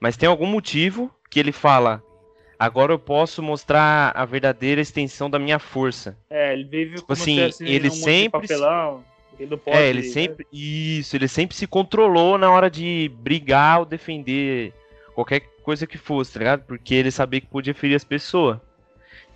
Mas 0.00 0.16
tem 0.16 0.26
algum 0.26 0.46
motivo 0.46 1.14
que 1.30 1.38
ele 1.38 1.52
fala. 1.52 2.02
Agora 2.58 2.90
eu 2.90 2.98
posso 2.98 3.42
mostrar 3.42 4.10
a 4.16 4.24
verdadeira 4.24 4.80
extensão 4.80 5.28
da 5.28 5.38
minha 5.38 5.58
força. 5.58 6.16
É, 6.30 6.54
ele 6.54 6.64
vive 6.64 7.02
como 7.02 7.12
assim, 7.12 7.50
se 7.52 7.64
ele 7.64 7.90
de 7.90 7.94
sempre 7.94 8.46
se- 8.46 8.54
papelão, 8.54 9.04
ele 9.38 9.50
não 9.50 9.58
pode... 9.58 9.76
é, 9.76 9.86
ele 9.90 10.02
sempre. 10.02 10.46
Isso, 10.50 11.14
ele 11.14 11.28
sempre 11.28 11.54
se 11.54 11.66
controlou 11.66 12.38
na 12.38 12.50
hora 12.50 12.70
de 12.70 13.10
brigar 13.18 13.80
ou 13.80 13.84
defender 13.84 14.72
qualquer 15.14 15.40
coisa 15.62 15.86
que 15.86 15.98
fosse, 15.98 16.32
tá 16.32 16.38
ligado? 16.38 16.64
Porque 16.64 16.94
ele 16.94 17.10
sabia 17.10 17.38
que 17.38 17.46
podia 17.46 17.74
ferir 17.74 17.94
as 17.94 18.02
pessoas. 18.04 18.58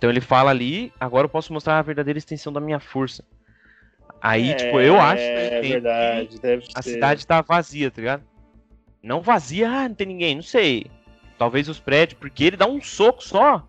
Então 0.03 0.11
ele 0.11 0.19
fala 0.19 0.51
ali, 0.51 0.91
agora 0.99 1.23
eu 1.23 1.29
posso 1.29 1.53
mostrar 1.53 1.79
a 1.79 1.81
verdadeira 1.81 2.17
extensão 2.17 2.51
da 2.51 2.59
minha 2.59 2.77
força. 2.77 3.23
Aí, 4.21 4.53
tipo, 4.53 4.77
eu 4.81 4.99
acho 4.99 5.23
É 5.23 5.61
que 5.61 5.69
verdade, 5.69 6.41
deve 6.41 6.65
a 6.75 6.81
ser. 6.81 6.89
cidade 6.95 7.25
tá 7.25 7.39
vazia, 7.39 7.89
tá 7.89 8.01
ligado? 8.01 8.23
Não 9.01 9.21
vazia, 9.21 9.69
ah, 9.69 9.87
não 9.87 9.95
tem 9.95 10.05
ninguém, 10.07 10.35
não 10.35 10.41
sei. 10.43 10.87
Talvez 11.37 11.69
os 11.69 11.79
prédios, 11.79 12.19
porque 12.19 12.43
ele 12.43 12.57
dá 12.57 12.67
um 12.67 12.81
soco 12.81 13.23
só. 13.23 13.65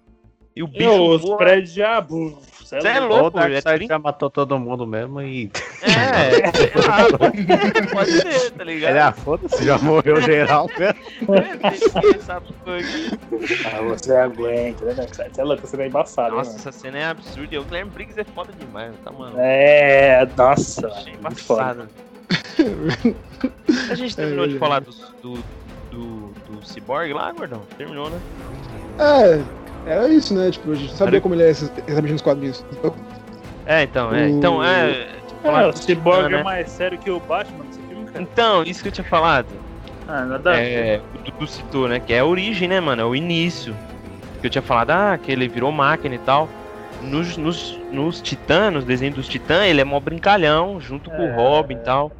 E 0.56 0.62
o 0.62 0.68
bicho 0.68 0.78
Meu, 0.84 1.06
os 1.06 1.36
prédios 1.36 1.72
de 1.74 1.82
abu. 1.82 2.38
Cê 2.64 2.80
Cê 2.80 2.88
é 2.88 3.00
Ou 3.00 3.08
louco, 3.08 3.38
o 3.38 3.40
Darkseid 3.40 3.66
é 3.68 3.76
trin- 3.76 3.88
já 3.88 3.98
matou 3.98 4.30
todo 4.30 4.56
mundo 4.58 4.86
mesmo 4.86 5.20
e. 5.20 5.50
É, 5.82 6.78
lá, 6.86 7.06
pode 7.92 8.10
ser, 8.12 8.52
tá 8.52 8.62
ligado? 8.62 8.90
Ele, 8.92 8.98
ah, 9.00 9.12
foda-se, 9.12 9.64
já 9.64 9.76
morreu 9.78 10.20
geral 10.22 10.70
mesmo. 10.78 11.00
Ninguém 12.02 12.20
sabe 12.20 12.46
o 12.48 12.52
que 12.52 12.54
foi. 12.64 12.80
Ah, 13.66 13.82
você 13.82 14.12
aguenta, 14.16 14.84
né? 14.94 15.06
Você 15.10 15.40
é 15.40 15.44
louco, 15.44 15.66
você 15.66 15.76
é 15.82 15.86
embaçado, 15.88 16.36
Nossa, 16.36 16.50
né? 16.52 16.56
essa 16.56 16.72
cena 16.72 16.98
é 16.98 17.04
absurda. 17.06 17.54
E 17.54 17.58
o 17.58 17.64
Guilherme 17.64 17.90
Briggs 17.90 18.20
é 18.20 18.24
foda 18.24 18.52
demais, 18.52 18.94
tá, 19.04 19.10
mano? 19.10 19.34
É, 19.38 20.26
nossa, 20.36 20.88
foda. 20.88 21.10
embaçado. 21.10 21.88
A 23.90 23.94
gente 23.94 24.14
terminou 24.16 24.46
de 24.46 24.58
falar 24.58 24.80
do, 24.80 24.92
do, 25.20 25.34
do, 25.90 26.32
do 26.48 26.66
Cyborg 26.66 27.12
lá, 27.12 27.32
gordão? 27.32 27.62
Terminou, 27.76 28.08
né? 28.08 28.18
É, 28.98 29.63
era 29.86 30.08
isso, 30.08 30.34
né? 30.34 30.50
Tipo, 30.50 30.72
a 30.72 30.74
gente 30.74 30.92
sabia 30.92 31.12
Olha- 31.14 31.20
como 31.20 31.34
ele 31.34 31.42
é 31.44 31.48
exatamente 31.50 32.12
nos 32.12 32.22
quadrinhos. 32.22 32.64
Então, 32.72 32.94
É, 33.66 33.82
então, 33.82 34.14
é. 34.14 34.28
Então, 34.28 34.64
é. 34.64 35.06
É, 35.42 35.66
o 35.66 35.72
Cyborg 35.76 36.30
né? 36.32 36.40
é 36.40 36.42
mais 36.42 36.70
sério 36.70 36.98
que 36.98 37.10
o 37.10 37.20
Batman 37.20 37.64
nesse 37.64 37.78
filme, 37.80 38.04
cara. 38.06 38.22
Então, 38.22 38.62
isso 38.62 38.82
que 38.82 38.88
eu 38.88 38.92
tinha 38.92 39.04
falado. 39.04 39.46
Ah, 40.08 40.24
nada 40.24 40.52
ver. 40.52 40.58
É, 40.62 41.00
o 41.14 41.18
Dudu 41.30 41.46
citou, 41.46 41.88
né? 41.88 42.00
Que 42.00 42.12
é 42.14 42.20
a 42.20 42.24
origem, 42.24 42.68
né, 42.68 42.80
mano? 42.80 43.02
É 43.02 43.04
o 43.04 43.14
início. 43.14 43.74
Que 44.40 44.46
eu 44.46 44.50
tinha 44.50 44.62
falado, 44.62 44.90
ah, 44.90 45.18
que 45.22 45.30
ele 45.32 45.48
virou 45.48 45.70
máquina 45.72 46.14
e 46.14 46.18
tal. 46.18 46.48
Nos, 47.02 47.36
nos, 47.36 47.78
nos 47.90 48.20
Titãs, 48.22 48.72
nos 48.72 48.84
desenhos 48.84 49.14
dos 49.16 49.28
Titãs, 49.28 49.66
ele 49.66 49.80
é 49.80 49.84
mó 49.84 49.98
brincalhão, 50.00 50.80
junto 50.80 51.10
com 51.10 51.22
o 51.26 51.28
É. 51.30 51.34
Robin 51.34 51.74
e 51.74 51.78
tal. 51.80 52.12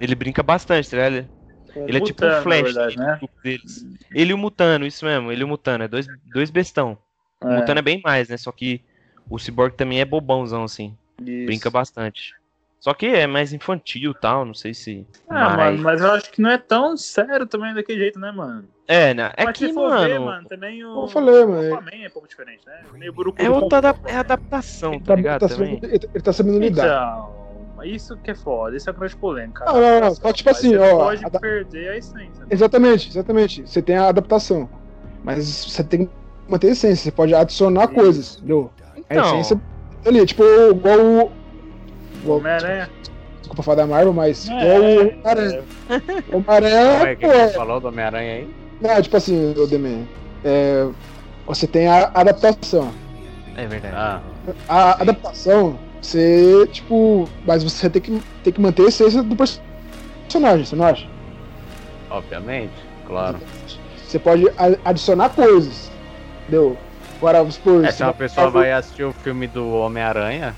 Ele 0.00 0.14
brinca 0.14 0.42
bastante, 0.42 0.88
tá 0.90 0.96
ligado? 0.96 1.28
Ele 1.76 1.98
é 1.98 2.00
tipo 2.00 2.24
um 2.24 2.42
Flash 2.42 2.62
verdade, 2.62 2.96
né? 2.98 3.20
deles. 3.42 3.86
Ele 4.14 4.30
e 4.30 4.34
o 4.34 4.38
Mutano, 4.38 4.86
isso 4.86 5.04
mesmo, 5.04 5.32
ele 5.32 5.42
e 5.42 5.44
o 5.44 5.48
Mutano. 5.48 5.84
É 5.84 5.88
dois, 5.88 6.08
dois 6.26 6.50
bestão. 6.50 6.98
O 7.42 7.48
É, 7.50 7.56
Mutano 7.56 7.78
é 7.78 7.82
bem 7.82 8.00
mais, 8.04 8.28
né? 8.28 8.36
Só 8.36 8.52
que 8.52 8.80
o 9.28 9.38
Cyborg 9.38 9.74
também 9.76 10.00
é 10.00 10.04
bobãozão, 10.04 10.64
assim. 10.64 10.96
isso. 11.20 11.46
Brinca 11.46 11.70
bastante. 11.70 12.34
Só 12.80 12.92
que 12.92 13.06
é 13.06 13.26
mais 13.26 13.52
infantil 13.52 14.10
e 14.10 14.14
tal, 14.14 14.44
não 14.44 14.54
sei 14.54 14.74
se. 14.74 15.06
Ah, 15.30 15.48
mas- 15.56 15.56
mano, 15.56 15.82
mas 15.82 16.00
eu 16.00 16.12
acho 16.12 16.30
que 16.32 16.42
não 16.42 16.50
é 16.50 16.58
tão 16.58 16.96
sério 16.96 17.46
também 17.46 17.72
daquele 17.72 18.00
jeito, 18.00 18.18
né, 18.18 18.32
mano? 18.32 18.68
É, 18.88 19.14
né? 19.14 19.32
É 19.36 19.44
mas 19.44 19.56
que, 19.56 19.68
se 19.68 19.72
for 19.72 19.88
mano. 19.88 20.08
ver, 20.08 20.18
mano, 20.18 20.48
também 20.48 20.84
o. 20.84 21.02
Eu 21.02 21.06
falei, 21.08 21.44
mano, 21.44 21.70
O 21.70 21.74
Aquaman 21.74 22.02
é 22.04 22.08
um 22.08 22.10
pouco 22.10 22.28
diferente, 22.28 22.66
né? 22.66 22.80
Meio 22.94 23.12
burucu 23.12 23.40
É 23.40 23.48
outra 23.48 23.78
adap- 23.78 24.04
é 24.06 24.16
adaptação, 24.16 24.94
ele 24.94 25.00
tá 25.00 25.06
tá, 25.06 25.14
ligado? 25.14 25.40
tá 25.40 25.48
também? 25.48 25.74
sabendo, 25.76 25.86
ele, 25.94 26.10
ele 26.12 26.22
tá 26.24 26.32
sabendo 26.32 26.58
lidar. 26.58 26.86
Então, 26.86 27.41
isso 27.86 28.16
que 28.16 28.30
é 28.30 28.34
foda, 28.34 28.76
isso 28.76 28.88
é 28.88 28.92
a 28.92 28.96
grande 28.96 29.16
polêmica. 29.16 29.64
Não, 29.64 29.80
não, 29.80 30.00
não, 30.00 30.14
só 30.14 30.32
tipo 30.32 30.50
Mas 30.50 30.58
assim, 30.58 30.70
você 30.70 30.78
ó, 30.78 30.96
pode 30.98 31.24
a 31.24 31.28
da- 31.28 31.40
perder 31.40 31.88
a 31.90 31.96
essência. 31.96 32.40
né? 32.40 32.46
Exatamente, 32.50 33.08
exatamente. 33.08 33.62
Você 33.66 33.82
tem 33.82 33.96
a 33.96 34.08
adaptação. 34.08 34.68
Mas 35.24 35.64
você 35.66 35.84
tem 35.84 36.06
que 36.06 36.12
manter 36.48 36.68
a 36.68 36.70
essência. 36.72 37.04
Você 37.04 37.10
pode 37.12 37.34
adicionar 37.34 37.84
Isso. 37.84 37.94
coisas, 37.94 38.36
entendeu? 38.38 38.70
A 39.08 39.14
Então. 39.14 39.24
essência 39.26 39.60
ali, 40.06 40.26
tipo, 40.26 40.42
igual 40.44 40.98
o. 41.00 41.32
Igual, 42.22 42.38
Homem-Aranha. 42.38 42.88
desculpa 43.40 43.62
falar 43.62 43.76
da 43.76 43.86
Marvel, 43.86 44.12
mas 44.12 44.48
É, 44.48 44.52
igual 44.52 44.80
o 44.82 45.00
Homem-Aranha. 45.00 45.62
O 46.32 46.36
Homem-Aranha, 46.36 46.92
Como 46.98 47.06
é 47.06 47.16
que 47.16 47.26
você 47.26 47.48
falou 47.50 47.80
do 47.80 47.88
Homem-Aranha 47.88 48.32
aí? 48.34 48.54
não, 48.80 49.02
tipo 49.02 49.16
assim, 49.16 49.54
o 49.56 49.66
Demen. 49.66 50.08
É, 50.44 50.88
você 51.46 51.66
tem 51.66 51.86
a 51.86 52.10
adaptação. 52.14 52.92
É 53.56 53.66
verdade. 53.66 53.94
Ah, 53.94 54.20
A 54.68 55.02
adaptação, 55.02 55.78
você, 56.02 56.66
tipo. 56.72 57.28
Mas 57.46 57.62
você 57.64 57.88
tem 57.88 58.02
que, 58.02 58.22
tem 58.44 58.52
que 58.52 58.60
manter 58.60 58.84
a 58.84 58.88
essência 58.88 59.22
do 59.22 59.36
personagem, 59.36 60.64
você 60.64 60.76
não 60.76 60.84
acha? 60.84 61.06
obviamente, 62.12 62.72
claro. 63.06 63.38
Você 63.96 64.18
pode 64.18 64.44
adicionar 64.84 65.30
coisas. 65.30 65.90
Entendeu? 66.42 66.76
Agora, 67.18 67.38
vamos 67.38 67.54
supor. 67.54 67.84
É, 67.84 67.90
se 67.90 68.02
uma 68.02 68.12
pessoa 68.12 68.50
vai 68.50 68.72
assistir 68.72 69.04
o 69.04 69.12
filme 69.12 69.46
do 69.46 69.70
Homem-Aranha, 69.70 70.54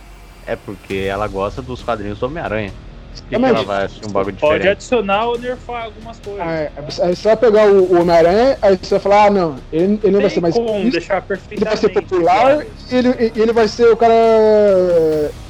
é 0.47 0.57
porque 0.57 1.07
ela 1.09 1.29
gosta 1.29 1.63
dos 1.63 1.83
quadrinhos 1.83 2.19
do 2.19 2.27
Homem-Aranha. 2.27 2.73
Que, 3.15 3.39
que 3.39 3.45
ela 3.45 3.63
vai 3.63 3.85
assistir 3.85 4.07
um 4.07 4.11
bagulho 4.13 4.37
Pode 4.37 4.55
diferente? 4.59 4.73
adicionar 4.77 5.27
ou 5.27 5.39
nerfar 5.39 5.85
algumas 5.85 6.19
coisas. 6.19 6.43
Ah, 6.43 6.53
é, 6.53 6.73
Aí 7.03 7.17
você 7.17 7.23
vai 7.29 7.37
pegar 7.37 7.67
o, 7.69 7.93
o 7.93 8.01
Homem-Aranha, 8.01 8.59
aí 8.61 8.77
você 8.77 8.91
vai 8.91 9.01
falar, 9.01 9.25
ah 9.27 9.31
não, 9.31 9.57
ele, 9.73 10.01
ele 10.03 10.13
não 10.13 10.21
vai 10.21 10.31
ser 10.31 10.41
mais. 10.41 10.55
como 10.55 10.91
deixar 10.91 11.25
ele 11.51 11.65
vai 11.65 11.77
ser 11.77 11.89
popular 11.91 12.65
e 12.91 12.95
ele, 12.95 13.33
ele 13.37 13.53
vai 13.53 13.69
ser 13.69 13.91
o 13.91 13.97
cara 13.97 14.15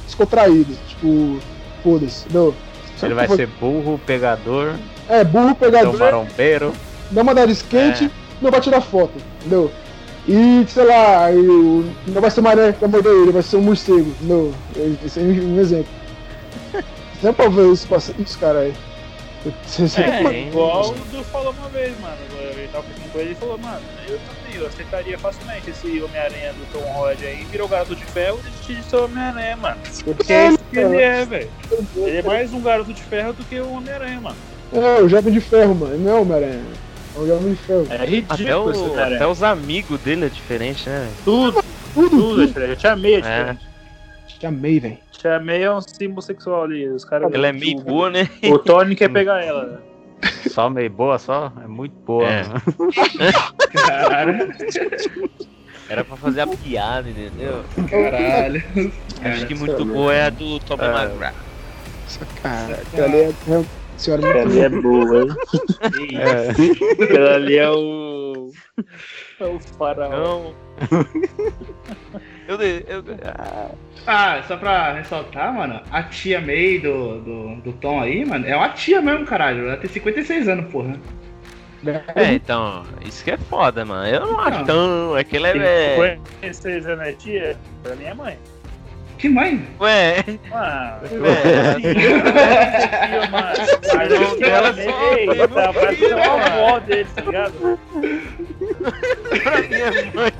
descontraído. 0.05 0.75
Tipo, 0.87 1.39
foda-se, 1.83 2.23
entendeu? 2.25 2.55
Ele 3.03 3.13
vai 3.13 3.27
ser 3.27 3.47
burro, 3.59 3.99
pegador, 4.05 4.73
É, 5.09 5.23
burro, 5.23 5.53
pegador, 5.55 5.97
marombeiro. 5.99 6.73
não 7.11 7.23
mandar 7.23 7.49
skate, 7.49 8.05
É. 8.05 8.09
não 8.41 8.49
vai 8.49 8.61
tirar 8.61 8.81
foto, 8.81 9.13
entendeu? 9.41 9.69
E, 10.27 10.65
sei 10.69 10.85
lá, 10.85 11.29
o- 11.31 11.85
não 12.07 12.21
vai 12.21 12.31
ser 12.31 12.39
uma 12.39 12.49
aranha 12.51 12.73
que 12.73 12.79
vai 12.79 12.89
morder 12.89 13.11
ele, 13.11 13.31
vai 13.31 13.43
ser 13.43 13.57
um 13.57 13.61
morcego, 13.61 13.99
entendeu? 14.21 14.53
Esse 15.05 15.19
é 15.19 15.23
um 15.23 15.59
exemplo. 15.59 15.87
Você 17.21 17.33
pra 17.33 17.47
ver 17.49 17.71
isso, 17.71 17.87
passa- 17.87 18.13
isso 18.19 18.37
cara 18.39 18.59
aí. 18.59 18.73
Você, 19.65 19.87
você 19.87 20.01
É, 20.01 20.23
que- 20.23 20.35
igual 20.47 20.89
o 20.89 20.93
Du 20.93 21.23
falou 21.25 21.53
uma 21.57 21.69
vez, 21.69 21.93
mano. 22.01 22.15
Ele 22.39 22.67
tava 22.71 22.83
conversando 22.83 23.11
com 23.11 23.19
ele 23.19 23.31
e 23.31 23.35
falou, 23.35 23.57
mano, 23.59 23.81
eu 24.07 24.17
também, 24.19 24.59
eu 24.59 24.67
aceitaria 24.67 25.19
facilmente 25.19 25.69
esse 25.69 26.01
Homem-Aranha 26.01 26.53
do 26.53 26.65
Tom 26.73 26.83
Holland 26.93 27.23
aí, 27.25 27.45
virou 27.51 27.67
garoto 27.67 27.95
de 27.95 28.05
ferro 28.05 28.39
e 28.39 28.49
desistir 28.49 28.75
de 28.75 28.83
ser 28.89 28.95
Homem-Aranha, 28.97 29.55
mano. 29.57 29.77
Porque 30.03 30.33
é 30.33 30.47
isso 30.47 30.57
que 30.71 30.79
ele 30.79 30.97
é, 31.01 31.25
velho. 31.25 31.49
Ele 31.95 32.17
é 32.17 32.21
mais 32.23 32.53
um 32.53 32.61
garoto 32.61 32.91
de 32.93 33.03
ferro 33.03 33.33
do 33.33 33.43
que 33.45 33.61
um 33.61 33.77
Homem-Aranha, 33.77 34.19
mano. 34.19 34.35
É, 34.73 35.01
o 35.01 35.07
Jovem 35.07 35.31
de 35.31 35.39
Ferro, 35.39 35.75
mano, 35.75 35.97
não 35.97 36.11
é 36.11 36.15
o 36.15 36.21
Homem-Aranha. 36.23 36.63
É 37.15 37.19
o 37.19 37.27
Jovem 37.27 37.53
de 37.53 37.59
Ferro. 37.61 37.87
É 37.91 37.95
Até, 37.95 38.05
ridículo 38.05 38.71
esse 38.71 38.79
o, 38.79 38.99
até 39.03 39.27
os 39.27 39.43
amigos 39.43 39.99
dele 40.01 40.25
é 40.25 40.29
diferente, 40.29 40.89
né? 40.89 41.07
Tudo, 41.23 41.63
Tudo, 41.93 42.09
tudo 42.09 42.15
é 42.15 42.19
tudo. 42.33 42.47
diferente. 42.47 42.69
Eu 42.71 42.75
te 42.77 42.87
amei, 42.87 43.13
é 43.13 43.17
É. 43.17 43.21
diferente. 43.21 43.65
Te 44.39 44.45
amei, 44.47 44.79
velho. 44.79 44.97
Te 45.25 45.29
amei 45.29 45.63
é 45.63 45.71
um 45.71 45.81
símbolo 45.81 46.21
sexual 46.21 46.65
ali. 46.65 46.87
Os 46.87 47.03
caras. 47.03 47.33
Ele 47.33 47.47
é 47.47 47.51
meio 47.51 47.79
boa, 47.79 48.11
né? 48.11 48.29
O 48.43 48.59
Tony 48.59 48.95
quer 48.95 49.09
pegar 49.09 49.43
ela. 49.43 49.65
né? 49.65 49.77
Só 50.47 50.69
meio 50.69 50.91
boa, 50.91 51.17
só? 51.17 51.51
É 51.63 51.67
muito 51.67 51.95
boa. 52.05 52.27
É. 52.29 52.43
Caralho. 53.73 54.53
Era 55.89 56.03
pra 56.03 56.15
fazer 56.15 56.41
a 56.41 56.47
piada, 56.47 57.09
entendeu? 57.09 57.63
Caralho. 57.89 58.63
Acho 59.23 59.47
que 59.47 59.55
muito 59.55 59.83
boa 59.83 60.13
é 60.13 60.27
a 60.27 60.29
do 60.29 60.59
Tobey 60.59 60.85
É. 60.85 61.33
Essa 62.05 62.25
cara, 62.43 62.75
aquela 62.75 63.07
ali 63.07 63.17
é, 63.17 63.65
senhora 63.97 64.27
Ela 64.27 64.63
é 64.63 64.69
boa, 64.69 65.23
hein? 65.23 65.29
É. 66.19 67.03
Aquela 67.03 67.33
ali 67.41 67.57
é 67.57 67.69
o. 67.71 68.51
É 69.39 69.45
o 69.45 69.59
faraó. 69.59 70.11
Não. 70.11 70.55
Eu, 72.47 72.61
eu, 72.61 73.03
ah, 73.25 73.69
Ah, 74.07 74.43
só 74.47 74.55
pra 74.57 74.93
ressaltar, 74.93 75.53
mano, 75.53 75.81
a 75.91 76.03
tia 76.03 76.39
May 76.39 76.79
do, 76.79 77.19
do, 77.21 77.55
do 77.61 77.73
Tom 77.73 77.99
aí, 77.99 78.23
mano, 78.25 78.45
é 78.47 78.55
uma 78.55 78.69
tia 78.69 79.01
mesmo, 79.01 79.25
caralho. 79.25 79.67
Ela 79.67 79.77
tem 79.77 79.89
56 79.89 80.47
anos, 80.47 80.71
porra. 80.71 80.95
É, 82.15 82.33
então, 82.33 82.83
isso 83.05 83.23
que 83.23 83.31
é 83.31 83.37
foda, 83.37 83.85
mano. 83.85 84.07
Eu 84.07 84.21
não 84.21 84.39
acho 84.39 84.65
tão. 84.65 85.15
Aquele 85.15 85.51
Quem 85.51 85.61
é. 85.61 86.19
conhecer 86.39 86.81
Zé 86.81 86.95
Netia, 86.95 87.57
pra 87.83 87.95
mim 87.95 88.05
é 88.05 88.13
mãe. 88.13 88.37
Que 89.17 89.29
mãe? 89.29 89.65
Ué, 89.79 90.23
Mano, 90.49 91.25
É. 91.25 91.79
tia, 91.79 93.29
mano. 93.31 93.55
Mas 93.95 94.11
eu 94.11 94.35
que 94.35 94.43
Ela 94.43 94.67
ela 94.67 94.73
só 94.73 94.81
meio, 95.13 95.31
teve 95.31 95.47
tá, 95.47 95.69
um 95.69 95.73
parece 95.73 95.95
que 95.97 96.05
é 96.05 96.15
uma 96.15 96.45
avó 96.45 96.79
dele, 96.79 97.07
tá 97.15 97.21
ligado? 97.21 97.79
pra 99.43 99.61
minha 99.61 99.91
mãe. 100.13 100.33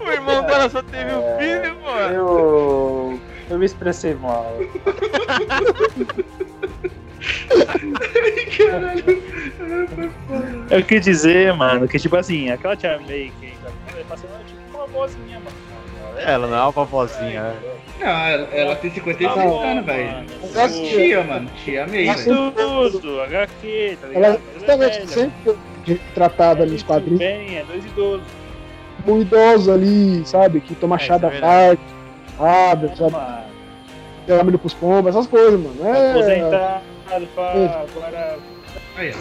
o 0.00 0.10
irmão 0.10 0.42
dela 0.42 0.70
só 0.70 0.82
teve 0.82 1.10
um 1.12 1.38
filho, 1.38 1.76
mano. 1.82 2.14
Eu. 2.14 3.20
Eu 3.50 3.58
me 3.58 3.64
expressei 3.66 4.14
mal. 4.14 4.54
Eu 10.70 10.82
quis 10.84 11.04
dizer, 11.04 11.52
mano, 11.54 11.88
que 11.88 11.98
tipo 11.98 12.16
assim, 12.16 12.50
aquela 12.50 12.76
tia 12.76 12.98
May 13.00 13.32
que 13.40 13.52
tá 13.62 13.70
passando 14.08 14.30
é 14.88 14.90
tipo 14.90 14.98
uma 14.98 15.06
vozinha, 15.06 15.40
mano. 15.40 15.56
Ela 16.18 16.46
não 16.48 16.56
é 16.56 16.62
uma 16.62 16.72
vovozinha. 16.72 17.54
Não, 18.00 18.06
ela, 18.06 18.48
ela 18.52 18.76
tem 18.76 18.90
56 18.90 19.34
Tá 19.34 19.42
bom, 19.42 19.60
anos, 19.62 19.84
velho. 19.86 20.12
mano. 20.12 20.26
Tia, 20.88 21.24
mano. 21.24 21.50
Tia 21.64 21.86
meio, 21.86 22.14
velho. 22.14 22.52
Tudo, 22.52 23.20
HQ, 23.22 23.98
tá 24.00 24.06
ligado? 24.08 24.24
Ela 24.24 24.38
Mas 24.44 24.54
justamente 24.54 24.94
velha, 24.94 25.06
sempre 25.08 25.58
foi 25.84 26.00
tratada 26.14 26.66
nos 26.66 26.82
Tudo 26.82 26.86
quadrinhos 26.86 27.18
Bem, 27.18 27.58
é 27.58 27.64
dois 27.64 27.84
idosos. 27.84 28.26
um 29.06 29.20
idoso 29.20 29.72
ali, 29.72 30.22
sabe? 30.26 30.60
Que 30.60 30.74
toma 30.74 30.96
É, 30.96 30.98
chá 30.98 31.18
da 31.18 31.28
é 31.28 31.40
tarde, 31.40 31.80
abre, 32.38 32.96
sabe? 32.96 33.12
Mano, 33.12 33.48
Dá 34.26 34.44
milho 34.44 34.58
pros 34.58 34.74
pombos, 34.74 35.14
essas 35.14 35.26
coisas, 35.26 35.58
mano. 35.58 35.76
É, 35.88 36.10
aposentado, 36.10 37.28
pá, 37.34 37.52
agora 37.52 38.38
Aí, 38.98 39.10
é 39.10 39.12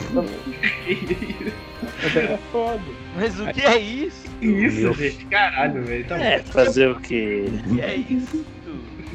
foda. 2.52 2.82
Mas 3.16 3.40
o 3.40 3.46
que 3.54 3.62
é 3.62 3.78
isso? 3.78 4.24
Que 4.40 4.48
isso, 4.48 4.92
gente? 4.94 5.24
Caralho, 5.28 5.84
velho. 5.84 6.04
Tá 6.06 6.18
É, 6.18 6.40
fazer 6.40 6.90
o 6.90 6.96
quê? 6.96 7.46
O 7.48 7.76
que 7.76 7.82
é 7.82 7.96
isso? 7.96 8.44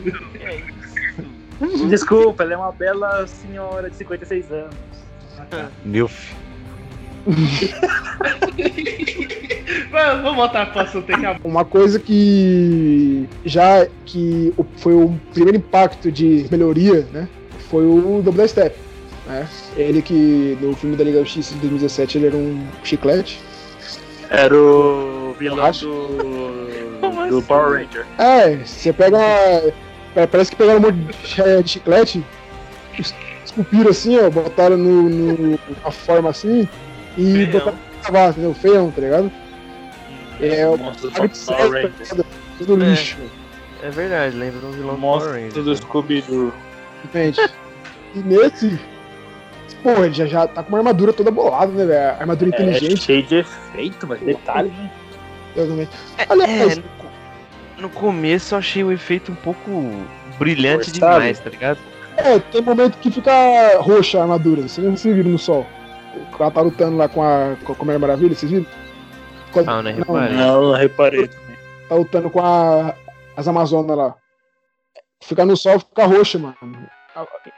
O 0.07 0.39
que 0.39 0.45
é 0.45 0.55
isso? 0.55 1.89
Desculpa, 1.89 2.45
ela 2.45 2.53
é 2.53 2.57
uma 2.57 2.71
bela 2.71 3.27
senhora 3.27 3.91
de 3.91 3.97
56 3.97 4.53
anos. 4.53 4.77
Milf. 5.85 6.33
Vamos 9.91 10.23
vamos 10.23 10.37
voltar 10.37 10.67
pro 10.71 10.83
assunto 10.83 11.13
acabou. 11.13 11.51
Uma 11.51 11.65
coisa 11.65 11.99
que 11.99 13.29
já 13.45 13.85
que 14.07 14.55
foi 14.77 14.95
o 14.95 15.13
primeiro 15.33 15.59
impacto 15.59 16.13
de 16.13 16.47
melhoria, 16.53 17.05
né? 17.13 17.29
Foi 17.69 17.85
o 17.85 18.23
Double 18.23 18.47
Step. 18.47 18.77
Né? 19.33 19.49
Ele 19.77 20.03
que 20.03 20.57
no 20.61 20.75
filme 20.77 20.97
da 20.97 21.05
Liga 21.05 21.19
da 21.19 21.25
Justiça 21.25 21.55
de 21.55 21.61
2017 21.61 22.19
ele 22.19 22.27
era 22.27 22.37
um 22.37 22.67
chiclete. 22.85 23.41
Era 24.31 24.55
o 24.57 25.35
vilão 25.39 25.71
do, 25.71 26.09
do 27.01 27.39
assim? 27.39 27.43
Power 27.47 27.73
Ranger. 27.85 28.07
É, 28.19 28.57
você 28.57 28.93
pega 28.93 29.17
uma. 29.19 29.73
pa- 30.15 30.27
Parece 30.27 30.51
que 30.51 30.57
pegaram 30.57 30.79
um 30.79 30.83
monte 30.83 30.97
de 30.97 31.63
de 31.63 31.69
chiclete, 31.71 32.25
es- 32.99 33.15
esculpiram 33.45 33.91
assim, 33.91 34.19
ó, 34.19 34.31
botaram 34.31 34.77
no, 34.77 35.03
no, 35.09 35.59
uma 35.83 35.91
forma 35.91 36.31
assim 36.31 36.69
e 37.19 37.33
Feião. 37.33 37.51
botaram 37.53 37.77
pra 38.03 38.11
gravar, 38.11 38.31
entendeu? 38.31 38.55
Feião, 38.55 38.91
tá 38.91 39.01
ligado? 39.01 39.33
É, 40.41 40.67
o 40.69 40.77
monstro 40.77 41.11
do 41.11 41.15
Power 41.47 41.71
Ranger. 41.71 41.93
tá? 42.17 42.25
Tudo 42.59 42.83
É. 42.85 42.89
lixo, 42.91 43.17
É 43.83 43.91
verdade, 43.91 44.37
lembra 44.37 44.67
um 44.67 44.71
vilão 44.73 44.95
do 44.95 45.01
Power 45.01 45.01
monstro 45.01 45.33
Ranger. 45.33 45.63
do 45.63 45.77
Scooby-Doo. 45.77 46.53
entende? 47.05 47.41
E 48.15 48.19
nesse. 48.21 48.79
Porra, 49.83 50.07
ele 50.07 50.15
já, 50.15 50.27
já 50.27 50.47
tá 50.47 50.63
com 50.63 50.69
uma 50.71 50.79
armadura 50.79 51.13
toda 51.13 51.31
bolada, 51.31 51.73
né, 51.73 51.85
velho? 51.85 52.21
Armadura 52.21 52.51
É 52.51 52.55
inteligente, 52.55 53.03
cheio 53.03 53.23
de 53.25 53.37
efeito, 53.37 54.07
mas 54.07 54.21
detalhe, 54.21 54.69
né? 54.69 54.91
realmente. 55.57 55.91
É, 56.19 56.27
Aliás, 56.29 56.77
no, 56.79 56.83
co- 56.85 57.07
no 57.83 57.89
começo 57.91 58.55
eu 58.55 58.59
achei 58.59 58.85
o 58.85 58.93
efeito 58.93 59.33
um 59.33 59.35
pouco 59.35 59.71
brilhante 60.39 60.91
Forçado. 60.91 61.15
demais, 61.15 61.39
tá 61.41 61.51
ligado? 61.51 61.79
É, 62.17 62.39
tem 62.39 62.63
momento 62.63 62.97
que 62.99 63.11
fica 63.11 63.33
roxa 63.79 64.19
a 64.19 64.23
armadura, 64.23 64.63
vocês 64.63 64.87
não 64.87 64.97
se 64.97 65.13
viram 65.13 65.31
no 65.31 65.39
sol. 65.39 65.67
O 66.15 66.37
cara 66.37 66.51
tá 66.51 66.61
lutando 66.61 66.97
lá 66.97 67.09
com 67.09 67.23
a, 67.23 67.57
com 67.65 67.73
a 67.73 67.85
Mulher 67.85 67.99
Maravilha, 67.99 68.35
vocês 68.35 68.53
viram? 68.53 68.67
Quando- 69.51 69.69
Ah, 69.69 69.83
né, 69.83 69.93
reparei. 69.93 70.37
Não, 70.37 70.63
eu 70.71 70.73
reparei 70.75 71.27
também. 71.27 71.57
tá 71.89 71.95
lutando 71.95 72.31
com 72.31 72.41
a, 72.41 72.95
as 73.37 73.49
Amazonas 73.49 73.97
lá. 73.97 74.15
Fica 75.23 75.45
no 75.45 75.57
sol, 75.57 75.79
fica 75.81 76.05
roxa, 76.07 76.39
mano. 76.39 76.57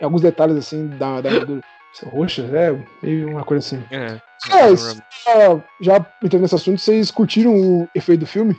Alguns 0.00 0.20
detalhes 0.22 0.56
assim 0.56 0.86
da, 0.88 1.20
da 1.20 1.30
armadura. 1.30 1.60
Roxa, 2.02 2.42
é 2.42 2.76
meio 3.02 3.30
uma 3.30 3.44
coisa 3.44 3.64
assim. 3.64 3.84
É. 3.90 4.20
É, 4.50 4.76
já, 4.76 5.64
já 5.80 6.06
entrando 6.22 6.42
nesse 6.42 6.54
assunto, 6.54 6.80
vocês 6.80 7.10
curtiram 7.10 7.54
o 7.54 7.88
efeito 7.94 8.20
do 8.20 8.26
filme? 8.26 8.56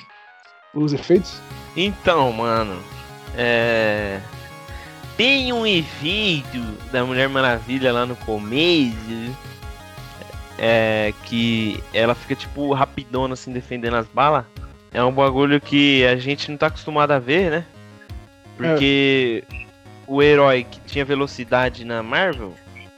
Os 0.73 0.93
efeitos? 0.93 1.39
Então, 1.75 2.31
mano, 2.31 2.81
é. 3.37 4.19
Tem 5.17 5.53
um 5.53 5.65
efeito 5.65 6.59
da 6.91 7.05
Mulher 7.05 7.29
Maravilha 7.29 7.91
lá 7.93 8.05
no 8.05 8.15
começo. 8.17 8.95
É 10.57 11.13
que 11.25 11.83
ela 11.93 12.15
fica 12.15 12.35
tipo 12.35 12.73
rapidona 12.73 13.33
assim 13.33 13.51
defendendo 13.51 13.95
as 13.95 14.07
balas. 14.07 14.45
É 14.93 15.03
um 15.03 15.11
bagulho 15.11 15.59
que 15.59 16.05
a 16.05 16.15
gente 16.15 16.49
não 16.49 16.57
tá 16.57 16.67
acostumado 16.67 17.11
a 17.11 17.19
ver, 17.19 17.51
né? 17.51 17.65
Porque 18.55 19.43
o 20.07 20.21
herói 20.21 20.63
que 20.63 20.79
tinha 20.81 21.03
velocidade 21.03 21.83
na 21.83 22.01
Marvel 22.01 22.53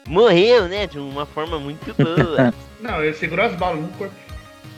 morreu, 0.08 0.68
né? 0.68 0.88
De 0.88 0.98
uma 0.98 1.26
forma 1.26 1.60
muito 1.60 1.94
boa. 1.96 2.54
Não, 2.80 3.04
ele 3.04 3.14
segurou 3.14 3.46
as 3.46 3.56
balas 3.56 3.82
no 3.82 3.88
corpo. 3.90 4.14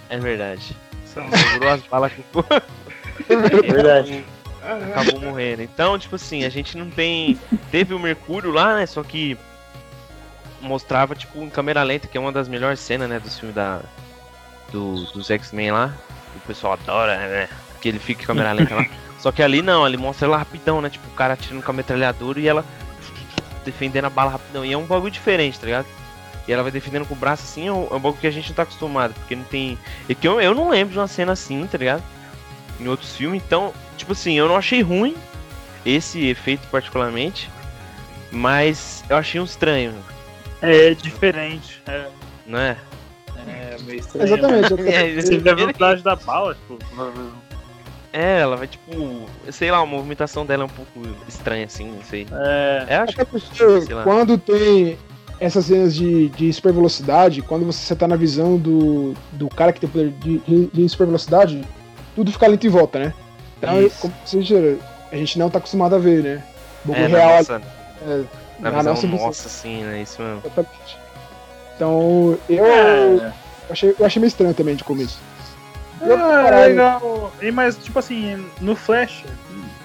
é 0.10 0.18
verdade. 0.18 0.76
São. 1.06 1.30
Segurou 1.32 1.70
as 1.70 1.82
balas 1.84 2.12
com 2.32 2.44
Verdade. 3.62 4.24
acabou 4.64 5.22
morrendo. 5.22 5.62
Então, 5.62 5.98
tipo 6.00 6.16
assim, 6.16 6.44
a 6.46 6.50
gente 6.50 6.78
não 6.78 6.90
tem. 6.90 7.38
Teve 7.72 7.94
o 7.94 8.00
Mercúrio 8.00 8.52
lá, 8.52 8.76
né? 8.76 8.86
Só 8.86 9.04
que 9.04 9.38
mostrava, 10.62 11.16
tipo, 11.16 11.40
em 11.40 11.50
câmera 11.50 11.84
lenta, 11.84 12.08
que 12.08 12.18
é 12.18 12.22
uma 12.22 12.32
das 12.32 12.48
melhores 12.48 12.80
cenas, 12.80 13.10
né? 13.10 13.20
Dos 13.20 13.38
filmes 13.38 13.56
da. 13.56 13.82
Do, 14.72 15.04
dos 15.12 15.30
X-Men 15.30 15.72
lá. 15.72 15.94
O 16.36 16.40
pessoal 16.48 16.74
adora, 16.74 17.18
né? 17.18 17.50
Que 17.82 17.90
ele 17.90 18.00
fica 18.00 18.24
em 18.24 18.26
câmera 18.26 18.54
lenta 18.54 18.76
lá. 18.76 18.86
Só 19.20 19.32
que 19.34 19.44
ali 19.44 19.62
não, 19.62 19.86
ele 19.86 19.98
mostra 19.98 20.28
ela 20.28 20.38
rapidão, 20.38 20.82
né? 20.82 20.90
Tipo, 20.90 21.08
o 21.08 21.14
cara 21.14 21.34
atirando 21.34 21.62
com 21.62 21.72
a 21.72 21.74
metralhadora 21.74 22.40
e 22.40 22.48
ela 22.48 22.64
defendendo 23.72 24.06
a 24.06 24.10
bala 24.10 24.32
rapidão. 24.32 24.66
E 24.66 24.74
é 24.74 24.78
um 24.78 24.86
bagulho 24.86 25.12
diferente, 25.12 25.60
tá 25.60 25.66
ligado? 25.66 25.86
E 26.48 26.52
ela 26.52 26.64
vai 26.64 26.72
defendendo 26.72 27.06
com 27.06 27.14
o 27.14 27.18
braço 27.18 27.44
assim, 27.44 27.68
é 27.68 27.72
um, 27.72 27.84
é 27.84 27.96
um 27.96 28.00
bagulho 28.00 28.20
que 28.20 28.28
a 28.28 28.32
gente 28.32 28.50
não 28.50 28.56
tá 28.56 28.64
acostumado. 28.64 29.14
Porque 29.14 29.36
não 29.36 29.44
tem. 29.44 29.78
É 30.08 30.16
que 30.16 30.28
eu, 30.28 30.42
eu 30.42 30.56
não 30.56 30.70
lembro 30.70 30.94
de 30.94 31.00
uma 31.00 31.08
cena 31.08 31.34
assim, 31.34 31.66
tá 31.68 31.78
ligado? 31.78 32.04
Em 32.80 32.88
outros 32.88 33.16
filmes. 33.16 33.42
Então, 33.46 33.74
tipo 33.98 34.14
assim, 34.14 34.34
eu 34.34 34.48
não 34.48 34.56
achei 34.56 34.82
ruim 34.82 35.16
esse 35.86 36.26
efeito 36.28 36.68
particularmente. 36.70 37.50
Mas 38.32 39.04
eu 39.10 39.18
achei 39.18 39.42
um 39.42 39.46
estranho, 39.46 39.94
É 40.62 40.94
diferente. 40.94 41.82
É, 41.88 42.08
não 42.46 42.60
é? 42.60 42.78
é 43.48 43.78
meio 43.82 44.00
estranho. 44.00 44.28
Exatamente. 44.28 44.70
Você 45.16 45.38
vê 45.38 45.50
a 45.50 45.56
velocidade 45.56 46.04
da 46.04 46.16
bala, 46.16 46.56
tipo. 46.56 46.78
É, 48.12 48.40
ela 48.40 48.56
vai 48.56 48.68
tipo. 48.68 49.26
Sei 49.52 49.70
lá, 49.72 49.80
a 49.80 49.86
movimentação 49.86 50.46
dela 50.46 50.64
é 50.64 50.66
um 50.66 50.70
pouco 50.70 51.16
estranha, 51.28 51.66
assim, 51.66 51.92
não 51.92 52.04
sei. 52.04 52.28
É. 52.32 52.86
É, 52.88 52.96
acho 52.98 53.14
Até 53.14 53.26
porque 53.26 53.56
Sei 53.86 53.94
lá. 53.94 54.04
quando 54.04 54.38
tem 54.38 54.98
essas 55.40 55.66
cenas 55.66 55.96
de, 55.96 56.30
de 56.30 56.52
super 56.52 56.74
velocidade, 56.74 57.42
quando 57.42 57.66
você 57.66 57.96
tá 57.96 58.08
na 58.08 58.16
visão 58.16 58.58
do, 58.58 59.14
do 59.32 59.48
cara 59.48 59.72
que 59.72 59.80
tem 59.80 59.90
poder 59.90 60.12
de, 60.12 60.68
de, 60.74 60.90
super 60.90 61.06
velocidade, 61.06 61.64
tudo 62.16 62.32
fica 62.32 62.48
lento 62.48 62.68
em 62.68 62.70
volta, 62.70 63.00
né? 63.00 63.14
Então, 63.58 63.82
Isso. 63.82 64.02
como 64.02 64.14
você 64.26 64.40
diz, 64.40 64.80
a 65.12 65.16
gente 65.16 65.40
não 65.40 65.50
tá 65.50 65.60
acostumado 65.60 65.96
a 65.96 66.00
ver, 66.00 66.24
né? 66.24 66.44
O 66.86 66.94
é, 66.94 67.08
na 67.08 67.18
real 67.18 67.38
nossa, 67.38 67.62
é, 68.02 68.24
na 68.60 68.72
na 68.72 68.78
visão 68.78 68.94
nossa 68.94 69.08
nossa, 69.08 69.48
assim, 69.48 69.84
né? 69.84 70.02
Isso 70.02 70.22
mesmo. 70.22 70.42
Exatamente. 70.46 70.98
Então, 71.76 72.38
eu 72.50 72.66
É, 72.66 73.34
achei, 73.70 73.96
eu 73.98 74.06
achei 74.06 74.20
meio 74.20 74.28
estranho 74.30 74.54
também 74.54 74.76
de 74.76 74.84
começo. 74.84 75.20
É 76.02 76.08
caralho, 76.18 76.68
legal. 76.70 77.34
E, 77.42 77.52
mas, 77.52 77.78
tipo 77.78 78.00
assim, 78.00 78.46
no 78.62 78.76
Flash, 78.76 79.24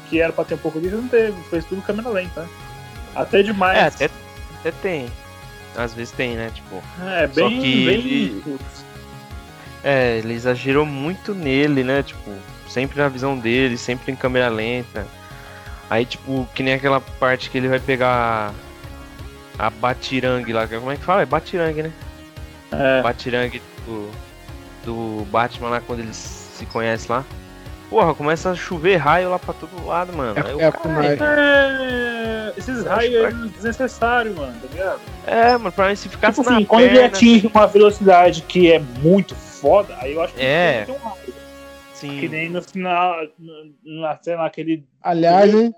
que 0.09 0.21
era 0.21 0.33
pra 0.33 0.45
ter 0.45 0.55
um 0.55 0.59
pouco 0.59 0.81
disso, 0.81 0.97
não 0.97 1.09
teve. 1.09 1.33
Fez 1.51 1.65
tudo 1.65 1.83
câmera 1.83 2.09
lenta. 2.09 2.43
né? 2.43 2.49
Até 3.15 3.43
demais. 3.43 3.79
É, 3.79 3.87
até, 4.07 4.11
até 4.61 4.71
tem. 4.83 5.07
Às 5.77 5.93
vezes 5.95 6.13
tem, 6.13 6.37
né? 6.37 6.51
Tipo. 6.55 6.83
É, 7.05 7.29
Só 7.33 7.49
bem. 7.49 7.61
que- 7.61 7.85
bem... 7.87 8.43
É, 9.83 10.19
ele 10.19 10.33
exagerou 10.35 10.87
muito 10.87 11.35
nele, 11.35 11.85
né? 11.85 12.03
Tipo, 12.03 12.31
sempre 12.69 12.99
na 12.99 13.09
visão 13.09 13.37
dele, 13.39 13.77
sempre 13.77 14.11
em 14.13 14.17
câmera 14.17 14.49
lenta. 14.49 15.07
Aí, 15.91 16.07
tipo, 16.07 16.49
que 16.55 16.63
nem 16.63 16.75
aquela 16.75 17.01
parte 17.01 17.51
que 17.51 17.59
ele 17.59 17.69
vai 17.69 17.79
pegar 17.79 18.53
a 19.59 19.69
Batirangue 19.71 20.53
lá. 20.53 20.67
Como 20.67 20.91
é 20.91 20.97
que 20.97 21.05
fala? 21.05 21.23
É 21.23 21.27
Batirangue, 21.27 21.83
né? 21.83 21.93
É. 22.73 23.03
Batirangue 23.03 23.61
do, 23.85 24.11
do 24.85 25.25
Batman 25.31 25.69
lá 25.71 25.81
quando 25.81 26.01
eles 26.01 26.17
se 26.17 26.67
conhecem 26.67 27.15
lá. 27.15 27.25
porra, 27.91 28.15
começa 28.15 28.51
a 28.51 28.55
chover 28.57 28.97
raio 28.97 29.31
lá 29.31 29.39
pra 29.39 29.55
todo 29.55 29.87
lado, 29.87 30.13
mano. 30.13 30.35
Aí 30.45 30.55
o 30.55 30.61
É, 30.61 30.65
é, 30.65 30.73
cara- 31.17 31.47
É, 31.87 32.53
esses 32.57 32.79
Eu 32.85 32.91
raios 32.91 33.25
acho 33.25 33.37
aí 33.37 33.49
desnecessários, 33.51 34.35
mano, 34.37 34.53
tá 34.61 34.67
ligado? 34.73 35.01
É, 35.27 35.53
mano, 35.57 35.71
pra 35.73 35.89
mim 35.89 35.95
se 35.97 36.09
ficasse 36.09 36.41
Tipo 36.41 36.51
na 36.51 36.57
assim, 36.57 36.67
quando 36.67 36.83
ele 36.85 36.95
perna, 36.95 37.07
atinge 37.09 37.47
uma 37.47 37.67
velocidade 37.67 38.43
que 38.43 38.73
é 38.73 38.79
muito 38.81 39.35
foda, 39.37 39.97
aí 40.01 40.15
eu 40.15 40.23
acho 40.23 40.35
que 40.35 40.41
É. 40.43 40.85
tem 40.87 40.95
um 40.95 40.99
raio. 40.99 41.35
assim, 41.93 42.21
Que 42.21 42.29
nem 42.29 42.51
no 42.51 42.61
final, 42.63 43.17
no- 43.39 44.01
na 44.03 44.19
cena 44.21 44.45
aquele. 44.45 44.85
Aliás, 45.03 45.55
hein? 45.55 45.73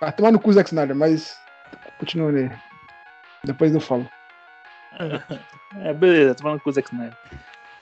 Vai 0.00 0.12
tomar 0.12 0.32
no 0.32 0.40
cu 0.40 0.52
Zack 0.52 0.68
Snyder, 0.68 0.96
mas. 0.96 1.38
Continua 1.98 2.28
ali. 2.30 2.50
Depois 3.44 3.72
eu 3.74 3.80
falo. 3.80 4.08
É, 5.82 5.92
beleza, 5.92 6.34
tô 6.34 6.42
falando 6.42 6.60
com 6.60 6.70
o 6.70 6.72
Zack 6.72 6.88
Snyder. 6.90 7.16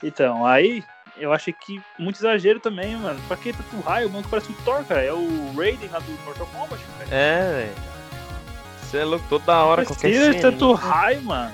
Então, 0.05 0.45
aí 0.47 0.85
eu 1.17 1.33
achei 1.33 1.53
que 1.53 1.81
muito 1.99 2.17
exagero 2.19 2.61
também, 2.61 2.95
mano. 2.97 3.19
Pra 3.27 3.37
que 3.37 3.53
tanto 3.53 3.81
raio? 3.81 4.09
O 4.09 4.11
mano 4.11 4.23
que 4.25 4.31
parece 4.31 4.53
o 4.53 4.55
Thor, 4.65 4.85
cara. 4.85 5.03
É 5.03 5.13
o 5.13 5.53
Raiden 5.57 5.89
lá 5.91 5.99
do 5.99 6.13
Mortal 6.25 6.47
Kombat, 6.49 6.83
velho. 6.99 7.11
É, 7.13 7.53
velho. 7.53 7.73
Você 8.83 8.99
é 8.99 9.05
louco 9.05 9.25
toda 9.29 9.65
hora, 9.65 9.83
Não 9.83 9.87
qualquer 9.87 10.13
cena. 10.13 10.41
tanto 10.41 10.73
raio, 10.75 11.23
mano. 11.23 11.53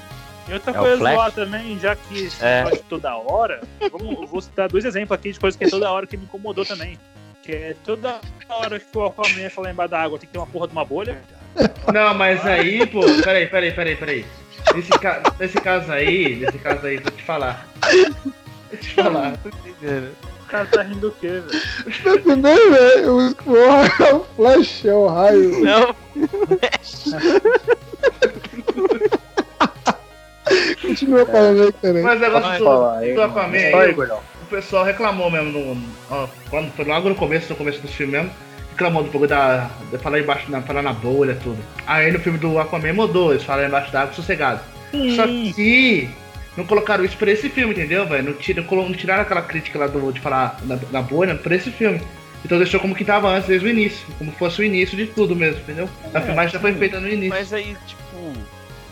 E 0.49 0.53
outra 0.53 0.73
É 0.73 0.75
coisa 0.75 1.13
lá 1.15 1.31
também, 1.31 1.79
já 1.79 1.95
que 1.95 2.29
É. 2.41 2.65
toda 2.89 3.17
hora, 3.17 3.61
vamos, 3.93 4.21
eu 4.21 4.27
vou 4.27 4.41
citar 4.41 4.69
dois 4.69 4.85
exemplos 4.85 5.17
aqui 5.17 5.31
de 5.33 5.39
coisas 5.39 5.57
que 5.57 5.65
é 5.65 5.69
toda 5.71 5.91
hora 5.93 6.07
que 6.09 6.17
me 6.17 6.25
incomodou 6.25 6.65
também. 6.65 6.99
Que 7.43 7.53
é 7.53 7.77
toda 7.85 8.21
hora 8.49 8.81
que 8.81 8.99
o 8.99 9.05
Aquaman 9.07 9.49
falar 9.49 9.71
embaixo 9.71 9.91
da 9.93 10.03
água 10.03 10.19
tem 10.19 10.27
que 10.27 10.33
ter 10.33 10.39
uma 10.39 10.47
porra 10.47 10.67
de 10.67 10.73
uma 10.73 10.85
bolha. 10.85 11.23
Não, 11.93 12.15
mas 12.15 12.45
aí, 12.47 12.85
pô, 12.87 13.01
peraí, 13.23 13.47
peraí, 13.47 13.73
peraí, 13.73 13.97
peraí. 13.97 14.27
Nesse, 14.75 14.91
ca... 14.91 15.23
nesse 15.39 15.61
caso 15.61 15.93
aí, 15.93 16.37
nesse 16.37 16.59
caso 16.59 16.87
aí, 16.87 16.99
vou 16.99 17.11
te 17.11 17.23
falar. 17.23 17.67
Vou 18.71 18.79
te 18.79 18.95
falar. 18.95 19.35
O 20.43 20.47
cara 20.47 20.67
tá 20.67 20.83
rindo 20.83 21.01
do 21.01 21.13
quê, 21.13 21.29
velho? 21.29 21.63
Tá 22.03 22.15
entendendo, 22.15 22.71
velho? 22.71 23.19
O 23.19 23.35
porra, 23.37 24.07
é 24.09 24.15
o 24.15 24.25
Flash, 24.37 24.85
é 24.85 24.95
o 24.95 25.07
raio. 25.07 25.61
Não, 25.61 25.95
Continua 30.81 31.27
falando 31.27 31.63
aí, 31.63 31.73
cara. 31.73 32.03
Mas 32.03 32.19
o 32.19 32.21
negócio 32.21 32.59
do, 32.59 33.23
Aquaman 33.23 33.57
aí, 33.57 33.95
o 33.95 34.47
pessoal 34.51 34.85
reclamou 34.85 35.31
mesmo 35.31 35.53
no, 35.53 35.81
ó, 36.11 36.27
quando 36.49 36.73
foi 36.73 36.85
logo 36.85 37.09
no 37.09 37.15
começo, 37.15 37.51
no 37.51 37.57
começo 37.57 37.81
do 37.81 37.89
filme 37.89 38.13
mesmo, 38.13 38.33
reclamou 38.81 39.03
do 39.03 39.11
pouco 39.11 39.27
da. 39.27 39.71
de 39.91 39.99
falar 39.99 40.21
embaixo 40.21 40.51
na, 40.51 40.63
falar 40.63 40.83
na 40.83 40.93
bolha 40.93 41.37
tudo. 41.43 41.59
Aí 41.87 42.11
no 42.11 42.19
filme 42.19 42.39
do 42.39 42.59
Aquaman 42.59 42.95
mudou, 42.95 43.33
eles 43.33 43.45
falam 43.45 43.67
embaixo 43.67 43.93
da 43.93 44.03
água 44.03 44.15
sossegado. 44.15 44.61
Só 45.15 45.27
que 45.27 46.09
não 46.57 46.65
colocaram 46.65 47.05
isso 47.05 47.17
pra 47.17 47.31
esse 47.31 47.49
filme, 47.51 47.75
entendeu, 47.75 48.07
velho? 48.07 48.25
Não, 48.25 48.33
tira, 48.33 48.63
não 48.63 48.93
tiraram 48.93 49.23
aquela 49.23 49.43
crítica 49.43 49.79
lá 49.79 49.87
do, 49.87 50.11
de 50.11 50.21
falar 50.21 50.59
na, 50.65 50.79
na 50.91 51.03
bolha 51.03 51.35
pra 51.35 51.55
esse 51.55 51.71
filme. 51.71 52.01
Então 52.45 52.57
deixou 52.57 52.81
como 52.81 52.95
que 52.95 53.05
tava 53.05 53.29
antes, 53.29 53.49
desde 53.49 53.67
o 53.67 53.71
início. 53.71 54.07
Como 54.19 54.33
fosse 54.33 54.63
o 54.63 54.65
início 54.65 54.97
de 54.97 55.07
tudo 55.07 55.37
mesmo, 55.37 55.61
entendeu? 55.61 55.89
A 56.15 56.21
filmagem 56.21 56.53
já 56.53 56.59
foi 56.59 56.73
feita 56.73 56.99
no 56.99 57.07
início. 57.07 57.29
mas 57.29 57.53
aí, 57.53 57.77
tipo, 57.87 58.33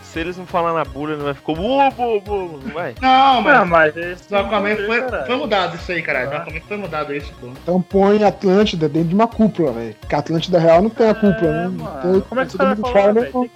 se 0.09 0.19
eles 0.19 0.37
não 0.37 0.45
falar 0.45 0.73
na 0.73 0.83
bolha, 0.83 1.15
não 1.15 1.25
vai 1.25 1.33
ficar. 1.33 1.51
Uou, 1.53 1.93
uou, 1.97 2.23
uou, 2.27 2.59
não 2.63 2.73
vai? 2.73 2.95
Não, 3.01 3.41
mas 3.41 3.55
Ah, 3.57 3.65
mas 3.65 3.95
esse 3.97 4.27
do 4.29 4.37
Aquaman 4.37 4.75
foi, 4.75 5.01
caralho. 5.01 5.25
foi 5.27 5.35
mudado 5.35 5.75
isso 5.75 5.91
aí, 5.91 6.01
caralho. 6.01 6.29
Do 6.29 6.35
Ah. 6.35 6.39
Aquaman 6.39 6.61
foi 6.67 6.77
mudado 6.77 7.13
isso, 7.15 7.33
pô. 7.39 7.47
Então 7.47 7.81
põe 7.81 8.23
Atlântida 8.23 8.89
dentro 8.89 9.09
de 9.09 9.15
uma 9.15 9.27
cúpula, 9.27 9.71
velho. 9.71 9.95
Porque 9.99 10.15
a 10.15 10.19
Atlântida 10.19 10.59
real 10.59 10.81
não 10.81 10.89
tem 10.89 11.09
a 11.09 11.13
cúpula, 11.15 11.49
É, 11.49 11.53
né? 11.53 11.67
mano. 11.67 11.99
Então, 11.99 12.21
Como 12.21 12.41
é 12.41 12.43
que 12.43 12.47
os 12.47 12.57
todo 12.57 12.61
caras 12.61 12.79
mundo 12.79 12.91
fala, 12.91 13.13
não. 13.13 13.49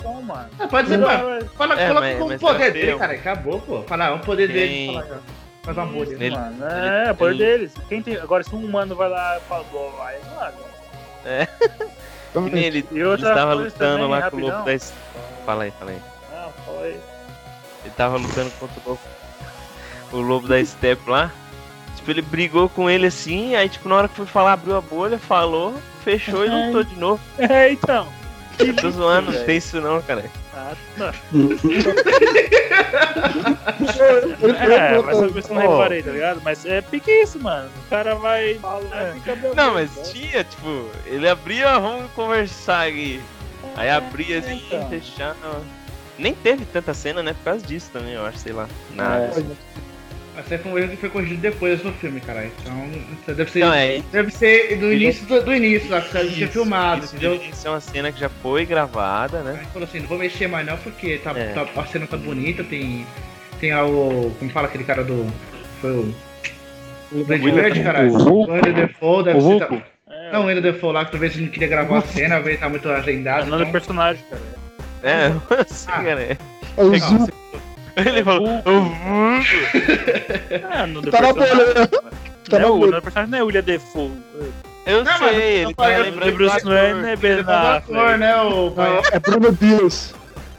Ah, 0.59 0.67
pode 0.67 0.87
ser, 0.87 0.97
mano. 0.97 1.45
Fala, 1.57 1.73
É, 1.81 1.87
coloca 1.87 2.01
mas- 2.07 2.17
como 2.19 2.39
poder 2.39 2.59
vai 2.59 2.71
dele, 2.71 2.93
um- 2.93 2.99
cara. 2.99 3.13
Acabou, 3.13 3.59
pô. 3.61 3.81
Fala, 3.83 4.05
é 4.07 4.11
um 4.11 4.19
poder 4.19 4.47
dele. 4.47 4.93
Fala, 4.93 5.07
ó, 5.11 5.43
Faz 5.63 5.77
uma 5.77 5.85
bolha. 5.85 6.09
Ele- 6.19 6.29
Mano, 6.35 6.65
é, 6.65 7.11
o 7.11 7.15
poder 7.15 7.33
ele- 7.35 7.45
deles. 7.57 7.73
Quem 7.87 8.01
tem... 8.01 8.17
Agora, 8.17 8.43
se 8.43 8.53
um 8.53 8.65
humano 8.65 8.95
vai 8.97 9.07
lá 9.09 9.37
e 9.37 9.47
fala, 9.47 9.63
"Ó, 9.73 10.03
aí 10.03 10.17
não 10.35 10.43
Que 12.49 12.49
nem 12.55 12.63
ele, 12.65 12.85
ele 12.91 13.03
outra 13.05 13.33
tava 13.33 13.53
coisa 13.53 13.63
lutando 13.69 13.93
também, 13.95 14.09
lá 14.09 14.17
com 14.29 14.35
o 14.35 14.39
rapidão. 14.39 14.57
lobo 14.57 14.69
da. 14.69 14.93
Fala 15.45 15.63
aí, 15.63 15.71
fala 15.79 15.91
aí. 15.91 15.97
Não. 16.87 17.13
Ele 17.85 17.93
tava 17.97 18.17
lutando 18.17 18.49
contra 18.59 18.79
o 18.85 18.89
lobo, 18.89 19.01
o 20.13 20.17
lobo 20.21 20.47
da 20.47 20.63
Step 20.63 21.09
lá. 21.09 21.31
Tipo, 21.97 22.11
ele 22.11 22.21
brigou 22.21 22.69
com 22.69 22.89
ele 22.89 23.07
assim, 23.07 23.55
aí 23.55 23.67
tipo, 23.69 23.87
na 23.89 23.95
hora 23.95 24.07
que 24.07 24.15
foi 24.15 24.25
falar, 24.25 24.53
abriu 24.53 24.75
a 24.77 24.81
bolha, 24.81 25.17
falou, 25.17 25.73
fechou 26.03 26.45
e 26.45 26.49
lutou 26.49 26.83
de 26.83 26.95
novo. 26.95 27.21
É, 27.37 27.71
então. 27.71 28.07
Eu 28.59 28.75
tô 28.75 28.91
zoando, 28.91 29.25
não 29.27 29.33
velho. 29.33 29.45
tem 29.45 29.57
isso 29.57 29.81
não, 29.81 30.01
cara. 30.01 30.25
Ah, 30.55 30.73
tá. 30.97 31.13
É, 34.69 35.01
mas 35.01 35.17
eu 35.19 35.39
isso 35.39 35.53
não 35.53 35.61
reparei, 35.61 36.03
tá 36.03 36.11
ligado? 36.11 36.41
Mas 36.43 36.65
é 36.65 36.81
pique 36.81 37.09
isso, 37.11 37.39
mano. 37.39 37.69
O 37.85 37.89
cara 37.89 38.15
vai. 38.15 38.55
fala, 38.55 38.83
É. 38.95 39.35
bem- 39.35 39.53
Não, 39.55 39.73
mas 39.73 40.11
tinha, 40.11 40.43
tipo, 40.43 40.89
ele 41.05 41.27
abria, 41.27 41.79
vamos 41.79 42.11
conversar 42.11 42.87
aqui. 42.87 43.21
Aí 43.75 43.89
abria 43.89 44.39
assim, 44.39 44.61
então. 44.67 44.89
fechava. 44.89 45.61
Nem 46.17 46.33
teve 46.33 46.65
tanta 46.65 46.93
cena, 46.93 47.23
né? 47.23 47.33
Por 47.33 47.43
causa 47.43 47.65
disso 47.65 47.89
também, 47.91 48.13
eu 48.13 48.25
acho, 48.25 48.37
sei 48.37 48.53
lá. 48.53 48.67
Nada. 48.95 49.33
É. 49.37 49.43
Mas 50.35 50.47
foi 50.61 50.71
um 50.71 50.77
erro 50.79 50.89
que 50.89 50.95
foi 50.97 51.09
corrigido 51.09 51.41
depois 51.41 51.83
no 51.83 51.91
filme, 51.93 52.19
cara. 52.19 52.45
Então, 52.45 52.73
isso 53.13 53.33
deve 53.35 53.51
ser. 53.51 53.59
Não, 53.59 53.73
é. 53.73 54.01
Deve 54.11 54.31
ser 54.31 54.77
do 54.77 54.91
início 54.91 55.25
do, 55.27 55.43
do 55.43 55.53
início, 55.53 55.89
lá, 55.91 56.01
que 56.01 56.17
a 56.17 56.23
gente 56.23 56.33
tinha 56.33 56.45
Isso, 56.45 56.53
filmado, 56.53 57.05
isso 57.05 57.15
entendeu? 57.15 57.31
deveria 57.33 57.55
ser 57.55 57.69
uma 57.69 57.79
cena 57.79 58.11
que 58.11 58.19
já 58.19 58.29
foi 58.29 58.65
gravada, 58.65 59.41
né? 59.41 59.57
Aí 59.59 59.65
falou 59.67 59.87
assim, 59.87 59.99
não 59.99 60.07
vou 60.07 60.17
mexer 60.17 60.47
mais 60.47 60.65
não, 60.65 60.75
porque 60.77 61.17
tá, 61.19 61.31
É. 61.37 61.53
tá- 61.53 61.67
a 61.75 61.85
cena 61.85 62.07
tá 62.07 62.17
bonita, 62.17 62.63
tem. 62.63 63.05
Tem 63.59 63.71
a, 63.71 63.85
o. 63.85 64.35
Como 64.39 64.49
fala 64.51 64.67
aquele 64.67 64.83
cara 64.83 65.03
do. 65.03 65.27
Foi 65.79 65.91
o. 65.91 66.15
O 67.11 67.23
Blade 67.25 67.51
Verde, 67.51 67.83
caralho. 67.83 68.15
O 68.15 68.47
Defoe 68.73 69.23
deve 69.23 69.37
O 69.37 69.59
ser. 69.59 69.67
Tá- 69.67 69.83
É, 70.09 70.31
Não, 70.31 70.45
o 70.45 70.49
Ender 70.51 70.63
Defoe 70.63 70.93
lá, 70.93 71.05
que 71.05 71.11
talvez 71.11 71.35
ele 71.35 71.45
não 71.45 71.51
queria 71.51 71.67
gravar 71.67 71.99
a 71.99 72.01
cena, 72.01 72.39
veio 72.39 72.57
tá 72.57 72.67
muito 72.69 72.89
é 72.89 72.95
agendado. 72.95 73.43
o 73.43 73.49
nome 73.51 73.57
do 73.65 73.69
Então... 73.69 73.71
personagem, 73.71 74.23
cara. 74.29 74.41
É, 75.03 75.31
assim, 75.61 75.85
Ah. 75.91 76.03
cara. 76.03 76.21
É 76.23 76.37
o 76.77 76.87
Legal, 76.87 77.09
Zuko, 77.09 77.33
Ele 77.95 78.23
falou, 78.23 78.47
Vulco. 78.47 78.69
o 78.69 78.81
Vulco. 78.81 79.45
É, 80.49 80.85
no 80.87 81.01
Tá 81.03 81.21
na 81.21 81.33
personagem. 81.33 81.55
bolha, 81.73 81.87
Tá 82.49 82.59
Não, 82.59 82.59
na 82.59 82.65
o 82.67 82.77
bolha. 82.79 82.91
nome 82.91 82.91
do 82.91 83.01
personagem 83.03 83.31
não 83.31 83.37
é 83.37 83.43
William 83.43 83.63
Defoe. 83.63 84.11
Eu 84.85 85.03
Não, 85.03 85.11
mas 85.19 85.19
sei, 85.35 85.53
ele 85.53 85.71
eu 85.71 85.75
tá 85.75 85.87
lembrando 85.87 86.35
Bruce 86.35 86.65
Wayne, 86.65 87.01
né, 87.01 87.13
Ele 87.13 87.13
é 87.13 87.15
Ben 87.15 87.39
ator, 87.39 87.53
Affleck? 87.55 88.17
né, 88.19 88.35
o 88.41 88.49
Não, 88.65 88.71
pai? 88.71 89.01
é 89.13 89.19
Bruno 89.19 89.51
Dias. 89.53 90.13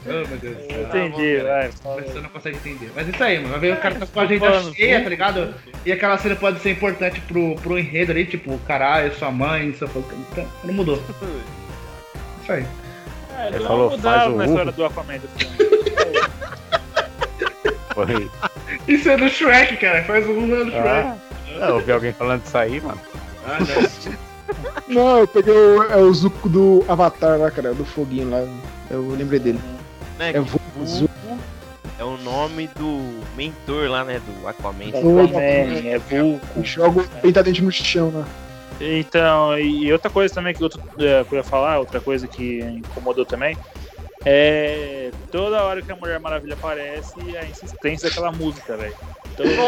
Oh, 0.07 0.09
meu 0.09 0.37
Deus. 0.37 0.57
Entendi, 0.69 1.37
vai. 1.43 1.71
fala 1.71 1.95
Mas 2.01 2.11
você 2.11 2.19
não 2.21 2.29
consegue 2.29 2.57
entender. 2.57 2.91
Mas 2.95 3.07
isso 3.07 3.23
aí, 3.23 3.37
mano. 3.39 3.49
Vai 3.49 3.59
ver 3.59 3.73
o 3.73 3.77
cara 3.77 3.95
tá 3.95 4.05
com 4.05 4.19
a 4.19 4.23
agenda 4.23 4.45
falando, 4.51 4.75
cheia, 4.75 5.01
tá 5.03 5.09
ligado? 5.09 5.53
E 5.85 5.91
aquela 5.91 6.17
cena 6.19 6.35
pode 6.35 6.59
ser 6.59 6.71
importante 6.71 7.19
pro, 7.21 7.55
pro 7.55 7.77
enredo 7.79 8.11
ali, 8.11 8.25
tipo, 8.25 8.55
caralho, 8.67 9.11
sua 9.15 9.31
mãe, 9.31 9.73
seu. 9.73 9.87
Então, 10.31 10.47
não 10.63 10.73
mudou. 10.75 10.95
Isso 12.43 12.51
aí. 12.51 12.65
É, 13.37 13.47
Ele 13.47 13.59
não 13.59 13.67
falou, 13.67 13.91
mudaram 13.91 14.21
faz 14.21 14.33
o 14.33 14.37
na 14.37 14.45
história 14.45 14.71
do 14.71 14.85
Aquaman 14.85 15.17
do. 15.19 15.29
Foi. 17.93 18.29
Isso 18.87 19.09
é 19.09 19.17
do 19.17 19.29
Shrek, 19.29 19.77
cara. 19.77 20.03
Faz 20.03 20.27
um 20.27 20.47
do 20.47 20.65
Shrek. 20.71 20.77
Ah, 20.85 21.17
eu 21.67 21.75
ouvi 21.75 21.91
alguém 21.91 22.13
falando 22.13 22.41
disso 22.43 22.57
aí, 22.57 22.81
mano. 22.81 22.99
Ah, 23.45 23.57
não. 23.59 24.25
Não, 24.87 25.17
eu 25.19 25.27
peguei 25.27 25.53
o, 25.53 25.83
é 25.83 25.97
o 25.97 26.13
Zuko 26.13 26.47
do 26.47 26.85
Avatar 26.87 27.39
lá, 27.39 27.49
cara, 27.49 27.73
do 27.73 27.85
foguinho 27.85 28.29
lá. 28.29 28.45
Eu 28.89 29.09
lembrei 29.09 29.39
dele. 29.39 29.59
Né, 30.19 30.31
É 30.31 30.39
Vulco, 30.39 30.85
Zuko. 30.85 31.13
Vulco 31.25 31.43
é 31.97 32.03
o 32.03 32.17
nome 32.17 32.67
do 32.75 33.21
mentor 33.35 33.89
lá, 33.89 34.03
né, 34.03 34.19
do 34.19 34.47
Aquaman. 34.47 34.89
Aquaman, 34.89 35.87
é 35.87 35.97
Vulco. 35.97 36.63
Joga 36.63 37.01
o 37.01 37.07
pentadente 37.21 37.63
no 37.63 37.71
chão 37.71 38.11
lá. 38.13 38.25
Então, 38.79 39.57
e 39.57 39.91
outra 39.91 40.09
coisa 40.09 40.33
também 40.33 40.53
que 40.53 40.63
eu, 40.63 40.67
é, 40.99 41.23
que 41.23 41.33
eu 41.33 41.37
ia 41.37 41.43
falar, 41.43 41.79
outra 41.79 42.01
coisa 42.01 42.27
que 42.27 42.59
incomodou 42.59 43.25
também, 43.25 43.57
é 44.25 45.11
toda 45.31 45.63
hora 45.63 45.81
que 45.81 45.91
a 45.91 45.95
Mulher 45.95 46.19
Maravilha 46.19 46.55
aparece, 46.55 47.13
a 47.37 47.45
insistência 47.45 48.09
daquela 48.09 48.31
música, 48.31 48.75
velho. 48.75 48.95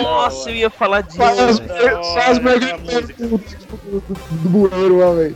Nossa, 0.01 0.49
eu 0.49 0.55
ia 0.55 0.69
falar 0.69 1.01
disso. 1.01 1.17
Só 1.17 2.19
as, 2.31 2.39
merdas 2.39 2.71
do, 3.17 3.37
do, 3.37 4.49
bueiro 4.49 4.97
lá, 4.97 5.11
velho. 5.13 5.35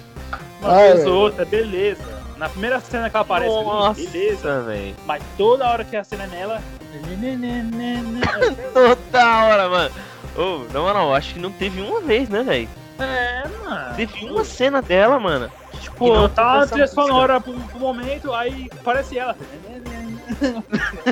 Uma 0.62 0.72
Ai, 0.74 0.94
vez 0.94 1.06
outra, 1.06 1.46
beleza. 1.46 2.22
Na 2.38 2.50
primeira 2.50 2.80
cena 2.80 3.10
que 3.10 3.16
ela 3.16 3.24
aparece, 3.24 3.54
Nossa, 3.54 4.02
beleza. 4.02 4.62
velho. 4.62 4.96
Mas 5.06 5.22
toda 5.38 5.70
hora 5.70 5.84
que 5.84 5.96
a 5.96 6.04
cena 6.04 6.24
é 6.24 6.28
nela. 6.28 6.62
Toda 8.74 9.46
hora, 9.46 9.70
mano. 9.70 9.92
Ô, 10.36 10.74
na 10.74 10.80
moral, 10.80 11.14
acho 11.14 11.36
que 11.36 11.40
não 11.40 11.52
teve 11.52 11.82
uma 11.82 12.02
vez, 12.02 12.28
né, 12.28 12.44
velho? 12.44 12.68
É, 13.04 13.44
mano. 13.64 13.96
Teve 13.96 14.26
uma 14.26 14.44
cena 14.46 14.82
dela, 14.82 15.20
mano. 15.20 15.52
Tipo, 15.80 16.08
E 16.08 16.12
não 16.12 16.30
tá 16.30 16.62
a 16.64 16.68
trilha 16.68 16.88
sonora 16.88 17.40
pro, 17.42 17.54
pro 17.54 17.80
momento, 17.80 18.34
aí 18.34 18.70
aparece 18.80 19.18
ela. 19.18 19.36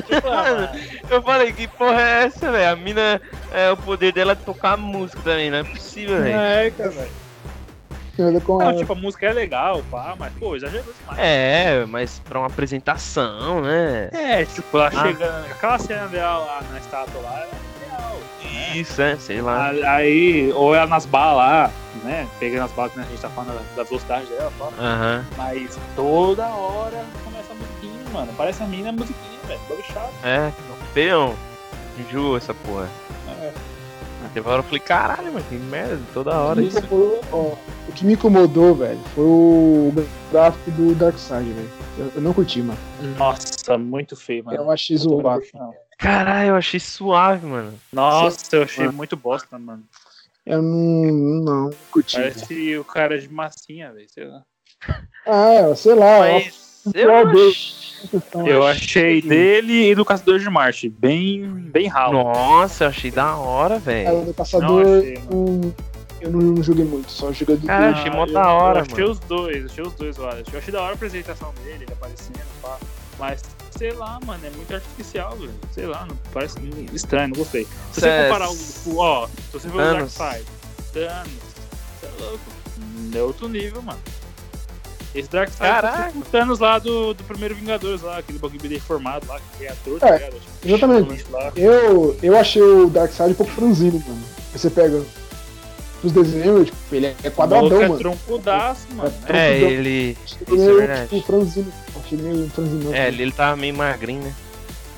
tipo, 0.06 0.28
mano. 0.28 0.68
Eu 1.08 1.22
falei, 1.22 1.52
que 1.52 1.66
porra 1.68 2.00
é 2.00 2.24
essa, 2.24 2.50
velho? 2.52 2.70
A 2.72 2.76
mina, 2.76 3.20
é, 3.52 3.70
o 3.70 3.76
poder 3.76 4.12
dela 4.12 4.32
é 4.32 4.34
tocar 4.36 4.76
música 4.76 5.20
também, 5.24 5.50
não 5.50 5.58
é 5.58 5.64
possível, 5.64 6.18
velho. 6.22 6.36
É, 6.38 6.70
cara, 6.70 6.90
velho. 6.90 7.10
Não, 8.18 8.76
tipo, 8.76 8.92
a 8.92 8.96
música 8.96 9.26
é 9.26 9.32
legal, 9.32 9.82
pá, 9.90 10.14
mas, 10.18 10.30
pô, 10.34 10.54
exagerou 10.54 10.92
demais. 11.00 11.18
É, 11.18 11.86
mas 11.86 12.20
pra 12.28 12.38
uma 12.38 12.48
apresentação, 12.48 13.62
né? 13.62 14.10
É, 14.12 14.44
tipo, 14.44 14.76
ela 14.76 14.88
Ah. 14.88 15.02
chegando. 15.06 15.46
Aquela 15.50 15.78
cena 15.78 16.06
dela 16.08 16.38
lá 16.38 16.62
na 16.70 16.78
estátua 16.78 17.20
lá. 17.22 17.46
Isso, 18.74 19.00
é, 19.02 19.16
sei 19.16 19.40
lá. 19.40 19.70
Aí, 19.70 20.52
ou 20.52 20.74
ela 20.74 20.86
nas 20.86 21.06
balas 21.06 21.36
lá, 21.36 21.70
né? 22.04 22.26
Pegando 22.38 22.64
as 22.64 22.72
balas 22.72 22.92
que 22.92 23.00
a 23.00 23.02
gente 23.04 23.20
tá 23.20 23.28
falando 23.30 23.54
da- 23.54 23.76
da 23.76 23.82
velocidade 23.82 24.26
dela, 24.26 24.52
tal. 24.58 24.72
Aham. 24.78 25.24
Mas 25.36 25.78
toda 25.96 26.46
hora 26.48 27.04
começa 27.24 27.52
a 27.52 27.54
musiquinha, 27.56 28.10
mano. 28.12 28.32
Parece 28.36 28.62
a 28.62 28.66
mina 28.66 28.92
musiquinha, 28.92 29.38
velho. 29.46 29.60
Bagulho 29.68 29.84
chato. 29.86 30.12
É, 30.24 30.52
feão. 30.94 31.34
Enjoou 31.98 32.36
essa 32.36 32.54
porra. 32.54 32.88
É. 33.42 33.52
Teve 34.32 34.48
hora 34.48 34.58
eu 34.60 34.62
falei, 34.62 34.78
caralho, 34.80 35.32
mano, 35.32 35.44
que 35.48 35.56
merda, 35.56 35.98
toda 36.14 36.38
hora 36.38 36.62
isso. 36.62 36.78
incomodou, 36.78 37.20
ó, 37.32 37.36
o 37.88 37.92
que 37.92 38.04
me 38.06 38.12
incomodou, 38.12 38.74
velho, 38.76 39.00
foi 39.12 39.24
o 39.24 39.92
gráfico 40.30 40.70
do 40.70 40.94
Darkseid, 40.94 41.52
velho. 41.52 41.70
Eu, 41.98 42.12
eu 42.14 42.22
não 42.22 42.32
curti, 42.32 42.62
mano. 42.62 42.78
Nossa, 43.18 43.76
muito 43.76 44.14
feio, 44.14 44.44
mano. 44.44 44.56
Eu 44.56 44.70
achei 44.70 44.96
zoado. 44.96 45.42
Caralho, 46.00 46.50
eu 46.50 46.56
achei 46.56 46.80
suave, 46.80 47.46
mano. 47.46 47.78
Nossa, 47.92 48.56
eu 48.56 48.62
achei 48.62 48.86
Mano. 48.86 48.96
muito 48.96 49.16
bosta, 49.16 49.58
mano. 49.58 49.84
Eu 50.46 50.62
não, 50.62 51.12
não 51.42 51.70
curti. 51.90 52.16
Parece 52.16 52.78
o 52.78 52.84
cara 52.84 53.18
de 53.18 53.28
massinha, 53.32 53.92
velho. 53.92 54.08
Sei 54.08 54.24
lá. 54.24 54.42
Ah, 55.26 55.74
sei 55.76 55.94
lá. 55.94 56.18
Mas 56.20 56.60
eu 56.94 57.10
eu 57.10 57.28
ach- 57.50 58.08
questão, 58.10 58.46
Eu 58.46 58.66
acho 58.66 58.80
achei 58.84 59.20
dele 59.20 59.90
e 59.90 59.94
do 59.94 60.04
Caçador 60.04 60.38
de 60.38 60.48
Marte. 60.48 60.88
Bem, 60.88 61.46
bem 61.70 61.86
ralo. 61.86 62.22
Nossa, 62.22 62.84
eu 62.84 62.88
achei 62.88 63.10
da 63.10 63.36
hora, 63.36 63.74
É, 63.74 63.78
velho. 63.78 64.24
do 64.24 64.32
Caçador, 64.34 64.82
Não 64.86 64.98
achei, 64.98 65.18
um, 65.30 65.72
eu 66.22 66.30
não, 66.30 66.40
não 66.40 66.62
joguei 66.62 66.84
muito, 66.86 67.12
só 67.12 67.30
joguei 67.30 67.56
do. 67.56 67.66
Cara, 67.66 67.90
achei 67.90 68.10
mó 68.10 68.24
eu- 68.24 68.32
da 68.32 68.50
hora, 68.54 68.78
eu 68.78 68.82
achei 68.84 69.00
mano. 69.00 69.10
os 69.10 69.18
dois, 69.20 69.64
achei 69.66 69.84
os 69.84 69.92
dois, 69.94 70.16
eu 70.16 70.26
acho. 70.28 70.44
Eu 70.50 70.58
achei 70.58 70.72
da 70.72 70.80
hora 70.80 70.92
a 70.92 70.94
apresentação 70.94 71.52
dele, 71.62 71.84
ele 71.84 71.92
aparecendo, 71.92 72.40
pá. 72.62 72.78
Mas, 73.18 73.42
sei 73.80 73.92
lá, 73.94 74.20
mano, 74.26 74.46
é 74.46 74.50
muito 74.50 74.74
artificial, 74.74 75.34
velho. 75.38 75.50
Sei 75.72 75.86
lá, 75.86 76.04
não, 76.04 76.14
parece 76.34 76.58
estranho, 76.92 77.28
não 77.28 77.36
gostei. 77.38 77.64
Se 77.64 77.70
você 77.94 78.00
Cê- 78.02 78.22
comparar 78.24 78.50
o, 78.50 78.52
o- 78.52 78.96
ó, 78.98 79.26
se 79.26 79.32
você 79.54 79.68
ver 79.68 79.74
o 79.74 79.78
Thanos. 79.78 80.14
Darkseid, 80.18 80.46
Thanos, 80.92 81.32
você 81.98 82.06
é 82.06 82.10
louco. 82.22 82.40
É 83.16 83.22
outro 83.22 83.48
nível, 83.48 83.80
mano. 83.80 83.98
Esse 85.14 85.30
Darkseid 85.30 85.64
é 85.64 85.72
Caraca. 85.72 86.06
tipo 86.12 86.18
o 86.18 86.22
Thanos 86.30 86.58
lá 86.58 86.78
do, 86.78 87.14
do 87.14 87.24
primeiro 87.24 87.54
Vingadores 87.54 88.02
lá, 88.02 88.18
aquele 88.18 88.38
bagulho 88.38 88.60
deformado 88.68 89.26
lá, 89.26 89.40
que 89.56 89.64
é 89.64 89.70
ator, 89.72 89.96
É, 89.96 89.98
tá 89.98 90.10
ligado? 90.18 90.36
exatamente. 90.62 91.26
Lá. 91.30 91.52
Eu, 91.56 92.18
eu 92.22 92.36
achei 92.38 92.60
o 92.60 92.90
Darkseid 92.90 93.30
um 93.32 93.34
pouco 93.34 93.50
franzino, 93.52 93.98
mano. 94.06 94.22
Você 94.52 94.68
pega 94.68 95.02
os 96.02 96.12
desenhos, 96.12 96.66
tipo, 96.66 96.94
ele 96.94 97.14
é 97.22 97.30
quadradão, 97.30 97.82
é 97.82 97.88
mano. 97.88 97.98
troncudaço, 97.98 98.86
mano. 98.94 99.12
É, 99.28 99.32
É, 99.32 99.58
Troncudão. 99.58 99.70
ele. 99.70 100.18
Achei 100.24 100.38
isso 100.40 100.54
é 100.54 100.56
meio, 100.56 100.76
verdade. 100.76 101.08
Tipo, 101.08 101.26
franzino. 101.26 101.72
Achei 102.04 102.18
meio 102.18 102.50
franzino. 102.50 102.94
É, 102.94 103.08
ele, 103.08 103.22
ele 103.22 103.32
tava 103.32 103.56
meio 103.56 103.74
magrinho, 103.74 104.22
né? 104.22 104.34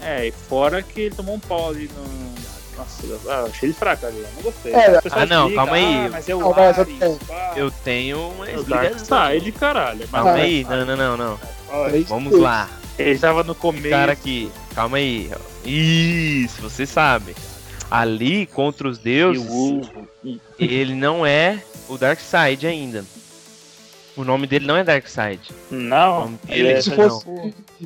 É, 0.03 0.27
e 0.27 0.33
fora 0.33 0.83
que 0.83 1.01
ele 1.03 1.15
tomou 1.15 1.35
um 1.37 1.41
pau 1.41 1.71
ali 1.71 1.89
no. 1.97 2.33
Nossa, 2.77 3.03
ah, 3.31 3.47
achei 3.51 3.69
ele 3.69 3.75
fraco 3.75 4.07
ali, 4.07 4.17
eu 4.19 4.29
não 4.37 4.43
gostei. 4.43 4.73
É, 4.73 4.99
ah, 5.11 5.27
não, 5.27 5.53
calma 5.55 5.75
aí. 5.77 6.07
Ah, 6.07 6.09
mas 6.11 6.29
é 6.29 6.35
o 6.35 6.41
Não, 6.41 6.55
Ares, 6.55 6.79
é-. 7.01 7.53
Eu 7.61 7.71
tenho 7.85 8.31
uma 8.31 8.49
É 8.49 8.55
explicação. 8.55 9.09
Darkseid, 9.19 9.53
caralho. 9.53 9.99
Mas 10.11 10.11
Calma 10.11 10.33
aí, 10.33 10.65
não, 10.65 10.85
não, 10.87 10.97
não, 10.97 11.17
não. 11.17 11.41
olha, 11.71 11.99
É 11.99 12.01
Vamos 12.05 12.39
lá. 12.39 12.69
Ele 12.99 13.19
tava 13.19 13.43
no 13.45 13.55
começo. 13.55 13.91
Cara 13.91 14.13
aqui, 14.13 14.51
calma 14.75 14.97
aí. 14.97 15.31
Isso, 15.65 16.61
você 16.63 16.87
sabe. 16.87 17.35
Ali 17.91 18.47
contra 18.47 18.89
os 18.89 18.99
e 18.99 19.03
deuses, 19.03 19.47
o 19.47 19.53
Ulvo. 19.53 20.02
Ele 20.59 20.95
não 20.95 21.25
é 21.27 21.63
o 21.89 21.97
Darkseid 21.99 22.67
ainda. 22.67 23.05
O 24.17 24.25
nome 24.25 24.47
dele 24.47 24.67
não 24.67 24.77
é 24.77 24.85
Darkseid. 24.85 25.41
Não, 25.71 26.39
Ele 26.49 26.69
é, 26.69 26.81
Se 26.83 26.91
não. 26.91 26.97
fosse, 26.97 27.27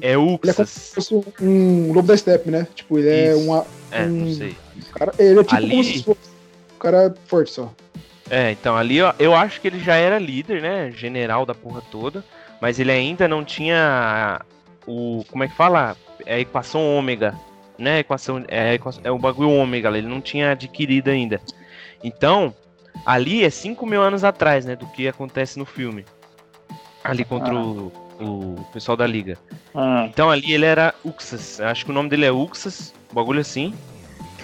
É 0.01 0.13
ele 0.13 0.13
é 0.13 0.15
como 0.17 0.39
Uxas. 0.43 0.69
se 0.71 0.95
fosse 0.95 1.15
um 1.41 1.93
lobo 1.93 2.09
da 2.09 2.17
steppe, 2.17 2.51
né? 2.51 2.67
Tipo, 2.75 2.99
ele 2.99 3.09
é 3.09 3.31
Isso. 3.33 3.41
uma. 3.47 3.65
É, 3.93 4.05
não 4.07 4.27
um- 4.27 4.35
sei. 4.35 4.57
Cara, 4.95 5.13
ele 5.19 5.39
é 5.41 5.45
tipo 5.45 5.55
Ali- 5.55 5.71
como 5.71 5.85
se 5.85 6.03
fosse 6.03 6.19
um 6.75 6.79
cara 6.81 7.15
forte 7.27 7.53
só. 7.53 7.73
É, 8.29 8.51
então 8.51 8.77
ali 8.77 9.01
ó, 9.01 9.15
eu 9.21 9.35
acho 9.37 9.61
que 9.61 9.69
ele 9.69 9.79
já 9.79 9.95
era 9.95 10.19
líder, 10.19 10.61
né? 10.61 10.91
General 10.91 11.47
da 11.47 11.55
porra 11.55 11.81
toda. 11.93 12.25
Mas 12.61 12.81
ele 12.81 12.91
ainda 12.91 13.29
não 13.29 13.45
tinha 13.45 14.41
o. 14.87 15.25
Como 15.31 15.45
é 15.45 15.49
que 15.49 15.55
fala? 15.55 15.97
É 16.25 16.35
a 16.35 16.41
equação 16.41 16.97
ômega. 16.97 17.35
Né? 17.79 17.99
Equação, 18.01 18.43
é, 18.49 18.71
a 18.71 18.75
equação- 18.75 19.03
é 19.05 19.11
o 19.11 19.19
bagulho 19.19 19.51
ômega, 19.51 19.91
ele 19.97 20.09
não 20.09 20.21
tinha 20.21 20.53
adquirido 20.53 21.09
ainda. 21.11 21.41
Então, 22.07 22.55
ali 23.05 23.45
é 23.45 23.51
5 23.51 23.85
mil 23.87 24.01
anos 24.03 24.23
atrás, 24.25 24.65
né? 24.65 24.77
Do 24.77 24.87
que 24.87 25.09
acontece 25.09 25.59
no 25.59 25.65
filme. 25.65 26.05
Ali 27.03 27.25
contra 27.25 27.55
o, 27.55 27.93
o 28.21 28.67
pessoal 28.73 28.97
da 28.97 29.07
liga. 29.07 29.37
Ah, 29.75 30.07
Então 30.09 30.31
ali 30.31 30.53
ele 30.53 30.65
era 30.65 30.95
Uxas. 31.05 31.61
Acho 31.61 31.85
que 31.85 31.91
o 31.91 31.95
nome 31.95 32.09
dele 32.09 32.25
é 32.27 32.33
Uxas, 32.33 32.93
um 33.11 33.15
bagulho 33.15 33.41
assim. 33.41 33.75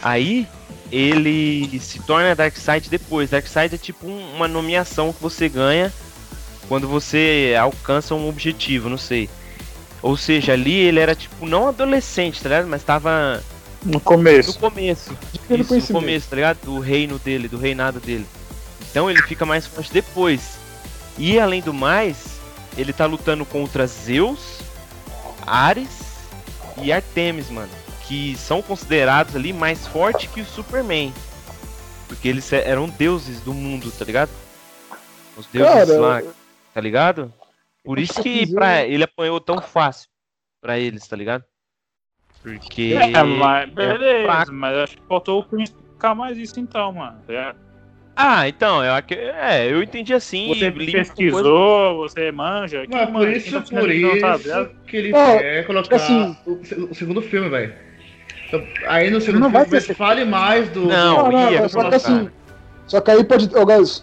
Aí 0.02 0.46
ele 0.90 1.78
se 1.80 2.00
torna 2.02 2.34
Darkseid 2.34 2.88
depois. 2.90 3.30
Darkseid 3.30 3.74
é 3.74 3.78
tipo 3.78 4.06
um- 4.06 4.34
uma 4.36 4.46
nomeação 4.46 5.12
que 5.12 5.22
você 5.22 5.48
ganha 5.48 5.92
quando 6.68 6.86
você 6.88 7.54
alcança 7.58 8.14
um 8.14 8.28
objetivo, 8.28 8.88
não 8.88 8.98
sei. 8.98 9.28
Ou 10.02 10.16
seja, 10.16 10.52
ali 10.52 10.74
ele 10.74 10.98
era 11.00 11.14
tipo 11.14 11.46
não 11.46 11.68
adolescente, 11.68 12.42
tá 12.42 12.48
ligado? 12.48 12.68
Mas 12.68 12.82
tava 12.82 13.42
no 13.84 13.92
no 13.92 14.00
começo. 14.00 14.58
começo. 14.58 15.16
Pelo 15.48 15.62
Isso, 15.62 15.74
no 15.92 16.00
começo, 16.00 16.28
tá 16.28 16.36
ligado? 16.36 16.58
Do 16.64 16.78
reino 16.78 17.18
dele, 17.18 17.48
do 17.48 17.58
reinado 17.58 18.00
dele. 18.00 18.26
Então 18.90 19.10
ele 19.10 19.22
fica 19.22 19.44
mais 19.44 19.66
forte 19.66 19.92
depois. 19.92 20.58
E 21.18 21.38
além 21.38 21.60
do 21.60 21.72
mais, 21.74 22.40
ele 22.76 22.92
tá 22.92 23.06
lutando 23.06 23.44
contra 23.44 23.86
Zeus, 23.86 24.60
Ares 25.46 26.02
e 26.82 26.92
Artemis, 26.92 27.50
mano. 27.50 27.72
Que 28.06 28.36
são 28.36 28.60
considerados 28.62 29.34
ali 29.36 29.52
mais 29.52 29.86
fortes 29.86 30.30
que 30.30 30.40
o 30.40 30.46
Superman. 30.46 31.12
Porque 32.08 32.28
eles 32.28 32.52
eram 32.52 32.88
deuses 32.88 33.40
do 33.40 33.54
mundo, 33.54 33.90
tá 33.90 34.04
ligado? 34.04 34.30
Os 35.36 35.46
deuses 35.46 35.72
Cara, 35.72 36.00
lá, 36.00 36.22
tá 36.74 36.80
ligado? 36.80 37.32
Por 37.82 37.98
isso 37.98 38.22
que 38.22 38.46
pra, 38.52 38.84
ele 38.84 39.04
apanhou 39.04 39.40
tão 39.40 39.60
fácil 39.60 40.08
pra 40.60 40.78
eles, 40.78 41.06
tá 41.06 41.16
ligado? 41.16 41.44
Porque. 42.42 42.94
É, 42.98 43.22
mas 43.22 43.70
beleza, 43.70 44.24
fraco. 44.24 44.52
mas 44.52 44.76
acho 44.78 44.96
que 44.96 45.02
faltou 45.08 45.40
o 45.40 45.44
Prince 45.44 45.72
explicar 45.72 46.14
mais 46.14 46.36
isso 46.36 46.58
então, 46.58 46.92
mano. 46.92 47.16
É. 47.28 47.54
Ah, 48.14 48.46
então, 48.46 48.84
eu, 48.84 48.92
é, 48.94 49.70
eu 49.72 49.82
entendi 49.82 50.12
assim. 50.12 50.48
Você 50.48 50.70
com 50.70 50.76
coisa- 50.78 50.92
pesquisou, 50.92 51.96
você 51.96 52.30
manja. 52.30 52.84
Mas 52.90 53.04
por 53.06 53.12
manja? 53.12 53.36
isso, 53.36 53.52
tá 53.52 53.60
por 53.80 53.88
não 53.88 54.20
sabe, 54.20 54.42
isso 54.44 54.56
né? 54.60 54.68
que 54.86 54.96
ele 54.96 55.10
Não, 55.12 55.38
quer 55.38 55.66
colocar 55.66 55.96
assim- 55.96 56.36
o, 56.46 56.52
o 56.90 56.94
segundo 56.94 57.22
filme, 57.22 57.48
velho. 57.48 57.72
Então, 58.48 58.62
Aí 58.86 59.08
no 59.10 59.18
segundo 59.18 59.42
Não 59.44 59.50
vai 59.50 59.64
filme 59.64 59.80
ter 59.80 59.94
fale 59.94 60.24
mais 60.26 60.68
do. 60.68 60.84
Não, 60.86 61.24
do- 61.24 61.32
não, 61.32 61.50
ia 61.52 61.60
não, 61.62 61.68
só 61.70 61.78
que 61.78 61.84
colocar. 61.90 61.96
assim, 61.96 62.30
Só 62.86 63.00
que 63.00 63.10
aí 63.10 63.24
pode. 63.24 63.48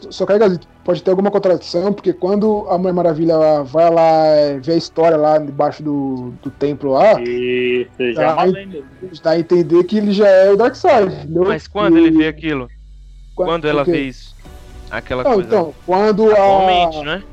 Só 0.09 0.25
que 0.25 0.33
aí, 0.33 0.39
guys, 0.39 0.59
pode 0.83 1.03
ter 1.03 1.11
alguma 1.11 1.29
contradição, 1.29 1.93
porque 1.93 2.11
quando 2.13 2.65
a 2.69 2.77
Mulher 2.77 2.93
Maravilha 2.93 3.37
vai 3.63 3.89
lá 3.93 4.25
é, 4.25 4.57
ver 4.59 4.71
a 4.73 4.77
história 4.77 5.17
lá 5.17 5.37
debaixo 5.37 5.83
do, 5.83 6.33
do 6.41 6.49
templo 6.49 6.91
lá, 6.91 7.21
E 7.21 7.87
você 7.95 8.13
já 8.13 8.43
lenda. 8.43 8.83
dá 9.21 9.31
a 9.31 9.39
entender 9.39 9.83
que 9.83 9.97
ele 9.97 10.11
já 10.11 10.27
é 10.27 10.51
o 10.51 10.57
Darkseid, 10.57 11.13
entendeu? 11.13 11.45
Mas 11.45 11.67
quando 11.67 11.97
E- 11.97 12.01
ele 12.07 12.17
vê 12.17 12.27
aquilo? 12.27 12.69
Quando 13.35 13.67
ela 13.67 13.83
o 13.83 13.85
quê? 13.85 13.91
vê 13.91 14.01
isso? 14.01 14.35
Aquela 14.89 15.23
Não, 15.23 15.33
coisa. 15.33 15.47
então, 15.47 15.73
quando 15.85 16.31
Atualmente, 16.31 16.97
a. 16.97 17.03
né? 17.03 17.23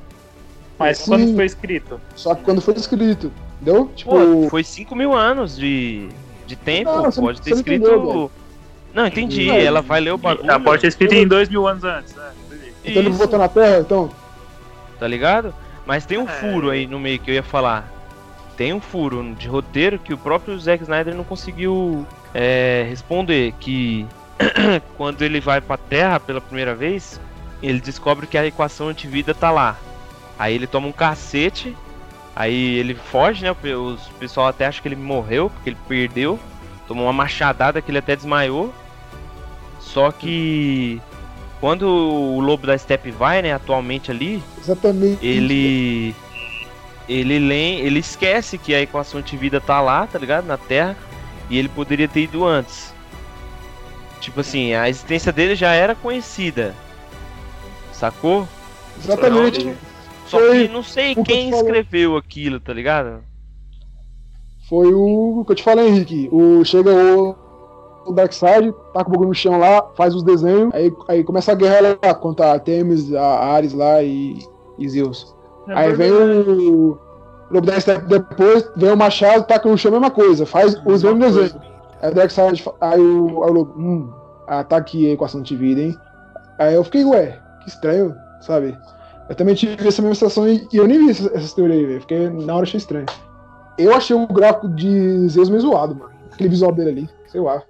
Mas 0.78 0.98
Sim. 0.98 1.10
quando 1.10 1.34
foi 1.34 1.46
escrito? 1.46 2.00
Só 2.14 2.34
que 2.34 2.44
quando 2.44 2.60
foi 2.60 2.74
escrito, 2.74 3.32
entendeu? 3.60 3.90
Tipo, 3.96 4.10
Pô, 4.10 4.50
foi 4.50 4.62
5 4.62 4.94
mil 4.94 5.14
anos 5.14 5.56
de, 5.56 6.06
de 6.46 6.54
tempo. 6.54 6.90
Não, 6.90 7.10
pode 7.10 7.40
ter 7.40 7.54
escrito. 7.54 7.86
entendeu. 7.86 8.30
Não, 8.96 9.06
entendi. 9.06 9.46
Não, 9.46 9.54
ela 9.54 9.82
vai 9.82 10.00
ler 10.00 10.12
o 10.12 10.16
bagulho. 10.16 10.50
Ah, 10.50 10.58
pode 10.58 10.80
ter 10.80 10.88
escrito 10.88 11.12
em 11.14 11.28
dois 11.28 11.50
mil 11.50 11.68
anos 11.68 11.84
antes, 11.84 12.14
né? 12.14 12.30
então 12.82 13.02
ele 13.02 13.10
voltou 13.10 13.38
na 13.38 13.46
Terra, 13.46 13.80
então. 13.80 14.10
Tá 14.98 15.06
ligado? 15.06 15.54
Mas 15.84 16.06
tem 16.06 16.16
um 16.16 16.24
É. 16.24 16.32
furo 16.32 16.70
aí 16.70 16.86
no 16.86 16.98
meio 16.98 17.18
que 17.18 17.30
eu 17.30 17.34
ia 17.34 17.42
falar. 17.42 17.92
Tem 18.56 18.72
um 18.72 18.80
furo 18.80 19.34
de 19.38 19.46
roteiro 19.48 19.98
que 19.98 20.14
o 20.14 20.18
próprio 20.18 20.58
Zack 20.58 20.82
Snyder 20.82 21.14
não 21.14 21.24
conseguiu 21.24 22.06
é, 22.32 22.86
responder. 22.88 23.52
Que 23.60 24.06
quando 24.96 25.20
ele 25.20 25.40
vai 25.40 25.60
pra 25.60 25.76
Terra 25.76 26.18
pela 26.18 26.40
primeira 26.40 26.74
vez, 26.74 27.20
ele 27.62 27.80
descobre 27.80 28.26
que 28.26 28.38
a 28.38 28.46
equação 28.46 28.88
antivida 28.88 29.34
tá 29.34 29.50
lá. 29.50 29.76
Aí 30.38 30.54
ele 30.54 30.66
toma 30.66 30.88
um 30.88 30.92
cacete, 30.92 31.76
aí 32.34 32.78
ele 32.78 32.94
foge, 32.94 33.44
né? 33.44 33.50
O 33.50 33.98
pessoal 34.18 34.48
até 34.48 34.64
acha 34.64 34.80
que 34.80 34.88
ele 34.88 34.96
morreu, 34.96 35.50
porque 35.50 35.68
ele 35.68 35.78
perdeu. 35.86 36.38
Tomou 36.88 37.04
uma 37.04 37.12
machadada 37.12 37.82
que 37.82 37.90
ele 37.90 37.98
até 37.98 38.16
desmaiou. 38.16 38.72
Só 39.96 40.12
que 40.12 41.00
quando 41.58 41.88
o 41.88 42.38
lobo 42.38 42.66
da 42.66 42.76
Steppe 42.76 43.10
vai, 43.10 43.40
né, 43.40 43.54
atualmente 43.54 44.10
ali, 44.10 44.42
Exatamente. 44.60 45.26
ele 45.26 46.14
ele 47.08 47.38
lê, 47.38 47.76
ele 47.76 48.00
esquece 48.00 48.58
que 48.58 48.74
a 48.74 48.82
equação 48.82 49.22
de 49.22 49.34
vida 49.38 49.58
tá 49.58 49.80
lá, 49.80 50.06
tá 50.06 50.18
ligado? 50.18 50.44
Na 50.44 50.58
Terra, 50.58 50.94
e 51.48 51.56
ele 51.56 51.70
poderia 51.70 52.06
ter 52.06 52.24
ido 52.24 52.44
antes. 52.44 52.92
Tipo 54.20 54.40
assim, 54.40 54.74
a 54.74 54.86
existência 54.86 55.32
dele 55.32 55.54
já 55.54 55.72
era 55.72 55.94
conhecida. 55.94 56.74
Sacou? 57.90 58.46
Exatamente. 59.02 59.72
Só 60.26 60.38
Foi 60.38 60.66
que 60.66 60.68
não 60.74 60.82
sei 60.82 61.14
quem 61.14 61.48
escreveu 61.48 62.18
aquilo, 62.18 62.60
tá 62.60 62.74
ligado? 62.74 63.24
Foi 64.68 64.92
o 64.92 65.42
que 65.46 65.52
eu 65.52 65.56
te 65.56 65.62
falei, 65.62 65.88
Henrique. 65.88 66.28
O 66.30 66.62
chega 66.66 66.90
o 66.90 67.45
o 68.06 68.12
Darkseid, 68.12 68.74
taca 68.92 69.08
o 69.08 69.12
bagulho 69.12 69.28
no 69.28 69.34
chão 69.34 69.58
lá, 69.58 69.86
faz 69.94 70.14
os 70.14 70.22
desenhos, 70.22 70.72
aí, 70.74 70.92
aí 71.08 71.24
começa 71.24 71.52
a 71.52 71.54
guerra 71.54 71.98
lá 72.02 72.14
contra 72.14 72.46
a 72.46 72.52
Artemis, 72.52 73.12
a 73.14 73.44
Ares 73.52 73.72
lá 73.72 74.02
e, 74.02 74.38
e 74.78 74.88
Zeus. 74.88 75.34
É 75.68 75.74
aí 75.74 75.92
vem 75.92 76.12
o. 76.12 76.98
Lobo 77.48 77.68
depois, 78.08 78.68
vem 78.76 78.90
o 78.90 78.96
Machado, 78.96 79.46
taca 79.46 79.68
no 79.68 79.78
chão, 79.78 79.92
mesma 79.92 80.10
coisa, 80.10 80.44
faz 80.44 80.74
os 80.84 81.02
mesmos 81.02 81.36
desenhos. 81.36 81.56
Aí 82.02 82.10
o 82.10 82.14
Darkseid, 82.14 82.64
aí 82.80 83.00
o, 83.00 83.44
aí 83.44 83.50
o 83.50 83.52
Lobo, 83.52 83.72
hum, 83.76 84.10
ah, 84.48 84.64
tá 84.64 84.76
aqui 84.76 85.08
a 85.08 85.12
equação 85.12 85.42
de 85.42 85.56
vida, 85.56 85.80
hein? 85.80 85.96
Aí 86.58 86.74
eu 86.74 86.82
fiquei, 86.82 87.04
ué, 87.04 87.38
que 87.62 87.68
estranho, 87.68 88.14
sabe? 88.40 88.76
Eu 89.28 89.34
também 89.34 89.54
tive 89.54 89.86
essa 89.86 90.00
mesma 90.00 90.14
sensação 90.14 90.48
e, 90.48 90.66
eu 90.72 90.86
nem 90.86 90.98
vi 90.98 91.10
essas, 91.10 91.26
essas 91.34 91.52
teorias 91.52 91.78
aí, 91.78 91.86
velho. 91.86 92.00
Fiquei, 92.00 92.30
na 92.30 92.54
hora 92.54 92.62
achei 92.62 92.78
estranho. 92.78 93.06
Eu 93.76 93.94
achei 93.94 94.16
o 94.16 94.26
gráfico 94.26 94.68
de 94.68 95.28
Zeus 95.28 95.50
meio 95.50 95.60
zoado, 95.60 95.94
mano. 95.94 96.10
Aquele 96.32 96.48
visual 96.48 96.72
dele 96.72 96.90
ali, 96.90 97.10
sei 97.26 97.40
lá. 97.40 97.62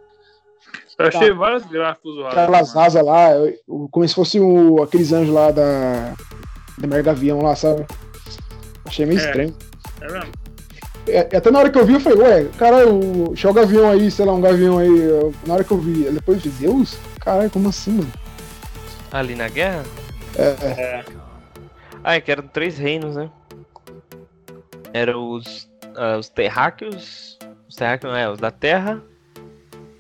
Eu 0.99 1.07
achei 1.09 1.31
vários 1.33 1.65
gráficos 1.67 2.15
zoados. 2.15 2.39
Aquelas 2.39 2.77
asas 2.77 3.05
lá, 3.05 3.29
como 3.91 4.09
se 4.09 4.15
fosse 4.15 4.41
o, 4.41 4.83
aqueles 4.83 5.13
anjos 5.13 5.35
lá 5.35 5.51
da. 5.51 6.15
Da 6.79 6.87
Mega 6.87 7.03
Gavião 7.03 7.41
lá, 7.41 7.55
sabe? 7.57 7.87
Achei 8.85 9.07
meio 9.07 9.19
É. 9.21 9.25
estranho. 9.25 9.55
É 10.01 10.13
mesmo? 10.13 10.33
É, 11.09 11.21
até 11.21 11.51
na 11.51 11.59
hora 11.61 11.71
que 11.71 11.79
eu 11.79 11.87
vi, 11.87 11.95
eu 11.95 12.01
falei, 12.01 12.19
ué, 12.19 12.45
caralho, 12.59 13.29
deixa 13.29 13.49
o 13.49 13.53
gavião 13.53 13.89
aí, 13.91 14.11
sei 14.11 14.25
lá, 14.27 14.33
um 14.33 14.41
gavião 14.41 14.79
aí. 14.79 14.89
eu- 15.03 15.33
na 15.47 15.55
hora 15.55 15.65
que 15.65 15.71
eu 15.73 15.79
vi, 15.79 16.03
depois 16.11 16.45
eu 16.45 16.51
falei, 16.53 16.69
Deus? 16.69 16.99
Caralho, 17.21 17.51
como 17.51 17.69
assim, 17.69 17.93
mano? 17.93 18.13
Ali 19.13 19.35
na 19.35 19.49
guerra? 19.49 19.85
É, 20.37 20.43
é. 20.67 20.71
É. 20.81 21.05
Ah, 22.05 22.15
é 22.17 22.21
que 22.21 22.31
eram 22.31 22.47
três 22.49 22.77
reinos, 22.77 23.15
né? 23.17 23.31
Eram 24.93 25.31
os, 25.31 25.69
ah, 25.97 26.17
os 26.19 26.29
terráqueos. 26.29 27.39
Os 27.69 27.77
terráqueos, 27.77 28.13
não 28.13 28.19
é, 28.19 28.31
os 28.31 28.39
da 28.39 28.51
Terra. 28.51 29.03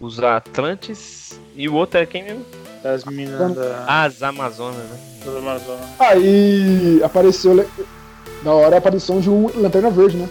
Os 0.00 0.20
Atlantes. 0.22 1.40
E 1.54 1.68
o 1.68 1.74
outro 1.74 1.98
era 1.98 2.06
quem 2.06 2.24
mesmo? 2.24 2.44
Das 2.82 3.04
minas 3.04 3.54
da, 3.54 3.84
as 4.04 4.22
Amazonas, 4.22 4.76
né? 4.76 4.98
do 5.24 5.38
Amazonas. 5.38 5.86
Aí 5.98 7.00
apareceu 7.02 7.66
na 8.42 8.52
hora 8.52 8.76
a 8.76 8.78
aparição 8.78 9.20
de 9.20 9.30
um 9.30 9.50
Lanterna 9.60 9.90
Verde, 9.90 10.16
né? 10.18 10.28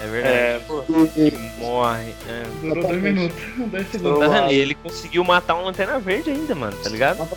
É 0.00 0.06
verdade. 0.06 0.34
É, 0.34 0.60
pô. 0.66 0.82
E- 1.16 1.32
morre. 1.58 2.14
É. 2.28 2.44
Durou 2.62 2.84
dois 2.86 3.02
minutos. 3.02 3.38
Dois 3.70 3.90
segundos. 3.90 4.20
Tá 4.20 4.28
vendo? 4.28 4.52
E 4.52 4.54
ele 4.58 4.74
conseguiu 4.74 5.24
matar 5.24 5.56
um 5.56 5.64
Lanterna 5.64 5.98
Verde 5.98 6.30
ainda, 6.30 6.54
mano, 6.54 6.76
tá 6.82 6.88
ligado? 6.88 7.28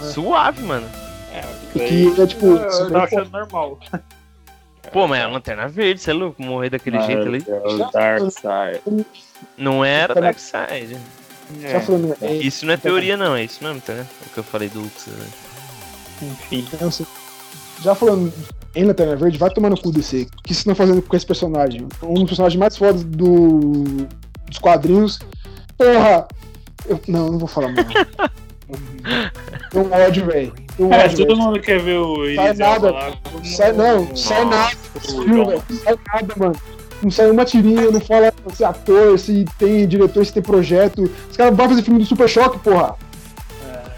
Suave, 0.00 0.62
mano. 0.62 0.88
É, 1.32 1.42
que 1.78 2.20
é 2.20 2.26
tipo. 2.26 2.46
eu 2.46 2.98
achando 2.98 3.30
normal. 3.30 3.78
Pô, 4.92 5.06
mas 5.06 5.20
é 5.20 5.22
a 5.24 5.28
Lanterna 5.28 5.68
Verde, 5.68 6.00
você 6.00 6.10
é 6.10 6.14
louco? 6.14 6.42
Morrer 6.42 6.70
daquele 6.70 7.00
jeito 7.02 7.22
ali. 7.22 7.44
É 7.46 7.68
o 7.68 7.90
Dark 7.90 8.22
Side. 8.30 9.06
Não 9.56 9.84
era 9.84 10.14
Darkseid. 10.14 10.96
Já 11.60 11.80
falando, 11.80 12.16
é, 12.20 12.34
Isso 12.34 12.66
não 12.66 12.74
é 12.74 12.76
teoria, 12.76 13.16
não, 13.16 13.36
é 13.36 13.44
isso 13.44 13.62
mesmo, 13.62 13.80
tá 13.80 13.92
vendo? 13.92 14.08
O 14.26 14.30
que 14.30 14.38
eu 14.38 14.44
falei 14.44 14.68
do 14.68 14.80
Lux, 14.80 15.06
né? 15.06 15.26
Enfim. 16.22 16.66
Então, 16.72 16.88
assim, 16.88 17.06
já 17.82 17.94
falando 17.94 18.32
em 18.74 18.84
Lanterna 18.84 19.14
Verde, 19.16 19.38
vai 19.38 19.50
tomar 19.50 19.70
no 19.70 19.80
cu 19.80 19.92
DC. 19.92 20.22
O 20.22 20.42
que 20.42 20.48
vocês 20.48 20.58
estão 20.58 20.74
fazendo 20.74 21.02
com 21.02 21.16
esse 21.16 21.26
personagem? 21.26 21.86
Um 22.02 22.14
dos 22.14 22.24
personagens 22.24 22.58
mais 22.58 22.76
fodas 22.76 23.04
do, 23.04 23.84
dos 24.48 24.58
quadrinhos. 24.58 25.18
Porra! 25.78 26.26
Eu, 26.86 27.00
não, 27.06 27.30
não 27.32 27.38
vou 27.38 27.48
falar 27.48 27.68
mais. 27.68 27.86
Um 29.72 29.92
ódio, 29.92 30.26
velho. 30.26 30.52
Um 30.78 30.92
É, 30.92 31.08
todo 31.08 31.36
mundo 31.36 31.58
quer 31.60 31.80
ver 31.80 31.98
o 31.98 32.16
Sai 32.34 32.52
nada. 32.54 32.92
como 33.32 33.44
Sai, 33.44 33.72
não, 33.72 34.16
sai 34.16 34.44
nada. 34.44 34.76
Filme, 35.00 35.62
sai 35.82 35.96
nada, 36.12 36.34
mano. 36.36 36.56
Não 37.02 37.10
sai 37.10 37.30
uma 37.30 37.44
tirinha, 37.44 37.90
não 37.90 38.00
fala 38.00 38.32
se 38.54 38.64
é 38.64 38.66
ator, 38.66 39.18
se 39.18 39.44
tem 39.58 39.86
diretor, 39.86 40.24
se 40.24 40.32
tem 40.32 40.42
projeto. 40.42 41.10
Os 41.30 41.36
caras 41.36 41.56
vão 41.56 41.68
fazer 41.68 41.82
filme 41.82 42.00
do 42.00 42.06
Super 42.06 42.28
Choque, 42.28 42.58
porra. 42.58 42.94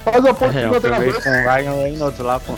Faz 0.04 0.24
a 0.24 0.34
porra 0.34 0.60
É, 0.60 0.68
do 0.68 0.74
eu 0.74 0.80
Verde. 0.80 1.22
com 1.22 1.28
o 1.30 1.32
Ryan 1.32 1.72
Reynolds 1.82 2.18
lá, 2.20 2.40
pô. 2.40 2.54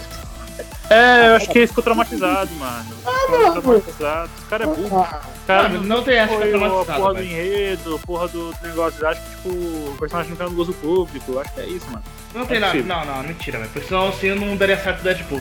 É, 0.90 1.28
eu 1.28 1.36
acho 1.36 1.48
que 1.48 1.58
ele 1.58 1.66
ficou 1.68 1.84
traumatizado, 1.84 2.50
mano. 2.56 2.84
Ficou 2.96 3.30
mano. 3.38 3.60
traumatizado. 3.62 4.30
Esse 4.36 4.46
cara 4.48 4.64
é 4.64 4.66
burro. 4.66 4.98
Ah, 5.08 5.20
O 5.24 5.46
cara 5.46 5.68
Não, 5.68 5.82
não 5.82 6.02
tem 6.02 6.16
essa 6.16 6.28
que 6.32 6.36
foi 6.38 6.50
é 6.50 6.54
a 6.54 6.58
traumatizado, 6.58 7.00
porra 7.00 7.14
do 7.14 7.18
velho. 7.20 7.30
enredo, 7.30 8.00
porra 8.04 8.28
do 8.28 8.54
negócio. 8.62 9.06
Acho 9.06 9.20
que, 9.20 9.30
tipo, 9.30 9.48
o 9.50 9.96
personagem 10.00 10.30
não 10.30 10.36
tá 10.36 10.44
no 10.44 10.50
gozo 10.50 10.72
público. 10.74 11.38
Acho 11.38 11.52
que 11.54 11.60
é 11.60 11.66
isso, 11.66 11.86
mano. 11.90 12.02
Não 12.34 12.44
tem 12.44 12.56
É 12.56 12.60
nada. 12.60 12.72
possível. 12.72 12.96
Não, 12.96 13.04
não, 13.04 13.22
mentira, 13.22 13.58
velho. 13.58 13.70
Porque 13.70 13.86
senão 13.86 14.08
assim 14.08 14.34
não 14.34 14.56
daria 14.56 14.76
certo 14.82 15.00
o 15.00 15.02
Deadpool. 15.04 15.40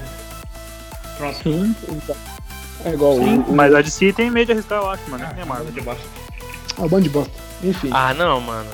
Pronto. 1.18 1.38
Sim. 1.44 1.76
É 2.86 2.90
igual 2.94 3.16
Sim, 3.16 3.40
o, 3.40 3.52
o, 3.52 3.56
mas 3.56 3.74
a 3.76 3.82
DC 3.82 4.14
tem 4.14 4.30
medo 4.32 4.46
de 4.48 4.52
arriscar, 4.54 4.80
eu 4.82 4.90
acho, 4.90 5.10
mano. 5.10 5.26
Ah, 5.26 5.42
a 5.42 5.46
Marvel. 5.46 5.72
de 5.72 5.82
bosta. 5.82 6.04
o 6.78 6.88
bando 6.88 7.04
de 7.04 7.10
bosta. 7.10 7.34
Enfim. 7.64 7.90
Ah, 7.92 8.14
não, 8.14 8.40
mano. 8.40 8.70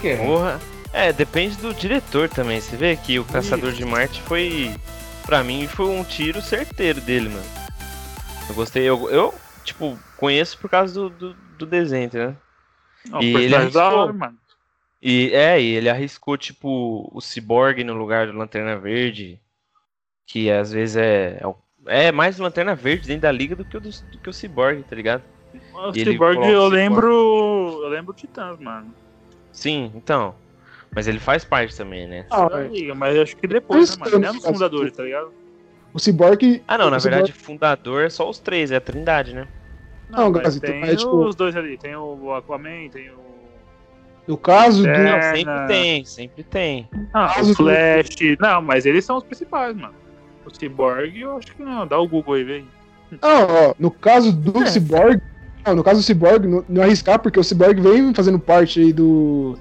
Que? 0.00 0.16
Porra. 0.16 0.60
É, 0.92 1.12
depende 1.12 1.56
do 1.56 1.74
diretor 1.74 2.28
também. 2.28 2.60
Você 2.60 2.76
vê 2.76 2.96
que 2.96 3.18
o 3.18 3.24
Caçador 3.24 3.72
de 3.72 3.84
Marte 3.84 4.22
foi. 4.22 4.72
Pra 5.28 5.44
mim, 5.44 5.68
foi 5.68 5.84
um 5.86 6.02
tiro 6.02 6.40
certeiro 6.40 7.02
dele, 7.02 7.28
mano. 7.28 7.44
Eu 8.48 8.54
gostei. 8.54 8.82
Eu, 8.82 9.10
eu 9.10 9.34
tipo, 9.62 9.98
conheço 10.16 10.56
por 10.58 10.70
causa 10.70 10.94
do, 10.94 11.10
do, 11.10 11.34
do 11.58 11.66
desenho, 11.66 12.06
entendeu? 12.06 12.34
Não, 13.10 13.20
E 13.20 13.34
ele 13.36 13.54
arriscou. 13.54 13.82
hora, 13.82 14.12
mano. 14.14 14.38
E 15.02 15.30
é, 15.34 15.60
e 15.60 15.74
ele 15.74 15.90
arriscou, 15.90 16.38
tipo, 16.38 17.10
o 17.12 17.20
Cyborg 17.20 17.84
no 17.84 17.92
lugar 17.92 18.26
do 18.26 18.32
Lanterna 18.38 18.78
Verde. 18.78 19.38
Que 20.26 20.50
às 20.50 20.72
vezes 20.72 20.96
é. 20.96 21.38
é 21.86 22.06
É 22.08 22.12
mais 22.12 22.38
Lanterna 22.38 22.74
Verde 22.74 23.06
dentro 23.06 23.22
da 23.22 23.30
liga 23.32 23.54
do 23.54 23.66
que 23.66 23.76
o, 23.76 23.80
do, 23.80 23.90
do 23.90 24.18
que 24.18 24.30
o 24.30 24.32
Cyborg, 24.32 24.82
tá 24.84 24.96
ligado? 24.96 25.22
O 25.74 25.92
Cyborg, 25.92 26.38
eu 26.38 26.44
Cyborg. 26.44 26.70
lembro. 26.74 27.80
Eu 27.82 27.88
lembro 27.90 28.12
o 28.12 28.16
Titãs, 28.16 28.58
mano. 28.58 28.94
Sim, 29.52 29.92
então. 29.94 30.34
Mas 30.98 31.06
ele 31.06 31.20
faz 31.20 31.44
parte 31.44 31.76
também, 31.76 32.08
né? 32.08 32.26
Ah, 32.28 32.48
é. 32.52 32.92
mas 32.92 33.16
acho 33.16 33.36
que 33.36 33.46
depois, 33.46 33.96
né, 33.96 34.04
mano? 34.04 34.18
Não 34.18 34.18
é 34.18 34.26
não 34.26 34.34
nos 34.34 34.42
faço 34.42 34.54
fundadores, 34.54 34.92
tá 34.96 35.04
ligado? 35.04 35.30
O 35.94 35.98
Cyborg. 36.00 36.60
Ah, 36.66 36.76
não, 36.76 36.90
na 36.90 36.96
o 36.96 37.00
verdade, 37.00 37.30
fundador 37.30 38.02
é 38.02 38.10
só 38.10 38.28
os 38.28 38.40
três, 38.40 38.72
é 38.72 38.76
a 38.76 38.80
Trindade, 38.80 39.32
né? 39.32 39.46
Não, 40.10 40.28
mas 40.32 40.42
Gazito, 40.42 40.66
tem 40.66 40.82
é 40.82 40.96
tipo- 40.96 41.24
os 41.24 41.36
dois 41.36 41.54
ali. 41.54 41.78
Tem 41.78 41.94
o 41.94 42.34
Aquaman, 42.34 42.88
tem 42.92 43.10
o. 43.10 43.14
No 44.26 44.36
caso 44.36 44.82
do. 44.82 44.88
Não, 44.88 45.22
sempre 45.36 45.66
tem, 45.68 46.04
sempre 46.04 46.42
tem. 46.42 46.88
Ah, 47.14 47.32
o 47.42 47.46
do- 47.46 47.54
Flash. 47.54 48.08
Não, 48.40 48.60
mas 48.60 48.84
eles 48.84 49.04
são 49.04 49.18
os 49.18 49.22
principais, 49.22 49.76
mano. 49.76 49.94
O 50.44 50.50
Cyborg, 50.52 51.16
eu 51.20 51.36
acho 51.36 51.54
que 51.54 51.62
não. 51.62 51.86
Dá 51.86 51.96
o 51.96 52.08
Google 52.08 52.34
aí, 52.34 52.42
vem. 52.42 52.66
Não, 53.22 53.46
ó, 53.70 53.74
no 53.78 53.92
caso 53.92 54.32
do 54.32 54.64
É. 54.64 54.66
Cyborg. 54.66 55.22
Não, 55.64 55.76
no 55.76 55.84
caso 55.84 56.00
do 56.00 56.02
Cyborg, 56.04 56.44
não, 56.48 56.64
não 56.68 56.82
arriscar, 56.82 57.20
porque 57.20 57.38
o 57.38 57.44
Cyborg 57.44 57.80
vem 57.80 58.12
fazendo 58.12 58.40
parte 58.40 58.80
aí 58.80 58.92
do. 58.92 59.56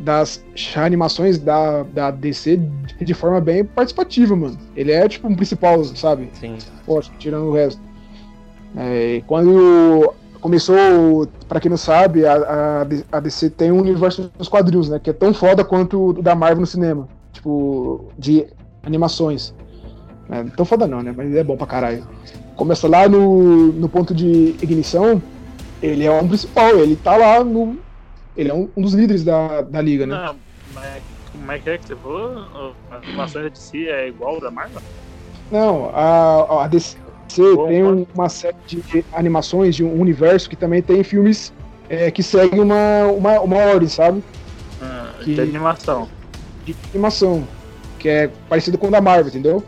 Das 0.00 0.42
animações 0.76 1.38
da, 1.38 1.82
da 1.82 2.10
DC 2.10 2.58
de, 3.00 3.12
forma 3.12 3.40
bem 3.40 3.64
participativa, 3.64 4.34
mano. 4.34 4.56
Ele 4.74 4.92
é 4.92 5.06
tipo 5.06 5.28
um 5.28 5.36
principal, 5.36 5.84
sabe? 5.84 6.30
Sim. 6.32 6.56
Tirando 7.18 7.44
o 7.44 7.52
resto. 7.52 7.80
É, 8.76 9.22
quando 9.26 10.14
começou, 10.40 11.28
pra 11.48 11.60
quem 11.60 11.70
não 11.70 11.76
sabe, 11.76 12.24
a, 12.24 12.34
a, 12.34 13.16
a 13.16 13.20
DC 13.20 13.50
tem 13.50 13.70
um 13.70 13.80
universo 13.80 14.30
dos 14.38 14.48
quadrinhos, 14.48 14.88
né? 14.88 14.98
Que 14.98 15.10
é 15.10 15.12
tão 15.12 15.34
foda 15.34 15.62
quanto 15.64 16.08
o 16.08 16.22
da 16.22 16.34
Marvel 16.34 16.60
no 16.60 16.66
cinema. 16.66 17.08
Tipo, 17.32 18.06
de 18.18 18.46
animações. 18.82 19.54
É, 20.30 20.44
tão 20.56 20.64
foda 20.64 20.86
não, 20.86 21.02
né? 21.02 21.12
Mas 21.14 21.34
é 21.34 21.44
bom 21.44 21.56
pra 21.56 21.66
caralho. 21.66 22.06
Começa 22.56 22.88
lá 22.88 23.08
no, 23.08 23.72
no 23.72 23.88
ponto 23.88 24.14
de 24.14 24.54
ignição, 24.62 25.20
ele 25.82 26.04
é 26.04 26.12
um 26.12 26.28
principal, 26.28 26.76
ele 26.78 26.96
tá 26.96 27.16
lá 27.16 27.42
no. 27.42 27.78
Ele 28.40 28.50
é 28.50 28.54
um, 28.54 28.68
um 28.76 28.80
dos 28.82 28.94
líderes 28.94 29.22
da, 29.22 29.60
da 29.60 29.80
liga, 29.82 30.06
né? 30.06 30.14
Não, 30.14 30.36
mas 30.74 31.02
como 31.32 31.52
é 31.52 31.58
que 31.58 31.68
é 31.70 31.78
que 31.78 31.86
você 31.86 31.96
falou? 31.96 32.74
As 32.90 33.04
animações 33.06 33.44
da 33.44 33.50
DC 33.50 33.86
é 33.86 34.08
igual 34.08 34.40
da 34.40 34.50
Marvel? 34.50 34.80
Não, 35.50 35.90
a, 35.94 36.64
a 36.64 36.68
DC 36.68 36.96
Bom, 37.54 37.68
tem 37.68 37.84
um- 37.84 38.06
uma 38.14 38.28
série 38.28 38.56
de 38.66 39.04
animações 39.12 39.76
de 39.76 39.84
um 39.84 40.00
universo 40.00 40.48
que 40.48 40.56
também 40.56 40.80
tem 40.82 41.04
filmes 41.04 41.52
é, 41.88 42.10
que 42.10 42.22
seguem 42.22 42.60
uma, 42.60 43.04
uma, 43.06 43.40
uma 43.40 43.56
ordem, 43.56 43.88
sabe? 43.88 44.22
Ah, 44.80 45.10
Que- 45.22 45.34
De 45.34 45.40
animação. 45.42 46.08
De 46.64 46.74
animação. 46.94 47.46
Que 47.98 48.08
é 48.08 48.30
parecido 48.48 48.78
com 48.78 48.88
o 48.88 48.90
da 48.90 49.00
Marvel, 49.00 49.28
entendeu? 49.28 49.62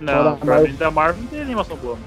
Não, 0.00 0.24
da 0.24 0.32
pra 0.36 0.46
Marvel. 0.54 0.70
mim 0.70 0.76
da 0.76 0.90
Marvel 0.90 1.22
não 1.22 1.28
tem 1.30 1.40
animação 1.40 1.76
boa. 1.78 1.98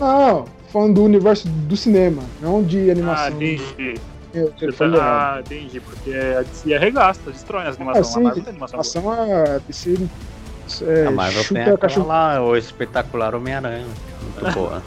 Não, 0.00 0.44
falando 0.72 0.94
do 0.94 1.04
universo 1.04 1.46
do 1.48 1.76
cinema, 1.76 2.22
não 2.40 2.62
de 2.62 2.88
Ah, 2.88 2.92
animação. 2.92 3.36
entendi. 3.36 3.94
Eu, 4.34 4.52
Você 4.58 4.66
eu 4.66 4.72
tá-. 4.92 5.34
Ah, 5.36 5.40
entendi. 5.40 5.80
Porque 5.80 6.10
a 6.14 6.42
DC 6.42 6.74
arregaça, 6.74 7.20
destrói 7.30 7.66
as 7.66 7.76
animações. 7.76 8.06
sim, 8.06 8.20
a 8.20 8.22
Marvel 8.22 8.36
não 8.36 8.44
tem 8.44 8.50
animação 8.52 9.02
boa. 9.02 9.56
A 9.56 9.58
DC. 9.58 10.08
É, 10.82 11.06
a 11.06 11.10
Marvel 11.10 11.44
tem 11.44 11.60
aquela 11.62 11.78
cachorro. 11.78 12.08
lá, 12.08 12.42
o 12.42 12.56
espetacular 12.56 13.34
Homem-Aranha. 13.34 13.86
Muito 14.40 14.54
boa. 14.54 14.82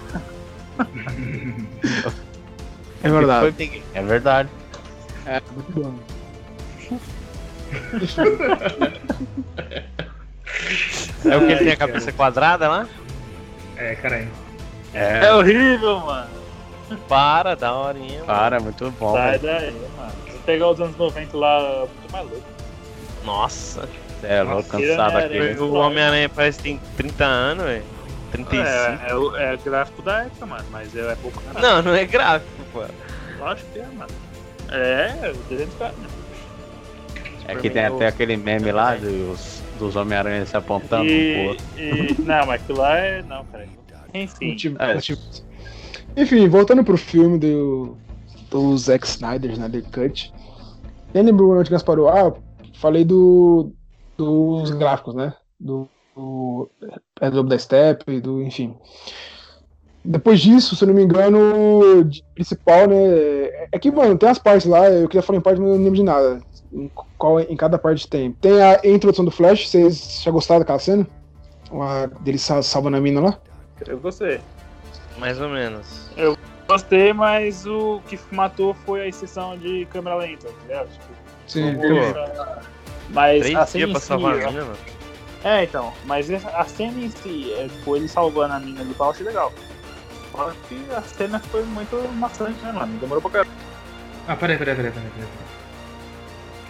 É 3.04 3.10
verdade. 3.10 3.78
É 3.94 4.02
verdade. 4.04 4.50
É, 5.28 5.42
muito 5.54 5.72
bom. 5.72 5.94
É 11.26 11.38
o 11.38 11.40
que 11.40 11.52
ele 11.52 11.58
tem 11.58 11.72
a 11.72 11.78
cabeça 11.78 12.12
quadrada 12.12 12.68
lá? 12.68 12.88
É, 13.78 13.96
caralho. 13.96 14.28
É 14.94 15.26
É, 15.26 15.34
horrível, 15.34 16.00
mano. 16.00 16.30
Para, 17.08 17.56
da 17.56 17.74
horinha. 17.74 18.14
mano. 18.20 18.26
para, 18.26 18.60
muito 18.60 18.92
bom. 19.00 19.14
Sai 19.14 19.38
velho. 19.38 19.60
daí, 19.60 19.74
mano. 19.98 20.12
pegar 20.46 20.70
os 20.70 20.80
anos 20.82 20.98
90 20.98 21.38
lá, 21.38 21.80
muito 22.00 22.12
mais 22.12 22.30
louco. 22.30 22.44
Nossa, 23.24 23.90
é 24.24 24.42
louco, 24.44 24.70
cansado 24.70 25.18
Era, 25.18 25.26
aqui. 25.26 25.38
era. 25.38 25.64
o 25.64 25.74
Homem-Aranha 25.74 26.30
parece 26.30 26.58
que 26.60 26.64
tem 26.64 26.80
30 26.98 27.26
anos, 27.26 27.66
velho. 27.66 27.84
35. 28.32 28.68
É, 28.68 29.00
é, 29.10 29.16
o- 29.16 29.36
é 29.36 29.58
gráfico 29.58 30.02
da 30.02 30.24
época, 30.24 30.46
mano, 30.46 30.66
mas 30.72 30.96
é, 30.96 31.12
é 31.12 31.16
pouco 31.16 31.42
caralho. 31.42 31.66
Não, 31.66 31.82
não 31.82 31.96
é 31.96 32.06
gráfico, 32.06 32.52
pô. 32.74 32.84
Lógico 33.40 33.72
que 33.72 33.80
é, 33.80 33.86
mano. 33.86 34.12
É, 34.72 35.32
o 35.32 35.38
desenho 35.50 35.70
do 35.70 35.78
cara. 35.78 35.94
É 37.48 37.56
que 37.56 37.70
tem 37.70 37.86
até 37.86 38.08
aquele 38.08 38.36
meme 38.38 38.72
lá 38.72 38.96
dos, 38.96 39.62
dos 39.78 39.96
Homem-Aranha 39.96 40.46
se 40.46 40.58
apontando 40.58 41.04
um 41.04 41.08
pro 41.08 41.16
E, 41.16 41.48
outro. 41.48 41.66
e- 41.78 42.16
não, 42.22 42.46
mas 42.48 42.62
aquilo 42.62 42.80
lá 42.80 42.98
é. 42.98 43.22
Não, 43.22 43.46
cara. 43.46 43.68
Enfim. 44.14 44.58
É. 44.80 44.94
motivo. 44.96 45.20
Enfim, 46.18 46.48
voltando 46.48 46.84
pro 46.84 46.98
filme 46.98 47.38
do, 47.38 47.98
do 48.50 48.78
Zack 48.78 49.06
Snyder, 49.06 49.52
Snyder 49.52 49.84
Cut. 49.92 50.34
Nem 51.14 51.24
lembro 51.24 51.58
onde 51.58 51.72
nós 51.72 51.84
parou. 51.84 52.08
Ah, 52.08 52.34
falei 52.74 53.04
do, 53.04 53.72
dos 54.18 54.72
gráficos, 54.72 55.14
né? 55.14 55.34
Do, 55.60 55.88
do 56.16 56.70
é 57.20 57.30
da 57.30 57.58
Steppe, 57.58 58.22
do, 58.22 58.42
enfim. 58.42 58.76
Depois 60.04 60.40
disso, 60.40 60.76
se 60.76 60.84
eu 60.84 60.88
não 60.88 60.94
me 60.96 61.04
engano, 61.04 62.04
de 62.04 62.24
principal, 62.34 62.88
né? 62.88 63.68
É 63.72 63.80
que, 63.80 63.92
mano, 63.92 64.18
tem 64.18 64.30
as 64.30 64.38
partes 64.38 64.68
lá, 64.68 64.90
eu 64.90 65.08
queria 65.08 65.24
falar 65.24 65.40
em 65.40 65.42
parte, 65.42 65.60
mas 65.60 65.70
não 65.70 65.78
lembro 65.78 65.96
de 65.96 66.04
nada. 66.04 66.40
Em, 66.72 66.92
qual, 67.18 67.40
em 67.40 67.56
cada 67.56 67.78
parte 67.78 68.08
tem. 68.08 68.32
Tem 68.34 68.62
a 68.62 68.80
introdução 68.84 69.26
do 69.26 69.32
Flash, 69.32 69.68
vocês 69.68 70.22
já 70.24 70.32
gostaram 70.32 70.60
daquela 70.60 70.80
cena? 70.80 71.08
Dele 72.22 72.38
sal- 72.38 72.62
salvando 72.62 72.98
a 72.98 73.02
mina 73.02 73.20
lá? 73.20 73.40
Eu 73.88 74.00
gostei. 74.00 74.40
Mais 75.18 75.40
ou 75.40 75.50
menos. 75.50 76.10
Gostei, 76.68 77.14
mas 77.14 77.66
o 77.68 78.02
que 78.08 78.20
matou 78.32 78.74
foi 78.74 79.02
a 79.02 79.08
exceção 79.08 79.58
de 79.58 79.86
câmera 79.92 80.16
lenta, 80.16 80.48
tá 80.48 80.54
ligado? 80.64 80.90
Tipo, 80.90 81.06
Sim. 81.48 81.76
Pô, 81.76 81.82
mas 83.12 83.42
Três 83.44 83.56
a 83.56 83.66
cena 83.68 83.86
dias 83.86 83.92
pra 83.92 84.00
si, 84.02 84.08
salvar 84.08 84.34
a 84.34 84.38
eu- 84.42 84.52
mina. 84.52 84.74
É, 85.44 85.64
então, 85.64 85.94
mas 86.06 86.28
a 86.32 86.64
cena 86.66 87.00
em 87.00 87.10
si, 87.12 87.54
é, 87.54 87.68
tipo, 87.68 87.96
ele 87.96 88.08
salvando 88.08 88.56
a 88.56 88.60
mina 88.60 88.82
ali 88.82 88.96
tal, 88.96 89.08
eu 89.08 89.12
achei 89.12 89.26
legal. 89.28 89.54
Só 90.32 90.52
que 90.68 90.86
a 90.92 91.02
cena 91.04 91.40
foi 91.40 91.64
muito 91.66 91.96
maçante, 92.16 92.60
né, 92.64 92.72
mano? 92.72 92.98
Demorou 92.98 93.22
pra 93.22 93.30
caralho. 93.32 93.50
Ah, 94.28 94.36
peraí, 94.36 94.58
peraí, 94.58 94.76
peraí, 94.76 94.92
peraí. 94.92 95.10
peraí. 95.12 95.28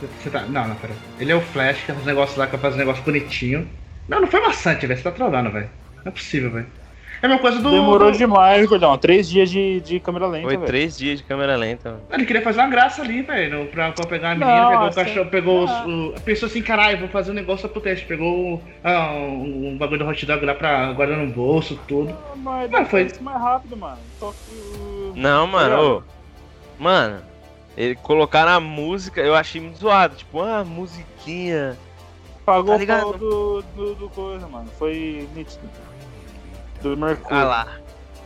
Você- 0.02 0.08
Você 0.24 0.30
tá. 0.30 0.42
Não, 0.42 0.68
não, 0.68 0.76
peraí. 0.76 0.98
Ele 1.20 1.32
é 1.32 1.36
o 1.36 1.42
Flash, 1.42 1.80
que 1.80 1.86
faz 1.94 2.02
um 2.02 2.06
negócio 2.06 2.38
lá, 2.38 2.48
que 2.48 2.58
faz 2.58 2.76
um 2.76 2.78
negócio 2.78 3.02
bonitinho. 3.04 3.70
Não, 4.10 4.20
não 4.20 4.28
foi 4.28 4.42
maçante, 4.42 4.86
velho. 4.86 4.98
Você 4.98 5.04
tá 5.06 5.12
trolando, 5.14 5.50
velho. 5.52 5.70
Não 6.04 6.10
é 6.10 6.12
possível, 6.12 6.52
velho. 6.52 6.68
É 7.22 7.26
a 7.26 7.30
mesma 7.30 7.42
coisa 7.42 7.60
do. 7.62 7.72
Demorou 7.72 8.12
do... 8.12 8.18
demais, 8.18 8.68
gordão. 8.68 8.98
Três 8.98 9.28
dias 9.30 9.50
de, 9.50 9.80
de 9.82 10.00
câmera 10.00 10.28
lenta, 10.28 10.44
Foi 10.44 10.56
velho. 10.58 10.68
três 10.68 10.98
dias 10.98 11.18
de 11.20 11.24
câmera 11.24 11.56
lenta, 11.56 11.92
mano. 11.92 12.02
Ele 12.12 12.26
queria 12.26 12.42
fazer 12.42 12.60
uma 12.60 12.70
graça 12.70 13.02
ali, 13.02 13.22
velho, 13.22 13.68
pra, 13.68 13.92
pra 13.92 14.06
pegar 14.06 14.32
a 14.32 14.36
menina, 14.36 14.62
Não, 14.62 14.70
pegou 14.72 14.88
o 14.88 14.94
cachorro, 14.94 15.30
pegou 15.30 15.64
os, 15.64 15.72
não. 15.72 16.08
o, 16.10 16.22
Pensou 16.22 16.48
assim, 16.48 16.62
caralho, 16.62 17.00
vou 17.00 17.08
fazer 17.08 17.32
um 17.32 17.36
negócio 17.36 17.68
pro 17.70 17.82
teste. 17.82 18.06
Pegou 18.06 18.62
ah, 18.84 19.12
um, 19.14 19.70
um 19.70 19.78
bagulho 19.78 20.00
do 20.00 20.08
hot 20.10 20.26
dog 20.26 20.46
lá 20.46 20.54
pra 20.54 20.92
guardar 20.94 21.18
no 21.18 21.32
bolso, 21.32 21.80
tudo. 21.88 22.16
Ah, 22.32 22.34
Mas 22.36 22.74
Ah, 22.74 22.86
foi- 22.86 23.04
isso 23.04 23.24
mais 23.24 23.42
rápido, 23.42 23.78
mano. 23.78 23.98
Só 24.20 24.32
que 24.32 24.56
o. 24.80 25.14
Não, 25.16 25.48
mano, 25.48 25.98
ô. 25.98 26.16
Mano, 26.78 27.22
ele 27.78 27.96
colocaram 27.96 28.52
a 28.52 28.60
música, 28.60 29.22
eu 29.22 29.34
achei 29.34 29.62
muito 29.62 29.78
zoado. 29.80 30.16
Tipo, 30.16 30.42
ah, 30.42 30.64
musiquinha. 30.64 31.78
Pagou 32.46 32.78
Tá 32.86 33.06
o 33.08 33.14
do, 33.14 33.64
do, 33.76 33.96
do 33.96 34.10
coisa, 34.10 34.48
mano. 34.48 34.68
Foi 34.78 35.28
nítido. 35.36 35.64
Do 36.90 36.98
Mercúrio. 36.98 37.38
Ah 37.38 37.44
lá. 37.44 37.68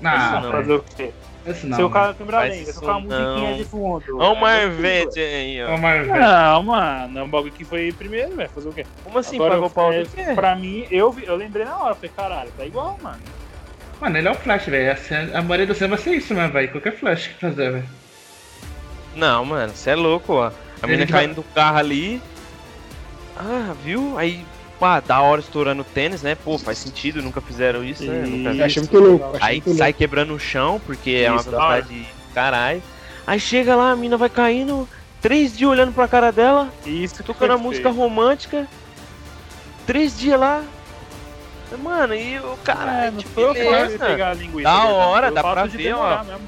Não, 0.01 0.41
não, 0.41 0.51
Fazer 0.51 0.73
o 0.73 0.83
quê? 0.95 1.11
esse 1.45 1.65
não. 1.67 1.77
Se 1.77 1.83
o 1.83 1.89
cara 1.89 2.13
câmera 2.13 2.41
lenta, 2.43 2.73
tocar 2.73 2.97
uma 2.97 2.99
musiquinha 3.01 3.55
de 3.57 3.63
fundo. 3.65 4.03
Olha 4.17 4.29
o 4.29 4.35
é 4.35 4.39
Marvete 4.39 5.19
aí, 5.19 5.57
É 5.57 5.65
ó. 5.65 5.75
o 5.75 5.81
Marvel. 5.81 6.15
Não, 6.15 6.63
mano, 6.63 7.19
é 7.19 7.23
um 7.23 7.27
bagulho 7.29 7.51
que 7.53 7.63
foi 7.65 7.91
primeiro, 7.93 8.35
velho. 8.35 8.49
Fazer 8.49 8.69
o 8.69 8.73
quê? 8.73 8.85
Como 9.03 9.17
assim, 9.17 9.35
Agora, 9.37 9.51
pagou 9.53 9.67
o 9.67 9.69
pau 9.69 9.91
é, 9.93 10.03
do 10.03 10.09
quê? 10.09 10.23
Pra 10.35 10.55
mim, 10.55 10.85
eu, 10.91 11.11
vi- 11.11 11.25
eu 11.25 11.35
lembrei 11.35 11.65
na 11.65 11.77
hora, 11.77 11.95
falei, 11.95 12.11
caralho, 12.15 12.51
tá 12.57 12.65
igual, 12.65 12.97
mano. 13.01 13.19
Mano, 14.01 14.17
ele 14.17 14.27
é 14.27 14.31
o 14.31 14.35
Flash, 14.35 14.65
velho. 14.65 14.91
A, 15.33 15.37
a 15.39 15.41
maioria 15.41 15.67
da 15.67 15.75
cena 15.75 15.95
vai 15.95 15.97
ser 16.03 16.13
isso 16.15 16.33
mesmo, 16.33 16.51
velho. 16.53 16.71
Qualquer 16.71 16.95
Flash 16.97 17.27
que 17.27 17.33
fazer, 17.39 17.71
velho. 17.71 17.89
Não, 19.15 19.43
mano, 19.45 19.73
você 19.73 19.89
é 19.91 19.95
louco, 19.95 20.33
ó. 20.33 20.51
A 20.81 20.87
menina 20.87 21.05
vai- 21.05 21.21
caindo 21.23 21.35
do 21.35 21.43
carro 21.43 21.77
ali. 21.77 22.21
Ah, 23.37 23.73
viu? 23.83 24.17
Aí, 24.17 24.45
pá, 24.79 24.99
da 24.99 25.21
hora 25.21 25.41
estourando 25.41 25.83
tênis, 25.83 26.21
né? 26.21 26.35
Pô, 26.35 26.57
faz 26.57 26.77
sentido, 26.77 27.21
nunca 27.21 27.41
fizeram 27.41 27.83
isso, 27.83 28.03
né? 28.05 28.25
Nunca- 28.25 28.53
Eu 28.55 28.65
achei 28.65 28.81
muito 28.81 28.99
louco. 28.99 29.37
Aí 29.41 29.61
muito 29.65 29.77
sai 29.77 29.87
louco. 29.89 29.97
quebrando 29.99 30.33
o 30.33 30.39
chão, 30.39 30.81
porque 30.85 31.11
é 31.25 31.29
uma 31.31 31.41
Isso, 31.41 31.51
da 31.51 31.57
hora. 31.57 31.81
velocidade 31.81 32.03
de 32.27 32.33
caralho. 32.33 32.83
Aí 33.27 33.39
chega 33.39 33.75
lá, 33.75 33.91
a 33.91 33.95
mina 33.95 34.17
vai 34.17 34.29
caindo, 34.29 34.87
três 35.21 35.55
dias 35.57 35.69
olhando 35.69 35.91
pra 35.93 36.07
cara 36.07 36.31
dela, 36.31 36.69
Isso, 36.85 37.21
tocando 37.23 37.53
a 37.53 37.57
música 37.57 37.89
romântica. 37.89 38.65
Três 39.85 40.17
dias 40.17 40.39
lá. 40.39 40.63
Mano, 41.83 42.15
e 42.15 42.39
o 42.39 42.57
cara, 42.63 43.05
É, 43.05 43.11
tipo, 43.11 43.29
foi 43.29 43.43
eu 43.43 43.53
beleza. 43.53 43.89
de 43.89 43.97
pegar 43.99 44.29
a 44.31 44.33
linguiça. 44.33 44.63
Da 44.69 44.85
hora, 44.85 45.29
o 45.31 45.33
dá 45.33 45.43
pra 45.43 45.67
de 45.67 45.77
ver, 45.77 45.83
demorar 45.83 46.21
ó. 46.21 46.23
mesmo. 46.23 46.41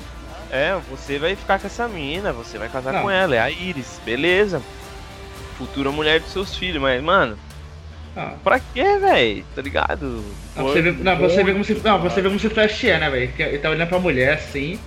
É, 0.50 0.76
você 0.90 1.20
vai 1.20 1.36
ficar 1.36 1.60
com 1.60 1.68
essa 1.68 1.88
mina, 1.88 2.34
você 2.34 2.58
vai 2.58 2.68
casar 2.70 2.92
Não. 2.94 3.04
com 3.04 3.12
ela, 3.12 3.36
é 3.36 3.40
a 3.40 3.50
Iris, 3.52 4.00
beleza. 4.04 4.62
Futura 5.58 5.92
mulher 5.92 6.20
dos 6.20 6.32
seus 6.32 6.56
filhos, 6.56 6.82
mas, 6.82 7.02
mano, 7.04 7.38
Ah. 8.16 8.34
pra 8.44 8.60
quê, 8.60 8.98
velho? 9.00 9.46
Tá 9.56 9.62
ligado? 9.62 10.24
Não, 10.56 10.64
você 10.66 10.82
vê, 10.82 10.92
não, 10.92 11.18
você 11.18 11.44
vê 11.44 11.52
como 11.54 11.64
se, 11.64 11.74
não, 11.84 12.00
você 12.02 12.22
vê 12.22 12.28
como 12.28 12.40
se 12.40 12.50
Flash 12.50 12.84
é, 12.84 13.00
né, 13.00 13.10
velho? 13.10 13.32
Ele 13.40 13.58
tá 13.58 13.70
olhando 13.70 13.88
pra 13.88 14.00
mulher 14.00 14.34
assim, 14.34 14.78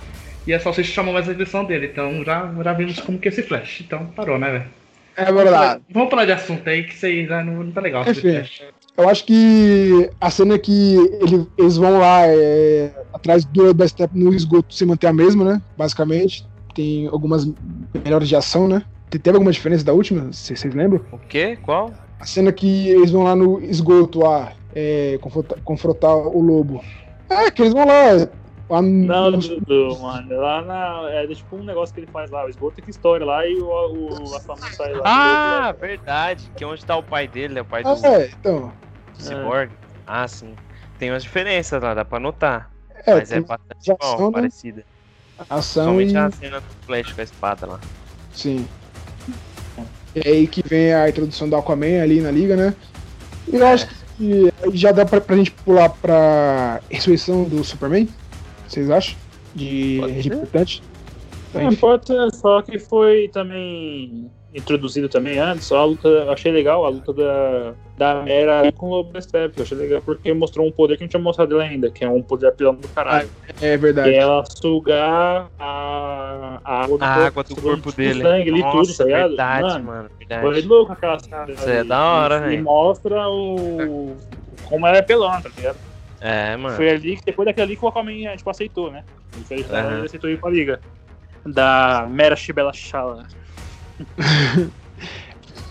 e 0.45 0.53
a 0.53 0.59
salsicha 0.59 0.91
chamou 0.93 1.13
mais 1.13 1.27
a 1.27 1.31
atenção 1.31 1.65
dele. 1.65 1.87
Então 1.91 2.23
já, 2.23 2.51
já 2.63 2.73
vimos 2.73 2.99
como 2.99 3.17
que 3.17 3.27
é 3.27 3.31
esse 3.31 3.41
Flash. 3.43 3.81
Então 3.81 4.05
parou, 4.15 4.37
né, 4.37 4.51
velho? 4.51 4.65
É 5.17 5.31
verdade. 5.31 5.81
Vamos 5.89 6.09
falar 6.09 6.25
de 6.25 6.33
assunto 6.33 6.69
aí, 6.69 6.83
que 6.83 6.93
isso 6.93 7.05
aí 7.05 7.25
já 7.25 7.43
não, 7.43 7.63
não 7.63 7.71
tá 7.71 7.81
legal. 7.81 8.03
Enfim. 8.07 8.21
Flash. 8.33 8.63
Eu 8.97 9.09
acho 9.09 9.25
que 9.25 10.09
a 10.21 10.29
cena 10.29 10.57
que 10.59 10.95
ele- 11.21 11.47
eles 11.57 11.77
vão 11.77 11.99
lá 11.99 12.21
é, 12.27 12.91
atrás 13.13 13.43
do 13.43 13.73
da 13.73 13.87
Step 13.87 14.11
no 14.17 14.33
esgoto 14.33 14.73
se 14.73 14.85
manter 14.85 15.07
a 15.07 15.13
mesma, 15.13 15.43
né? 15.43 15.61
Basicamente. 15.77 16.45
Tem 16.73 17.07
algumas 17.07 17.47
melhores 18.03 18.27
de 18.29 18.35
ação, 18.35 18.67
né? 18.67 18.83
Te- 19.09 19.17
Teve 19.19 19.35
alguma 19.37 19.51
diferença 19.51 19.83
da 19.83 19.93
última? 19.93 20.31
Vocês 20.31 20.63
lembram? 20.73 21.01
O 21.11 21.17
quê? 21.17 21.57
Qual? 21.63 21.93
A 22.19 22.25
cena 22.25 22.51
que 22.51 22.89
eles 22.89 23.11
vão 23.11 23.23
lá 23.23 23.35
no 23.35 23.61
esgoto 23.63 24.19
lá, 24.19 24.53
é, 24.73 25.17
confrontar, 25.21 25.57
confrontar 25.63 26.15
o 26.15 26.41
lobo. 26.41 26.83
É, 27.29 27.51
que 27.51 27.61
eles 27.61 27.73
vão 27.73 27.85
lá. 27.85 28.27
lá 28.69 28.81
no- 28.81 29.05
Não, 29.05 29.31
no- 29.31 29.37
Dudu, 29.37 29.99
mano. 29.99 30.35
Lá 30.39 30.61
na. 30.61 31.09
É 31.11 31.27
tipo 31.27 31.55
um 31.57 31.63
negócio 31.63 31.93
que 31.93 32.01
ele 32.01 32.07
faz 32.11 32.31
lá, 32.31 32.45
o 32.45 32.49
esgoto 32.49 32.81
que 32.81 32.89
estoura 32.89 33.25
lá 33.25 33.45
e 33.45 33.55
o, 33.59 33.67
o 33.67 34.35
Aquaman 34.35 34.71
sai 34.71 34.93
lá. 34.93 35.01
Ah, 35.05 35.71
verdade. 35.73 36.49
Que 36.55 36.63
é 36.63 36.67
onde 36.67 36.83
tá 36.85 36.95
o 36.97 37.03
pai 37.03 37.27
dele, 37.27 37.53
né? 37.55 37.61
O 37.61 37.65
pai 37.65 37.83
do 37.83 37.89
Ah, 37.89 37.97
é, 38.03 38.27
então. 38.39 38.71
Cyborg. 39.19 39.71
Ah, 40.07 40.27
sim. 40.27 40.53
Tem 40.97 41.11
umas 41.11 41.23
diferenças 41.23 41.81
lá, 41.81 41.93
dá 41.93 42.05
pra 42.05 42.19
notar. 42.19 42.71
É, 43.05 43.13
mas 43.13 43.31
é 43.31 43.39
bastante 43.41 43.91
ação, 43.91 44.17
bom, 44.17 44.25
né? 44.27 44.31
parecida. 44.31 44.83
ação 45.49 46.01
e. 46.01 46.05
Principalmente 46.05 46.17
a 46.17 46.31
cena 46.31 46.59
do 46.61 46.67
Flash 46.85 47.11
com 47.13 47.21
a 47.21 47.23
espada 47.23 47.67
lá. 47.67 47.79
Sim. 48.33 48.67
É 50.15 50.29
aí 50.29 50.47
que 50.47 50.63
vem 50.65 50.93
a 50.93 51.09
introdução 51.09 51.49
do 51.49 51.55
Aquaman 51.55 52.01
ali 52.01 52.21
na 52.21 52.31
liga, 52.31 52.55
né? 52.55 52.73
E 53.51 53.55
eu 53.55 53.67
acho 53.67 53.87
que 54.17 54.51
já 54.73 54.91
dá 54.91 55.05
pra, 55.05 55.19
pra 55.19 55.35
gente 55.35 55.51
pular 55.51 55.89
pra 55.89 56.81
ressurreição 56.89 57.43
do 57.43 57.63
Superman? 57.63 58.07
Vocês 58.67 58.89
acham? 58.89 59.15
De 59.53 59.99
de 60.21 60.27
importante? 60.29 60.81
Então, 61.49 61.61
Não 61.61 61.67
enfim. 61.69 61.77
importa, 61.77 62.29
só 62.31 62.61
que 62.61 62.79
foi 62.79 63.29
também 63.29 64.29
introduzido 64.55 65.09
também 65.09 65.37
antes, 65.37 65.69
a 65.71 65.83
luta, 65.83 66.31
achei 66.31 66.51
legal 66.51 66.85
a 66.85 66.89
luta 66.89 67.11
da, 67.13 67.73
da 67.97 68.21
Mera 68.23 68.71
com 68.71 68.87
o 68.87 68.89
Lobo 68.89 69.11
achei 69.17 69.77
legal 69.77 70.01
porque 70.01 70.33
mostrou 70.33 70.65
um 70.65 70.71
poder 70.71 70.95
que 70.95 71.03
não 71.03 71.09
tinha 71.09 71.21
mostrado 71.21 71.49
dela 71.49 71.63
ainda, 71.63 71.91
que 71.91 72.05
é 72.05 72.09
um 72.09 72.21
poder 72.21 72.47
apelão 72.47 72.75
do 72.75 72.87
caralho. 72.87 73.29
É 73.49 73.53
Que 73.53 73.77
verdade. 73.77 74.09
é 74.11 74.15
ela 74.15 74.43
sugar 74.45 75.47
a, 75.59 76.59
a 76.63 76.83
água 76.83 76.97
do 76.97 77.03
A 77.03 77.07
corpo, 77.13 77.27
água 77.27 77.43
do 77.43 77.55
corpo 77.61 77.77
tipo, 77.89 77.91
dele. 77.91 78.21
sangue 78.23 78.49
ali, 78.49 78.63
tudo, 78.63 78.75
Nossa, 78.77 78.97
tá 78.97 79.03
ligado? 79.03 79.27
verdade, 79.29 79.63
Mano, 79.63 79.83
mano. 79.85 80.09
Foi 80.09 80.27
Verdade. 80.27 80.67
louco 80.67 80.91
aquela 80.93 81.19
cena. 81.19 81.45
Isso 81.51 81.69
é 81.69 81.83
da 81.83 82.03
hora, 82.03 82.53
E- 82.53 82.57
E 82.57 82.61
mostra 82.61 83.29
o. 83.29 84.15
Como 84.63 84.87
ela 84.87 84.97
é 84.97 85.01
pelona, 85.01 85.41
tá 85.41 85.49
ligado? 85.55 85.77
É, 86.21 86.55
mano. 86.57 86.75
Foi 86.75 86.89
ali, 86.89 87.17
que- 87.17 87.25
depois 87.25 87.45
daquele 87.45 87.63
ali 87.65 87.75
que 87.75 87.85
o 87.85 87.87
Aquaman 87.89 88.35
tipo, 88.37 88.49
aceitou, 88.49 88.89
né? 88.89 89.03
Ele, 89.51 89.63
ele 89.63 90.05
aceitou 90.05 90.29
ir 90.29 90.39
pra 90.39 90.49
liga. 90.49 90.79
Da 91.45 92.07
Mera 92.09 92.35
Shibela 92.35 92.73
Shala. 92.73 93.27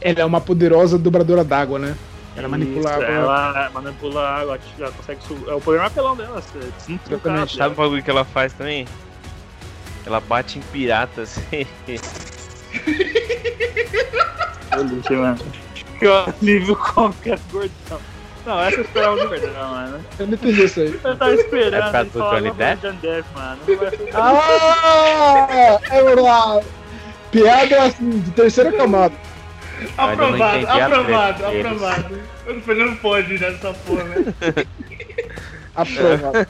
Ela 0.00 0.20
é 0.20 0.24
uma 0.24 0.40
poderosa 0.40 0.98
dobradora 0.98 1.42
d'água, 1.42 1.78
né? 1.78 1.96
Ela 2.36 2.48
manipula 2.48 2.90
a 2.90 2.92
Isso, 2.92 3.02
água. 3.02 3.14
Ela 3.14 3.70
manipula 3.72 4.20
a 4.20 4.40
água, 4.40 4.58
ela 4.78 4.90
consegue 4.92 5.22
subir. 5.22 5.48
É 5.48 5.54
o 5.54 5.60
poder 5.60 5.80
apelão 5.80 6.16
dela. 6.16 6.42
Você 6.42 6.58
desnutra 6.58 7.16
o 7.16 7.20
cara, 7.20 7.36
Exatamente. 7.36 7.56
Sabe 7.56 7.74
o 7.74 7.76
bagulho 7.76 8.02
que 8.02 8.10
ela 8.10 8.24
faz 8.24 8.52
também? 8.52 8.86
Ela 10.04 10.20
bate 10.20 10.58
em 10.58 10.62
piratas. 10.62 11.38
Delícia, 14.76 15.16
mano. 15.16 15.38
Que 15.98 16.06
alívio 16.06 16.76
qualquer 16.76 17.38
gordão. 17.50 18.00
Não, 18.44 18.60
essa 18.60 18.76
eu 18.76 18.82
esperava 18.82 19.18
de 19.18 19.26
verdade, 19.26 19.56
mano. 19.56 20.04
Eu 20.18 20.26
não 20.26 20.34
entendi 20.34 20.64
isso 20.64 20.80
aí. 20.80 21.00
Eu 21.02 21.16
tava 21.16 21.34
esperando. 21.34 21.74
É 21.74 21.82
por 21.82 21.92
causa 21.92 22.10
do 22.10 22.18
Johnny 22.18 22.50
Depp? 22.50 22.92
Depp, 23.00 23.24
mano. 23.34 23.60
Não 24.12 24.20
Ah! 24.20 25.80
É 25.90 26.02
verdade! 26.02 26.66
Piada 27.34 27.82
assim, 27.82 28.10
de 28.20 28.30
terceira 28.30 28.70
camada. 28.72 29.14
Aprovado, 29.98 30.66
aprovado, 30.68 31.46
aprovado. 31.46 32.18
Eu 32.46 32.62
não 32.76 32.86
não 32.86 32.96
pode 32.96 33.36
já 33.36 33.50
dessa 33.50 33.74
porra, 33.74 34.04
né? 34.04 34.24
Aprovado. 35.74 36.46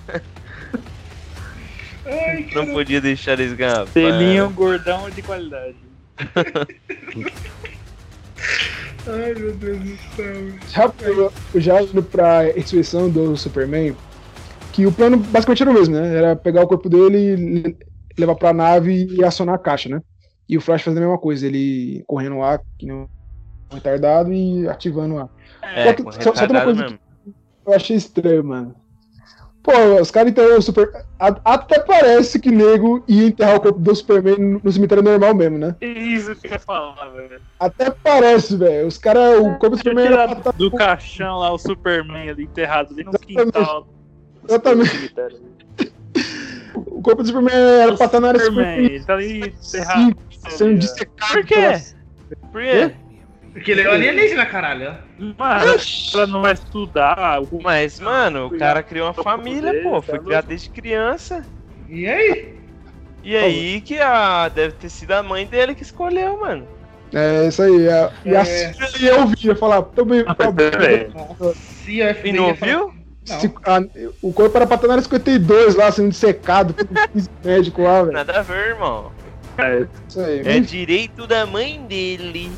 Ai, 2.07 2.51
Não 2.55 2.67
podia 2.67 3.01
deixar 3.01 3.33
eles 3.33 3.55
ganhar. 3.55 3.87
Selinho 3.89 4.51
gordão 4.51 5.09
de 5.09 5.23
qualidade. 5.23 5.75
ai, 9.07 9.35
meu 9.35 9.53
Deus 9.55 9.79
do 9.81 9.97
céu. 10.15 10.53
Já, 10.69 10.93
eu- 11.01 11.33
já 11.57 11.81
indo 11.83 12.03
pra 12.03 12.43
ressurreição 12.43 13.09
do 13.09 13.35
Superman, 13.39 13.97
que 14.73 14.85
o 14.87 14.93
plano 14.93 15.17
basicamente 15.17 15.63
era 15.63 15.71
o 15.71 15.75
mesmo, 15.75 15.95
né? 15.97 16.15
Era 16.17 16.37
pegar 16.37 16.63
o 16.63 16.67
corpo 16.69 16.91
dele, 16.91 17.37
le- 17.37 17.77
levar 18.19 18.35
pra 18.35 18.53
nave 18.53 19.07
e 19.11 19.25
acionar 19.25 19.55
a 19.55 19.59
caixa, 19.59 19.89
né? 19.89 20.03
E 20.49 20.57
o 20.57 20.61
Flash 20.61 20.83
fazendo 20.83 20.99
a 20.99 21.07
mesma 21.07 21.19
coisa, 21.19 21.47
ele 21.47 22.05
correndo 22.07 22.39
lá, 22.39 22.59
que 22.79 22.87
nem 22.87 22.95
um 22.95 23.09
retardado 23.73 24.33
e 24.33 24.69
ativando 24.69 25.15
lá. 25.17 25.29
É, 25.63 25.85
Só 25.87 25.93
que- 25.95 26.03
só- 26.23 26.35
só 26.35 26.47
tem 26.47 26.57
uma 26.57 26.65
coisa 26.65 26.83
mesmo. 26.83 26.99
Eu 27.67 27.73
achei 27.75 27.97
estranho, 27.97 28.45
mano. 28.45 28.75
Pô, 29.63 29.73
os 29.99 30.11
caras 30.11 30.31
enterraram 30.31 30.59
o 30.59 30.63
Super. 30.63 30.91
Até 31.19 31.81
parece 31.81 32.39
que 32.39 32.51
nego 32.51 33.03
ia 33.09 33.29
enterrar 33.29 33.57
o 33.57 33.61
corpo 33.61 33.79
do 33.79 33.95
Superman 33.97 34.61
no- 34.63 34.71
cemitério 34.71 35.03
normal 35.03 35.35
mesmo, 35.35 35.57
né? 35.57 35.75
Isso 35.81 36.37
que 36.37 36.49
eu 36.49 36.53
ia 36.53 36.59
falar, 36.59 37.09
velho. 37.09 37.41
Até 37.59 37.89
parece, 37.91 38.55
velho. 38.59 38.87
Os 38.87 38.99
caras. 38.99 39.39
O 39.41 39.45
corpo 39.53 39.71
do 39.71 39.77
Superman 39.79 40.05
era 40.09 40.37
pra 40.37 40.53
do 40.53 40.71
caixão 40.71 41.39
lá, 41.39 41.51
o 41.51 41.57
Superman 41.57 42.29
ali 42.29 42.43
enterrado 42.45 42.93
ali 42.93 43.05
no 43.05 43.13
quintal. 43.13 43.89
Exatamente. 44.47 45.15
O 46.75 47.03
corpo 47.03 47.23
do 47.23 47.27
Superman 47.29 47.55
era 47.55 47.93
pra 47.97 48.07
estar 48.07 48.21
na 48.21 48.29
área 48.29 48.41
Superman, 48.41 48.77
50. 48.77 48.93
ele 48.95 49.05
tá 49.05 49.15
ali 49.15 49.39
enterrado. 49.41 50.17
Sendo 50.49 50.79
dissecado. 50.79 51.33
Por 51.33 51.45
quê? 51.45 51.83
Por 52.53 52.63
quê? 52.63 52.91
Porque 53.53 53.71
ele 53.71 53.83
é 53.83 53.87
alienígena, 53.87 54.45
caralho. 54.47 54.97
Mano, 55.39 55.77
ela 56.15 56.27
não 56.27 56.43
vai 56.43 56.53
estudar. 56.55 57.41
O... 57.41 57.61
Mas, 57.63 58.01
mano, 58.01 58.47
o 58.47 58.59
cara 58.59 58.83
criou 58.83 59.07
uma 59.07 59.15
família, 59.15 59.81
pô. 59.83 60.03
Foi 60.03 60.19
Tá 60.19 60.25
criado 60.25 60.47
desde 60.47 60.71
criança. 60.71 61.45
E 61.89 62.07
aí? 62.07 62.55
E 63.23 63.37
aí 63.37 63.81
que 63.81 63.99
a 64.01 64.49
deve 64.49 64.75
ter 64.75 64.89
sido 64.91 65.13
a 65.13 65.23
mãe 65.23 65.47
dele 65.47 65.75
que 65.75 65.83
escolheu, 65.83 66.41
mano. 66.41 66.67
É, 67.13 67.47
isso 67.47 67.63
aí. 67.63 67.87
é. 67.87 68.11
E 68.25 68.35
É. 68.35 68.39
assim 68.39 68.73
ele 68.99 69.11
ouvia 69.13 69.55
falar, 69.55 69.83
também. 69.83 70.25
Ah, 70.27 70.35
velho. 70.51 71.13
Se 71.55 72.03
a 72.03 72.11
E 72.11 72.15
FBI 72.15 72.33
não 72.33 72.49
ia 72.49 72.55
falar- 72.57 72.77
ouviu? 72.79 73.04
Se- 73.25 73.53
a- 73.65 73.83
o 74.23 74.33
corpo 74.33 74.57
era 74.57 74.67
pra 74.67 74.75
estar 74.77 74.87
na 74.87 74.95
área 74.95 75.03
52 75.05 75.75
lá, 75.75 75.91
sendo 75.91 76.11
dissecado, 76.11 76.75
por 76.75 76.85
um 76.87 77.25
médico 77.45 77.83
lá, 77.83 78.03
velho. 78.03 78.13
Nada 78.13 78.39
a 78.39 78.43
ver, 78.43 78.69
irmão. 78.71 79.11
É, 79.57 79.87
Isso 80.09 80.21
aí. 80.21 80.41
É 80.45 80.61
direito 80.61 81.27
da 81.27 81.47
mãe 81.47 81.81
dele. 81.89 82.51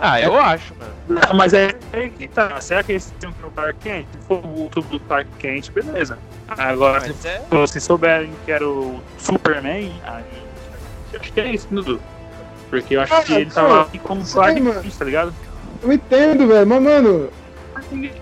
Ah, 0.00 0.20
eu 0.20 0.36
acho, 0.36 0.74
mano. 0.74 0.92
Não, 1.28 1.36
mas 1.36 1.54
é 1.54 1.74
que 2.18 2.26
tá. 2.26 2.60
Será 2.60 2.82
que 2.82 2.92
eles 2.92 3.12
tinham 3.20 3.32
que 3.32 3.46
o 3.46 3.50
Clark 3.50 3.78
Kent? 3.78 4.06
Se 4.12 4.26
for 4.26 4.38
o 4.44 4.68
tubo 4.68 4.88
do 4.88 5.00
Clark 5.00 5.28
Kent, 5.38 5.70
beleza. 5.70 6.18
Agora, 6.48 7.00
se 7.00 7.28
é. 7.28 7.40
vocês 7.48 7.84
souberem 7.84 8.32
que 8.44 8.50
era 8.50 8.66
o 8.68 9.00
Superman, 9.16 9.92
aí. 10.04 10.24
eu 11.12 11.20
Acho 11.20 11.32
que 11.32 11.40
é 11.40 11.54
isso, 11.54 11.68
Dudu. 11.70 12.00
Porque 12.68 12.96
eu 12.96 13.00
acho 13.02 13.14
Ah, 13.14 13.22
que 13.22 13.32
ele 13.34 13.50
tava 13.50 13.82
aqui 13.82 13.98
como 14.00 14.24
sim, 14.24 14.32
Clark 14.32 14.60
mano. 14.60 14.82
Kent, 14.82 14.94
tá 14.96 15.04
ligado? 15.04 15.34
Eu 15.82 15.92
entendo, 15.92 16.48
velho, 16.48 16.66
mas, 16.66 16.82
mano. 16.82 17.30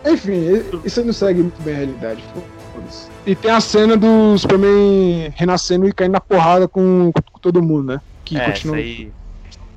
Enfim, 0.06 0.44
isso 0.84 1.04
não 1.04 1.12
segue 1.12 1.42
muito 1.42 1.60
bem 1.62 1.74
a 1.74 1.78
realidade. 1.78 2.24
E 3.26 3.34
tem 3.36 3.50
a 3.50 3.60
cena 3.60 3.96
do 3.96 4.36
Superman 4.38 5.30
renascendo 5.36 5.86
e 5.88 5.92
caindo 5.92 6.12
na 6.12 6.20
porrada 6.20 6.66
com, 6.66 7.10
com 7.12 7.38
todo 7.40 7.62
mundo, 7.62 7.94
né? 7.94 8.00
Que 8.24 8.36
É, 8.38 8.52
continua 8.52 8.76
aí 8.76 9.12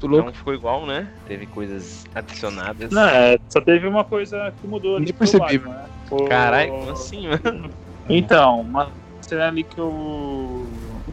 não 0.07 0.33
ficou 0.33 0.53
igual, 0.53 0.85
né? 0.85 1.09
Teve 1.27 1.45
coisas 1.47 2.05
adicionadas. 2.13 2.91
Não, 2.91 3.07
é, 3.07 3.37
só 3.49 3.61
teve 3.61 3.87
uma 3.87 4.03
coisa 4.03 4.53
que 4.59 4.67
mudou 4.67 4.97
ali. 4.97 5.13
Percebi, 5.13 5.57
Batman, 5.57 5.73
né? 5.73 5.85
O- 6.11 6.25
Caralho, 6.25 6.71
como 6.71 6.89
assim, 6.91 7.27
mano? 7.27 7.69
Então, 8.09 8.59
uma 8.59 8.91
cena 9.21 9.47
ali 9.47 9.63
que 9.63 9.79
eu, 9.79 10.67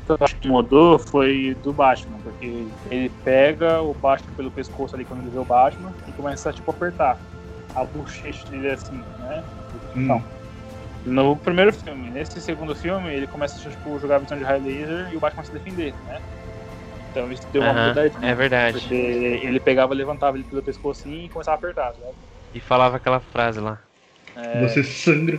que 0.04 0.10
eu 0.10 0.16
acho 0.20 0.34
que 0.40 0.48
mudou 0.48 0.98
foi 0.98 1.56
do 1.62 1.72
Batman, 1.72 2.18
porque 2.18 2.66
ele 2.90 3.08
pega 3.24 3.80
o 3.80 3.94
Batman 3.94 4.34
pelo 4.34 4.50
pescoço 4.50 4.96
ali 4.96 5.04
quando 5.04 5.20
ele 5.20 5.30
vê 5.30 5.38
o 5.38 5.44
Batman 5.44 5.94
e 6.08 6.12
começa 6.12 6.50
a 6.50 6.52
tipo 6.52 6.68
apertar 6.68 7.16
a 7.74 7.84
bochecha 7.84 8.46
dele 8.48 8.70
assim, 8.70 9.02
né? 9.20 9.44
Então, 9.94 10.22
no 11.04 11.36
primeiro 11.36 11.72
filme, 11.72 12.10
nesse 12.10 12.40
segundo 12.40 12.74
filme, 12.74 13.08
ele 13.12 13.26
começa 13.26 13.56
a 13.56 13.70
tipo, 13.70 13.98
jogar 13.98 14.16
a 14.16 14.18
visão 14.18 14.36
de 14.38 14.44
raio 14.44 14.62
laser 14.62 15.08
e 15.12 15.16
o 15.16 15.20
Batman 15.20 15.44
se 15.44 15.52
defender, 15.52 15.94
né? 16.06 16.20
Então 17.10 17.30
isso 17.32 17.42
deu 17.52 17.62
uma 17.62 17.72
Aham, 17.72 17.88
mudadinha. 17.88 18.30
é 18.30 18.34
verdade. 18.34 18.78
Porque 18.78 18.94
ele 18.94 19.58
pegava, 19.58 19.94
levantava 19.94 20.36
ele 20.36 20.44
pelo 20.44 20.62
pescoço 20.62 21.00
assim 21.00 21.24
e 21.24 21.28
começava 21.28 21.56
a 21.56 21.58
apertar, 21.58 21.92
né? 21.92 22.12
E 22.54 22.60
falava 22.60 22.96
aquela 22.96 23.20
frase 23.20 23.60
lá. 23.60 23.78
É, 24.36 24.60
Você 24.60 24.82
sangra. 24.84 25.38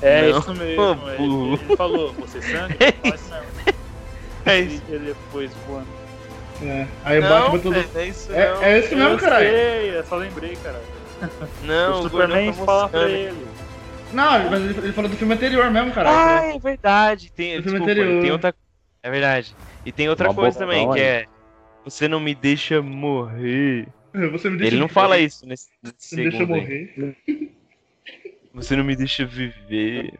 é 0.00 0.30
Não. 0.30 0.38
isso 0.38 0.54
mesmo. 0.54 0.82
Ô, 0.82 1.10
ele, 1.10 1.62
ele 1.64 1.76
falou, 1.76 2.12
você 2.14 2.40
sangue? 2.40 2.76
Fala 3.02 3.14
isso 3.16 3.30
mesmo. 3.30 3.76
É 4.46 4.60
E 4.60 4.80
ele 4.88 5.06
depois 5.06 5.50
voando. 5.66 5.86
É. 6.62 6.86
Aí 7.04 7.18
o 7.18 7.22
Batman 7.22 7.58
todo. 7.58 7.74
velho, 7.74 7.90
não 7.92 8.00
é 8.00 8.06
isso 8.06 8.32
É, 8.32 8.54
não. 8.54 8.62
é 8.62 8.78
isso 8.78 8.96
mesmo, 8.96 9.10
eu 9.10 9.18
caralho. 9.18 9.48
sei, 9.48 9.98
eu 9.98 10.04
só 10.04 10.16
lembrei, 10.16 10.56
cara. 10.56 10.80
Não, 11.62 11.96
o 11.96 12.00
o 12.00 12.02
Superman 12.04 12.52
tá 12.52 12.64
fala 12.64 12.88
pra 12.88 13.08
ele. 13.08 13.46
Não, 14.12 14.50
mas 14.50 14.60
ele 14.62 14.78
ele 14.78 14.92
falou 14.92 15.10
do 15.10 15.16
filme 15.16 15.34
anterior 15.34 15.70
mesmo, 15.70 15.92
caralho. 15.92 16.16
Ah, 16.16 16.54
é 16.54 16.58
verdade. 16.58 17.32
Tem, 17.32 17.60
desculpa, 17.60 17.84
anterior. 17.84 18.22
tem 18.22 18.30
outra. 18.32 18.54
É 19.02 19.10
verdade. 19.10 19.54
E 19.84 19.92
tem 19.92 20.08
outra 20.08 20.28
Uma 20.28 20.34
coisa 20.34 20.58
também, 20.58 20.90
que 20.92 21.00
é. 21.00 21.26
Você 21.84 22.08
não 22.08 22.18
me 22.20 22.34
deixa 22.34 22.82
morrer. 22.82 23.86
Você 24.32 24.48
me 24.50 24.56
deixa 24.58 24.72
Ele 24.74 24.80
não 24.80 24.86
viver. 24.88 24.94
fala 24.94 25.18
isso 25.18 25.46
nesse, 25.46 25.68
nesse 25.82 25.94
Você 25.98 26.16
me 26.16 26.22
deixa 26.22 26.38
segundo. 26.38 26.54
aí. 26.56 26.92
morrer. 26.96 27.52
Você 28.54 28.76
não 28.76 28.84
me 28.84 28.96
deixa 28.96 29.24
viver. 29.26 30.14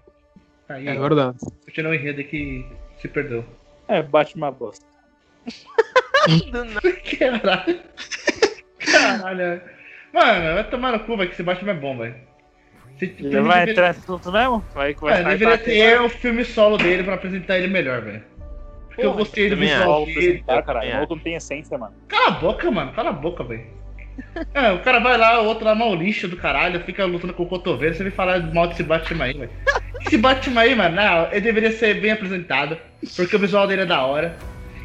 Aí, 0.68 0.86
É 0.88 0.98
ó, 0.98 1.02
verdade. 1.02 1.38
continuou 1.64 1.92
o 1.92 1.96
enredo 1.96 2.22
que 2.24 2.66
se 3.00 3.08
perdeu. 3.08 3.44
É, 3.88 4.02
bate 4.02 4.36
uma 4.36 4.50
bosta. 4.50 4.84
Do 6.50 6.64
nada. 6.64 6.92
Caralho. 7.18 7.80
Caralho. 8.78 9.62
Mano, 10.12 10.54
vai 10.54 10.64
tomar 10.64 10.92
no 10.92 11.00
cu, 11.00 11.16
velho, 11.16 11.28
que 11.28 11.34
esse 11.34 11.42
Batman 11.42 11.72
é 11.72 11.74
bom, 11.74 11.96
velho. 11.98 12.14
Ele 13.00 13.12
filme 13.12 13.30
vai 13.30 13.42
deveria- 13.66 13.72
entrar 13.72 13.88
nesse 13.88 14.00
assunto 14.00 14.32
mesmo? 14.32 14.64
Vai, 14.74 14.94
vai 14.94 15.20
É, 15.20 15.22
vai 15.22 15.32
deveria 15.36 15.58
ter 15.58 16.00
o 16.00 16.08
filme 16.08 16.44
solo 16.44 16.78
dele 16.78 17.02
pra 17.02 17.14
apresentar 17.14 17.58
ele 17.58 17.68
melhor, 17.68 18.00
velho. 18.00 18.22
Porque 18.88 19.02
eu 19.02 19.10
Porra, 19.10 19.18
gostei 19.18 19.48
do 19.50 19.56
também 19.56 19.68
visual 19.68 20.02
o 20.02 20.06
dele. 20.06 20.18
apresentar, 20.18 20.56
eu 20.56 20.62
caralho. 20.62 20.80
também 20.80 20.90
O 20.90 20.94
maluco 20.94 21.14
não 21.16 21.22
tem 21.22 21.34
essência, 21.34 21.76
mano. 21.76 21.94
Cala 22.08 22.28
a 22.28 22.30
boca, 22.30 22.70
mano. 22.70 22.92
Cala 22.92 23.10
a 23.10 23.12
boca, 23.12 23.44
velho. 23.44 23.66
É, 24.54 24.72
o 24.72 24.78
cara 24.80 24.98
vai 24.98 25.18
lá, 25.18 25.42
o 25.42 25.44
outro 25.44 25.66
lá 25.66 25.74
mal 25.74 25.94
lixo 25.94 26.26
do 26.26 26.38
caralho, 26.38 26.80
fica 26.80 27.04
lutando 27.04 27.34
com 27.34 27.42
o 27.42 27.46
cotovelo, 27.46 27.92
você 27.94 28.02
vem 28.02 28.10
falar 28.10 28.40
mal 28.54 28.66
desse 28.66 28.82
Batman 28.82 29.24
aí, 29.26 29.34
velho. 29.36 29.50
Esse 30.00 30.16
Batman 30.16 30.62
aí, 30.62 30.74
mano, 30.74 30.96
não, 30.96 31.26
ele 31.30 31.42
deveria 31.42 31.70
ser 31.70 32.00
bem 32.00 32.12
apresentado, 32.12 32.78
porque 33.14 33.36
o 33.36 33.38
visual 33.38 33.66
dele 33.66 33.82
é 33.82 33.86
da 33.86 34.02
hora. 34.06 34.34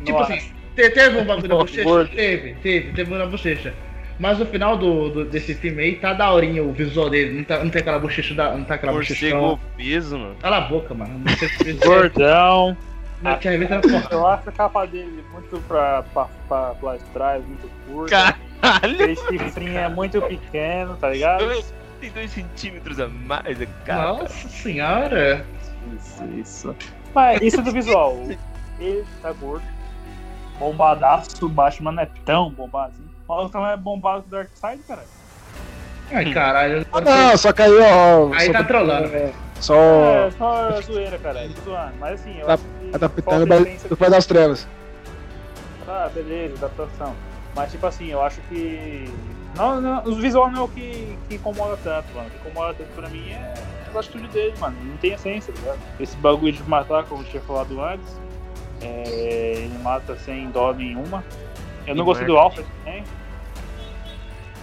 Tipo 0.04 0.20
Nossa. 0.20 0.34
assim, 0.34 0.52
te- 0.76 0.90
teve 0.90 1.18
um 1.18 1.24
bagulho 1.24 1.48
na 1.48 1.56
bochecha? 1.64 2.10
Teve, 2.14 2.54
teve, 2.56 2.92
teve 2.92 3.14
um 3.14 3.18
na 3.18 3.26
bochecha. 3.26 3.74
Mas 4.22 4.38
no 4.38 4.46
final 4.46 4.78
do, 4.78 5.10
do- 5.10 5.26
desse 5.26 5.56
filme 5.56 5.82
aí 5.82 5.96
tá 5.96 6.14
daorinha 6.14 6.64
o 6.64 6.72
visual 6.72 7.10
dele, 7.10 7.40
não, 7.40 7.44
tá, 7.44 7.64
não 7.64 7.72
tem 7.72 7.82
aquela 7.82 7.98
bochecha 7.98 8.36
da. 8.36 8.56
Não 8.56 8.64
tá 8.64 8.76
aquela 8.76 8.94
bochecha. 8.94 9.36
Morcego 9.36 9.60
obeso, 9.74 10.20
mano. 10.20 10.36
Cala 10.40 10.58
a 10.58 10.62
boca, 10.62 10.94
mano. 10.94 11.18
Não 11.26 11.38
sei 11.38 11.50
se 11.50 11.74
Gordão. 11.84 12.78
Não, 13.24 13.38
tinha 13.40 13.58
visto 13.58 13.72
na 13.72 13.82
porra. 13.82 14.08
Eu 14.12 14.28
acho 14.28 14.50
a 14.50 14.52
capa 14.52 14.86
dele 14.86 15.24
muito 15.34 15.60
pra, 15.68 16.04
pra, 16.14 16.28
pra, 16.48 16.76
pra 16.76 16.98
trás, 17.14 17.44
muito 17.46 17.68
curta. 17.88 18.36
Caralho! 18.62 18.94
Aquele 18.94 19.16
chifrinho 19.16 19.78
é 19.78 19.90
muito 19.90 20.22
pequeno, 20.22 20.96
tá 20.98 21.10
ligado? 21.10 21.64
Tem 22.00 22.12
dois 22.12 22.30
centímetros 22.32 23.00
a 23.00 23.08
mais, 23.08 23.60
é 23.60 23.68
cara. 23.86 24.14
Nossa 24.14 24.48
senhora. 24.50 25.44
Isso, 25.96 26.24
isso. 26.40 26.76
Mas 27.16 27.42
isso 27.42 27.60
é 27.60 27.64
do 27.64 27.72
visual. 27.72 28.18
Ele 28.80 29.04
tá 29.22 29.32
gordo. 29.34 29.64
Bombadaço, 30.60 31.44
o 31.46 31.50
Batman 31.50 31.92
não 31.92 32.04
é 32.04 32.10
tão 32.26 32.52
bombado 32.52 32.94
assim. 32.94 33.04
O 33.04 33.11
maluco 33.32 33.50
também 33.52 33.72
é 33.72 33.78
bombado 33.78 34.22
do 34.24 34.30
Darkseid, 34.30 34.82
cara. 34.88 35.04
Ai, 36.14 36.34
caralho. 36.34 36.86
Ah, 36.92 37.02
não, 37.02 37.38
só 37.38 37.54
que 37.54 37.62
aí, 37.62 37.72
ó. 37.80 38.34
Aí 38.34 38.48
só 38.48 38.54
tá 38.54 38.64
trolando. 38.66 39.08
é, 39.16 39.32
Só 39.62 39.76
É, 39.76 40.32
só 40.38 40.82
zoeira, 40.82 41.18
cara. 41.20 41.48
Zoando. 41.64 41.94
Mas 42.00 42.20
assim, 42.20 42.38
eu 42.40 42.46
Tá- 42.48 42.54
acho 42.56 42.64
que. 42.64 42.96
adaptando 42.96 43.44
o 43.44 43.90
do 43.90 43.98
Pai 43.98 44.10
das 44.10 44.26
Trevas. 44.26 44.68
Ah, 45.88 46.10
beleza, 46.14 46.56
adaptação. 46.66 47.16
Mas 47.56 47.72
tipo 47.72 47.86
assim, 47.86 48.08
eu 48.08 48.22
acho 48.22 48.42
que. 48.50 49.10
Não, 49.56 49.80
não, 49.82 50.04
o 50.06 50.16
visual 50.16 50.50
não 50.52 50.62
é 50.62 50.64
o 50.64 50.68
que, 50.68 51.18
que 51.30 51.36
incomoda 51.36 51.78
tanto, 51.84 52.08
mano. 52.16 52.28
O 52.28 52.32
que 52.32 52.50
incomoda 52.50 52.74
tanto 52.74 52.90
pra 52.94 53.10
mim 53.10 53.30
é 53.30 53.54
a 53.94 54.00
atitude 54.00 54.28
dele, 54.30 54.54
mano. 54.60 54.76
Não 54.84 54.98
tem 54.98 55.14
essência, 55.14 55.54
tá 55.54 55.60
ligado? 55.60 55.80
Esse 56.00 56.16
bagulho 56.18 56.54
de 56.54 56.64
matar, 56.64 57.04
como 57.06 57.22
eu 57.22 57.28
tinha 57.28 57.42
falado 57.44 57.82
antes, 57.82 58.08
é, 58.82 59.54
ele 59.58 59.78
mata 59.84 60.16
sem 60.18 60.50
dó 60.52 60.74
nenhuma. 60.74 61.24
Eu 61.86 61.96
não 61.96 62.04
E 62.04 62.06
gostei 62.06 62.28
do. 62.28 62.38
Alfred 62.38 62.68
também. 62.84 63.04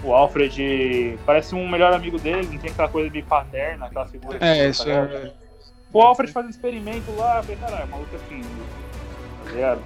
O 0.02 0.12
Alfred 0.12 1.18
parece 1.26 1.54
um 1.54 1.68
melhor 1.68 1.92
amigo 1.92 2.18
dele, 2.18 2.48
não 2.52 2.58
tem 2.58 2.70
aquela 2.70 2.88
coisa 2.88 3.10
meio 3.10 3.24
paterna, 3.24 3.86
aquela 3.86 4.06
figura. 4.06 4.38
É, 4.40 4.64
tá 4.64 4.68
isso 4.68 4.88
é. 4.88 5.32
O 5.92 6.00
Alfred 6.00 6.32
faz 6.32 6.46
um 6.46 6.50
experimento 6.50 7.10
lá, 7.16 7.38
eu 7.38 7.42
falei, 7.42 7.56
caralho, 7.56 7.88
maluco 7.88 8.16
assim, 8.16 8.42
tá 9.44 9.50
ligado? 9.50 9.80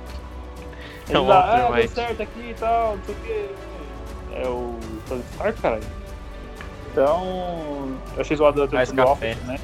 Ele 1.08 1.16
É 1.16 1.20
o 1.20 1.24
lá, 1.24 1.40
Walter 1.40 1.72
ah, 1.72 1.76
deu 1.76 1.88
certo 1.88 2.22
aqui 2.22 2.50
e 2.50 2.54
tal, 2.54 2.96
não 2.96 3.04
sei 3.04 3.14
o 3.14 3.18
que. 3.18 3.50
É 4.34 4.46
o 4.48 4.78
Tony 5.08 5.24
Stark, 5.32 5.60
caralho. 5.60 5.82
Então, 6.90 7.96
eu 8.14 8.20
achei 8.20 8.36
zoado 8.36 8.66
da 8.66 8.82
do. 8.84 9.02
Alfred, 9.02 9.40
né? 9.42 9.58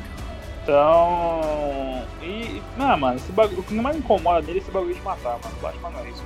Então. 0.62 2.04
E. 2.22 2.62
Não, 2.76 2.96
mano, 2.96 3.16
esse 3.16 3.32
bagulho, 3.32 3.60
o 3.60 3.62
que 3.62 3.74
mais 3.74 3.96
me 3.96 4.02
incomoda 4.02 4.42
nele 4.42 4.58
é 4.58 4.62
esse 4.62 4.70
bagulho 4.70 4.94
de 4.94 5.00
matar, 5.00 5.38
mano. 5.42 5.56
O 5.58 5.62
Batman 5.62 5.90
não 5.90 6.00
é 6.00 6.10
isso. 6.10 6.24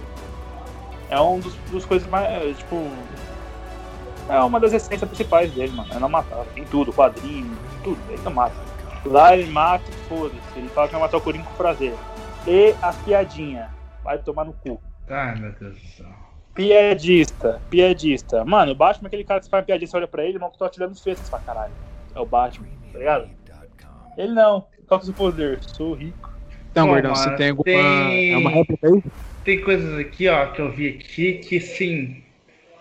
É 1.11 1.20
um 1.20 1.39
dos, 1.39 1.55
dos 1.70 1.85
coisas 1.85 2.09
mais. 2.09 2.27
é, 2.27 2.53
Tipo. 2.53 2.77
É 4.28 4.39
uma 4.40 4.61
das 4.61 4.73
essências 4.73 5.09
principais 5.09 5.53
dele, 5.53 5.73
mano. 5.73 5.93
É 5.93 5.99
não 5.99 6.09
matar. 6.09 6.47
Em 6.57 6.65
tudo, 6.65 6.93
quadrinho, 6.93 7.59
tudo. 7.82 8.01
Ele 8.09 8.23
não 8.23 8.32
mata. 8.32 8.57
Lá 9.05 9.36
ele 9.36 9.51
mata 9.51 9.90
e 9.90 10.09
foda-se. 10.09 10.59
Ele 10.59 10.69
fala 10.69 10.86
que 10.86 10.93
vai 10.93 11.03
matar 11.03 11.16
o 11.16 11.20
Coringa 11.20 11.44
com 11.44 11.57
prazer. 11.57 11.94
E 12.47 12.74
as 12.81 12.97
piadinhas. 12.99 13.69
Vai 14.05 14.19
tomar 14.19 14.44
no 14.44 14.53
cu. 14.53 14.81
Ai, 15.09 15.35
meu 15.39 15.53
Deus 15.53 15.74
do 15.74 15.89
céu. 15.89 16.07
Piadista, 16.55 17.61
piadista. 17.70 18.44
Mano, 18.44 18.73
o 18.73 18.74
Batman 18.74 19.07
é 19.07 19.09
aquele 19.09 19.24
cara 19.24 19.40
que 19.40 19.47
você 19.47 19.51
faz 19.51 19.62
uma 19.62 19.66
piadinha, 19.66 19.86
você 19.89 19.97
olha 19.97 20.07
pra 20.07 20.24
ele, 20.24 20.36
o 20.36 20.40
maluco 20.40 20.59
tá 20.59 20.69
tirando 20.69 20.94
você 20.94 21.15
fala, 21.16 21.43
caralho, 21.43 21.73
é 22.15 22.20
o 22.20 22.27
Batman, 22.27 22.69
tá 22.93 22.99
ligado? 22.99 23.28
Ele 24.16 24.32
não. 24.32 24.66
Qual 24.86 25.01
que 25.01 25.07
é 25.07 25.11
o 25.11 25.12
seu 25.12 25.15
poder? 25.15 25.61
Sou 25.62 25.94
rico. 25.94 26.31
Então, 26.70 26.86
Pô, 26.86 26.93
Gordão, 26.93 27.15
você 27.15 27.35
tem 27.36 27.49
alguma. 27.51 27.65
tem- 27.65 28.32
É 28.35 28.36
uma 28.36 28.51
réplica 28.51 28.89
aí? 28.89 29.03
Tem 29.44 29.61
coisas 29.62 29.99
aqui, 29.99 30.28
ó, 30.28 30.47
que 30.49 30.61
eu 30.61 30.70
vi 30.70 30.89
aqui 30.89 31.39
que 31.39 31.59
sim. 31.61 32.23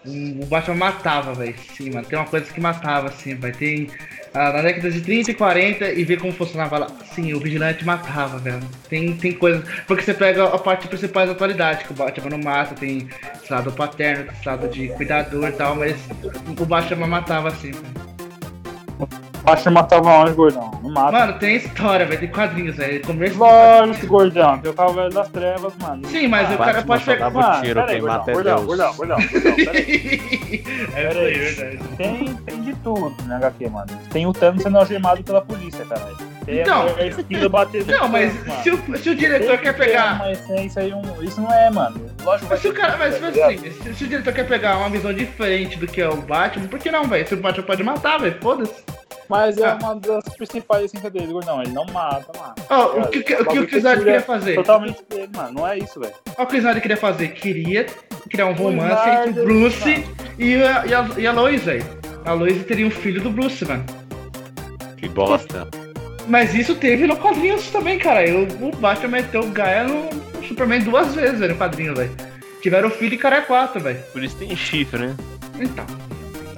O 0.06 0.45
Batman 0.48 0.76
matava, 0.76 1.34
velho. 1.34 1.56
Sim, 1.76 1.91
mano. 1.91 2.06
Tem 2.07 2.18
uma 2.18 2.26
coisa 2.26 2.52
que 2.52 2.60
matava, 2.60 3.10
assim, 3.10 3.36
vai. 3.36 3.52
Tem. 3.52 3.88
ah, 4.34 4.52
na 4.52 4.61
década 4.64 4.90
de 4.90 5.02
30 5.02 5.32
e 5.32 5.34
40 5.36 5.91
e 5.91 6.03
ver 6.03 6.19
como 6.19 6.34
funcionava 6.34 6.80
lá. 6.80 6.88
Sim, 7.14 7.34
o 7.34 7.40
vigilante 7.40 7.86
matava, 7.86 8.40
velho. 8.40 8.61
Tem, 8.90 9.15
tem 9.15 9.34
coisas. 9.34 9.64
Porque 9.86 10.03
você 10.03 10.14
pega 10.14 10.45
a 10.45 10.57
parte 10.57 10.88
principal 10.88 11.26
da 11.28 11.34
atualidade, 11.34 11.84
que 11.86 11.91
o 11.91 11.95
Batman 11.95 12.32
não 12.32 12.40
mata, 12.40 12.73
tem 12.73 13.07
esse 13.41 13.52
lado 13.52 13.72
paterno, 13.72 14.32
esse 14.32 14.48
lado 14.48 14.68
de 14.69 14.88
cuidador 14.90 15.49
e 15.49 15.52
tal, 15.52 15.76
mas 15.76 15.95
o 16.60 16.65
Batman 16.65 17.07
matava 17.07 17.49
assim. 17.49 17.72
velho. 17.72 18.01
Batman 19.44 19.72
matava 19.72 20.10
onde, 20.10 20.34
gordão? 20.34 20.72
Não 20.84 20.92
mata. 20.92 21.12
Mano, 21.12 21.34
tem 21.40 21.56
história, 21.56 22.06
velho. 22.06 22.20
Tem 22.20 22.30
quadrinhos, 22.30 22.76
velho. 22.76 23.02
Começo 23.06 23.38
Lógico, 23.38 24.08
gordão. 24.08 24.58
Tem 24.60 24.72
o 24.72 24.74
Cavaleiro 24.74 25.14
das 25.14 25.28
Trevas, 25.30 25.74
mano. 25.82 26.06
Sim, 26.08 26.28
mas 26.28 26.50
Ah, 26.50 26.54
o 26.54 26.58
cara 26.58 26.82
pode 26.84 27.04
pegar. 27.04 27.28
um 27.30 27.32
Mano, 27.34 27.62
tiro, 27.62 27.80
peraí, 27.82 27.88
quem 27.96 28.00
gordão, 28.02 28.18
mata 28.20 28.32
é 28.32 28.34
gordão, 28.34 28.66
gordão, 28.66 28.94
gordão, 28.96 29.18
gordão, 29.18 29.56
peraí. 29.56 30.64
é 30.96 31.08
verdade. 31.10 31.80
Tem, 31.98 32.36
tem 32.36 32.62
de 32.62 32.74
tudo 32.76 33.16
na 33.26 33.38
HQ, 33.38 33.70
mano. 33.70 33.88
Tem 34.12 34.28
o 34.28 34.34
Thanos 34.34 34.62
sendo 34.64 34.78
algemado 34.78 35.24
pela 35.24 35.42
polícia, 35.42 35.86
caralho. 35.86 36.18
Tem 36.46 36.60
Então. 36.62 36.82
a 36.88 36.90
mulher 36.92 37.08
esquina 37.08 37.50
batendo 37.50 37.92
Não, 37.92 38.08
mas 38.08 38.34
se 38.64 38.72
o, 38.72 38.98
se 38.98 39.10
o 39.10 39.16
diretor 39.16 39.58
quer 39.60 39.74
pegar. 39.76 40.16
uma 40.16 40.32
essência 40.32 40.82
e 40.82 40.94
um... 40.94 41.02
Isso 41.22 41.40
não 41.40 41.52
é, 41.54 41.70
mano. 41.70 42.02
Lógico 42.24 42.50
Mas 42.50 42.60
se 42.62 42.68
o 42.68 42.74
cara, 42.74 42.98
mas 42.98 43.20
tá 43.20 43.28
assim, 43.28 43.58
se, 43.72 43.94
se 43.94 44.04
o 44.04 44.08
diretor 44.08 44.34
quer 44.34 44.48
pegar 44.48 44.78
uma 44.78 44.90
visão 44.90 45.14
diferente 45.14 45.78
do 45.78 45.88
que 45.88 46.02
é 46.02 46.10
o 46.10 46.16
Batman, 46.18 46.68
por 46.68 46.80
que 46.80 46.90
não, 46.92 47.04
velho? 47.06 47.28
Se 47.28 47.34
o 47.34 47.38
Batman 47.38 47.64
pode 47.64 47.84
matar, 47.84 48.20
velho, 48.20 48.36
foda-se. 48.42 48.84
Mas 49.32 49.58
é 49.58 49.66
Ah. 49.66 49.78
uma 49.82 49.95
das 49.95 50.26
principais 50.36 50.84
essências 50.86 51.12
dele, 51.12 51.32
gordão. 51.32 51.62
Ele 51.62 51.72
não 51.72 51.86
mata, 51.86 52.32
mano. 52.38 52.53
Ó, 52.70 52.99
o 52.99 53.08
que, 53.08 53.20
o 53.20 53.24
que 53.24 53.60
o 53.60 53.68
queria 53.68 54.22
fazer? 54.22 54.56
Totalmente 54.56 55.02
dele, 55.10 55.30
mano. 55.34 55.53
Não 55.53 55.68
é 55.68 55.78
isso, 55.78 55.99
velho. 56.02 56.14
Olha 56.38 56.44
o 56.44 56.48
que 56.48 56.56
o 56.56 56.58
Snyder 56.58 56.82
queria 56.82 56.98
fazer. 56.98 57.30
Queria 57.30 57.86
criar 58.30 58.48
um 58.48 58.53
romance 58.53 59.10
entre 59.30 59.40
o 59.41 59.45
Bruce 59.45 60.06
e 60.38 60.56
a, 60.56 60.86
e, 60.86 60.94
a, 60.94 61.10
e 61.18 61.26
a 61.28 61.32
Lois, 61.32 61.64
velho. 61.64 61.86
A 62.26 62.34
Lois 62.34 62.62
teria 62.66 62.86
um 62.86 62.91
filho 62.91 63.22
do 63.22 63.30
Bruce, 63.30 63.64
mano. 63.66 63.86
Que 64.98 65.08
bosta. 65.08 65.68
Mas 66.28 66.53
isso 66.53 66.76
teve 66.76 67.08
no 67.08 67.16
quadrinhos 67.16 67.70
também, 67.72 67.98
cara. 67.98 68.28
Eu, 68.28 68.48
o 68.62 68.76
Batman 68.76 69.08
meteu 69.22 69.41
o 69.41 69.48
Gaia 69.48 69.86
no, 69.86 70.10
no 70.10 70.44
Superman 70.45 70.82
duas 70.82 71.16
vezes, 71.16 71.40
velho, 71.40 71.53
no 71.53 71.58
quadrinho, 71.60 71.95
velho. 71.95 72.12
Tiveram 72.62 72.90
filho 72.91 73.16
e 73.16 73.18
cara 73.18 73.38
é 73.38 73.41
quatro, 73.41 73.80
velho. 73.82 73.99
Por 74.14 74.22
isso 74.24 74.36
tem 74.36 74.56
chifre, 74.56 74.99
né? 75.08 75.16
Então. 75.60 75.86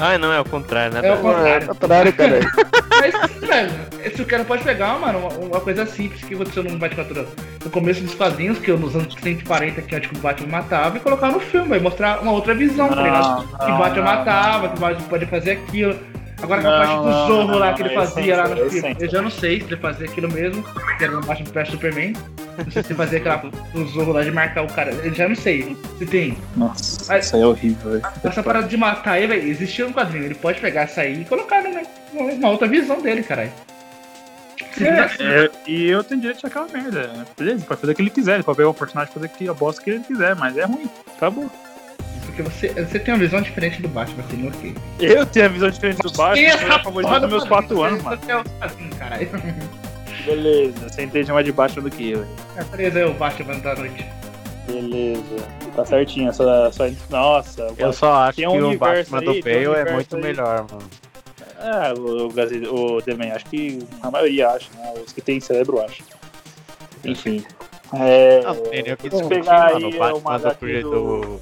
Ah, 0.06 0.18
não, 0.18 0.34
é 0.34 0.42
o 0.42 0.44
contrário, 0.44 0.94
né? 0.94 1.08
É 1.08 1.14
o 1.14 1.18
contrário. 1.18 1.68
Contrário, 1.68 2.14
cara. 2.14 2.40
Mas, 3.00 3.40
velho, 3.40 3.72
se 4.14 4.22
o 4.22 4.26
cara 4.26 4.44
pode 4.44 4.62
pegar, 4.62 5.00
mano, 5.00 5.20
uma, 5.20 5.30
uma 5.30 5.62
coisa 5.62 5.86
simples 5.86 6.22
que 6.26 6.34
aconteceu 6.36 6.62
no 6.62 6.78
Batman 6.78 7.06
no 7.64 7.70
começo 7.70 8.02
dos 8.02 8.14
quadrinhos, 8.14 8.60
que 8.60 8.70
eu 8.70 8.78
nos 8.78 8.94
anos 8.98 9.16
140, 9.24 9.82
que 9.82 9.96
antes 9.96 10.10
que 10.10 10.18
o 10.18 10.20
Batman 10.20 10.50
matava, 10.50 10.98
e 10.98 11.00
colocar 11.00 11.32
no 11.32 11.40
filme, 11.40 11.70
vai 11.70 11.80
mostrar 11.80 12.22
uma 12.22 12.34
outra 12.34 12.54
visão, 12.54 12.90
tá 12.90 13.02
ligado? 13.02 13.48
que 13.48 13.72
o 13.72 13.78
Batman 13.78 14.04
matava, 14.04 14.68
que 14.68 14.76
o 14.76 14.80
Batman 14.82 15.08
pode 15.08 15.26
fazer 15.28 15.52
aquilo. 15.52 15.98
Agora 16.44 16.62
com 16.62 16.68
a 16.68 16.78
parte 16.78 16.96
do 16.96 17.04
não, 17.04 17.28
Zorro 17.28 17.48
não, 17.48 17.58
lá 17.58 17.68
não, 17.68 17.74
que 17.76 17.82
ele 17.84 17.90
é 17.90 17.94
fazia 17.96 18.38
lá 18.38 18.48
no 18.48 18.66
é 18.66 18.70
filme, 18.70 18.96
eu 19.00 19.10
já 19.10 19.22
não 19.22 19.30
sei 19.32 19.60
se 19.62 19.66
ele 19.68 19.78
fazia 19.78 20.06
aquilo 20.06 20.32
mesmo, 20.32 20.64
que 20.98 21.04
era 21.04 21.14
no 21.14 21.22
Batman 21.22 21.52
vs 21.52 21.70
Superman. 21.70 22.14
Não 22.58 22.72
sei 22.72 22.84
se 22.84 22.90
ele 22.90 22.98
fazia 22.98 23.18
aquela 23.20 23.38
do 23.74 23.88
Zorro 23.88 24.12
lá 24.12 24.22
de 24.24 24.32
marcar 24.32 24.64
o 24.64 24.68
cara, 24.68 24.92
eu 24.92 25.14
já 25.14 25.28
não 25.28 25.36
sei 25.36 25.76
se 25.98 26.06
tem. 26.06 26.38
Nossa, 26.56 27.06
Mas- 27.14 27.26
isso 27.26 27.36
aí 27.36 27.42
é 27.42 27.48
horrível, 27.48 27.92
velho. 27.92 28.04
Essa 28.24 28.44
parada 28.44 28.68
de 28.68 28.78
matar 28.78 29.18
ele, 29.18 29.28
velho, 29.28 29.48
existia 29.48 29.86
no 29.88 29.94
quadrinho. 29.94 30.26
Ele 30.26 30.36
pode 30.36 30.60
pegar 30.60 30.82
essa 30.82 31.02
aí 31.02 31.22
e 31.22 31.26
colocar 31.26 31.62
né, 31.64 31.84
uma 32.14 32.50
outra 32.50 32.68
visão 32.68 33.02
dele, 33.02 33.24
caralho. 33.24 33.52
É, 35.20 35.52
e 35.68 35.86
eu 35.86 36.04
tenho 36.04 36.20
direito 36.22 36.40
de 36.42 36.48
achar 36.48 36.62
aquela 36.66 36.82
merda. 36.82 37.08
né? 37.08 37.26
Beleza, 37.38 37.58
ele 37.60 37.66
pode 37.66 37.80
fazer 37.82 37.94
o 37.94 37.96
que 37.96 38.02
ele 38.02 38.10
quiser, 38.10 38.34
ele 38.36 38.44
pode 38.44 38.58
pegar 38.58 38.70
o 38.70 38.74
personagem 38.74 39.12
e 39.12 39.14
fazer 39.14 39.30
que 39.30 39.48
a 39.48 39.54
bosta 39.54 39.82
que 39.82 39.90
ele 39.92 40.00
quiser, 40.00 40.36
mas 40.36 40.58
é 40.58 40.66
ruim. 40.66 40.90
Acabou. 41.16 41.50
Porque 42.36 42.42
você, 42.44 42.70
você 42.70 43.00
tem 43.00 43.14
uma 43.14 43.20
visão 43.20 43.42
diferente 43.42 43.80
do 43.82 43.88
Batman, 43.88 44.24
assim, 44.24 44.48
ok. 44.48 44.76
Eu 45.00 45.26
tenho 45.26 45.46
a 45.46 45.50
visão 45.50 45.70
diferente 45.70 45.98
do 46.00 46.12
Batman, 46.12 46.42
eu 46.42 46.48
essa 46.50 46.66
sou 46.66 46.76
a 46.76 46.80
favorita 46.80 47.20
dos 47.20 47.30
meus 47.30 47.44
4 47.44 47.84
anos, 47.84 48.02
mano. 48.04 48.20
É 48.28 48.36
o 48.38 48.44
quadrinho, 48.44 48.96
caralho. 48.96 49.30
Beleza, 50.26 50.90
você 50.90 51.04
entende 51.04 51.32
mais 51.32 51.46
de 51.46 51.52
Batman 51.52 51.84
do 51.84 51.92
que 51.92 52.12
eu. 52.12 52.26
É, 52.58 52.64
Beleza, 52.64 53.00
é 53.02 53.06
o 53.06 53.14
Batman 53.14 53.60
da 53.60 53.76
noite. 53.76 54.06
Beleza, 54.66 55.22
tá 55.76 55.86
certinho. 55.86 56.30
Essa, 56.30 56.44
essa, 56.70 56.92
nossa, 57.10 57.68
Eu 57.78 57.94
só 57.94 58.14
acho 58.24 58.38
Tem 58.38 58.50
que 58.50 58.58
um 58.58 58.72
o 58.72 58.78
Batman 58.78 59.20
aí, 59.20 59.26
do 59.26 59.42
tem 59.42 59.68
um 59.68 59.74
Bale 59.74 59.90
é 59.90 59.94
muito 59.94 60.16
aí. 60.16 60.22
melhor, 60.24 60.66
mano. 60.72 60.90
É, 61.60 61.94
o, 61.94 62.28
o, 62.30 62.96
o 62.98 63.02
Demen, 63.02 63.32
acho 63.32 63.46
que 63.46 63.80
a 64.02 64.10
maioria 64.10 64.50
acha, 64.50 64.68
né? 64.76 64.94
Os 65.06 65.14
que 65.14 65.22
tem 65.22 65.40
cérebro 65.40 65.80
acham. 65.82 66.06
Enfim. 67.06 67.46
É, 67.94 68.42
Não, 68.42 68.56
tem 68.56 68.84
nem 68.84 68.94
o 68.94 68.98
que 68.98 69.10
discutir, 69.10 69.30
pegar 69.36 69.74
mano. 69.74 69.76
aí 69.78 69.84
O 69.84 69.90
uma 69.98 70.10
Batman 70.10 70.40
do, 70.40 70.48
HQ 70.48 70.82
do- 70.82 71.42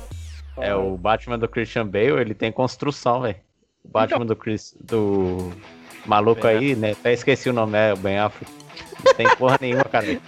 É, 0.62 0.76
o 0.76 0.98
Batman 0.98 1.38
do 1.40 1.48
Christian 1.48 1.86
Bale, 1.88 2.20
ele 2.22 2.34
tem 2.34 2.52
construção, 2.52 3.22
velho. 3.22 3.36
O 3.84 3.90
Batman 3.90 4.26
do 4.26 4.36
Chris. 4.36 4.76
do. 4.80 5.52
Maluco 6.06 6.42
Ben 6.42 6.58
aí, 6.58 6.76
né? 6.76 6.92
Até 6.92 7.14
esqueci 7.14 7.50
o 7.50 7.54
nome, 7.54 7.78
é 7.78 7.94
o 7.94 7.98
Ben 7.98 8.18
Affleck. 8.18 8.52
Não 9.06 9.14
tem 9.14 9.28
porra 9.36 9.58
nenhuma, 9.62 9.84
cara. 9.84 10.20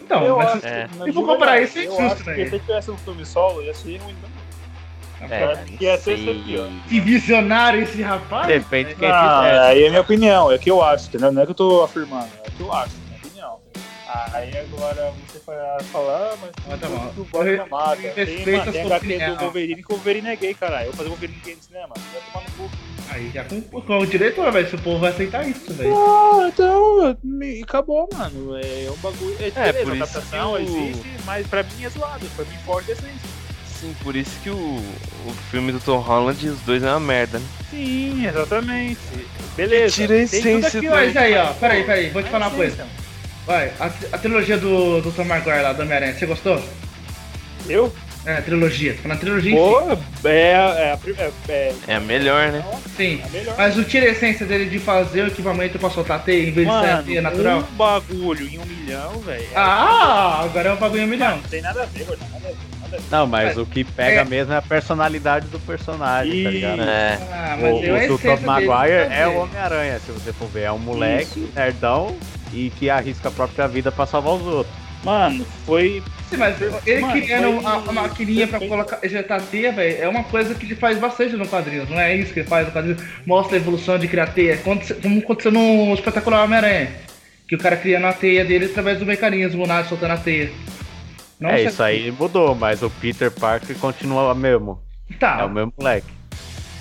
Então, 0.00 0.24
Eu 0.24 0.36
mas 0.38 0.48
acho, 0.56 0.66
é. 0.66 0.88
Se 0.88 1.12
for 1.12 1.38
verdade, 1.38 1.64
isso, 1.64 1.78
é 1.78 1.82
eu 1.86 1.92
injusto, 1.92 2.02
acho 2.04 2.16
que 2.16 2.22
velho. 2.24 2.48
Se 2.48 2.54
ele 2.54 2.60
tivesse 2.64 2.90
um 2.90 2.96
filme 2.96 3.26
solo, 3.26 3.62
ia 3.62 3.74
ser 3.74 3.96
ruim 3.98 4.14
também. 4.14 4.38
É, 5.30 5.44
acho 5.44 5.64
que 5.64 5.84
ia 5.84 5.98
ser 5.98 6.16
sei. 6.16 6.42
pior. 6.44 6.68
que 6.88 7.00
visionário 7.00 7.82
esse 7.82 8.00
rapaz. 8.00 8.46
Depende 8.46 8.90
de 8.90 8.94
quem 8.94 9.10
Ah, 9.10 9.40
fizer. 9.42 9.58
aí 9.60 9.82
é 9.84 9.88
minha 9.90 10.00
opinião, 10.00 10.50
é 10.50 10.54
o 10.54 10.58
que 10.58 10.70
eu 10.70 10.82
acho, 10.82 11.08
entendeu? 11.08 11.32
Não 11.32 11.42
é 11.42 11.44
que 11.44 11.50
eu 11.50 11.56
tô 11.56 11.82
afirmando, 11.82 12.28
é 12.44 12.48
o 12.48 12.52
que 12.52 12.60
eu 12.62 12.72
acho. 12.72 12.94
Aí 14.32 14.50
agora 14.58 15.12
você 15.26 15.38
vai 15.46 15.80
falar, 15.92 16.34
mas 16.40 16.50
Ah, 16.70 16.78
tá 16.78 16.88
bom. 16.88 17.12
o 17.16 17.24
Batman 17.24 17.66
mata. 17.70 17.96
Tem, 17.96 18.46
mano, 18.56 18.62
a 18.70 18.72
tem 18.72 18.82
sua 18.86 18.96
HQ 18.96 19.06
opinião. 19.06 19.36
do 19.36 19.40
Wolverine 19.44 19.82
que 19.82 19.92
o 19.92 19.96
Wolverine 19.96 20.28
é 20.28 20.36
gay, 20.36 20.54
caralho. 20.54 20.86
Eu 20.86 20.92
vou 20.92 20.96
fazer 20.96 21.08
Wolverine 21.10 21.40
gay 21.44 21.54
no 21.56 21.62
cinema, 21.62 21.94
vai 21.94 22.22
tomar 22.32 22.44
no 22.44 22.50
cu. 22.68 22.70
Aí 23.10 23.30
já 23.32 23.44
com, 23.44 23.60
com 23.62 23.98
o 23.98 24.06
diretor, 24.06 24.50
velho, 24.52 24.68
se 24.68 24.74
o 24.76 24.78
povo 24.80 24.98
vai 25.00 25.10
aceitar 25.10 25.46
isso, 25.48 25.72
velho. 25.74 25.94
Ah, 25.94 26.48
então, 26.48 27.18
me- 27.22 27.62
acabou, 27.62 28.08
mano. 28.12 28.56
É 28.56 28.90
um 28.90 28.96
bagulho. 28.96 29.36
É, 29.40 29.50
beleza, 29.50 29.84
por 29.84 29.94
isso 29.94 30.02
adaptação 30.04 30.52
o- 30.52 30.58
existe, 30.58 31.08
mas 31.26 31.46
pra 31.46 31.62
mim 31.62 31.84
é 31.84 31.88
zoado. 31.90 32.26
Pra 32.34 32.44
mim 32.46 32.56
forte 32.64 32.90
é 32.90 32.94
essência. 32.94 33.38
Sim, 33.66 33.94
por 34.02 34.16
isso 34.16 34.32
que 34.42 34.50
o, 34.50 34.56
o 34.56 35.32
filme 35.50 35.70
do 35.70 35.78
Tom 35.80 35.98
Holland, 35.98 36.48
os 36.48 36.60
dois 36.62 36.82
é 36.82 36.90
uma 36.90 36.98
merda, 36.98 37.38
né? 37.38 37.46
Sim, 37.70 38.26
exatamente. 38.26 38.98
Beleza. 39.56 39.94
Tira 39.94 40.14
a 40.14 40.18
essência 40.18 40.80
do- 40.82 40.88
Mas 40.90 41.16
aí, 41.16 41.34
ó, 41.36 41.52
peraí, 41.54 41.84
peraí, 41.84 42.10
vou 42.10 42.22
te 42.22 42.28
É 42.28 42.30
falar 42.30 42.48
uma 42.48 42.56
coisa. 42.56 42.86
Vai, 43.48 43.72
a, 43.80 43.86
a 43.86 44.18
trilogia 44.18 44.58
do, 44.58 45.00
do 45.00 45.10
Tom 45.10 45.24
Maguire 45.24 45.62
lá, 45.62 45.72
do 45.72 45.80
Homem-Aranha, 45.80 46.12
você 46.12 46.26
gostou? 46.26 46.62
Eu? 47.66 47.90
É, 48.26 48.34
a 48.34 48.42
trilogia, 48.42 48.92
tô 48.92 49.02
falando 49.02 49.16
a 49.16 49.20
trilogia 49.20 49.56
Pô, 49.56 49.80
é, 50.24 50.28
é, 50.28 50.98
é, 51.16 51.30
é, 51.48 51.74
É 51.86 51.94
a 51.94 52.00
melhor, 52.00 52.52
né? 52.52 52.62
si. 52.84 52.90
Sim. 52.96 53.20
é 53.22 53.26
a 53.26 53.30
melhor. 53.30 53.54
Mas 53.56 53.78
o 53.78 53.84
tira 53.84 54.04
a 54.04 54.10
essência 54.10 54.44
dele 54.44 54.68
de 54.68 54.78
fazer 54.78 55.22
o 55.22 55.26
equipamento 55.28 55.78
pra 55.78 55.88
soltar 55.88 56.22
teia 56.22 56.46
em 56.46 56.52
vez 56.52 56.66
de 56.68 56.72
ser 56.74 56.78
a 56.90 56.92
Mano, 56.96 57.02
teia 57.04 57.22
natural. 57.22 57.58
um 57.60 57.76
bagulho 57.76 58.46
em 58.46 58.58
um 58.58 58.66
milhão, 58.66 59.12
velho. 59.20 59.46
Ah, 59.56 60.42
agora 60.44 60.68
é 60.68 60.72
um 60.74 60.76
bagulho 60.76 61.00
em 61.02 61.04
um 61.06 61.08
milhão. 61.08 61.36
Não 61.36 61.42
tem 61.44 61.62
nada 61.62 61.84
a 61.84 61.86
ver, 61.86 62.04
gordão. 62.04 62.28
Nada 62.32 62.48
a 62.48 62.50
ver. 62.50 62.56
Nada 62.82 62.96
a 62.96 62.98
ver. 62.98 63.02
Não, 63.10 63.26
mas 63.26 63.56
o 63.56 63.64
que 63.64 63.82
pega 63.82 64.20
É. 64.20 64.24
mesmo 64.26 64.52
é 64.52 64.56
a 64.58 64.62
personalidade 64.62 65.46
do 65.46 65.58
personagem, 65.60 66.44
tá 66.44 66.50
E- 66.50 66.52
ligado? 66.52 66.82
É. 66.82 67.18
Ah, 67.32 67.56
O, 67.58 67.62
mas 67.62 67.80
o 67.80 67.86
essência 68.14 68.36
Tom 68.36 68.42
Maguire 68.44 68.92
é 69.10 69.26
o 69.26 69.38
Homem-Aranha, 69.38 69.98
se 70.04 70.12
você 70.12 70.34
for 70.34 70.48
ver. 70.48 70.64
É 70.64 70.72
um 70.72 70.78
moleque, 70.78 71.48
nerdão, 71.56 72.14
e 72.52 72.70
que 72.78 72.88
arrisca 72.90 73.28
a 73.28 73.32
própria 73.32 73.66
vida 73.68 73.90
pra 73.92 74.06
salvar 74.06 74.34
os 74.34 74.42
outros. 74.46 74.74
Mano, 75.04 75.46
foi. 75.64 76.02
Sim, 76.28 76.36
mas 76.38 76.56
ele 76.84 77.00
Mano, 77.00 77.12
criando 77.22 77.60
foi- 77.62 77.70
a, 77.70 77.74
a 77.74 77.92
maquininha 77.92 78.48
pra 78.48 78.58
colocar, 78.58 78.98
injetar 79.04 79.40
teia, 79.42 79.70
velho, 79.72 80.02
é 80.02 80.08
uma 80.08 80.24
coisa 80.24 80.54
que 80.54 80.66
ele 80.66 80.74
faz 80.74 80.98
bastante 80.98 81.36
no 81.36 81.46
quadrinhos, 81.46 81.88
não 81.88 82.00
é 82.00 82.16
isso 82.16 82.32
que 82.34 82.40
ele 82.40 82.48
faz 82.48 82.66
no 82.66 82.72
quadrinho? 82.72 82.96
Mostra 83.24 83.56
a 83.56 83.60
evolução 83.60 83.96
de 83.96 84.08
criar 84.08 84.26
teia, 84.28 84.54
Aconte- 84.54 84.94
como 84.94 85.20
aconteceu 85.20 85.52
no 85.52 85.94
espetacular 85.94 86.42
Homem-Aranha. 86.44 86.90
Que 87.48 87.54
o 87.54 87.58
cara 87.58 87.76
cria 87.76 87.98
na 88.00 88.12
teia 88.12 88.44
dele 88.44 88.66
através 88.66 88.98
do 88.98 89.06
mecanismo 89.06 89.66
lá, 89.66 89.82
soltando 89.84 90.10
a 90.12 90.16
teia. 90.18 90.50
Não 91.40 91.48
é, 91.50 91.56
sei- 91.58 91.66
isso 91.68 91.82
aí 91.82 92.10
mudou, 92.10 92.54
mas 92.54 92.82
o 92.82 92.90
Peter 92.90 93.30
Parker 93.30 93.76
continua 93.78 94.34
mesmo. 94.34 94.82
Tá, 95.18 95.38
É 95.40 95.44
o 95.44 95.48
mesmo 95.48 95.72
moleque. 95.78 96.08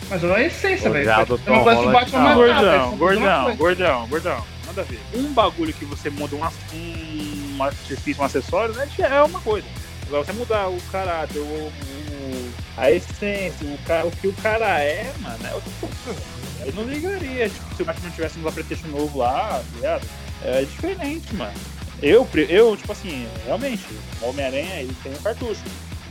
mas 0.10 0.23
é 0.23 0.34
a 0.35 0.41
essência, 0.41 0.89
O 0.89 0.94
velho. 0.94 1.06
não 1.07 1.15
gosto 1.26 1.38
do 1.45 1.53
Holland, 1.53 1.91
Batman 1.94 2.19
não. 2.19 2.35
mais 2.35 2.49
nada, 2.49 2.61
Gordão, 2.64 2.88
uma 2.89 2.98
gordão, 2.98 3.44
coisa. 3.44 3.57
gordão, 3.57 4.07
gordão. 4.07 4.56
Nada 4.77 4.81
a 4.81 4.83
ver. 4.83 4.99
Um 5.15 5.33
bagulho 5.33 5.73
que 5.73 5.85
você 5.85 6.07
muda 6.11 6.35
um, 6.35 6.43
um, 6.75 7.63
artifício, 7.63 8.21
um 8.21 8.25
acessório, 8.25 8.75
né? 8.75 8.87
É 8.99 9.23
uma 9.23 9.41
coisa. 9.41 9.65
Agora 10.05 10.23
você 10.23 10.33
mudar 10.33 10.69
o 10.69 10.79
caráter, 10.91 11.39
o, 11.39 11.43
o- 11.43 12.51
a 12.77 12.91
essência, 12.91 13.65
o, 13.65 14.07
o 14.07 14.11
que 14.11 14.27
o 14.27 14.33
cara 14.33 14.79
é, 14.79 15.11
mano, 15.19 15.39
é 15.47 15.53
outra 15.53 15.71
coisa. 15.81 16.21
Eu 16.63 16.73
não 16.73 16.83
ligaria, 16.83 17.49
tipo, 17.49 17.75
se 17.75 17.81
o 17.81 17.85
Batman 17.85 18.11
tivesse 18.11 18.37
um 18.39 18.43
Playstation 18.43 18.87
novo 18.89 19.17
lá, 19.17 19.63
ligado? 19.75 20.07
É 20.43 20.61
diferente, 20.61 21.33
mano. 21.35 21.53
Eu, 22.01 22.27
eu, 22.47 22.77
tipo 22.77 22.91
assim, 22.91 23.27
realmente, 23.45 23.83
o 24.21 24.29
Homem-Aranha, 24.29 24.81
ele 24.81 24.95
tem 25.01 25.11
um 25.11 25.15
cartucho. 25.15 25.61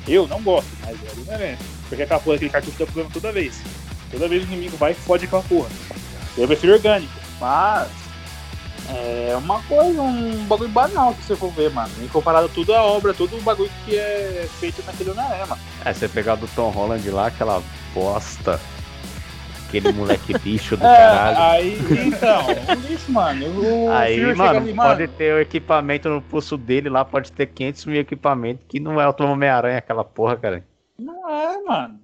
Eu 0.09 0.27
não 0.27 0.43
gosto, 0.43 0.69
mas 0.85 0.97
é 1.05 1.13
Homem-Aranha. 1.13 1.59
Porque 1.89 2.03
aquela 2.03 2.19
porra, 2.19 2.35
aquele 2.37 2.51
cartucho 2.51 2.79
dá 2.79 2.87
problema 2.87 3.11
toda 3.13 3.31
vez. 3.31 3.61
Toda 4.11 4.27
vez 4.29 4.43
o 4.43 4.47
inimigo 4.47 4.77
vai 4.77 4.91
e 4.91 4.95
fode 4.95 5.25
aquela 5.27 5.43
porra. 5.45 5.69
Eu 6.37 6.49
prefiro 6.49 6.73
orgânico. 6.73 7.13
Mas 7.41 7.89
é 8.89 9.37
uma 9.37 9.63
coisa, 9.63 10.01
um 10.01 10.45
bagulho 10.47 10.71
banal 10.71 11.15
que 11.15 11.25
você 11.25 11.37
for 11.37 11.51
ver, 11.53 11.71
mano. 11.71 11.91
Em 12.03 12.09
comparado 12.09 12.47
a 12.47 12.49
tudo 12.49 12.75
a 12.75 12.83
obra, 12.83 13.13
todo 13.13 13.37
o 13.37 13.43
bagulho 13.43 13.71
que 13.85 13.97
é 13.97 14.49
feito 14.61 14.83
naquele 14.87 15.11
Homem-Aranha, 15.11 15.47
mano. 15.47 15.61
É, 15.85 15.93
você 15.93 16.09
pegar 16.09 16.37
do 16.37 16.47
Tom 16.49 16.71
Holland 16.71 17.09
lá, 17.11 17.27
aquela 17.27 17.63
bosta. 17.95 18.61
Aquele 19.69 19.93
moleque 19.93 20.37
bicho 20.39 20.77
do 20.77 20.87
É, 20.87 20.97
caralho. 20.97 21.39
aí, 21.39 21.79
então, 22.07 22.47
um 22.47 22.81
lixo, 22.89 23.11
mano. 23.11 23.47
O 23.47 23.91
Aí, 23.93 24.35
mano, 24.35 24.59
ali, 24.59 24.75
pode 24.75 25.09
ter 25.09 25.35
o 25.35 25.41
equipamento 25.41 26.09
no 26.09 26.23
pulso 26.23 26.57
dele 26.57 26.89
lá, 26.89 27.05
pode 27.05 27.33
ter 27.33 27.47
500 27.47 27.87
mil 27.87 28.01
equipamentos, 28.01 28.65
que 28.69 28.79
não 28.79 29.01
é 29.01 29.09
o 29.09 29.13
Tom 29.13 29.33
Homem-Aranha, 29.33 29.79
aquela 29.79 30.05
porra, 30.05 30.37
cara. 30.37 30.65
Não 30.99 31.29
é, 31.29 31.63
mano. 31.63 32.01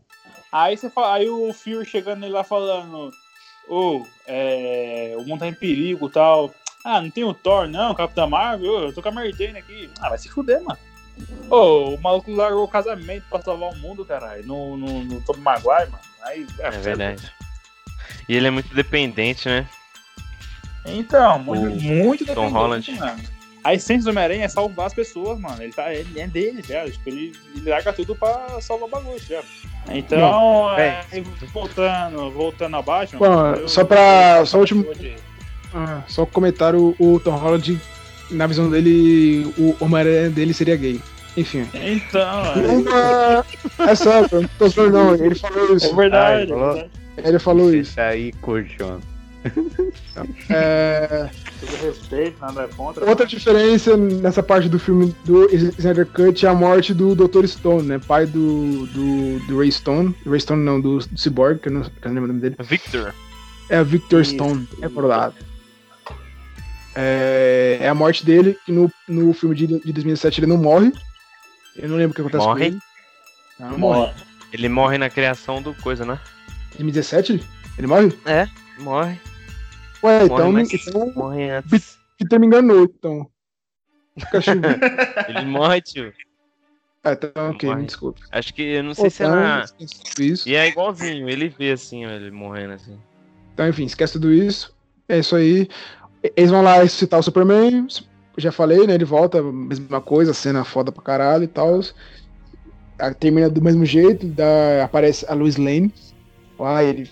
Aí 0.50 0.76
você 0.76 0.90
fala, 0.90 1.14
aí 1.14 1.30
o 1.30 1.52
Fury 1.54 1.86
chegando 1.86 2.28
lá 2.28 2.44
falando, 2.44 3.10
ô, 3.68 4.02
é, 4.26 5.14
o 5.16 5.22
mundo 5.24 5.40
tá 5.40 5.48
em 5.48 5.54
perigo 5.54 6.08
e 6.08 6.10
tal. 6.10 6.50
Ah, 6.84 7.00
não 7.00 7.10
tem 7.10 7.22
o 7.24 7.32
Thor, 7.34 7.68
não, 7.68 7.94
Capitão 7.94 8.28
Marvel, 8.28 8.84
eu 8.84 8.92
tô 8.92 9.00
com 9.02 9.08
a 9.08 9.12
Mary 9.12 9.32
Jane 9.32 9.58
aqui. 9.58 9.88
Ah, 10.00 10.08
vai 10.08 10.18
se 10.18 10.28
fuder, 10.28 10.62
mano. 10.62 10.78
Ô, 11.50 11.94
o 11.94 12.00
maluco 12.00 12.30
largou 12.32 12.64
o 12.64 12.68
casamento 12.68 13.24
pra 13.30 13.40
salvar 13.42 13.70
o 13.70 13.76
mundo, 13.78 14.04
caralho. 14.04 14.44
No, 14.46 14.76
no, 14.76 15.04
no 15.04 15.20
Tobey 15.20 15.42
Maguire, 15.42 15.90
mano. 15.90 16.02
Aí, 16.22 16.46
É 16.58 16.70
verdade. 16.70 17.32
E 18.28 18.34
ele 18.36 18.46
é 18.46 18.50
muito 18.50 18.74
dependente, 18.74 19.48
né? 19.48 19.68
Então, 20.86 21.38
muito, 21.38 21.66
O 21.66 21.80
muito 21.82 22.24
Tom 22.26 22.46
dependente, 22.46 22.52
Holland. 22.54 22.92
mano. 22.98 23.20
A 23.64 23.74
essência 23.74 24.02
do 24.04 24.10
Homem-Aranha 24.10 24.44
é 24.44 24.48
salvar 24.48 24.86
as 24.86 24.94
pessoas, 24.94 25.38
mano. 25.38 25.62
Ele, 25.62 25.72
tá, 25.72 25.94
ele 25.94 26.18
é 26.18 26.26
dele, 26.26 26.62
já. 26.66 26.84
Tipo, 26.90 27.08
ele, 27.10 27.32
ele 27.54 27.70
larga 27.70 27.92
tudo 27.92 28.16
pra 28.16 28.60
salvar 28.60 28.88
o 28.88 28.90
bagulho, 28.90 29.20
já. 29.20 29.40
Então, 29.88 30.72
é, 30.76 31.04
voltando, 31.52 32.30
voltando 32.32 32.76
abaixo. 32.76 33.16
Bom, 33.18 33.68
só 33.68 33.84
pra- 33.84 34.44
só 34.44 34.56
o 34.56 34.60
último- 34.60 34.84
Ah, 35.74 36.02
só 36.06 36.22
um 36.22 36.26
comentário, 36.26 36.94
o 36.98 37.20
Tom 37.20 37.36
Holland, 37.36 37.80
na 38.30 38.46
visão 38.46 38.70
dele, 38.70 39.52
o 39.58 39.76
Homem-Aranha 39.80 40.30
dele 40.30 40.52
seria 40.52 40.76
gay. 40.76 41.00
Enfim. 41.36 41.66
Então, 41.74 42.52
Uma... 42.56 43.44
É 43.90 43.94
sério, 43.94 44.28
eu 44.32 44.42
não 44.42 44.50
tô 44.58 44.68
zoando 44.68 44.92
não, 44.92 45.14
ele 45.14 45.34
falou 45.34 45.72
é, 45.72 45.76
isso. 45.76 45.86
é 45.86 45.94
verdade. 45.94 46.40
Ai, 46.42 46.46
falou. 46.46 46.70
é 46.70 46.74
verdade. 46.74 46.90
Ele 47.24 47.38
falou 47.38 47.74
isso. 47.74 47.90
Esse 47.92 48.00
aí 48.00 48.34
mano. 48.80 49.00
É... 50.50 51.28
Respeito, 51.82 52.40
nada 52.40 52.68
contra. 52.68 53.08
Outra 53.08 53.26
diferença 53.26 53.96
nessa 53.96 54.42
parte 54.42 54.68
do 54.68 54.78
filme 54.78 55.14
do 55.24 55.48
Snyder 55.52 56.06
Cut 56.06 56.44
é 56.44 56.48
a 56.48 56.54
morte 56.54 56.92
do 56.92 57.14
Dr. 57.14 57.46
Stone, 57.46 57.82
né? 57.82 57.98
Pai 57.98 58.26
do, 58.26 58.86
do, 58.86 59.38
do 59.46 59.58
Ray 59.58 59.70
Stone. 59.70 60.14
Ray 60.26 60.40
Stone 60.40 60.62
não, 60.62 60.80
do, 60.80 60.98
do 60.98 61.18
Cyborg, 61.18 61.60
que 61.60 61.68
eu 61.68 61.72
não, 61.72 61.82
que 61.82 61.90
eu 62.02 62.08
não 62.08 62.14
lembro 62.14 62.24
o 62.24 62.32
nome 62.34 62.40
dele. 62.40 62.56
Victor. 62.60 63.14
É 63.68 63.80
o 63.80 63.84
Victor 63.84 64.22
Isso. 64.22 64.34
Stone, 64.34 64.68
é 64.80 64.88
verdade. 64.88 65.34
É, 66.94 67.78
é 67.80 67.88
a 67.88 67.94
morte 67.94 68.24
dele, 68.24 68.56
que 68.66 68.72
no, 68.72 68.90
no 69.08 69.32
filme 69.32 69.54
de, 69.54 69.66
de 69.66 69.92
2007 69.92 70.40
ele 70.40 70.46
não 70.46 70.58
morre. 70.58 70.92
Eu 71.76 71.88
não 71.88 71.96
lembro 71.96 72.12
o 72.12 72.14
que 72.14 72.20
acontece 72.20 72.44
Morre? 72.44 72.60
com 72.60 72.66
ele. 72.66 72.78
Não, 73.58 73.78
morre. 73.78 74.12
Ele 74.52 74.68
morre 74.68 74.98
na 74.98 75.08
criação 75.08 75.62
do 75.62 75.72
coisa, 75.74 76.04
né? 76.04 76.20
2017? 76.72 77.42
Ele 77.78 77.86
morre? 77.86 78.12
Morre. 78.80 79.18
Ué, 80.04 80.24
Morre, 80.24 80.24
então, 80.24 80.52
mas 80.52 80.72
então 80.72 81.12
morre 81.14 81.50
antes. 81.50 81.98
Peter 82.18 82.38
me 82.38 82.46
enganou, 82.46 82.82
então. 82.84 83.30
Ele 85.28 85.44
morre, 85.46 85.80
tio. 85.80 86.12
ah, 87.02 87.12
então, 87.12 87.30
ok, 87.50 87.68
Morre. 87.68 87.80
me 87.80 87.86
desculpe. 87.86 88.20
Acho 88.30 88.52
que 88.52 88.62
eu 88.62 88.82
não 88.82 88.94
sei 88.94 89.08
se 89.08 89.22
é 89.22 89.26
Então, 89.26 89.36
na. 89.40 89.64
isso. 90.18 90.48
E 90.48 90.54
é 90.54 90.68
igualzinho, 90.68 91.28
ele 91.30 91.48
vê 91.48 91.72
assim, 91.72 92.04
ó, 92.04 92.10
ele 92.10 92.30
morrendo 92.30 92.74
assim. 92.74 92.98
Então, 93.54 93.66
enfim, 93.68 93.84
esquece 93.84 94.14
tudo 94.14 94.32
isso. 94.32 94.76
É 95.08 95.18
isso 95.18 95.34
aí. 95.34 95.68
Eles 96.36 96.50
vão 96.50 96.62
lá 96.62 96.74
ressuscitar 96.74 97.18
o 97.18 97.22
Superman. 97.22 97.86
Já 98.36 98.52
falei, 98.52 98.86
né? 98.86 98.94
Ele 98.94 99.04
volta, 99.04 99.42
mesma 99.42 100.00
coisa, 100.00 100.32
cena 100.32 100.64
foda 100.64 100.90
pra 100.90 101.02
caralho 101.02 101.44
e 101.44 101.48
tal. 101.48 101.80
Termina 103.18 103.50
do 103.50 103.60
mesmo 103.60 103.84
jeito, 103.84 104.26
dá, 104.26 104.84
aparece 104.84 105.26
a 105.28 105.34
Lois 105.34 105.56
Lane. 105.56 105.92
Ah, 106.58 106.84
ele 106.84 107.10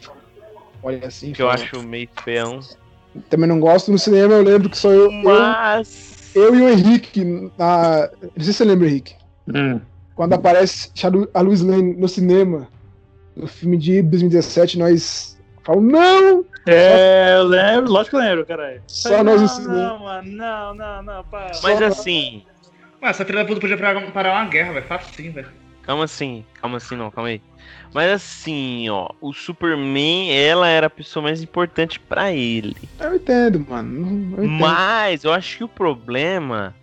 olha 0.82 1.09
assim. 1.09 1.32
Que 1.32 1.43
eu 1.43 1.49
fala, 1.49 1.62
acho 1.62 1.82
meio 1.82 2.09
feão. 2.24 2.61
Também 3.28 3.49
não 3.49 3.59
gosto. 3.59 3.91
No 3.91 3.99
cinema 3.99 4.35
eu 4.35 4.43
lembro 4.43 4.70
que 4.70 4.78
só 4.78 4.91
eu, 4.91 5.11
eu, 5.11 5.12
Mas. 5.12 6.31
eu 6.35 6.55
e 6.55 6.62
o 6.62 6.69
Henrique. 6.69 7.24
Na, 7.59 8.09
não 8.23 8.31
sei 8.37 8.53
se 8.53 8.55
você 8.55 8.65
lembra, 8.65 8.87
Henrique. 8.87 9.15
Hum. 9.53 9.81
Quando 10.15 10.35
aparece 10.35 10.91
a 11.35 11.41
Lois 11.41 11.61
Lane 11.62 11.95
no 11.95 12.07
cinema, 12.07 12.69
no 13.35 13.47
filme 13.47 13.77
de 13.77 14.03
2017, 14.03 14.78
nós 14.78 15.39
falamos, 15.65 15.93
não! 15.93 16.45
É, 16.66 17.37
eu 17.37 17.45
lembro, 17.45 17.91
lógico 17.91 18.16
que 18.16 18.23
eu 18.23 18.28
lembro, 18.28 18.47
caralho. 18.47 18.82
Só 18.87 19.24
nós 19.24 19.41
não, 19.41 19.45
ensinamos. 19.45 19.78
Não, 19.78 19.99
mano, 19.99 20.32
não, 20.32 20.74
não, 20.74 21.03
não, 21.03 21.24
para. 21.24 21.51
Mas 21.62 21.78
Só- 21.78 21.85
assim. 21.85 22.45
Mano, 23.01 23.11
essa 23.11 23.24
filha 23.24 23.39
da 23.39 23.45
puta 23.47 23.61
podia 23.61 23.78
parar, 23.78 24.32
uma 24.32 24.45
guerra, 24.45 24.73
velho. 24.74 24.87
Facinho, 24.87 25.32
velho. 25.32 25.49
Calma 25.82 26.05
assim, 26.05 26.45
calma 26.61 26.77
assim 26.77 26.95
não, 26.95 27.11
calma 27.11 27.31
aí. 27.31 27.43
Mas 27.93 28.12
assim, 28.12 28.89
ó, 28.91 29.09
o 29.20 29.32
Superman, 29.32 30.31
ela 30.32 30.69
era 30.69 30.87
a 30.87 30.91
pessoa 30.91 31.23
mais 31.23 31.43
importante 31.43 31.99
pra 31.99 32.32
ele. 32.32 32.77
Eu 33.01 33.16
entendo, 33.16 33.66
mano. 33.69 34.37
Eu 34.37 34.45
entendo. 34.45 34.61
Mas 34.61 35.24
eu 35.24 35.32
acho 35.32 35.57
que 35.57 35.65
o 35.65 35.69
problema 35.69 36.74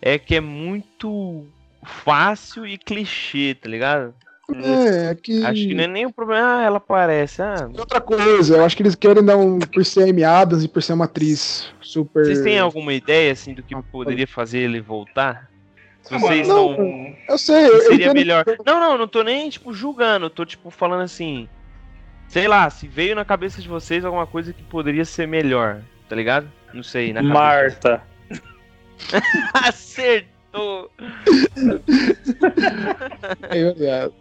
é 0.00 0.18
que 0.18 0.36
é 0.36 0.40
muito 0.40 1.46
fácil 1.84 2.66
e 2.66 2.76
clichê, 2.78 3.54
tá 3.54 3.68
ligado? 3.68 4.14
É, 4.54 5.10
é 5.10 5.14
que. 5.14 5.44
Acho 5.44 5.68
que 5.68 5.74
não 5.74 5.84
é 5.84 5.86
nem 5.86 6.06
o 6.06 6.12
problema, 6.12 6.58
ah, 6.58 6.62
ela 6.62 6.76
aparece, 6.78 7.42
ah. 7.42 7.68
Outra 7.76 8.00
coisa, 8.00 8.56
eu 8.56 8.64
acho 8.64 8.76
que 8.76 8.82
eles 8.82 8.94
querem 8.94 9.24
dar 9.24 9.36
um. 9.36 9.58
Por 9.58 9.84
ser 9.84 10.08
Amy 10.08 10.24
Adams 10.24 10.64
e 10.64 10.68
por 10.68 10.82
ser 10.82 10.92
uma 10.92 11.04
atriz 11.04 11.72
super. 11.80 12.24
Vocês 12.24 12.40
têm 12.42 12.58
alguma 12.58 12.92
ideia 12.92 13.32
assim 13.32 13.54
do 13.54 13.62
que 13.62 13.74
poderia 13.90 14.26
fazer 14.26 14.58
ele 14.58 14.80
voltar? 14.80 15.50
Se 16.02 16.18
vocês 16.18 16.48
mano, 16.48 16.76
não. 16.76 17.14
Eu 17.28 17.38
sei, 17.38 17.66
eu, 17.66 17.80
seria 17.82 18.06
entendo. 18.06 18.14
melhor. 18.14 18.44
Não, 18.66 18.80
não, 18.80 18.98
não 18.98 19.08
tô 19.08 19.22
nem, 19.22 19.48
tipo, 19.48 19.72
julgando. 19.72 20.26
Eu 20.26 20.30
tô, 20.30 20.44
tipo, 20.44 20.70
falando 20.70 21.02
assim. 21.02 21.48
Sei 22.28 22.48
lá, 22.48 22.68
se 22.70 22.88
veio 22.88 23.14
na 23.14 23.24
cabeça 23.24 23.60
de 23.60 23.68
vocês 23.68 24.04
alguma 24.04 24.26
coisa 24.26 24.52
que 24.52 24.62
poderia 24.62 25.04
ser 25.04 25.28
melhor, 25.28 25.82
tá 26.08 26.16
ligado? 26.16 26.50
Não 26.72 26.82
sei, 26.82 27.12
na 27.12 27.20
cabeça. 27.20 27.34
Marta. 27.34 28.02
Acertou! 29.52 30.90
É 33.50 33.72
verdade. 33.72 34.14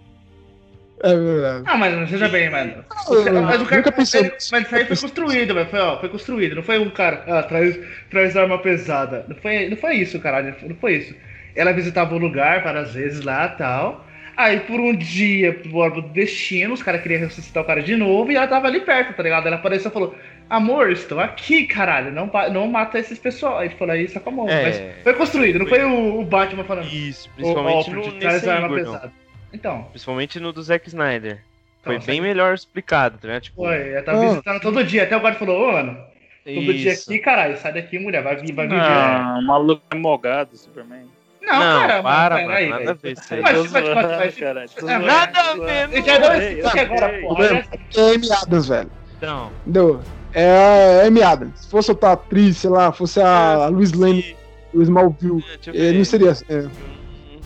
É 1.04 1.16
verdade. 1.16 1.64
Ah, 1.68 1.78
mas 1.78 2.10
seja 2.10 2.28
bem, 2.30 2.50
mano. 2.50 2.86
Eu 3.10 3.42
Mas 3.42 3.62
o 3.62 3.66
cara. 3.66 3.78
nunca 3.78 3.92
pensei 3.92 4.22
ele- 4.22 4.30
mas 4.52 4.66
isso 4.66 4.76
aí 4.76 4.86
foi 4.86 4.98
construído, 4.98 5.54
velho. 5.54 5.70
Foi, 5.70 5.80
ó, 5.80 6.00
foi 6.00 6.10
construído. 6.10 6.56
Não 6.56 6.64
foi 6.64 6.78
um 6.80 6.90
cara, 6.90 7.24
ah, 7.28 7.44
traz, 7.44 7.80
traz 8.10 8.38
arma 8.38 8.58
pesada. 8.60 9.26
Não 9.28 9.36
foi, 9.36 9.68
não 9.70 9.78
foi 9.78 9.96
isso, 9.96 10.20
caralho. 10.20 10.56
Não 10.62 10.76
foi 10.76 10.96
isso. 10.98 11.16
Ela 11.56 11.72
visitava 11.72 12.14
o 12.14 12.18
lugar 12.18 12.64
várias 12.64 12.94
vezes 12.94 13.24
lá 13.26 13.52
e 13.54 13.58
tal. 13.58 14.08
Aí 14.38 14.60
por 14.62 14.80
um 14.80 14.96
dia, 14.96 15.54
por 15.54 15.76
ordem 15.76 16.02
do 16.04 16.10
destino, 16.10 16.74
os 16.74 16.82
caras 16.82 17.02
queriam 17.02 17.20
ressuscitar 17.20 17.62
o 17.64 17.66
cara 17.66 17.82
de 17.82 17.96
novo 17.96 18.32
e 18.32 18.36
ela 18.36 18.48
tava 18.48 18.68
ali 18.68 18.80
perto, 18.80 19.14
tá 19.14 19.22
ligado? 19.24 19.46
Ela 19.46 19.58
apareceu 19.58 19.90
e 19.90 19.94
falou: 19.94 20.16
Amor, 20.50 20.90
estou 20.92 21.20
aqui, 21.20 21.66
caralho. 21.66 22.12
Não, 22.12 22.30
não 22.52 22.68
mata 22.68 22.98
esses 22.98 23.20
pessoal. 23.20 23.58
Aí 23.60 23.68
ele 23.68 23.76
falou 23.76 23.96
isso 23.96 24.20
com 24.20 24.30
a 24.30 24.34
mão. 24.34 24.50
É. 24.50 24.64
Mas 24.64 24.82
foi 25.04 25.14
construído, 25.14 25.60
não 25.60 25.66
foi 25.68 25.84
o, 25.84 26.20
o 26.22 26.24
Batman 26.26 26.64
falando. 26.64 26.88
Isso, 26.88 27.30
"Ô, 27.30 27.36
principalmente 27.36 27.76
Alfred, 27.76 28.08
no, 28.08 28.20
traz 28.20 28.34
nesse 28.36 28.50
arma 28.50 28.68
aí, 28.68 28.74
pesada. 28.84 29.12
Então, 29.54 29.84
Principalmente 29.92 30.40
no 30.40 30.52
do 30.54 30.62
Zack 30.62 30.88
Snyder. 30.88 31.42
Foi 31.84 31.96
Então, 31.96 32.06
bem 32.08 32.18
sabe? 32.18 32.28
melhor 32.28 32.54
explicado, 32.54 33.18
tá 33.18 33.28
ligado? 33.28 33.42
Tipo, 33.44 33.64
foi. 33.64 33.90
Ela 33.94 34.04
tava 34.04 34.24
Ah. 34.24 34.30
visitando 34.30 34.62
todo 34.62 34.84
dia. 34.84 35.04
Até 35.04 35.18
o 35.18 35.20
guarda 35.20 35.40
falou: 35.40 35.70
Ô, 35.70 35.72
mano, 35.72 35.98
todo 36.46 36.74
dia 36.74 36.94
isso. 36.94 37.10
aqui, 37.12 37.20
caralho, 37.20 37.58
sai 37.58 37.74
daqui, 37.74 37.98
mulher. 38.00 38.22
Vai 38.24 38.36
vir, 38.36 38.54
vai 38.54 38.68
vir. 38.68 38.76
Não, 38.78 39.40
o 39.40 39.44
maluco 39.48 39.82
é 39.90 39.96
mogado, 39.96 40.56
Superman. 40.56 41.06
Não, 41.42 41.60
Não, 41.60 41.82
cara, 41.82 42.04
para, 42.04 42.36
mano, 42.36 42.48
mano, 42.48 42.48
peraí, 42.48 42.70
nada 42.70 42.92
a 42.92 42.94
ver 42.94 43.12
isso 43.14 43.34
aí. 43.34 43.42
Mas, 43.42 43.72
mas, 43.72 43.72
mas, 43.72 44.42
É. 44.90 45.00
Nada 45.00 45.40
a 45.40 45.54
ver, 45.56 45.90
Eu 45.98 46.06
já 46.06 46.18
deu 46.20 46.34
esse 46.34 46.60
Eu 46.60 46.64
toque 46.66 46.80
agora, 46.80 47.22
porra. 47.22 47.46
É 47.48 47.54
é 48.00 48.34
Adams, 48.44 48.68
velho. 48.68 48.92
Então, 49.18 49.52
Entendeu? 49.62 50.02
É 50.34 51.02
a 51.02 51.08
Amy 51.08 51.24
Adams. 51.24 51.60
Se 51.62 51.70
fosse 51.72 51.90
outra 51.92 52.12
atriz, 52.12 52.58
sei 52.58 52.70
lá, 52.70 52.92
fosse 52.92 53.20
a, 53.20 53.54
a 53.56 53.68
Luiz 53.70 53.92
Lane, 53.92 54.36
o 54.72 54.82
Smallville, 54.84 55.44
eu 55.66 55.74
ver. 55.74 55.94
não 55.96 56.06
seria. 56.06 56.32
É, 56.48 56.68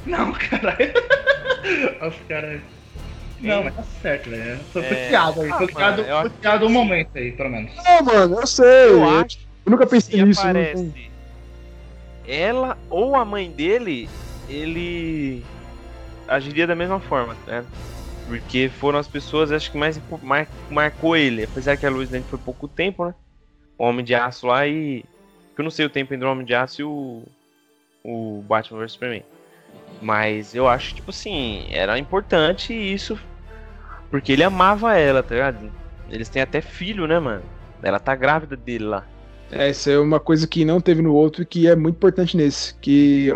Não, 0.05 0.31
caralho. 0.33 0.93
Os 2.07 2.15
caras. 2.27 2.61
Não, 3.39 3.63
mas 3.63 3.75
tá 3.75 3.83
certo, 3.83 4.29
velho. 4.29 4.59
Foi 4.71 4.81
É. 4.83 5.07
aí. 5.09 5.15
Ah, 5.15 5.33
Foi 5.33 5.67
mano, 5.73 6.31
criado 6.39 6.65
um 6.65 6.69
momento 6.69 7.09
aí, 7.15 7.31
pelo 7.31 7.49
menos. 7.49 7.71
Não, 7.83 8.03
mano, 8.03 8.39
eu 8.39 8.47
sei. 8.47 8.65
Eu 8.89 8.97
Eu, 9.03 9.09
acho 9.09 9.37
eu 9.65 9.71
nunca 9.71 9.85
pensei 9.85 10.19
se 10.19 10.23
nisso. 10.25 10.39
aparece 10.41 11.11
ela 12.27 12.77
ou 12.89 13.15
a 13.15 13.23
mãe 13.25 13.49
dele, 13.51 14.09
ele 14.49 15.43
agiria 16.27 16.65
da 16.65 16.75
mesma 16.75 16.99
forma, 16.99 17.35
né? 17.45 17.63
Porque 18.27 18.69
foram 18.69 18.97
as 18.97 19.07
pessoas, 19.07 19.51
acho 19.51 19.71
que 19.71 19.77
mais 19.77 20.01
mar- 20.23 20.47
marcou 20.69 21.15
ele. 21.15 21.43
Apesar 21.43 21.77
que 21.77 21.85
a 21.85 21.89
Lois 21.89 22.09
Lane 22.09 22.25
foi 22.27 22.39
pouco 22.39 22.67
tempo, 22.67 23.05
né? 23.05 23.13
O 23.77 23.85
Homem 23.85 24.03
de 24.03 24.15
Aço 24.15 24.47
lá 24.47 24.65
e. 24.67 25.03
Eu 25.57 25.63
não 25.63 25.71
sei 25.71 25.85
o 25.85 25.89
tempo 25.89 26.13
entre 26.13 26.25
o 26.27 26.31
Homem 26.31 26.45
de 26.45 26.55
Aço 26.55 26.81
e 26.81 26.83
o. 26.83 27.23
O 28.03 28.43
Batman 28.47 28.79
vs 28.79 28.91
Superman. 28.93 29.23
Mas 30.01 30.53
eu 30.53 30.67
acho, 30.67 30.95
tipo 30.95 31.11
assim, 31.11 31.65
era 31.71 31.97
importante 31.97 32.73
isso. 32.73 33.17
Porque 34.11 34.31
ele 34.31 34.43
amava 34.43 34.97
ela, 34.97 35.23
tá 35.23 35.33
ligado? 35.35 35.71
Eles 36.09 36.29
têm 36.29 36.41
até 36.41 36.61
filho, 36.61 37.07
né, 37.07 37.19
mano? 37.19 37.43
Ela 37.81 37.99
tá 37.99 38.15
grávida 38.15 38.55
dele 38.55 38.85
lá. 38.85 39.03
É, 39.51 39.69
isso 39.69 39.89
é 39.89 39.99
uma 39.99 40.19
coisa 40.19 40.47
que 40.47 40.65
não 40.65 40.81
teve 40.81 41.01
no 41.01 41.13
outro 41.13 41.43
e 41.43 41.45
que 41.45 41.67
é 41.67 41.75
muito 41.75 41.95
importante 41.95 42.35
nesse. 42.35 42.73
Que 42.75 43.29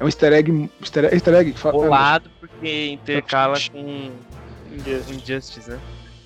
é 0.00 0.04
um 0.04 0.06
easter 0.06 0.32
egg. 0.32 0.70
Easter 0.80 1.04
egg, 1.04 1.14
easter 1.14 1.34
egg 1.34 1.54
Colado 1.70 2.30
porque 2.40 2.88
intercala 2.88 3.56
com 3.70 4.10
Injustice, 5.08 5.70
né? 5.70 5.78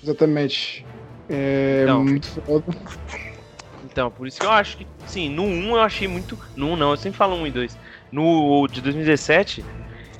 Exatamente. 0.03 0.85
É 1.29 1.85
Não. 1.85 2.03
muito 2.03 2.27
foda. 2.27 2.65
Então, 3.83 4.09
por 4.11 4.27
isso 4.27 4.39
que 4.39 4.45
eu 4.45 4.51
acho 4.51 4.77
que, 4.77 4.87
sim, 5.05 5.29
no 5.29 5.43
1 5.43 5.75
eu 5.75 5.81
achei 5.81 6.07
muito. 6.07 6.37
No 6.55 6.67
1 6.69 6.75
não, 6.75 6.91
eu 6.91 6.97
sempre 6.97 7.17
falo 7.17 7.35
1 7.35 7.47
e 7.47 7.51
2. 7.51 7.77
No 8.11 8.67
de 8.67 8.81
2017, 8.81 9.63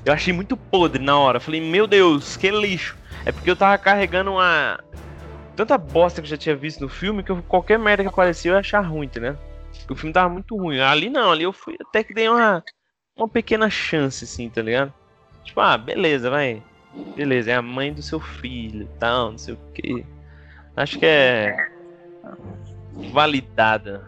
eu 0.06 0.14
achei 0.14 0.34
muito 0.34 0.56
podre 0.58 1.04
na 1.04 1.18
hora. 1.18 1.40
Falei, 1.40 1.62
meu 1.62 1.88
Deus, 1.88 2.38
que 2.38 2.50
lixo. 2.50 2.98
É 3.26 3.32
porque 3.32 3.50
eu 3.50 3.56
tava 3.56 3.78
carregando 3.78 4.32
uma. 4.32 4.80
Tanta 5.56 5.78
bosta 5.78 6.22
que 6.22 6.26
eu 6.26 6.30
já 6.30 6.38
tinha 6.38 6.56
visto 6.56 6.82
no 6.82 6.90
filme 6.90 7.24
que 7.24 7.32
eu- 7.32 7.42
qualquer 7.44 7.80
merda 7.80 8.04
que 8.04 8.10
aparecia 8.10 8.52
eu 8.52 8.56
ia 8.56 8.60
achar 8.60 8.82
ruim, 8.82 9.10
né? 9.20 9.36
O 9.90 9.96
filme 9.96 10.14
tava 10.14 10.30
muito 10.30 10.56
ruim. 10.56 10.80
Ali 10.80 11.10
não, 11.10 11.32
ali 11.32 11.44
eu 11.44 11.52
fui 11.54 11.76
até 11.82 12.04
que 12.04 12.14
dei 12.14 12.30
uma, 12.30 12.64
uma 13.18 13.28
pequena 13.28 13.70
chance, 13.70 14.24
assim, 14.24 14.50
tá 14.50 14.62
ligado? 14.62 14.94
Tipo, 15.44 15.62
ah, 15.62 15.78
beleza, 15.78 16.30
vai. 16.30 16.62
Beleza, 17.16 17.52
é 17.52 17.56
a 17.56 17.62
mãe 17.62 17.92
do 17.94 18.02
seu 18.02 18.20
filho 18.20 18.84
e 18.84 19.00
tal, 19.00 19.32
não 19.32 19.38
sei 19.38 19.54
o 19.56 19.60
quê. 19.74 20.06
Acho 20.76 21.00
que 21.00 21.06
é. 21.06 21.56
Validada. 23.12 24.04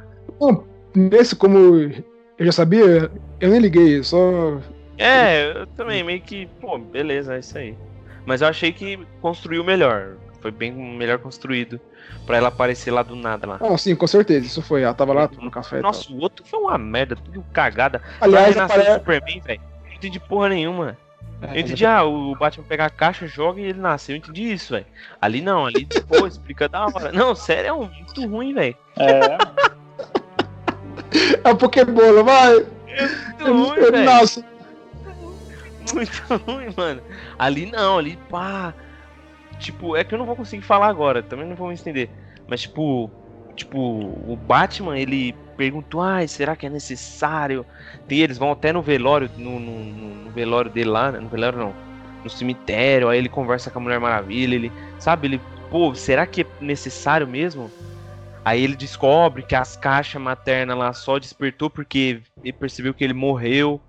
Nesse, 0.96 1.36
como 1.36 1.92
eu 2.40 2.46
já 2.46 2.52
sabia, 2.54 3.12
eu 3.40 3.50
nem 3.50 3.60
liguei, 3.60 4.02
só. 4.02 4.60
É, 4.98 5.52
eu 5.52 5.68
também, 5.68 6.04
meio 6.04 6.22
que, 6.22 6.48
pô, 6.60 6.78
beleza, 6.78 7.36
é 7.36 7.40
isso 7.40 7.58
aí. 7.58 7.78
Mas 8.26 8.42
eu 8.42 8.48
achei 8.48 8.72
que 8.72 8.98
construiu 9.22 9.64
melhor. 9.64 10.16
Foi 10.42 10.52
bem 10.52 10.72
melhor 10.72 11.20
construído. 11.20 11.80
Pra 12.26 12.38
ela 12.38 12.48
aparecer 12.48 12.92
lá 12.92 13.04
do 13.04 13.16
nada 13.16 13.46
lá. 13.46 13.60
Ah, 13.60 13.78
sim, 13.78 13.96
com 13.96 14.08
certeza. 14.08 14.46
Isso 14.46 14.62
foi. 14.62 14.84
Ela 14.84 14.94
tava 14.94 15.14
lá 15.14 15.28
tomando 15.28 15.52
café 15.52 15.82
Nossa, 15.82 16.12
o 16.12 16.20
outro 16.20 16.46
foi 16.46 16.60
uma 16.60 16.78
merda, 16.78 17.16
tudo 17.16 17.44
cagada. 17.52 18.02
Aliás, 18.22 18.58
apare... 18.58 18.94
Superman, 18.94 19.42
velho. 19.42 19.62
Não 19.86 19.94
entendi 19.94 20.20
porra 20.20 20.50
nenhuma. 20.50 20.98
É, 21.42 21.58
Eu 21.58 21.60
entendi, 21.62 21.86
ah, 21.86 22.04
o 22.04 22.36
Batman 22.36 22.66
pegar 22.68 22.86
a 22.86 22.90
caixa, 22.90 23.28
joga 23.28 23.60
e 23.60 23.66
ele 23.66 23.80
nasce. 23.80 24.12
Eu 24.12 24.18
entendi 24.18 24.52
isso, 24.52 24.74
velho. 24.74 24.86
Ali 25.22 25.42
não, 25.42 25.66
ali, 25.66 25.86
pô, 26.08 26.26
explica 26.28 26.68
da 26.68 26.86
hora. 26.86 27.12
Não, 27.12 27.36
sério, 27.36 27.68
é 27.68 27.74
um 27.74 27.86
muito 27.86 28.28
ruim, 28.28 28.54
velho. 28.54 28.76
É, 28.98 29.38
É 31.44 31.50
o 31.52 31.56
Pokébola, 31.58 32.24
vai! 32.24 32.54
Muito 32.56 32.68
Ele, 33.40 33.52
ruim, 33.52 33.78
ele 33.78 33.92
velho. 33.92 34.06
nasce. 34.06 34.46
Muito 35.94 36.22
ruim, 36.46 36.68
mano. 36.76 37.02
Ali 37.38 37.66
não, 37.72 37.98
ali 37.98 38.18
pá. 38.30 38.74
Tipo, 39.60 39.96
é 39.96 40.04
que 40.04 40.14
eu 40.14 40.20
não 40.20 40.26
vou 40.26 40.36
conseguir 40.36 40.64
falar 40.64 40.88
agora, 40.88 41.22
também 41.24 41.48
não 41.48 41.56
vou 41.56 41.68
me 41.68 41.74
estender. 41.74 42.10
Mas 42.48 42.62
tipo, 42.62 43.12
tipo, 43.56 43.78
o 43.78 44.38
Batman, 44.48 44.98
ele 44.98 45.36
perguntou, 45.58 46.02
ai, 46.02 46.28
será 46.28 46.56
que 46.56 46.66
é 46.66 46.70
necessário? 46.70 47.66
Tem, 48.08 48.20
eles 48.20 48.38
vão 48.38 48.52
até 48.52 48.72
no 48.72 48.82
velório, 48.82 49.30
no, 49.38 49.60
no- 49.60 49.84
no- 49.84 50.16
no 50.26 50.32
velório 50.32 50.72
dele 50.72 50.90
lá, 50.90 51.12
né? 51.12 51.20
no 51.20 51.28
velório 51.28 51.60
não, 51.60 51.76
no 52.24 52.30
cemitério, 52.30 53.10
aí 53.10 53.18
ele 53.18 53.28
conversa 53.28 53.70
com 53.70 53.80
a 53.80 53.82
Mulher 53.82 54.00
Maravilha, 54.00 54.56
ele, 54.56 54.72
sabe, 54.98 55.28
ele, 55.28 55.42
pô, 55.70 55.94
será 55.94 56.26
que 56.26 56.42
é 56.42 56.46
necessário 56.62 57.28
mesmo? 57.28 57.70
Aí 58.44 58.64
ele 58.64 58.76
descobre 58.76 59.44
que 59.44 59.56
as 59.56 59.76
caixas 59.76 60.22
maternas 60.22 60.78
lá 60.78 60.94
só 60.94 61.20
despertou 61.20 61.70
porque 61.70 62.22
ele 62.44 62.54
percebeu 62.54 62.94
que 62.94 63.04
ele 63.04 63.14
morreu. 63.14 63.82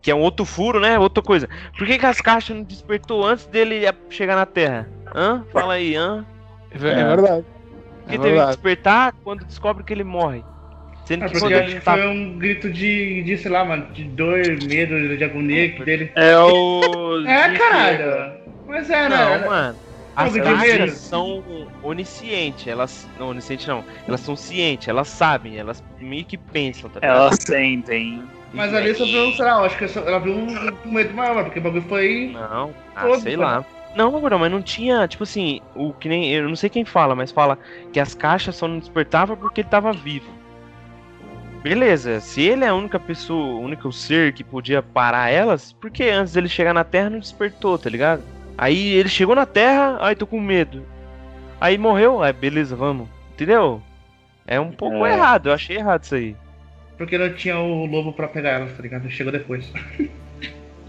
Que 0.00 0.10
é 0.10 0.14
um 0.14 0.20
outro 0.20 0.44
furo, 0.44 0.80
né? 0.80 0.98
Outra 0.98 1.22
coisa. 1.22 1.48
Por 1.78 1.86
que, 1.86 1.96
que 1.96 2.06
as 2.06 2.20
caixas 2.20 2.56
não 2.56 2.64
despertou 2.64 3.24
antes 3.24 3.46
dele 3.46 3.82
chegar 4.10 4.34
na 4.34 4.44
Terra? 4.44 4.88
Hã? 5.14 5.44
Fala 5.52 5.74
aí, 5.74 5.94
hã? 5.94 6.26
É, 6.72 6.78
verdade. 6.78 7.44
Porque 8.00 8.16
É 8.16 8.18
teve 8.18 8.40
que 8.40 8.46
despertar 8.46 9.12
quando 9.22 9.44
descobre 9.44 9.84
que 9.84 9.92
ele 9.92 10.02
morre. 10.02 10.42
Sendo 11.04 11.24
É 11.24 11.28
que 11.28 11.38
porque 11.38 11.54
ele 11.54 11.74
que 11.74 11.80
tá. 11.80 11.92
foi 11.92 12.06
um 12.08 12.38
grito 12.38 12.70
de, 12.70 13.22
de, 13.22 13.38
sei 13.38 13.50
lá, 13.50 13.64
mano, 13.64 13.92
de 13.92 14.04
dor, 14.04 14.38
medo, 14.62 15.16
de 15.16 15.22
agonia 15.22 15.70
que 15.72 15.84
dele. 15.84 16.10
é 16.16 16.36
o. 16.38 17.20
É, 17.26 17.56
caralho. 17.56 18.32
Mas 18.66 18.90
é, 18.90 19.08
né? 19.08 19.16
Não, 19.16 19.46
mano. 19.48 19.78
As 20.14 20.34
caixas 20.36 20.92
são 20.92 21.42
oniscientes, 21.82 22.66
elas. 22.66 23.08
Não, 23.18 23.30
oniscientes 23.30 23.66
não. 23.66 23.84
Elas 24.06 24.20
são 24.20 24.36
cientes, 24.36 24.88
elas 24.88 25.08
sabem, 25.08 25.58
elas 25.58 25.82
meio 26.00 26.24
que 26.24 26.36
pensam, 26.36 26.90
tá? 26.90 27.00
Elas 27.02 27.38
sentem. 27.40 28.22
Mas 28.52 28.74
ali 28.74 28.94
só 28.94 29.04
viu, 29.04 29.32
sei 29.32 29.44
lá, 29.44 29.52
eu 29.52 29.64
acho 29.64 29.78
que 29.78 29.98
ela 29.98 30.18
viu 30.18 30.34
um, 30.34 30.92
medo 30.92 31.14
maior, 31.14 31.44
porque 31.44 31.58
o 31.58 31.62
bagulho 31.62 31.82
foi. 31.88 32.30
Não, 32.34 32.74
ah, 32.94 33.02
Todos, 33.02 33.22
sei 33.22 33.36
lá. 33.36 33.64
Não, 33.94 34.10
Gordão, 34.10 34.38
mas 34.38 34.50
não 34.50 34.62
tinha, 34.62 35.06
tipo 35.08 35.22
assim, 35.22 35.60
o 35.74 35.92
que 35.92 36.08
nem. 36.08 36.30
Eu 36.30 36.48
não 36.48 36.56
sei 36.56 36.68
quem 36.68 36.84
fala, 36.84 37.14
mas 37.14 37.30
fala 37.30 37.58
que 37.92 38.00
as 38.00 38.14
caixas 38.14 38.56
só 38.56 38.68
não 38.68 38.78
despertavam 38.78 39.36
porque 39.36 39.62
ele 39.62 39.68
tava 39.68 39.92
vivo. 39.92 40.30
Beleza, 41.62 42.20
se 42.20 42.42
ele 42.42 42.64
é 42.64 42.68
a 42.68 42.74
única 42.74 42.98
pessoa, 42.98 43.54
o 43.54 43.60
único 43.60 43.92
ser 43.92 44.32
que 44.32 44.42
podia 44.42 44.82
parar 44.82 45.30
elas, 45.30 45.72
por 45.72 45.90
que 45.90 46.04
antes 46.04 46.32
dele 46.32 46.48
chegar 46.48 46.74
na 46.74 46.82
Terra 46.82 47.10
não 47.10 47.20
despertou, 47.20 47.78
tá 47.78 47.88
ligado? 47.88 48.22
Aí 48.56 48.88
ele 48.94 49.08
chegou 49.08 49.34
na 49.34 49.46
Terra, 49.46 49.98
ai 50.00 50.14
tô 50.14 50.26
com 50.26 50.40
medo. 50.40 50.84
Aí 51.60 51.78
morreu, 51.78 52.22
aí 52.22 52.32
beleza, 52.32 52.74
vamos. 52.76 53.08
Entendeu? 53.32 53.80
É 54.46 54.58
um 54.60 54.70
pouco 54.72 55.04
É. 55.06 55.12
errado, 55.14 55.48
eu 55.48 55.52
achei 55.54 55.76
errado 55.76 56.04
isso 56.04 56.14
aí. 56.14 56.36
Porque 56.98 57.16
não 57.18 57.32
tinha 57.32 57.58
o 57.58 57.86
lobo 57.86 58.12
pra 58.12 58.28
pegar 58.28 58.50
ela, 58.50 58.66
tá 58.66 58.82
ligado? 58.82 59.10
Chegou 59.10 59.32
depois. 59.32 59.70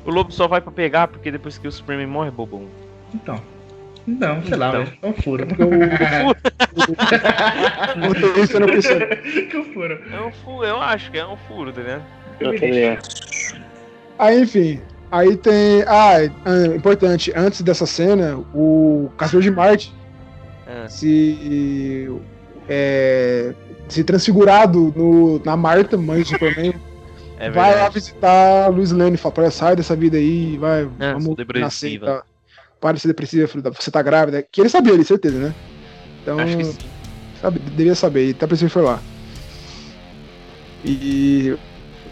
O 0.06 0.11
lobo 0.11 0.31
só 0.31 0.48
vai 0.48 0.60
pra 0.61 0.72
pegar 0.72 1.07
porque 1.07 1.31
depois 1.31 1.57
que 1.57 1.68
o 1.68 1.72
Superman 1.72 2.07
morre, 2.07 2.30
bobão. 2.31 2.68
Então. 3.14 3.40
Não, 4.06 4.44
sei 4.44 4.57
lá, 4.57 4.68
Então. 4.69 4.84
velho. 4.84 4.98
É 5.02 5.07
um 5.07 5.14
furo. 5.14 5.48
O 7.95 7.98
motorista 7.99 8.60
não 8.60 8.68
precisa. 8.68 9.06
que 9.06 9.57
um 9.57 9.64
furo. 9.73 10.02
É 10.11 10.19
um 10.22 10.31
furo, 10.31 10.65
eu 10.68 10.81
acho 10.81 11.10
que 11.10 11.18
é 11.18 11.26
um 11.26 11.38
furo, 11.38 11.72
tá 11.72 11.81
ligado? 11.81 12.03
Eu 12.40 12.52
também 12.53 12.90
acho. 12.90 13.56
Aí, 14.19 14.41
enfim. 14.41 14.81
Aí 15.15 15.38
tem. 15.38 15.84
Ah, 15.85 16.15
é, 16.23 16.65
importante. 16.76 17.31
Antes 17.35 17.61
dessa 17.61 17.85
cena, 17.85 18.38
o 18.53 19.11
Caçador 19.15 19.44
de 19.44 19.52
Marte 19.52 19.94
Ah. 20.68 20.88
se. 20.90 22.10
É, 22.68 23.53
se 23.88 24.03
transfigurado 24.03 24.91
no, 24.95 25.40
na 25.45 25.56
Marta, 25.56 25.95
mãe 25.98 26.22
do 26.22 26.27
Superman, 26.27 26.73
É 27.38 27.49
vai 27.52 27.76
lá 27.77 27.90
visitar 27.90 28.64
a 28.64 28.68
Luiz 28.69 28.91
Lane 28.91 29.14
e 29.15 29.18
fala: 29.18 29.35
"Olha, 29.40 29.52
sai 29.52 29.76
dessa 29.76 29.95
vida 29.95 30.18
aí, 30.18 30.57
vai, 30.57 30.84
sou 30.84 30.91
vamos 30.98 31.35
depressiva." 31.35 31.61
nascer. 31.65 31.99
tal. 31.99 32.23
Para 32.81 32.94
de 32.95 32.99
ser 33.02 33.07
depressiva, 33.10 33.48
filho 33.48 33.61
da- 33.64 33.69
você 33.69 33.91
tá 33.91 34.02
grávida. 34.02 34.41
Que 34.52 34.61
ele 34.61 34.69
sabia 34.69 34.94
ali, 34.94 35.03
certeza, 35.03 35.38
né? 35.38 35.53
Então, 36.22 36.40
Acho 36.40 36.57
que 36.57 36.64
sim. 36.65 36.77
sabe, 37.41 37.60
devia 37.60 37.94
saber, 37.95 38.30
e 38.30 38.30
isso 38.53 38.64
ele 38.64 38.69
foi 38.69 38.81
lá. 38.81 38.99
E 40.85 41.56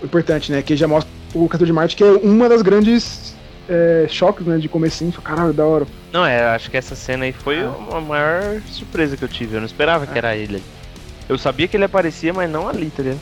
o 0.01 0.05
importante, 0.05 0.51
né, 0.51 0.61
que 0.61 0.75
já 0.75 0.87
mostra 0.87 1.11
o 1.33 1.47
Caçador 1.47 1.67
de 1.67 1.73
Marte, 1.73 1.95
que 1.95 2.03
é 2.03 2.07
uma 2.11 2.47
das 2.49 2.61
grandes 2.61 3.35
é, 3.69 4.05
choques, 4.09 4.45
né, 4.45 4.57
de 4.57 4.67
comecinho. 4.67 5.11
Caralho, 5.21 5.53
da 5.53 5.65
hora. 5.65 5.87
Não, 6.11 6.25
é, 6.25 6.43
acho 6.55 6.69
que 6.69 6.77
essa 6.77 6.95
cena 6.95 7.25
aí 7.25 7.31
foi 7.31 7.59
Ah. 7.61 7.73
a 7.97 8.01
maior 8.01 8.61
surpresa 8.67 9.15
que 9.15 9.23
eu 9.23 9.29
tive. 9.29 9.55
Eu 9.55 9.59
não 9.61 9.67
esperava 9.67 10.05
que 10.05 10.13
Ah. 10.13 10.17
era 10.17 10.35
ele. 10.35 10.61
Eu 11.29 11.37
sabia 11.37 11.67
que 11.67 11.77
ele 11.77 11.85
aparecia, 11.85 12.33
mas 12.33 12.49
não 12.49 12.67
ali, 12.67 12.89
tá 12.95 13.03
ligado? 13.03 13.19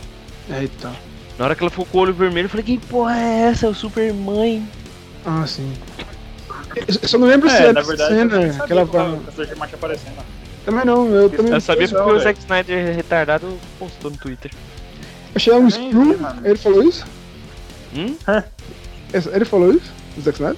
É, 0.49 0.63
então. 0.63 0.91
Na 1.37 1.45
hora 1.45 1.55
que 1.55 1.61
ela 1.63 1.69
ficou 1.69 1.85
com 1.85 1.97
o 1.99 2.01
olho 2.01 2.13
vermelho, 2.13 2.45
eu 2.45 2.49
falei, 2.49 2.65
que 2.65 2.77
porra 2.79 3.15
é 3.17 3.39
essa? 3.49 3.67
É 3.67 3.69
o 3.69 3.73
Superman. 3.75 4.67
Ah, 5.25 5.45
sim. 5.45 5.71
Eu 6.75 7.07
só 7.07 7.17
não 7.17 7.27
lembro 7.27 7.49
se 7.49 7.55
É, 7.57 7.67
é 7.67 7.73
na 7.73 7.81
verdade, 7.81 8.13
cena 8.15 8.65
que 8.65 8.71
ela 8.71 8.85
que 8.87 8.95
o 8.95 8.99
vai. 8.99 9.19
Caçador 9.25 9.45
de 9.45 9.55
Marte 9.55 9.75
aparecendo. 9.75 10.15
Também 10.65 10.85
não, 10.85 11.07
eu 11.09 11.29
também 11.29 11.53
Eu 11.53 11.61
sabia 11.61 11.87
Não, 11.87 11.93
porque 12.03 12.11
o. 12.11 12.19
Zack 12.19 12.39
Snyder 12.39 12.95
retardado 12.95 13.57
postou 13.77 14.11
no 14.11 14.17
Twitter. 14.17 14.51
achei 15.35 15.53
um 15.53 15.69
screw. 15.69 16.17
Ele 16.43 16.57
falou 16.57 16.83
isso? 16.83 17.05
Hum? 17.95 18.15
Ele 19.33 19.45
falou 19.45 19.71
isso? 19.73 19.91
O 20.17 20.21
Zack 20.21 20.37
Snyder? 20.37 20.57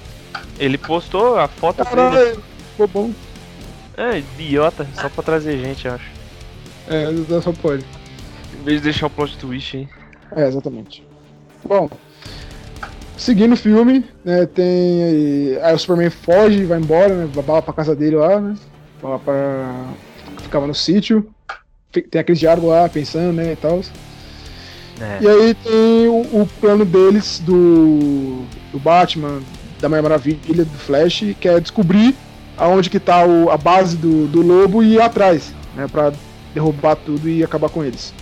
Ele 0.58 0.78
postou 0.78 1.38
a 1.38 1.48
foto 1.48 1.84
dele. 1.84 1.90
Caralho, 1.90 2.42
bobão. 2.76 3.14
É, 3.96 4.18
idiota, 4.18 4.86
só 4.94 5.08
pra 5.08 5.22
trazer 5.22 5.58
gente, 5.58 5.86
eu 5.86 5.94
acho. 5.94 6.10
É, 6.88 7.40
só 7.40 7.52
pode. 7.52 7.84
Em 8.60 8.64
vez 8.64 8.78
de 8.78 8.84
deixar 8.84 9.06
o 9.06 9.10
plot 9.10 9.36
twist 9.38 9.76
aí. 9.76 9.88
É, 10.34 10.48
exatamente. 10.48 11.06
Bom, 11.64 11.88
seguindo 13.16 13.52
o 13.52 13.56
filme, 13.56 14.04
né, 14.24 14.46
tem 14.46 15.04
aí, 15.04 15.58
aí 15.62 15.74
o 15.74 15.78
Superman 15.78 16.10
foge, 16.10 16.64
vai 16.64 16.78
embora, 16.78 17.14
né, 17.14 17.30
vai 17.32 17.62
pra 17.62 17.72
casa 17.72 17.94
dele 17.94 18.16
lá, 18.16 18.40
né, 18.40 18.56
lá 19.02 19.18
pra, 19.18 19.84
ficava 20.42 20.66
no 20.66 20.74
sítio, 20.74 21.32
tem 21.92 22.20
aquele 22.20 22.38
diálogo 22.38 22.68
lá, 22.68 22.88
pensando, 22.88 23.32
né, 23.32 23.52
e 23.52 23.56
tal. 23.56 23.80
É. 25.02 25.18
E 25.20 25.26
aí 25.28 25.54
tem 25.54 26.08
o, 26.08 26.42
o 26.42 26.48
plano 26.60 26.84
deles 26.84 27.42
do, 27.44 28.42
do 28.70 28.78
Batman, 28.78 29.40
da 29.80 29.88
Mulher 29.88 30.02
Maravilha, 30.02 30.64
do 30.64 30.78
Flash, 30.78 31.24
que 31.40 31.48
é 31.48 31.58
descobrir 31.58 32.14
aonde 32.56 32.88
que 32.88 33.00
tá 33.00 33.24
o- 33.26 33.50
a 33.50 33.56
base 33.56 33.96
do, 33.96 34.26
do 34.28 34.40
lobo 34.42 34.82
e 34.82 34.94
ir 34.94 35.00
atrás, 35.00 35.52
né, 35.74 35.86
pra 35.90 36.12
derrubar 36.54 36.94
tudo 36.96 37.28
e 37.28 37.42
acabar 37.42 37.68
com 37.68 37.82
eles. 37.82 38.14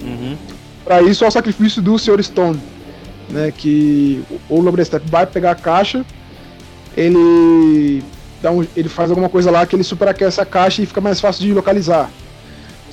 Uhum. 0.00 0.36
Pra 0.84 1.02
isso 1.02 1.24
é 1.24 1.28
o 1.28 1.30
sacrifício 1.30 1.82
do 1.82 1.98
Sr. 1.98 2.22
Stone, 2.22 2.60
né? 3.28 3.52
Que 3.56 4.22
o 4.48 4.60
Lobo 4.60 4.76
da 4.76 4.84
Steppe 4.84 5.08
vai 5.10 5.26
pegar 5.26 5.52
a 5.52 5.54
caixa, 5.54 6.04
ele 6.96 8.02
dá 8.42 8.50
um, 8.50 8.66
ele 8.76 8.88
faz 8.88 9.10
alguma 9.10 9.28
coisa 9.28 9.50
lá 9.50 9.64
que 9.66 9.76
ele 9.76 9.84
superaquece 9.84 10.40
a 10.40 10.44
caixa 10.46 10.82
e 10.82 10.86
fica 10.86 11.00
mais 11.00 11.20
fácil 11.20 11.44
de 11.44 11.52
localizar. 11.52 12.10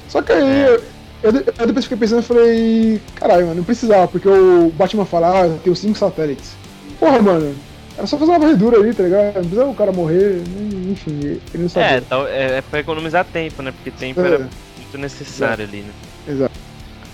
Só 0.07 0.22
que 0.22 0.32
aí 0.32 0.44
É. 0.44 0.82
eu, 1.24 1.32
eu 1.32 1.68
depois 1.68 1.86
fiquei 1.86 1.98
pensando 1.98 2.20
e 2.22 2.26
falei, 2.26 3.02
caralho, 3.16 3.44
mano, 3.48 3.56
não 3.58 3.64
precisava, 3.64 4.08
porque 4.08 4.28
o 4.30 4.70
Batman 4.70 5.06
fala, 5.06 5.41
ah, 5.41 5.48
eu 5.48 5.58
tenho 5.60 5.76
cinco 5.76 5.98
satélites. 5.98 6.52
Porra, 7.00 7.22
mano, 7.22 7.56
era 7.98 8.08
só 8.08 8.18
fazer 8.18 8.32
uma 8.32 8.40
varredura 8.40 8.78
ali, 8.78 8.94
tá 8.94 9.04
ligado? 9.04 9.36
Não 9.36 9.41
precisava 9.44 9.70
o 9.70 9.76
cara 9.76 9.91
morrer, 9.91 10.41
enfim, 10.90 11.20
ele 11.22 11.41
não 11.56 11.66
É, 11.66 11.70
sabia. 11.70 12.02
tal- 12.02 12.28
é, 12.28 12.58
é 12.58 12.62
pra 12.62 12.80
economizar 12.80 13.26
tempo, 13.26 13.62
né? 13.62 13.72
Porque 13.72 13.91
tempo 13.91 14.22
É. 14.22 14.26
era 14.26 14.40
muito 14.40 14.98
necessário 14.98 15.66
ali, 15.66 15.82
né? 15.84 16.48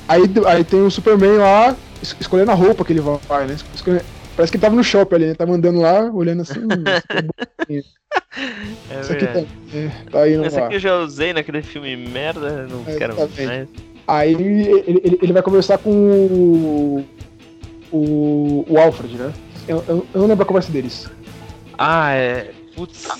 Aí, 0.08 0.22
aí 0.46 0.64
tem 0.64 0.82
o 0.82 0.92
Superman 0.92 1.38
lá, 1.38 1.76
es- 2.02 2.16
escolhendo 2.20 2.52
a 2.52 2.56
roupa 2.56 2.86
que 2.86 2.94
ele 2.94 3.02
vai, 3.02 3.48
né? 3.48 3.56
Escolhe- 3.74 4.02
Parece 4.36 4.52
que 4.52 4.58
ele 4.58 4.62
tava 4.62 4.76
no 4.76 4.84
shopping 4.84 5.16
ali, 5.16 5.26
né? 5.28 5.34
Tava 5.34 5.54
andando 5.54 5.80
lá, 5.80 6.12
olhando 6.12 6.42
assim. 6.42 6.60
hum, 6.60 6.84
é 7.70 7.82
É 8.90 9.02
isso 9.02 9.14
aqui 9.14 9.28
tá, 9.28 9.40
é, 9.74 9.92
tá 10.12 10.30
indo 10.30 10.46
Essa 10.46 10.66
aqui 10.66 10.76
eu 10.76 10.80
já 10.80 10.98
usei 11.00 11.32
naquele 11.34 11.62
filme 11.62 11.96
merda, 11.96 12.68
não 12.68 12.84
É, 12.86 12.96
quero 12.98 13.14
exatamente. 13.14 13.46
mais. 13.46 13.70
Aí 14.08 14.32
ele, 14.34 14.84
ele, 14.88 15.20
ele 15.22 15.34
vai 15.34 15.42
conversar 15.42 15.78
com 15.80 15.90
o, 15.92 17.06
o, 17.92 18.66
o 18.70 18.78
Alfred, 18.80 19.16
né? 19.18 19.34
Eu, 19.68 19.84
eu, 19.88 20.08
eu 20.14 20.22
não 20.22 20.28
lembro 20.28 20.44
a 20.44 20.46
conversa 20.46 20.72
deles. 20.72 21.10
Ah, 21.78 22.12
é. 22.14 22.52
Putz. 22.76 23.04
Tá 23.04 23.16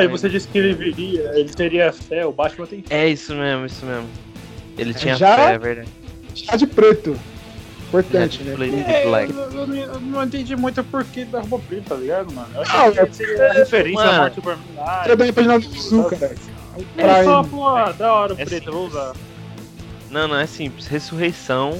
É, 0.00 0.08
você 0.08 0.28
disse 0.28 0.48
que 0.48 0.58
ele 0.58 0.74
viria, 0.74 1.30
ele 1.34 1.48
teria 1.50 1.92
fé, 1.92 2.26
o 2.26 2.32
Batman 2.32 2.66
tem 2.66 2.82
fé. 2.82 3.04
É 3.04 3.08
isso 3.08 3.34
mesmo, 3.34 3.64
isso 3.66 3.86
mesmo. 3.86 4.08
Ele 4.76 4.92
tinha 4.92 5.14
Já? 5.16 5.34
fé, 5.34 5.54
é 5.54 5.58
verdade. 5.58 5.88
Já 6.34 6.56
de 6.56 6.66
preto. 6.66 7.16
Importante, 7.88 8.42
né? 8.42 8.54
É, 8.86 9.06
eu, 9.06 9.10
eu 9.10 9.66
não- 9.66 9.74
eu 9.74 10.00
não 10.00 10.22
entendi 10.24 10.54
muito 10.54 10.84
por 10.84 11.02
que 11.04 11.24
da 11.24 11.40
roupa 11.40 11.64
preta, 11.68 11.84
tá 11.88 11.94
ligado, 11.94 12.30
mano? 12.34 12.48
Eu 12.54 12.60
Ah, 12.62 13.06
que 13.06 13.16
seria 13.16 13.52
referência 13.54 14.04
mano. 14.04 14.10
à 14.10 14.20
morte 14.20 14.32
do 14.32 14.34
Superman. 14.34 14.64
Ah, 14.78 15.00
Tira 15.04 15.16
da 15.16 15.32
página 15.32 15.58
do 15.58 15.64
Sul, 15.64 16.04
cara. 16.04 16.34
é 16.98 17.24
só, 17.24 17.42
pô, 17.44 17.92
da 17.94 18.12
hora 18.12 18.34
o 18.34 18.40
É 18.40 18.44
preto, 18.44 18.68
eu 18.68 18.72
vou 18.74 18.86
usar. 18.88 19.14
Não, 20.10 20.28
não, 20.28 20.36
é 20.38 20.46
simples. 20.46 20.86
Ressurreição. 20.86 21.78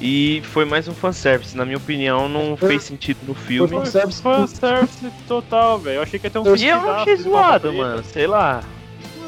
E 0.00 0.42
foi 0.46 0.64
mais 0.64 0.88
um 0.88 0.94
fanservice. 0.94 1.56
Na 1.56 1.64
minha 1.64 1.76
opinião, 1.76 2.28
não 2.28 2.56
fez 2.56 2.82
sentido 2.82 3.18
no 3.26 3.34
filme. 3.34 3.68
Foi 3.68 3.78
fanservice. 3.78 4.20
Fanservice 4.20 5.12
total, 5.28 5.78
velho. 5.78 5.98
Eu 5.98 6.02
achei 6.02 6.18
que 6.18 6.26
ia 6.26 6.30
ter 6.30 6.38
um 6.38 6.56
E 6.56 6.66
eu 6.66 6.90
achei 6.90 7.16
zoado, 7.16 7.72
mano. 7.72 8.02
Sei 8.04 8.26
lá. 8.26 8.64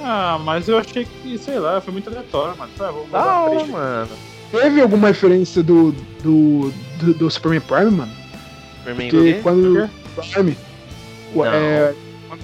Ah, 0.03 0.39
mas 0.43 0.69
eu 0.69 0.77
achei 0.77 1.05
que, 1.05 1.39
sei 1.39 1.59
lá, 1.59 1.81
foi 1.81 1.93
muito 1.93 2.11
aleatório, 2.11 2.59
mano. 2.59 2.71
Tá, 2.77 2.91
vou 2.91 3.07
preto. 3.07 3.73
mano. 3.73 4.11
Teve 4.51 4.81
alguma 4.81 5.09
referência 5.09 5.63
do, 5.63 5.93
do, 6.23 6.73
do, 6.99 7.15
do 7.15 7.31
Superman 7.31 7.61
Prime, 7.61 7.91
mano? 7.91 8.13
Superman 8.79 9.11
Porque 9.11 9.35
quando. 9.43 9.91
Prime. 10.33 10.57
Não. 11.35 11.45
É, 11.47 11.95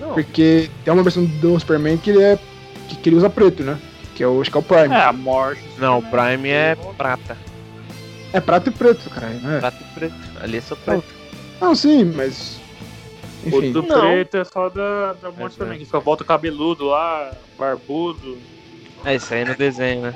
Não. 0.00 0.14
porque 0.14 0.70
tem 0.84 0.92
uma 0.94 1.02
versão 1.02 1.24
do 1.24 1.58
Superman 1.58 1.96
que 1.98 2.10
ele 2.10 2.22
é. 2.22 2.38
que, 2.88 2.96
que 2.96 3.08
ele 3.08 3.16
usa 3.16 3.28
preto, 3.28 3.62
né? 3.62 3.78
Que 4.20 4.24
é 4.24 4.28
o, 4.28 4.38
acho 4.38 4.50
que 4.50 4.56
é 4.58 4.60
o 4.60 4.62
Prime. 4.62 4.94
É, 4.94 5.04
a 5.04 5.14
morte. 5.14 5.62
Não, 5.78 6.00
o. 6.00 6.02
Prime 6.02 6.50
é 6.50 6.76
prata. 6.98 7.38
É 8.34 8.38
prato 8.38 8.68
e 8.68 8.70
preto, 8.70 9.08
cara. 9.08 9.30
Não, 9.30 9.52
é? 9.52 9.60
Prata 9.60 9.78
e 9.82 9.94
preto. 9.94 10.14
Ali 10.42 10.58
é 10.58 10.60
só 10.60 10.76
preto. 10.76 11.04
não 11.58 11.74
sim, 11.74 12.04
mas. 12.04 12.60
O 13.42 13.48
Enfim. 13.48 13.72
do 13.72 13.82
Não. 13.82 13.98
preto 13.98 14.36
é 14.36 14.44
só 14.44 14.68
da, 14.68 15.14
da 15.14 15.30
morte 15.30 15.54
É, 15.54 15.58
também, 15.60 15.76
é. 15.76 15.78
que 15.78 15.86
fica 15.86 15.98
volta 16.00 16.22
cabeludo 16.22 16.84
lá, 16.84 17.32
barbudo. 17.58 18.36
É 19.06 19.14
isso 19.14 19.32
aí 19.32 19.42
no 19.42 19.54
desenho, 19.54 20.02
né? 20.02 20.14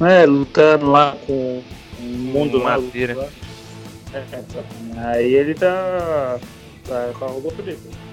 É, 0.00 0.24
lutando 0.24 0.90
lá 0.90 1.14
com 1.26 1.62
o 2.00 2.02
mundo 2.02 2.56
lá. 2.56 2.78
Madeira. 2.78 3.14
lá. 3.14 3.28
É, 4.14 4.24
é, 4.32 4.42
tá. 4.42 5.10
Aí 5.10 5.34
ele 5.34 5.52
tá. 5.52 6.40
tá 6.88 7.10
com 7.18 7.24
a 7.26 7.28
roupa 7.28 7.62
preta. 7.62 8.03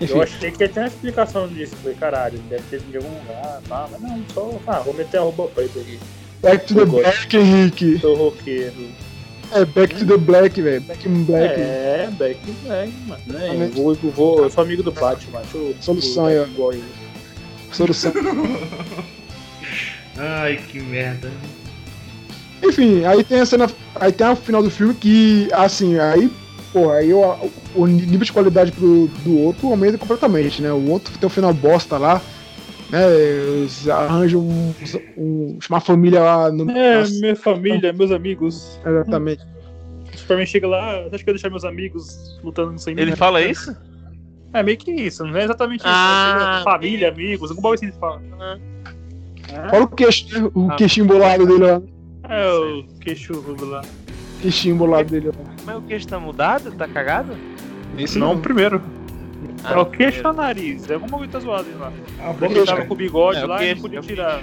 Enfim. 0.00 0.14
Eu 0.14 0.22
achei 0.22 0.50
que 0.50 0.62
ia 0.62 0.68
ter 0.68 0.80
uma 0.80 0.88
explicação 0.88 1.48
disso. 1.48 1.76
Falei, 1.76 1.96
caralho, 1.96 2.38
deve 2.48 2.62
ter 2.64 2.80
vindo 2.80 2.90
de 2.90 2.96
algum 2.98 3.18
lugar, 3.18 3.60
tá? 3.68 3.88
Mas 3.90 4.00
não, 4.00 4.24
só. 4.32 4.60
Ah, 4.66 4.80
vou 4.80 4.94
meter 4.94 5.18
a 5.18 5.20
roupa 5.20 5.46
preta 5.48 5.78
aqui. 5.78 5.98
Back 6.42 6.66
to 6.66 6.74
the 6.74 6.84
Black, 6.84 7.36
Henrique. 7.36 7.98
Sou 8.00 8.16
roqueiro. 8.16 8.88
É, 9.52 9.64
Back 9.64 9.94
to 9.94 10.06
the 10.06 10.16
Black, 10.16 10.60
velho. 10.60 10.80
Back 10.82 11.08
in 11.08 11.24
Black. 11.24 11.60
É, 11.60 12.08
Back 12.18 12.50
in 12.50 12.54
Black, 12.66 12.92
mano. 13.06 13.22
Né? 13.26 13.38
Exatamente. 13.38 13.78
Eu, 13.78 13.84
vou, 13.84 13.92
eu, 13.92 14.10
vou, 14.10 14.42
eu 14.42 14.50
sou 14.50 14.64
amigo 14.64 14.82
do 14.82 14.92
Batman. 14.92 15.40
Deixa 15.40 15.56
eu, 15.56 15.74
Solução 15.80 16.26
aí, 16.26 16.38
ó. 16.38 16.44
igual 16.44 16.72
ele. 16.72 16.84
Solução. 17.72 18.12
Ai, 20.16 20.60
que 20.68 20.80
merda. 20.80 21.30
Enfim, 22.62 23.04
aí 23.04 23.22
tem 23.22 23.40
a 23.40 23.46
cena. 23.46 23.70
Aí 23.94 24.12
tem 24.12 24.26
o 24.26 24.36
final 24.36 24.62
do 24.62 24.70
filme 24.70 24.94
que, 24.94 25.48
assim, 25.52 25.98
aí, 25.98 26.30
pô, 26.74 26.90
aí 26.90 27.14
o, 27.14 27.22
o 27.76 27.86
nível 27.86 28.24
de 28.24 28.32
qualidade 28.32 28.72
pro, 28.72 29.06
do 29.24 29.38
outro 29.38 29.68
aumenta 29.68 29.96
completamente, 29.96 30.60
né? 30.60 30.72
O 30.72 30.90
outro 30.90 31.16
tem 31.16 31.26
um 31.28 31.30
final 31.30 31.54
bosta 31.54 31.96
lá, 31.96 32.20
né? 32.90 33.00
Eles 33.14 33.88
arranjam 33.88 34.40
um, 34.40 34.74
um, 35.16 35.58
uma 35.70 35.80
família 35.80 36.20
lá 36.20 36.50
no. 36.50 36.68
É, 36.68 37.08
minha 37.08 37.36
família, 37.36 37.92
meus 37.92 38.10
amigos. 38.10 38.80
exatamente. 38.84 39.44
O 40.12 40.18
Superman 40.18 40.46
chega 40.46 40.66
lá, 40.66 41.02
você 41.04 41.14
acha 41.14 41.24
que 41.24 41.30
eu 41.30 41.32
ia 41.32 41.34
deixar 41.34 41.50
meus 41.50 41.64
amigos 41.64 42.40
lutando 42.42 42.76
sem 42.78 42.94
mim? 42.94 43.02
Ele 43.02 43.10
né? 43.12 43.16
fala 43.16 43.40
isso? 43.40 43.74
É 44.52 44.62
meio 44.62 44.76
que 44.76 44.90
isso, 44.90 45.24
não 45.24 45.36
é 45.36 45.44
exatamente 45.44 45.80
isso. 45.80 45.88
Ah. 45.88 46.58
é 46.60 46.64
família, 46.64 47.08
amigos, 47.08 47.50
alguma 47.50 47.68
coisa 47.70 47.84
assim 47.84 47.92
que 47.92 48.00
fala. 48.00 48.20
É, 49.52 49.68
Fala 49.68 49.84
o 49.84 49.88
queixo, 49.88 50.42
né? 50.42 50.50
O 50.54 50.70
Ah. 50.70 50.76
queixinho 50.76 51.06
bolado 51.06 51.46
dele 51.46 51.64
lá. 51.64 51.82
é 52.28 52.52
o 52.52 52.84
queixudo 53.00 53.64
lá. 53.64 53.82
Queixinho 54.44 54.76
bolado 54.76 55.08
dele 55.08 55.28
lá. 55.28 55.34
Mas 55.64 55.76
o 55.78 55.80
queixo 55.80 56.06
tá 56.06 56.20
mudado? 56.20 56.70
Tá 56.72 56.86
cagado? 56.86 57.34
Esse 57.96 58.18
Não, 58.18 58.34
o 58.34 58.38
primeiro. 58.38 58.82
Ah, 59.64 59.72
é 59.72 59.78
o 59.78 59.86
queixo 59.86 60.20
ou 60.22 60.34
o 60.34 60.36
nariz? 60.36 60.90
É 60.90 60.94
alguma 60.94 61.16
coisa 61.16 61.32
tá 61.32 61.40
zoado 61.40 61.66
aí 61.66 61.74
lá. 61.80 61.86
A 62.20 62.26
Porque 62.34 62.48
boca 62.48 62.58
ele 62.58 62.66
tava 62.66 62.84
com 62.84 62.92
o 62.92 62.96
bigode 62.96 63.38
É, 63.38 63.44
o 63.44 63.48
lá 63.48 63.64
e 63.64 63.74
não 63.74 63.80
podia 63.80 63.98
é 64.00 64.02
tirar. 64.02 64.42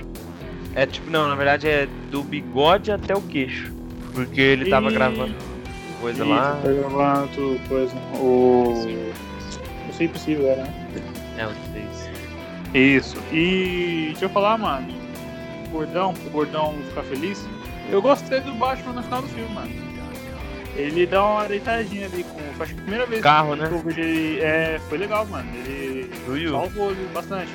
É 0.74 0.86
tipo, 0.88 1.12
não, 1.12 1.28
na 1.28 1.36
verdade 1.36 1.68
é 1.68 1.88
do 2.10 2.24
bigode 2.24 2.92
até 2.92 3.16
o 3.16 3.22
queixo. 3.22 3.72
Porque 4.12 4.42
ele 4.42 4.72
tava 4.72 4.90
E- 4.90 4.94
gravando 4.94 5.36
coisa 6.02 6.24
Isso, 6.24 6.34
lá. 6.34 6.60
tá 6.64 6.72
gravando 6.72 7.28
tudo, 7.36 7.60
coisa. 7.70 7.96
O. 8.20 8.74
Isso 9.92 10.02
é 10.02 10.06
impossível, 10.06 10.48
era, 10.48 10.64
né? 10.64 10.74
É, 11.38 11.46
o 11.46 11.50
que 11.50 11.70
fez. 11.74 13.06
Isso. 13.06 13.18
E 13.32 14.06
deixa 14.08 14.26
eu 14.26 14.30
falar, 14.30 14.58
mano. 14.58 14.88
O 15.68 15.70
gordão, 15.70 16.16
o 16.26 16.30
gordão 16.32 16.74
ficar 16.90 17.04
feliz. 17.04 17.48
Eu 17.92 18.02
gostei 18.02 18.40
do 18.40 18.54
Batman 18.56 18.94
no 18.94 19.04
final 19.04 19.22
do 19.22 19.28
filme, 19.28 19.54
mano. 19.54 19.91
Ele 20.82 21.06
dá 21.06 21.24
uma 21.26 21.48
deitadinha 21.48 22.06
ali 22.08 22.24
com. 22.24 22.40
Acho 22.64 22.74
que 22.74 22.80
a 22.80 22.84
primeira 22.84 23.06
vez 23.06 23.22
Carro, 23.22 23.54
que 23.56 23.62
né? 23.62 23.70
eu 23.72 23.80
vejo 23.80 24.00
ele. 24.00 24.40
É, 24.42 24.80
foi 24.90 24.98
legal, 24.98 25.26
mano. 25.26 25.50
Ele 25.66 26.10
Do 26.26 26.38
Yu. 26.38 26.52
salvou 26.52 26.90
ali 26.90 27.08
bastante. 27.14 27.52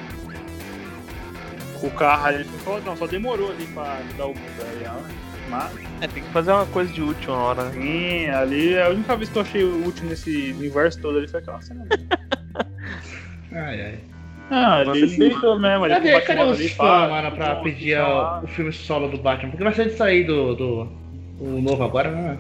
O 1.82 1.90
carro 1.90 2.26
ali 2.26 2.46
só, 2.64 2.80
não, 2.80 2.96
só 2.96 3.06
demorou 3.06 3.50
ali 3.50 3.66
pra 3.66 3.98
dar 4.16 4.24
o 4.26 4.28
mundo 4.28 4.62
aí, 4.62 4.86
ó. 4.88 5.26
Mas, 5.48 5.70
É, 6.00 6.08
tem 6.08 6.22
que 6.22 6.28
fazer 6.30 6.50
uma 6.50 6.66
coisa 6.66 6.92
de 6.92 7.00
última 7.02 7.36
hora, 7.36 7.64
né? 7.66 7.72
sim, 7.72 8.28
ali 8.30 8.76
a 8.80 8.88
única 8.88 9.14
vez 9.16 9.28
que 9.30 9.36
eu 9.38 9.42
achei 9.42 9.62
útil 9.62 10.06
nesse 10.08 10.52
universo 10.58 11.00
todo 11.00 11.18
ali 11.18 11.28
foi 11.28 11.38
aquela 11.40 11.60
cena. 11.60 11.86
ali. 11.88 12.06
Ai, 13.52 13.80
ai. 13.80 13.98
Ah, 14.50 14.82
ele 14.82 15.08
sim. 15.08 15.18
deitou 15.18 15.58
mesmo, 15.58 15.84
ali 15.84 15.94
Cadê, 15.94 16.14
o 16.16 16.24
cadê 16.24 16.42
os 16.42 16.70
fãs, 16.72 17.10
mano, 17.10 17.32
pra 17.32 17.54
o 17.60 17.62
pedir 17.62 17.98
lá. 17.98 18.40
o 18.42 18.46
filme 18.48 18.72
solo 18.72 19.08
do 19.08 19.18
Batman? 19.18 19.50
Porque 19.50 19.64
vai 19.64 19.72
ser 19.72 19.86
de 19.86 19.96
sair 19.96 20.24
do, 20.24 20.54
do 20.54 20.88
o 21.40 21.60
novo 21.62 21.82
agora, 21.84 22.10
né? 22.10 22.36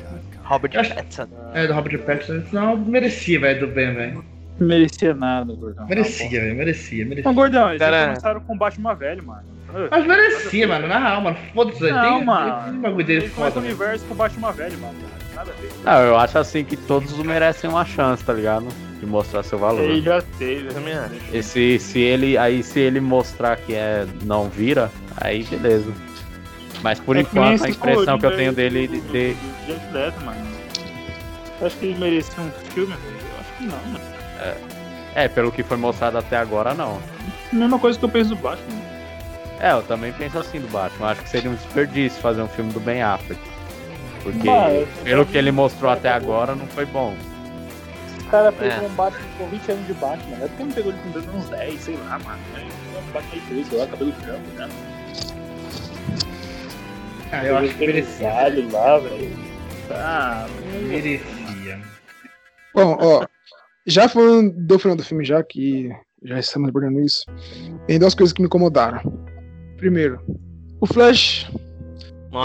Robert 0.46 0.70
acho- 0.76 0.94
Pattinson. 0.94 1.28
É, 1.54 1.66
do 1.66 1.72
Robert 1.74 1.98
Pattinson. 2.00 2.42
Não, 2.52 2.76
merecia, 2.76 3.40
velho, 3.40 3.60
do 3.66 3.66
Ben, 3.74 3.94
velho. 3.94 4.24
Não 4.58 4.66
merecia 4.68 5.12
nada, 5.14 5.52
gordão. 5.54 5.86
Merecia, 5.86 6.40
velho, 6.40 6.56
merecia, 6.56 7.04
merecia. 7.04 7.24
Não, 7.30 7.34
gordão, 7.34 7.68
eles 7.68 7.78
Cara- 7.78 8.06
começaram 8.06 8.40
com 8.40 8.54
o 8.54 8.58
Batman 8.58 8.94
velho, 8.94 9.22
mano. 9.24 9.42
Mas 9.90 10.06
merecia, 10.06 10.66
mano, 10.66 10.86
na 10.88 10.98
real, 10.98 11.20
mano. 11.20 11.36
Foda-se, 11.52 11.82
Não, 11.90 12.00
tem, 12.02 12.16
tem 12.16 12.24
mano. 12.24 12.72
um 12.78 12.80
bagulho 12.80 13.04
dele 13.04 13.20
Eles 13.24 13.34
começam 13.34 13.52
foda, 13.54 13.66
o 13.66 13.68
universo 13.68 14.04
com 14.06 14.14
o 14.14 14.16
Batman 14.16 14.52
velho, 14.52 14.78
mano. 14.78 14.94
Nada 15.34 15.50
a 15.50 15.60
ver. 15.60 15.70
Não, 15.84 16.02
eu 16.08 16.16
acho 16.18 16.38
assim 16.38 16.64
que 16.64 16.76
todos 16.76 17.12
merecem 17.18 17.68
uma 17.68 17.84
chance, 17.84 18.24
tá 18.24 18.32
ligado? 18.32 18.66
De 18.98 19.04
mostrar 19.04 19.42
seu 19.42 19.58
valor. 19.58 19.82
Ele 19.84 20.00
já 20.00 20.22
teve. 20.38 20.68
Eu 20.68 20.72
também 20.72 20.94
acho. 20.94 21.12
E 21.30 21.42
se, 21.42 21.78
se 21.78 21.98
ele 22.00 22.38
aí 22.38 22.62
se 22.62 22.80
ele 22.80 22.98
mostrar 23.00 23.56
que 23.58 23.74
é 23.74 24.06
não 24.24 24.48
vira, 24.48 24.90
aí 25.20 25.42
beleza. 25.44 25.92
Mas 26.86 27.00
por 27.00 27.16
É 27.16 27.22
enquanto 27.22 27.48
a 27.48 27.54
esse 27.54 27.70
impressão 27.70 28.16
que 28.16 28.26
eu 28.26 28.36
tenho 28.36 28.50
aí 28.50 28.54
dele 28.54 28.86
do- 28.86 29.00
de, 29.10 29.34
do 29.34 29.66
Jared 29.66 29.92
Leto, 29.92 30.20
mano. 30.24 30.46
Acha 31.60 31.76
que 31.78 31.86
ele 31.86 31.98
merecia 31.98 32.44
um 32.44 32.50
filme? 32.70 32.92
Eu 32.94 33.40
acho 33.40 33.52
que 33.58 33.64
não, 33.64 33.92
mano. 33.92 34.04
É, 35.16 35.26
pelo 35.26 35.50
que 35.50 35.64
foi 35.64 35.76
mostrado 35.76 36.16
até 36.16 36.36
agora, 36.36 36.74
não. 36.74 37.00
Mesma 37.52 37.76
coisa 37.80 37.98
que 37.98 38.04
eu 38.04 38.08
penso 38.08 38.30
do 38.30 38.36
Batman. 38.36 38.80
É, 39.58 39.72
eu 39.72 39.82
também 39.82 40.12
penso 40.12 40.38
assim 40.38 40.60
do 40.60 40.68
Batman. 40.68 41.08
Acho 41.10 41.22
que 41.22 41.28
seria 41.28 41.50
um 41.50 41.56
desperdício 41.56 42.20
fazer 42.22 42.40
um 42.42 42.46
filme 42.48 42.72
do 42.72 42.78
Ben 42.78 43.02
Affleck. 43.02 43.40
Porque, 44.22 44.48
Ah, 44.48 44.70
eu- 44.70 44.86
pelo 45.02 45.26
que 45.26 45.36
ele 45.36 45.50
mostrou 45.50 45.90
até 45.90 46.10
agora, 46.12 46.54
não 46.54 46.68
foi 46.68 46.86
bom. 46.86 47.16
O 48.20 48.24
cara 48.30 48.52
fez 48.52 48.72
É. 48.74 48.78
um 48.78 48.88
Batman 48.90 49.26
com 49.38 49.48
20 49.48 49.72
anos 49.72 49.86
de 49.88 49.94
Batman. 49.94 50.36
É 50.36 50.46
porque 50.46 50.62
não 50.62 50.70
pegou 50.70 50.92
ele 50.92 51.26
com 51.26 51.36
uns 51.36 51.48
10, 51.48 51.80
sei 51.80 51.96
lá, 51.96 52.16
mano. 52.20 52.38
É 52.54 53.12
Batman 53.12 53.30
de 53.32 53.40
13, 53.40 53.64
sei 53.70 53.78
lá, 53.80 53.86
cabelo 53.88 54.12
branco, 54.22 54.40
né? 54.56 54.68
Ah, 57.36 57.44
eu 57.44 57.56
acho 57.58 57.74
que 57.74 57.86
merecia. 57.86 58.28
Lá, 58.72 58.98
velho. 58.98 59.30
Ah, 59.90 60.46
Merecia. 60.88 61.80
Bom, 62.74 62.96
ó, 63.00 63.26
já 63.86 64.08
falando 64.08 64.52
do 64.52 64.78
final 64.78 64.96
do 64.96 65.04
filme, 65.04 65.24
já 65.24 65.42
que 65.42 65.90
já 66.22 66.38
estamos 66.38 66.68
abordando 66.68 67.00
isso, 67.00 67.24
tem 67.86 67.98
duas 67.98 68.14
coisas 68.14 68.32
que 68.32 68.42
me 68.42 68.46
incomodaram. 68.46 69.00
Primeiro, 69.76 70.20
o 70.80 70.86
Flash 70.86 71.50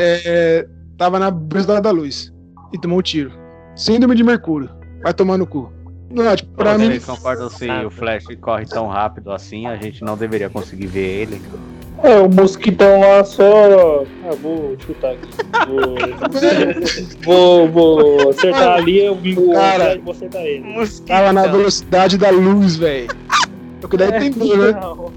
é, 0.02 0.68
tava 0.98 1.20
na 1.20 1.30
velocidade 1.30 1.82
da 1.82 1.92
luz 1.92 2.34
e 2.74 2.80
tomou 2.80 3.00
um 3.00 3.02
tiro. 3.02 3.32
Síndrome 3.76 4.16
de 4.16 4.24
Mercúrio. 4.24 4.70
Vai 5.02 5.14
tomar 5.14 5.38
no 5.38 5.48
cu. 5.48 5.72
Não, 6.10 6.36
tipo, 6.36 6.52
pra 6.54 6.78
mim. 6.78 6.88
Vocês 6.88 7.06
concordam 7.06 7.50
se 7.50 7.70
o 7.70 7.90
Flash 7.90 8.26
corre 8.42 8.66
tão 8.66 8.88
rápido 8.88 9.32
assim, 9.32 9.66
a 9.66 9.78
gente 9.78 10.04
não 10.04 10.18
deveria 10.18 10.50
conseguir 10.50 10.88
ver 10.88 11.22
ele? 11.22 11.42
É, 12.04 12.20
o 12.20 12.30
mosquitão 12.30 13.00
lá 13.00 13.24
só. 13.24 14.04
Ah, 14.26 14.36
vou 14.42 14.76
chutar 14.86 15.12
aqui. 15.12 15.28
Vou, 17.24 17.68
vou, 17.70 18.18
vou 18.18 18.30
acertar 18.32 18.74
ali, 18.78 19.06
eu 19.06 19.16
vou, 19.16 19.54
Cara. 19.54 20.00
vou 20.04 20.12
acertar 20.14 20.42
ele. 20.42 20.64
Tava 21.08 21.32
na 21.34 21.48
velocidade 21.48 22.18
da 22.18 22.30
luz, 22.32 22.76
velho. 22.76 23.08
É 23.82 23.86
o 23.86 23.90
que 23.90 23.98
dá 23.98 24.06
a 24.06 24.26
entender, 24.26 24.58
né? 24.58 24.72
Não. 24.80 25.12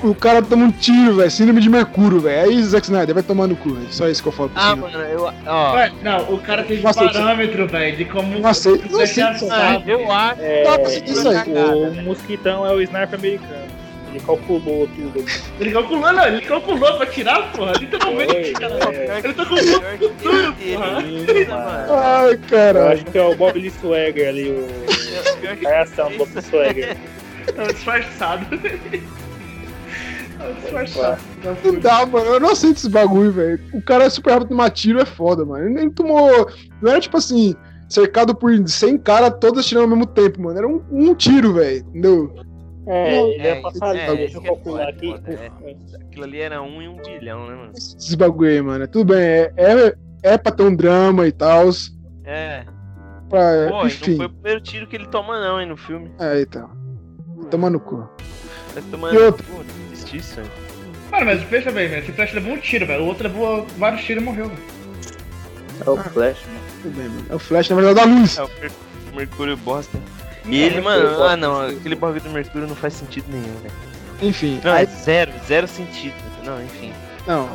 O 0.00 0.14
cara 0.14 0.40
toma 0.40 0.66
um 0.66 0.70
tiro, 0.70 1.16
velho. 1.16 1.30
Síndrome 1.30 1.60
de 1.60 1.68
Mercúrio, 1.68 2.20
velho. 2.20 2.48
Aí, 2.50 2.62
Zack 2.62 2.86
Snyder, 2.86 3.14
vai 3.14 3.22
tomar 3.22 3.46
no 3.48 3.56
cu, 3.56 3.70
velho. 3.74 3.86
Só 3.90 4.08
isso 4.08 4.22
que 4.22 4.28
eu 4.28 4.32
falo 4.32 4.48
pro 4.50 4.60
Ah, 4.62 4.74
senhor. 4.74 4.90
mano, 4.92 5.04
eu. 5.04 5.32
Ó. 5.46 5.72
Ué, 5.74 5.92
não, 6.02 6.20
o 6.34 6.38
cara 6.38 6.62
tem 6.62 6.80
Nossa, 6.80 7.04
parâmetro, 7.04 7.66
velho, 7.66 7.96
de 7.96 8.04
como 8.04 8.38
Não 8.38 8.48
aceito- 8.48 8.86
o 8.88 8.92
não 8.92 9.00
é 9.00 9.04
aceito, 9.04 9.44
assado. 9.46 9.90
eu 9.90 10.12
acho. 10.12 10.40
É, 10.40 10.62
pra 10.62 10.86
seguir 10.86 11.10
isso 11.10 11.28
aí. 11.28 11.38
o 11.52 12.02
mosquitão 12.04 12.64
é 12.64 12.72
o 12.74 12.80
sniper 12.80 13.18
americano. 13.18 13.77
Ele 14.10 14.20
calculou 14.20 14.88
tudo. 14.88 15.24
Ele 15.60 15.72
calculou, 15.72 16.12
não, 16.12 16.26
ele 16.26 16.40
calculou 16.42 16.96
pra 16.96 17.06
tirar, 17.06 17.52
porra. 17.52 17.72
Literalmente, 17.72 18.52
cara. 18.52 18.74
É, 18.94 19.20
Ele 19.22 19.34
tá 19.34 19.44
com 19.44 19.54
o 19.54 19.58
futuro, 19.58 20.54
porra. 20.54 20.98
Ai, 21.90 22.32
eu 22.32 22.38
caralho. 22.48 22.92
acho 22.92 23.04
que 23.04 23.18
é 23.18 23.22
o 23.22 23.34
Bob 23.36 23.58
Lee 23.58 23.70
Swagger 23.70 24.28
ali, 24.28 24.50
o. 24.50 24.66
Reação 25.60 26.10
Bob 26.16 26.30
Lee 26.34 26.42
Swagger. 26.42 26.96
É 27.56 27.62
um 27.62 27.66
disfarçado. 27.68 28.46
É 30.40 30.50
um 30.50 30.54
disfarçado. 30.54 31.20
Não 31.64 31.80
dá, 31.80 32.06
mano. 32.06 32.26
Eu 32.26 32.38
não 32.40 32.50
aceito 32.50 32.76
esse 32.76 32.88
bagulho, 32.88 33.32
velho. 33.32 33.60
O 33.74 33.82
cara 33.82 34.04
é 34.04 34.10
super 34.10 34.30
rápido 34.30 34.50
tomar 34.50 34.70
tiro, 34.70 35.00
é 35.00 35.04
foda, 35.04 35.44
mano. 35.44 35.64
Ele 35.64 35.74
nem 35.74 35.90
tomou. 35.90 36.48
Não 36.80 36.92
era 36.92 37.00
tipo 37.00 37.16
assim, 37.16 37.56
cercado 37.88 38.34
por 38.36 38.52
100 38.56 38.98
caras 38.98 39.34
todos 39.40 39.64
atirando 39.64 39.82
ao 39.84 39.88
mesmo 39.90 40.06
tempo, 40.06 40.40
mano. 40.40 40.56
Era 40.56 40.68
um, 40.68 40.80
um 40.92 41.12
tiro, 41.12 41.54
velho. 41.54 41.78
Entendeu? 41.88 42.32
É, 42.88 43.20
ele 43.34 43.46
É, 43.46 43.56
ia 43.56 43.62
passar 43.62 43.88
ali, 43.90 43.98
é, 44.00 44.06
deixa 44.16 44.22
eu 44.22 44.26
isso 44.28 44.38
é 44.38 44.46
calcular 44.46 44.88
aqui. 44.88 45.10
foda, 45.10 45.32
é. 45.32 45.96
Aquilo 46.06 46.24
ali 46.24 46.40
era 46.40 46.62
um 46.62 46.80
em 46.82 46.88
um 46.88 46.96
bilhão, 46.96 47.46
né, 47.46 47.54
mano? 47.54 47.72
Esse 47.76 48.16
bagulho 48.16 48.50
aí, 48.50 48.62
mano. 48.62 48.88
Tudo 48.88 49.12
bem, 49.14 49.20
é, 49.20 49.52
é, 49.56 49.94
é 50.22 50.38
pra 50.38 50.50
ter 50.52 50.62
um 50.62 50.74
drama 50.74 51.26
e 51.26 51.32
tal. 51.32 51.68
É. 52.24 52.64
Pra, 53.28 53.40
Pô, 53.68 53.76
e 53.76 53.80
não 53.80 53.86
enfim. 53.86 54.16
foi 54.16 54.26
o 54.26 54.30
primeiro 54.30 54.60
tiro 54.62 54.86
que 54.86 54.96
ele 54.96 55.06
toma, 55.06 55.38
não, 55.38 55.60
hein, 55.60 55.66
no 55.68 55.76
filme. 55.76 56.10
É, 56.18 56.40
então. 56.40 56.70
Toma 57.50 57.68
no 57.68 57.78
cu. 57.78 58.08
Tá 58.74 58.80
E 58.80 58.82
tomando. 58.90 59.20
outro? 59.22 59.44
Pô, 59.46 59.62
justiça, 59.90 60.36
velho. 60.42 60.50
Mano, 61.10 61.26
mas 61.26 61.42
pensa 61.44 61.70
bem, 61.70 61.88
velho. 61.88 62.02
Esse 62.02 62.12
Flash 62.12 62.32
levou 62.32 62.52
um 62.54 62.58
tiro, 62.58 62.86
velho. 62.86 63.02
O 63.04 63.06
outro 63.06 63.24
levou 63.28 63.66
vários 63.78 64.02
tiros 64.02 64.22
e 64.22 64.26
morreu, 64.26 64.48
velho. 64.48 64.62
É 65.86 65.90
o 65.90 65.96
Flash, 65.96 66.38
mano. 66.46 66.60
Tudo 66.82 66.96
bem, 66.96 67.08
mano. 67.08 67.26
É 67.30 67.34
o 67.34 67.38
Flash, 67.38 67.68
na 67.70 67.76
verdade, 67.76 67.96
da 67.96 68.04
luz. 68.04 68.38
É 68.38 68.42
o 68.44 68.48
Mer- 68.60 68.72
Mercúrio 69.14 69.56
bosta. 69.58 69.98
E 70.48 70.60
ele, 70.60 70.80
mano, 70.80 71.22
ah 71.22 71.36
não, 71.36 71.60
aquele 71.60 71.94
bagulho 71.94 72.20
do 72.20 72.30
Mercúrio 72.30 72.66
não 72.66 72.74
faz 72.76 72.94
sentido 72.94 73.26
nenhum, 73.30 73.54
velho. 73.62 73.74
Enfim. 74.22 74.60
Não, 74.64 74.72
é 74.72 74.78
Aí, 74.78 74.86
zero, 74.86 75.32
zero 75.46 75.68
sentido. 75.68 76.14
Não, 76.44 76.62
enfim. 76.62 76.92
não. 77.26 77.48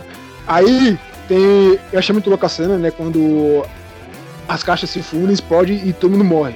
Aí 0.47 0.97
tem. 1.27 1.79
Eu 1.91 1.99
achei 1.99 2.13
muito 2.13 2.29
louca 2.29 2.45
a 2.45 2.49
cena, 2.49 2.77
né? 2.77 2.91
Quando 2.91 3.65
as 4.47 4.61
caixas 4.63 4.89
se 4.89 5.01
fundem, 5.01 5.33
explode 5.33 5.73
e 5.73 5.93
todo 5.93 6.11
mundo 6.11 6.23
morre. 6.23 6.55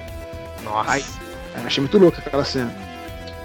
Nossa. 0.63 0.97
Eu 1.55 1.65
achei 1.65 1.81
muito 1.81 1.97
louca 1.97 2.21
aquela 2.23 2.45
cena. 2.45 2.73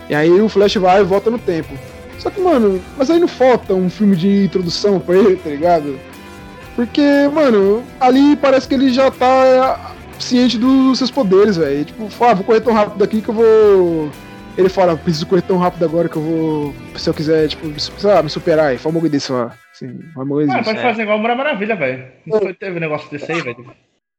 E 0.09 0.14
aí 0.14 0.31
o 0.40 0.48
Flash 0.48 0.74
vai 0.77 1.01
e 1.01 1.05
volta 1.05 1.31
no 1.31 1.39
tempo. 1.39 1.73
Só 2.19 2.28
que, 2.31 2.40
mano, 2.40 2.81
mas 2.97 3.10
aí 3.10 3.19
não 3.19 3.28
falta 3.28 3.73
um 3.74 3.89
filme 3.89 4.14
de 4.14 4.44
introdução 4.44 5.01
pra 5.01 5.16
ele, 5.16 5.36
tá 5.36 5.48
ligado? 5.48 5.98
Porque, 6.77 7.02
mano, 7.32 7.82
ali 8.01 8.36
parece 8.36 8.69
que 8.69 8.74
ele 8.74 8.93
já 8.93 9.10
tá 9.10 9.91
ciente 10.22 10.58
dos 10.58 10.98
seus 10.98 11.10
poderes, 11.10 11.56
velho. 11.56 11.84
Tipo, 11.84 12.08
fala, 12.08 12.32
ah, 12.32 12.34
vou 12.34 12.44
correr 12.44 12.60
tão 12.60 12.72
rápido 12.72 13.02
aqui 13.04 13.20
que 13.20 13.28
eu 13.28 13.34
vou. 13.34 14.10
Ele 14.56 14.68
fala, 14.68 14.96
preciso 14.96 15.26
correr 15.26 15.42
tão 15.42 15.56
rápido 15.56 15.84
agora 15.84 16.08
que 16.08 16.16
eu 16.16 16.22
vou. 16.22 16.74
Se 16.96 17.08
eu 17.08 17.14
quiser, 17.14 17.48
tipo, 17.48 17.66
sei 17.80 18.10
lá, 18.10 18.22
me 18.22 18.28
superar 18.30 18.66
aí. 18.66 18.78
Fala 18.78 18.90
um 18.92 18.94
bagulho 18.94 19.10
desse 19.12 19.32
lá. 19.32 19.56
Assim, 19.72 19.98
uma 20.14 20.26
coisa 20.26 20.48
Mano, 20.52 20.62
desse. 20.62 20.74
pode 20.74 20.82
fazer 20.82 21.02
igual 21.02 21.18
Mulher 21.18 21.36
Maravilha, 21.36 21.74
velho. 21.76 22.06
Não 22.26 22.38
foi, 22.38 22.54
teve 22.54 22.76
um 22.76 22.80
negócio 22.80 23.10
desse 23.10 23.32
aí, 23.32 23.40
velho. 23.40 23.64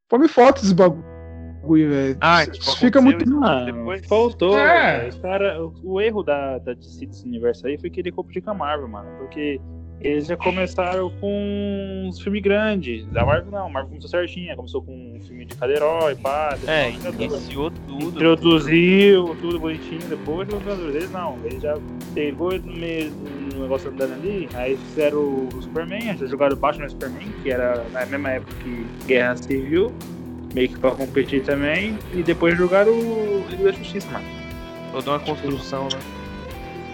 Pô, 0.09 0.17
me 0.17 0.27
falta 0.27 0.61
esse 0.61 0.73
bagulho, 0.73 1.89
velho. 1.89 2.17
Ah, 2.19 2.41
Isso 2.43 2.51
tipo, 2.53 2.75
fica 2.77 2.99
muito. 2.99 3.23
Depois- 3.65 4.05
faltou. 4.07 4.57
É. 4.57 5.09
cara, 5.21 5.63
o, 5.63 5.73
o 5.83 6.01
erro 6.01 6.23
da, 6.23 6.57
da 6.57 6.73
DC 6.73 7.05
desse 7.05 7.25
universo 7.27 7.67
aí 7.67 7.77
foi 7.79 7.89
querer 7.91 8.11
competir 8.11 8.41
com 8.41 8.49
a 8.51 8.53
Marvel, 8.55 8.87
mano. 8.87 9.09
Porque 9.19 9.61
eles 10.03 10.27
já 10.27 10.35
começaram 10.35 11.09
com 11.21 12.03
uns 12.05 12.19
filmes 12.19 12.41
grandes. 12.41 13.05
A 13.15 13.25
Marvel 13.25 13.51
não, 13.51 13.65
a 13.67 13.69
Marvel 13.69 13.89
começou 13.89 14.09
certinha. 14.09 14.55
Começou 14.55 14.81
com 14.81 14.91
um 14.91 15.19
filme 15.21 15.45
de 15.45 15.55
cada 15.55 15.71
herói, 15.71 16.15
pá. 16.15 16.57
É, 16.67 16.91
iniciou 16.91 17.71
tudo. 17.71 18.09
Introduziu 18.09 19.35
tudo 19.39 19.59
bonitinho, 19.59 20.01
depois 20.09 20.47
os 20.49 20.59
Vingadores. 20.59 20.95
Eles 20.95 21.11
não, 21.11 21.37
eles 21.45 21.61
já 21.61 21.77
pegou 22.13 22.51
no 22.51 22.73
meio 22.73 23.11
do 23.11 23.61
negócio 23.61 23.89
andando 23.89 24.13
ali, 24.13 24.49
aí 24.53 24.75
fizeram 24.75 25.19
o 25.19 25.61
Superman, 25.61 26.17
já 26.17 26.25
jogaram 26.25 26.55
Batman 26.57 26.85
no 26.85 26.91
Superman, 26.91 27.27
que 27.41 27.49
era 27.49 27.83
na 27.91 28.05
mesma 28.05 28.31
época 28.31 28.53
que 28.61 28.85
Guerra 29.05 29.37
Civil, 29.37 29.93
meio 30.53 30.69
que 30.69 30.79
pra 30.79 30.91
competir 30.91 31.43
também, 31.43 31.97
e 32.13 32.21
depois 32.21 32.57
jogaram 32.57 32.91
o 32.91 33.45
Liga 33.49 33.63
da 33.63 33.71
Justiça, 33.71 34.09
mano. 34.11 34.25
Toda 34.91 35.11
uma 35.11 35.19
construção, 35.19 35.83
né? 35.85 36.22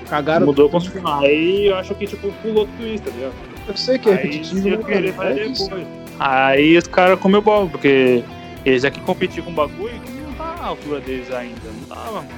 Cagaram. 0.09 0.45
Mudou 0.45 0.69
construção. 0.69 1.19
Aí 1.19 1.67
eu 1.67 1.75
acho 1.77 1.93
que 1.95 2.07
tipo 2.07 2.31
pulou 2.41 2.65
tudo 2.65 2.87
isso, 2.87 3.03
tá 3.03 3.11
ligado? 3.11 3.33
Eu 3.67 3.77
sei 3.77 3.99
que 3.99 4.09
é 4.09 4.13
Aí 4.13 4.17
repetitivo, 4.17 4.67
eu 4.69 4.77
né, 4.79 4.83
querer 4.83 5.13
cara? 5.13 5.29
fazer 5.29 5.41
É 5.41 5.49
depois. 5.49 5.87
Aí 6.19 6.77
os 6.77 6.87
caras 6.87 7.19
comeu 7.19 7.41
bola, 7.41 7.69
porque 7.69 8.23
eles 8.65 8.83
aqui 8.83 8.99
competiam 9.01 9.45
com 9.45 9.51
um 9.51 9.55
bagulho 9.55 9.99
que 10.01 10.11
não 10.11 10.33
tá 10.33 10.55
à 10.61 10.65
altura 10.67 10.99
deles 11.01 11.31
ainda. 11.31 11.59
Não 11.65 11.95
tava, 11.95 12.11
mano. 12.13 12.29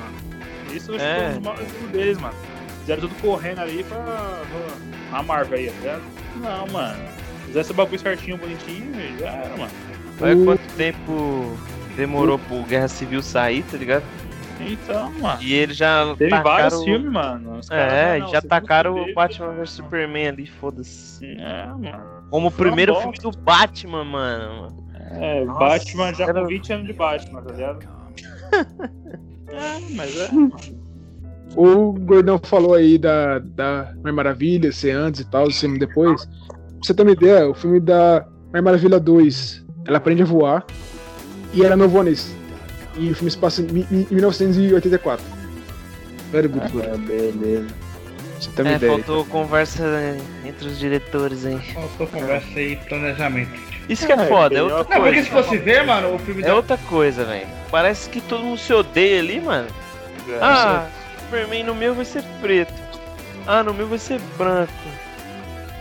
Isso 0.73 0.91
acho 0.91 0.99
que 0.99 1.05
É. 1.05 1.15
foi 1.17 1.27
um 1.29 1.33
dos 1.33 1.43
maiores 1.43 1.75
erros 1.75 1.89
deles, 1.91 2.17
mano. 2.19 2.35
Fizeram 2.81 3.01
tudo 3.01 3.15
correndo 3.21 3.59
ali 3.59 3.83
pra, 3.83 3.97
pra 3.97 5.19
a 5.19 5.23
Marvel 5.23 5.57
aí, 5.59 5.67
tá 5.67 5.73
ligado? 5.79 6.01
Não, 6.37 6.67
mano. 6.67 6.99
Fizesse 7.45 7.71
o 7.71 7.73
bagulho 7.73 7.99
certinho, 7.99 8.37
bonitinho, 8.37 8.91
já 9.19 9.27
era, 9.29 9.57
mano. 9.57 9.71
Olha 10.21 10.35
O- 10.37 10.45
quanto 10.45 10.61
tempo 10.75 11.57
demorou 11.95 12.37
pro 12.39 12.61
Guerra 12.63 12.87
Civil 12.87 13.21
sair, 13.21 13.63
tá 13.69 13.77
ligado? 13.77 14.03
Então, 14.69 15.11
mano. 15.19 15.41
E 15.41 15.53
eles 15.53 15.77
já 15.77 16.13
Teve 16.17 16.29
tacaram... 16.31 16.43
vários 16.43 16.83
filmes, 16.83 17.11
mano. 17.11 17.57
Os 17.59 17.69
caras, 17.69 17.93
É, 17.93 18.19
não, 18.19 18.27
já 18.29 18.41
tacaram 18.41 18.95
o 19.01 19.13
Batman 19.13 19.53
vs 19.53 19.69
Superman 19.69 20.27
ali, 20.27 20.47
foda-se. 20.47 21.25
É, 21.25 21.65
mano. 21.67 22.03
Como 22.29 22.47
o 22.47 22.51
primeiro 22.51 22.95
filme 22.95 23.17
do 23.19 23.31
Batman, 23.31 24.03
mano. 24.05 24.85
É, 25.11 25.43
Nossa, 25.43 25.59
Batman 25.59 26.13
já 26.13 26.25
era- 26.25 26.41
com 26.41 26.47
20 26.47 26.73
anos 26.73 26.87
de 26.87 26.93
Batman, 26.93 27.41
tá 27.41 27.51
ligado? 27.53 27.87
é, 29.49 29.79
mas 29.95 30.19
é. 30.19 30.29
O 31.55 31.91
Gordão 31.93 32.39
falou 32.41 32.75
aí 32.75 32.97
da, 32.97 33.39
da 33.39 33.91
Mulher 33.97 34.13
Maravilha, 34.13 34.71
ser 34.71 34.91
antes 34.91 35.21
e 35.21 35.25
tal, 35.29 35.51
ser 35.51 35.77
depois. 35.77 36.25
Pra 36.25 36.57
você 36.81 36.93
ter 36.93 37.01
uma 37.03 37.11
ideia, 37.11 37.49
o 37.49 37.53
filme 37.53 37.79
da 37.79 38.25
Mulher 38.47 38.61
Maravilha 38.61 38.99
2, 38.99 39.65
ela 39.85 39.97
aprende 39.97 40.21
a 40.21 40.25
voar 40.25 40.65
e 41.53 41.63
ela 41.65 41.75
não 41.75 41.89
voa 41.89 42.03
nesse. 42.05 42.33
E 42.95 43.09
o 43.11 43.15
filme 43.15 43.31
se 43.31 43.37
passa 43.37 43.61
em, 43.61 43.87
em 43.91 44.07
1984. 44.11 45.25
Very 46.31 46.47
good. 46.47 46.65
É, 46.81 46.97
beleza. 46.97 47.67
Você 48.39 48.61
uma 48.61 48.71
É, 48.71 48.75
ideia. 48.75 48.91
faltou 48.93 49.25
conversa 49.25 49.83
entre 50.45 50.67
os 50.67 50.79
diretores 50.79 51.45
aí. 51.45 51.59
Faltou 51.73 52.07
conversa 52.07 52.47
aí, 52.59 52.75
planejamento. 52.87 53.51
Isso 53.87 54.05
que 54.05 54.11
é 54.13 54.15
É, 54.15 54.25
foda, 54.27 54.57
é 54.57 54.63
outra 54.63 54.77
Não, 54.97 55.03
porque 55.05 55.23
se 55.23 55.29
coisa. 55.29 55.43
fosse 55.49 55.57
ver, 55.57 55.83
mano, 55.85 56.15
o 56.15 56.19
filme 56.19 56.41
É 56.41 56.47
da. 56.47 56.55
outra 56.55 56.77
coisa, 56.77 57.23
velho. 57.25 57.47
Parece 57.69 58.09
que 58.09 58.21
todo 58.21 58.43
mundo 58.43 58.57
se 58.57 58.71
odeia 58.73 59.19
ali, 59.19 59.39
mano. 59.41 59.67
Ah, 60.41 60.87
Superman 61.19 61.63
no 61.63 61.75
meu 61.75 61.93
vai 61.93 62.05
ser 62.05 62.23
preto. 62.41 62.73
Ah, 63.45 63.63
no 63.63 63.73
meu 63.73 63.87
vai 63.87 63.97
ser 63.99 64.19
branco. 64.37 64.71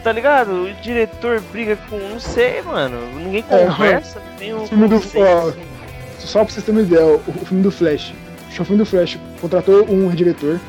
tá 0.03 0.12
ligado? 0.12 0.65
O 0.65 0.73
diretor 0.82 1.41
briga 1.53 1.77
com. 1.89 1.99
Não 1.99 2.19
sei, 2.20 2.62
mano. 2.62 2.99
Ninguém 3.16 3.45
É, 3.51 3.66
conversa, 3.66 4.20
não 4.20 4.37
tem 4.37 4.55
um. 4.55 4.62
o 4.62 4.66
filme 4.66 4.89
do-. 4.89 5.01
Só 6.26 6.44
pra 6.44 6.52
vocês 6.52 6.64
terem 6.64 6.80
uma 6.80 6.86
ideia, 6.86 7.06
o, 7.06 7.44
filme 7.44 7.62
do 7.62 7.70
Flash. 7.70 8.12
O 8.51 8.64
filme 8.64 8.78
do 8.78 8.86
Flash 8.86 9.18
contratou 9.40 9.90
um 9.90 10.09
diretor, 10.10 10.60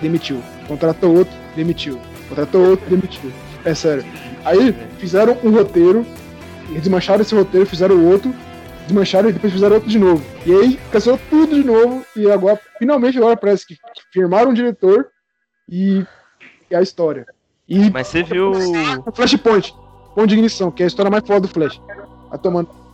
demitiu. 0.00 0.42
Contratou 0.66 1.16
outro, 1.16 1.34
demitiu. 1.54 2.00
Contratou 2.28 2.70
outro, 2.70 2.88
demitiu. 2.88 3.32
É 3.64 3.74
sério. 3.74 4.04
Aí 4.44 4.74
fizeram 4.98 5.36
um 5.42 5.50
roteiro, 5.50 6.06
desmancharam 6.70 7.22
esse 7.22 7.34
roteiro, 7.34 7.66
fizeram 7.66 8.04
outro, 8.06 8.34
desmancharam 8.86 9.28
e 9.28 9.32
depois 9.32 9.52
fizeram 9.52 9.74
outro 9.76 9.88
de 9.88 9.98
novo. 9.98 10.24
E 10.44 10.52
aí 10.52 10.80
cancelou 10.90 11.18
tudo 11.30 11.54
de 11.54 11.64
novo, 11.64 12.04
e 12.16 12.30
agora, 12.30 12.58
finalmente, 12.78 13.18
agora 13.18 13.36
parece 13.36 13.66
que 13.66 13.76
firmaram 14.12 14.50
um 14.50 14.54
diretor 14.54 15.08
e, 15.68 16.04
e 16.70 16.74
a 16.74 16.82
história. 16.82 17.26
E 17.68 17.90
Mas 17.90 18.08
você 18.08 18.22
viu. 18.22 18.50
o 18.50 19.12
Flashpoint, 19.12 19.74
ponto 20.14 20.26
de 20.26 20.34
ignição, 20.34 20.70
que 20.70 20.82
é 20.82 20.84
a 20.84 20.88
história 20.88 21.10
mais 21.10 21.26
foda 21.26 21.40
do 21.40 21.48
Flash. 21.48 21.80
Tá 22.30 22.38
tomando. 22.38 22.87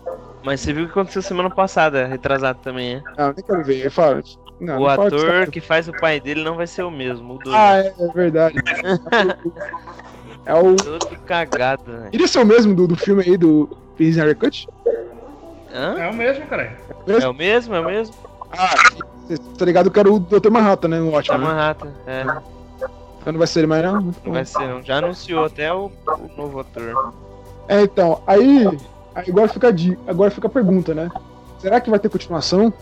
Mas 0.44 0.60
você 0.60 0.72
viu 0.74 0.84
o 0.84 0.86
que 0.86 0.92
aconteceu 0.92 1.22
semana 1.22 1.48
passada, 1.48 2.06
retrasado 2.06 2.58
também, 2.62 2.96
né? 2.96 3.02
Ah, 3.16 3.32
nem 3.34 3.44
quero 3.44 3.64
ver. 3.64 3.90
Fala. 3.90 4.22
Não, 4.60 4.76
o 4.76 4.80
não 4.80 4.88
ator 4.88 5.50
que 5.50 5.60
faz 5.60 5.88
o 5.88 5.92
pai 5.92 6.20
dele 6.20 6.44
não 6.44 6.54
vai 6.54 6.66
ser 6.66 6.82
o 6.82 6.90
mesmo, 6.90 7.26
mudou. 7.26 7.54
Ah, 7.54 7.78
é, 7.78 7.94
é 7.98 8.08
verdade. 8.12 8.56
é 10.44 10.54
o. 10.54 10.76
Todo 10.76 11.16
cagado, 11.20 11.84
velho. 11.84 12.10
Iria 12.12 12.28
ser 12.28 12.40
o 12.40 12.44
mesmo 12.44 12.74
do, 12.74 12.86
do 12.86 12.94
filme 12.94 13.22
aí 13.22 13.38
do 13.38 13.68
Prisoner 13.96 14.36
Cut? 14.36 14.68
Hã? 15.72 15.98
É 15.98 16.10
o 16.10 16.14
mesmo, 16.14 16.46
cara. 16.46 16.78
É 17.06 17.26
o 17.26 17.34
mesmo, 17.34 17.74
é 17.74 17.80
o 17.80 17.84
mesmo? 17.86 18.14
Ah, 18.52 18.74
você 19.26 19.38
tá 19.58 19.64
ligado 19.64 19.90
que 19.90 19.98
era 19.98 20.12
o 20.12 20.20
Dr. 20.20 20.50
Manhattan, 20.50 20.88
né? 20.88 21.00
No 21.00 21.10
Tá 21.10 21.16
ótimo. 21.18 21.38
Né? 21.38 21.44
Manhattan. 21.46 21.92
É, 22.06 22.20
Então 23.20 23.32
não 23.32 23.38
vai 23.38 23.46
ser 23.46 23.60
ele 23.60 23.66
mais, 23.66 23.82
não? 23.82 24.00
Não 24.24 24.32
vai 24.32 24.44
ser 24.44 24.68
não. 24.68 24.82
Já 24.82 24.98
anunciou 24.98 25.46
até 25.46 25.72
o, 25.72 25.90
o 26.06 26.30
novo 26.36 26.60
ator. 26.60 27.14
É, 27.66 27.80
então, 27.80 28.22
aí. 28.26 28.68
Agora, 29.14 29.48
fica 29.48 29.74
agora 30.06 30.30
fica 30.30 30.46
a 30.46 30.50
pergunta, 30.50 30.94
né? 30.94 31.10
Será 31.58 31.80
que 31.80 31.90
vai 31.90 31.98
ter 31.98 32.08
continuação? 32.08 32.72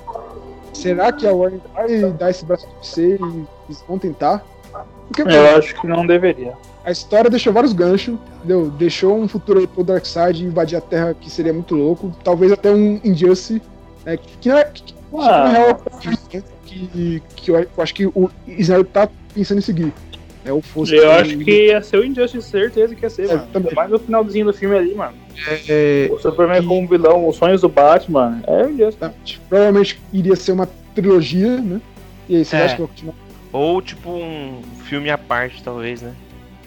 Será 0.72 1.12
que 1.12 1.26
a 1.26 1.32
Warner 1.32 1.60
vai 1.74 2.10
dar 2.12 2.30
esse 2.30 2.44
braço 2.44 2.66
de 2.66 2.74
você 2.86 3.16
e 3.16 3.44
eles 3.68 3.84
vão 3.86 3.98
tentar? 3.98 4.44
Porque 5.06 5.22
Eu 5.22 5.56
acho 5.56 5.78
que 5.80 5.86
não 5.86 6.06
deveria. 6.06 6.54
a 6.84 6.90
história 6.90 7.28
deixou 7.30 7.52
vários 7.52 7.72
ganchos, 7.74 8.16
entendeu? 8.38 8.70
Deixou 8.70 9.18
um 9.18 9.28
futuro 9.28 9.60
aí 9.60 9.66
pro 9.66 9.84
Darkseid 9.84 10.44
invadir 10.44 10.78
a 10.78 10.80
Terra 10.80 11.14
que 11.14 11.30
seria 11.30 11.52
muito 11.52 11.74
louco. 11.74 12.12
Talvez 12.24 12.50
até 12.50 12.70
um 12.70 12.98
Injustice, 13.04 13.60
né? 14.04 14.16
Que, 14.16 14.36
que, 14.38 14.48
na- 14.48 14.64
que, 14.64 14.82
real, 15.12 15.80
é 16.32 16.42
que, 16.66 17.22
que, 17.36 17.50
eu, 17.50 17.58
eu 17.60 17.68
acho 17.82 17.94
que 17.94 18.06
o 18.06 18.30
Snyder 18.48 18.86
tá 18.86 19.08
pensando 19.34 19.58
em 19.58 19.62
seguir. 19.62 19.92
É 20.44 20.52
o 20.52 20.60
fosse 20.62 20.96
Eu 20.96 21.12
acho 21.12 21.36
que 21.38 21.66
ia 21.66 21.82
ser 21.82 21.98
o 21.98 22.04
Injustice, 22.04 22.48
certeza 22.48 22.94
que 22.94 23.04
ia 23.04 23.10
ser, 23.10 23.28
É, 23.30 23.34
mano. 23.36 23.48
também. 23.52 23.74
Mais 23.74 23.90
no 23.90 23.98
finalzinho 23.98 24.46
do 24.46 24.52
filme 24.54 24.74
ali, 24.74 24.94
mano. 24.94 25.12
É, 25.68 26.08
O 26.12 26.18
Superman 26.18 26.64
como 26.66 26.88
vilão, 26.88 27.28
os 27.28 27.36
sonhos 27.36 27.60
do 27.60 27.68
Batman. 27.68 28.42
É 28.46 28.64
o 28.64 28.70
Injustice. 28.70 28.82
Exatamente. 28.98 29.40
Provavelmente 29.48 30.00
iria 30.12 30.36
ser 30.36 30.52
uma 30.52 30.68
trilogia, 30.94 31.60
né? 31.60 31.80
E 32.28 32.36
aí, 32.36 32.44
vocês 32.44 32.60
É. 32.62 32.64
acham 32.66 32.76
que 32.76 32.82
vai 32.82 32.88
continuar? 32.88 33.14
Ou 33.52 33.82
tipo 33.82 34.10
um 34.10 34.62
filme 34.84 35.10
à 35.10 35.18
parte, 35.18 35.62
talvez, 35.62 36.00
né? 36.02 36.14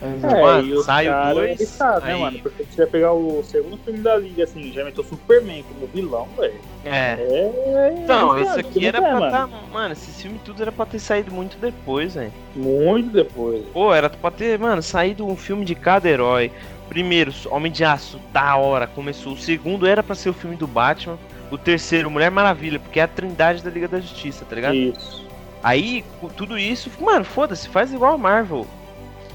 É, 0.01 0.41
Mano, 0.41 0.75
e 0.81 0.83
sai 0.83 1.07
o 1.07 1.11
caras, 1.11 1.33
dois, 1.35 1.51
eles 1.59 1.69
sabem, 1.69 2.07
né, 2.09 2.13
aí- 2.15 2.19
mano? 2.19 2.39
Porque 2.39 2.65
se 2.69 2.77
vai 2.77 2.85
pegar 2.85 3.13
o 3.13 3.41
segundo 3.43 3.77
filme 3.77 3.99
da 3.99 4.17
Liga, 4.17 4.43
assim, 4.43 4.71
já 4.73 4.83
meteu 4.83 5.03
Superman 5.05 5.63
como 5.63 5.87
vilão, 5.87 6.27
velho. 6.37 6.53
É. 6.83 7.13
É. 7.17 7.93
Então, 8.03 8.37
é, 8.37 8.43
cara, 8.43 8.59
aqui 8.59 8.85
era 8.85 8.97
é, 8.97 9.01
pra 9.01 9.13
mano. 9.19 9.31
tá. 9.31 9.49
Mano, 9.71 9.93
esse 9.93 10.11
filme 10.21 10.39
tudo 10.43 10.61
era 10.61 10.71
pra 10.71 10.85
ter 10.85 10.99
saído 10.99 11.31
muito 11.31 11.57
depois, 11.57 12.13
velho. 12.13 12.31
Muito 12.55 13.09
depois. 13.09 13.63
Pô, 13.73 13.93
era 13.93 14.09
pra 14.09 14.29
ter, 14.29 14.59
mano, 14.59 14.83
saído 14.83 15.25
um 15.25 15.35
filme 15.35 15.63
de 15.63 15.73
cada 15.73 16.09
herói. 16.09 16.51
Primeiro, 16.89 17.33
Homem 17.49 17.71
de 17.71 17.83
Aço, 17.83 18.19
da 18.31 18.55
hora, 18.55 18.87
começou. 18.87 19.33
O 19.33 19.37
segundo 19.37 19.87
era 19.87 20.03
pra 20.03 20.15
ser 20.15 20.29
o 20.29 20.33
filme 20.33 20.55
do 20.55 20.67
Batman. 20.67 21.17
O 21.51 21.57
terceiro, 21.57 22.09
Mulher 22.09 22.31
Maravilha, 22.31 22.79
porque 22.79 22.99
é 22.99 23.03
a 23.03 23.07
trindade 23.07 23.63
da 23.63 23.69
Liga 23.69 23.87
da 23.87 23.99
Justiça, 23.99 24.45
tá 24.45 24.55
ligado? 24.55 24.75
Isso. 24.75 25.25
Aí, 25.63 26.03
com 26.19 26.27
tudo 26.27 26.57
isso, 26.57 26.91
mano, 26.99 27.25
foda-se, 27.25 27.69
faz 27.69 27.91
igual 27.91 28.13
a 28.13 28.17
Marvel. 28.17 28.67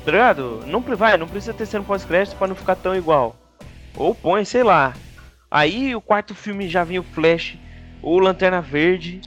Tá 0.04 0.12
ligado? 0.12 0.62
Não, 0.66 0.80
vai, 0.80 1.16
não 1.16 1.28
precisa 1.28 1.52
ter 1.52 1.66
cena 1.66 1.84
pós-crédito 1.84 2.36
pra 2.36 2.46
não 2.46 2.54
ficar 2.54 2.76
tão 2.76 2.94
igual. 2.94 3.36
Ou 3.96 4.14
põe, 4.14 4.44
sei 4.44 4.62
lá. 4.62 4.94
Aí 5.50 5.94
o 5.94 6.00
quarto 6.00 6.34
filme 6.34 6.68
já 6.68 6.84
vem 6.84 6.98
o 6.98 7.02
Flash, 7.02 7.58
ou 8.00 8.18
Lanterna 8.18 8.60
Verde. 8.60 9.20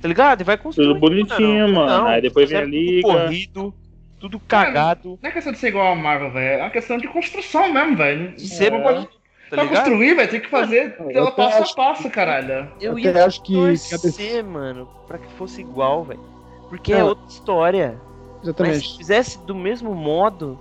Tá 0.00 0.08
ligado? 0.08 0.40
E 0.40 0.44
vai 0.44 0.56
construindo. 0.56 0.94
Tudo 0.94 1.00
bonitinho, 1.00 1.74
mano. 1.74 2.06
Aí 2.06 2.22
depois 2.22 2.48
vem 2.48 2.58
a 2.58 2.64
Liga. 2.64 3.08
Corrido, 3.08 3.74
tudo 4.20 4.38
cagado. 4.38 5.18
Não 5.22 5.30
é 5.30 5.32
questão 5.32 5.52
de 5.52 5.58
ser 5.58 5.68
igual 5.68 5.92
a 5.92 5.96
Marvel, 5.96 6.30
velho. 6.30 6.60
É 6.60 6.62
uma 6.62 6.70
questão 6.70 6.98
de 6.98 7.08
construção 7.08 7.72
mesmo, 7.72 7.96
velho. 7.96 8.34
Não 8.70 8.82
pode. 8.82 8.82
pode- 8.82 9.20
Tá 9.50 9.56
pra 9.56 9.64
ligado? 9.64 9.78
construir, 9.84 10.14
vai 10.14 10.28
ter 10.28 10.38
que 10.38 10.48
fazer 10.48 10.94
Eu 11.00 11.10
ela 11.10 11.28
até 11.30 11.42
passo 11.42 11.62
acho 11.64 11.72
a 11.72 11.74
passo, 11.74 12.08
caralho. 12.10 12.68
Eu 12.80 12.92
Eu 12.92 12.98
ia 13.00 13.24
acho 13.26 13.42
que- 13.42 13.52
torcer, 13.54 14.44
mano, 14.44 14.88
pra 15.08 15.18
que 15.18 15.26
fosse 15.32 15.60
igual, 15.60 16.04
velho. 16.04 16.20
Porque 16.68 16.92
é 16.92 16.98
Não. 16.98 17.08
outra 17.08 17.26
história. 17.26 17.96
Mas 17.98 18.42
se 18.42 18.46
Exatamente. 18.48 18.96
fizesse 18.98 19.38
do 19.44 19.54
mesmo 19.56 19.92
modo, 19.92 20.56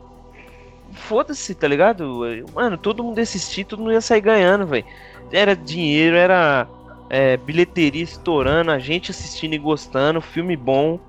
foda-se, 0.92 1.54
tá 1.54 1.68
ligado? 1.68 2.26
Mano, 2.54 2.78
todo 2.78 3.04
mundo 3.04 3.18
ia 3.18 3.24
assistir, 3.24 3.64
todo 3.64 3.80
mundo 3.80 3.94
ia 3.94 4.02
sair 4.02 4.22
ganhando, 4.22 4.66
velho. 4.66 4.86
Era 5.32 5.56
dinheiro, 5.56 6.16
era 6.16 6.68
é, 7.12 7.38
bilheteria 7.38 8.04
estourando, 8.04 8.72
a 8.72 8.80
gente 8.80 9.12
assistindo 9.12 9.54
e 9.54 9.58
gostando, 9.60 10.20
filme 10.22 10.56
bom, 10.58 11.00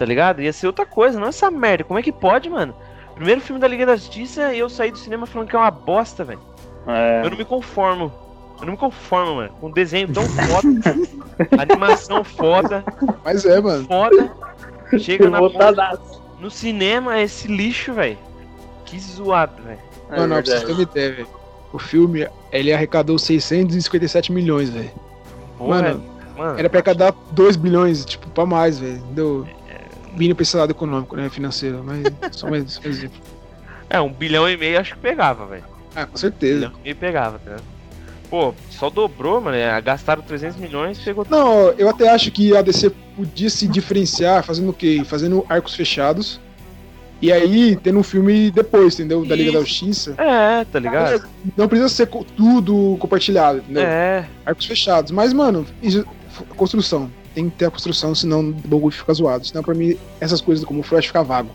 tá 0.00 0.06
ligado? 0.06 0.40
Ia 0.40 0.50
ser 0.50 0.66
outra 0.66 0.86
coisa, 0.86 1.20
não 1.20 1.28
essa 1.28 1.50
merda. 1.50 1.84
Como 1.84 1.98
é 1.98 2.02
que 2.02 2.10
pode, 2.10 2.48
mano? 2.48 2.74
Primeiro 3.14 3.38
filme 3.42 3.60
da 3.60 3.68
Liga 3.68 3.84
da 3.84 3.96
Justiça 3.96 4.54
e 4.54 4.58
eu 4.58 4.70
saí 4.70 4.90
do 4.90 4.96
cinema 4.96 5.26
falando 5.26 5.46
que 5.46 5.54
é 5.54 5.58
uma 5.58 5.70
bosta, 5.70 6.24
velho. 6.24 6.40
É. 6.86 7.20
Eu 7.22 7.28
não 7.28 7.36
me 7.36 7.44
conformo. 7.44 8.10
Eu 8.58 8.64
não 8.64 8.72
me 8.72 8.78
conformo, 8.78 9.34
mano. 9.34 9.50
Com 9.60 9.66
um 9.66 9.70
desenho 9.70 10.08
tão 10.10 10.22
foda, 10.22 10.96
animação 11.60 12.24
foda, 12.24 12.82
Mas 13.22 13.44
é, 13.44 13.60
mano. 13.60 13.86
foda. 13.86 14.32
Chega 14.98 15.28
na 15.28 15.38
Voltadaço. 15.38 16.22
no 16.40 16.50
cinema 16.50 17.18
é 17.18 17.24
esse 17.24 17.46
lixo, 17.46 17.92
velho. 17.92 18.16
Que 18.86 18.98
zoado, 18.98 19.62
velho. 19.62 19.78
É 20.10 20.16
não, 20.16 20.26
não, 20.26 20.42
pra 20.42 20.72
uma 20.72 20.82
ideia, 20.82 21.12
velho. 21.12 21.28
O 21.74 21.78
filme, 21.78 22.26
ele 22.50 22.72
arrecadou 22.72 23.18
657 23.18 24.32
milhões, 24.32 24.70
velho. 24.70 24.90
Mano, 25.60 26.02
mano. 26.38 26.58
Era 26.58 26.70
pra 26.70 26.78
arrecadar 26.78 27.14
2 27.32 27.56
bilhões, 27.56 28.02
tipo, 28.06 28.30
pra 28.30 28.46
mais, 28.46 28.78
velho. 28.78 28.98
Deu. 29.12 29.46
Vindo 30.16 30.34
pra 30.34 30.42
esse 30.42 30.56
lado 30.56 30.70
econômico, 30.70 31.16
né? 31.16 31.28
Financeiro. 31.28 31.82
Mas 31.84 32.02
só 32.36 32.48
mais 32.50 32.78
um 32.78 32.88
exemplo. 32.88 33.18
É, 33.88 34.00
um 34.00 34.12
bilhão 34.12 34.48
e 34.48 34.56
meio 34.56 34.78
acho 34.80 34.94
que 34.94 35.00
pegava, 35.00 35.46
velho. 35.46 35.64
Ah, 35.94 36.06
com 36.06 36.14
Um 36.14 36.18
certeza. 36.18 36.54
bilhão 36.68 36.72
e 36.80 36.82
meio 36.84 36.96
pegava, 36.96 37.38
tá 37.38 37.44
ligado? 37.50 37.64
Pô, 38.30 38.54
só 38.70 38.88
dobrou, 38.88 39.40
mano. 39.40 39.56
é, 39.56 39.80
Gastaram 39.80 40.22
300 40.22 40.56
milhões, 40.58 40.98
pegou. 41.00 41.26
Não, 41.28 41.70
eu 41.72 41.88
até 41.88 42.08
acho 42.10 42.30
que 42.30 42.56
a 42.56 42.62
DC 42.62 42.90
podia 43.16 43.50
se 43.50 43.66
diferenciar 43.66 44.44
fazendo 44.44 44.70
o 44.70 44.72
quê? 44.72 45.02
Fazendo 45.04 45.44
arcos 45.48 45.74
fechados. 45.74 46.40
E 47.20 47.30
aí, 47.32 47.76
tendo 47.76 47.98
um 47.98 48.02
filme 48.02 48.50
depois, 48.50 48.94
entendeu? 48.94 49.26
Da 49.26 49.34
Liga 49.34 49.52
da. 49.52 49.58
Justiça. 49.60 50.14
É, 50.16 50.64
tá 50.64 50.78
ligado? 50.78 51.28
Não 51.56 51.68
precisa 51.68 51.88
ser 51.88 52.06
tudo 52.06 52.96
compartilhado, 53.00 53.58
entendeu? 53.58 53.82
É. 53.82 54.24
Arcos 54.46 54.64
fechados. 54.64 55.10
Mas, 55.10 55.32
mano, 55.32 55.66
construção. 56.56 57.10
Tem 57.40 57.50
que 57.50 57.56
ter 57.56 57.64
a 57.66 57.70
construção, 57.70 58.14
senão 58.14 58.40
o 58.40 58.52
bagulho 58.52 58.92
fica 58.92 59.12
zoado. 59.14 59.46
Senão, 59.46 59.62
pra 59.62 59.74
mim, 59.74 59.96
essas 60.20 60.40
coisas 60.40 60.64
como 60.64 60.80
o 60.80 60.82
Flash 60.82 61.06
fica 61.06 61.22
vago. 61.22 61.48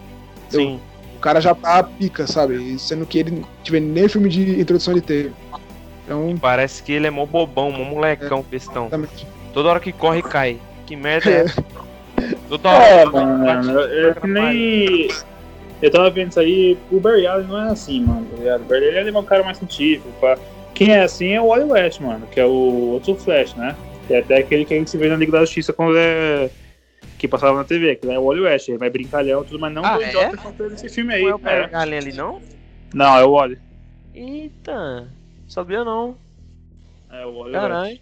Sim. 0.49 0.79
O 1.15 1.19
cara 1.19 1.39
já 1.39 1.53
tá 1.53 1.83
pica, 1.83 2.25
sabe? 2.27 2.77
Sendo 2.79 3.05
que 3.05 3.19
ele 3.19 3.31
não 3.31 3.43
tiver 3.63 3.79
nem 3.79 4.07
filme 4.07 4.29
de 4.29 4.59
introdução 4.59 4.93
ele 4.93 5.01
teve. 5.01 5.31
Então, 6.03 6.35
Parece 6.39 6.81
que 6.83 6.91
ele 6.91 7.07
é 7.07 7.09
mó 7.09 7.25
bobão, 7.25 7.71
mó 7.71 7.83
molecão, 7.83 8.43
pestão. 8.43 8.83
exatamente. 8.87 9.27
Toda 9.53 9.69
hora 9.69 9.79
que 9.79 9.91
corre, 9.91 10.21
cai. 10.21 10.59
Que 10.85 10.95
merda 10.95 11.29
é 11.29 11.33
essa? 11.45 11.63
Toda 12.49 12.69
hora. 12.69 12.85
É, 12.85 13.05
mano, 13.05 13.79
é 13.79 14.13
que 14.13 14.27
nem. 14.27 15.07
Eu 15.81 15.91
tava 15.91 16.09
vendo 16.09 16.29
isso 16.29 16.39
aí, 16.39 16.77
o 16.91 16.99
Barry 16.99 17.27
Allen 17.27 17.47
não 17.47 17.57
é 17.67 17.69
assim, 17.71 18.01
mano, 18.01 18.25
tá 18.31 18.37
ligado? 18.37 18.61
O 18.61 18.65
Barry 18.65 18.97
Allen 18.97 19.13
é 19.13 19.19
um 19.19 19.23
cara 19.23 19.43
mais 19.43 19.57
científico, 19.57 20.07
pá. 20.21 20.37
Quem 20.73 20.91
é 20.91 21.03
assim 21.03 21.31
é 21.31 21.41
o 21.41 21.47
Wally 21.47 21.71
West, 21.71 21.99
mano, 22.01 22.25
que 22.31 22.39
é 22.39 22.45
o 22.45 22.49
outro 22.93 23.15
Flash, 23.15 23.53
né? 23.55 23.75
Que 24.07 24.13
é 24.13 24.19
até 24.19 24.37
aquele 24.37 24.65
que 24.65 24.73
a 24.73 24.77
gente 24.77 24.89
se 24.89 24.97
vê 24.97 25.09
na 25.09 25.15
Liga 25.15 25.31
da 25.33 25.39
Justiça 25.39 25.73
quando 25.73 25.97
é. 25.97 26.49
Que 27.17 27.27
passava 27.27 27.57
na 27.57 27.63
TV, 27.63 27.95
que 27.95 28.07
é 28.09 28.19
o 28.19 28.25
Wally 28.25 28.41
West, 28.41 28.67
ele 28.67 28.77
vai 28.77 28.89
brincalhão 28.89 29.41
e 29.41 29.45
tudo, 29.45 29.59
mas 29.59 29.73
não 29.73 29.85
Ah, 29.85 29.95
do 29.97 30.03
é? 30.03 30.07
idiota 30.09 30.37
fez 30.51 30.73
esse 30.73 30.89
filme 30.89 31.13
aí. 31.13 31.21
Não 31.23 31.29
é 31.29 31.33
o 31.35 31.37
É. 31.37 31.39
Barry 31.61 31.75
Allen 31.75 31.99
ali, 31.99 32.13
não? 32.13 32.41
Não, 32.93 33.17
é 33.17 33.23
o 33.23 33.31
Wally. 33.31 33.57
Eita. 34.13 35.07
Sabia 35.47 35.83
não. 35.83 36.17
É 37.11 37.25
o 37.25 37.29
Wally 37.39 37.53
West. 37.53 37.61
Caralho. 37.61 37.99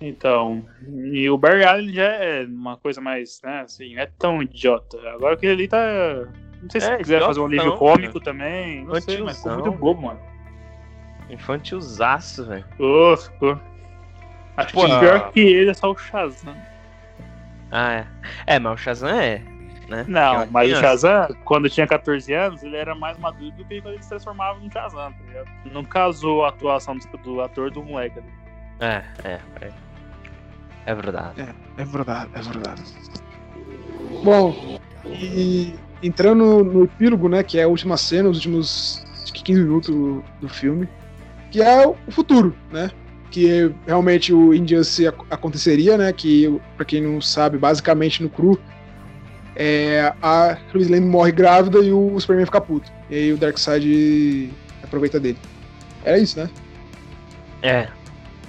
Então, 0.00 0.64
e 1.12 1.28
o 1.28 1.36
Barry 1.36 1.64
Allen 1.64 1.92
já 1.92 2.04
é 2.04 2.44
uma 2.44 2.76
coisa 2.76 3.00
mais, 3.00 3.40
né, 3.42 3.62
assim, 3.62 3.94
não 3.94 4.02
é 4.02 4.08
tão 4.18 4.42
idiota. 4.42 4.96
Agora 5.10 5.36
que 5.36 5.44
ele 5.46 5.52
ali 5.54 5.68
tá. 5.68 6.28
Não 6.62 6.70
sei 6.70 6.80
se 6.80 6.90
É, 6.90 6.96
quiser 6.98 7.20
fazer 7.20 7.40
um 7.40 7.46
livro 7.48 7.76
cômico 7.76 8.20
também, 8.20 8.84
não 8.84 9.00
sei, 9.00 9.20
mas 9.22 9.36
ficou 9.38 9.52
muito 9.54 9.72
bobo, 9.72 10.02
mano. 10.02 10.20
Infantilzaço, 11.30 12.46
velho. 12.46 12.64
Ô, 12.78 13.16
ficou. 13.16 13.58
Acho 14.58 14.72
Pô, 14.72 14.86
que 14.86 14.98
pior 14.98 15.30
que 15.30 15.40
ele 15.40 15.70
é 15.70 15.74
só 15.74 15.92
o 15.92 15.96
Shazam. 15.96 16.56
Ah, 17.70 17.92
é. 17.92 18.06
É, 18.44 18.58
mas 18.58 18.72
o 18.72 18.76
Shazam 18.76 19.08
é. 19.08 19.40
né? 19.88 20.04
Não, 20.08 20.42
é 20.42 20.48
mas 20.50 20.66
o 20.66 20.74
criança. 20.74 20.80
Shazam, 20.80 21.36
quando 21.44 21.70
tinha 21.70 21.86
14 21.86 22.32
anos, 22.32 22.64
ele 22.64 22.76
era 22.76 22.92
mais 22.92 23.16
maduro 23.18 23.52
do 23.52 23.64
que 23.64 23.80
quando 23.80 23.94
ele 23.94 24.02
se 24.02 24.08
transformava 24.08 24.58
no 24.58 24.68
Shazam, 24.72 25.12
tá 25.12 25.24
ligado? 25.28 25.48
Não 25.66 25.84
casou 25.84 26.44
a 26.44 26.48
atuação 26.48 26.96
do, 26.98 27.18
do 27.18 27.40
ator 27.40 27.70
do 27.70 27.84
moleque 27.84 28.18
ali. 28.18 28.28
É, 28.80 29.04
é, 29.22 29.40
é. 29.60 29.72
É 30.86 30.94
verdade. 30.94 31.54
É 31.76 31.84
verdade, 31.84 32.30
é 32.34 32.42
verdade. 32.42 32.82
Bom, 34.24 34.80
e 35.04 35.78
entrando 36.02 36.64
no 36.64 36.82
epílogo, 36.82 37.28
né, 37.28 37.44
que 37.44 37.60
é 37.60 37.62
a 37.62 37.68
última 37.68 37.96
cena, 37.96 38.28
os 38.28 38.38
últimos 38.38 39.04
acho 39.22 39.32
que 39.32 39.44
15 39.44 39.62
minutos 39.62 39.90
do, 39.94 40.24
do 40.40 40.48
filme, 40.48 40.88
que 41.52 41.62
é 41.62 41.86
o 41.86 41.94
futuro, 42.10 42.56
né? 42.72 42.90
Que 43.30 43.70
realmente 43.86 44.32
o 44.32 44.54
Injustice 44.54 45.06
ac- 45.06 45.24
aconteceria, 45.30 45.98
né? 45.98 46.12
Que, 46.12 46.58
pra 46.76 46.84
quem 46.84 47.02
não 47.02 47.20
sabe, 47.20 47.58
basicamente 47.58 48.22
no 48.22 48.30
cru, 48.30 48.58
é, 49.54 50.12
a 50.22 50.56
Lois 50.72 50.88
Lane 50.88 51.04
morre 51.06 51.32
grávida 51.32 51.78
e 51.80 51.92
o 51.92 52.18
Superman 52.18 52.46
fica 52.46 52.60
puto. 52.60 52.90
E 53.10 53.14
aí 53.14 53.32
o 53.32 53.36
Darkseid 53.36 54.50
aproveita 54.82 55.18
dele. 55.20 55.36
Era 56.04 56.18
isso, 56.18 56.38
né? 56.38 56.48
É, 57.62 57.88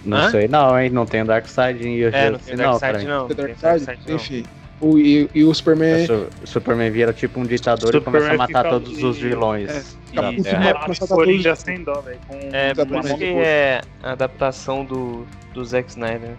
Não 0.06 0.18
Hã? 0.18 0.30
sei 0.32 0.48
não, 0.48 0.80
hein? 0.80 0.90
Não 0.90 1.06
tem 1.06 1.26
Darkseid 1.26 1.86
em 1.86 2.00
é, 2.04 2.12
não 2.12 2.30
Injustice 2.38 2.46
tem 2.48 2.56
não, 2.58 2.64
Darkseid 2.80 2.92
pra 2.94 3.00
mim. 3.02 3.08
não. 3.08 3.20
Não 3.22 3.28
tem 3.28 3.36
Darkseid, 3.36 3.86
Darkseid, 3.86 4.44
não. 4.46 4.59
O, 4.82 4.98
e, 4.98 5.30
e 5.34 5.44
o 5.44 5.54
Superman. 5.54 6.04
O 6.04 6.08
Su- 6.08 6.28
O 6.44 6.48
Superman 6.48 6.90
vira 6.92 7.12
tipo 7.12 7.40
um 7.40 7.46
ditador 7.46 7.94
e 7.96 8.02
começa 8.02 8.26
a 8.28 8.30
Superman 8.32 8.38
matar 8.38 8.64
fica 8.64 8.70
todos 8.70 9.04
os 9.04 9.18
vilões. 9.18 9.70
É, 9.70 9.82
fica 9.82 10.24
puto, 10.32 10.44
Terra. 10.44 10.60
né? 10.60 10.70
É, 10.70 10.74
dar 10.74 11.08
Coringa 11.08 11.56
sem 11.56 11.84
dó, 11.84 12.02
velho. 12.02 12.20
É, 12.54 12.74
por 12.74 13.00
isso 13.00 13.18
que 13.18 13.24
é 13.26 13.82
a 14.02 14.12
adaptação 14.14 14.86
do, 14.86 15.28
do 15.54 15.66
Zack 15.66 15.90
Snyder. 15.90 16.36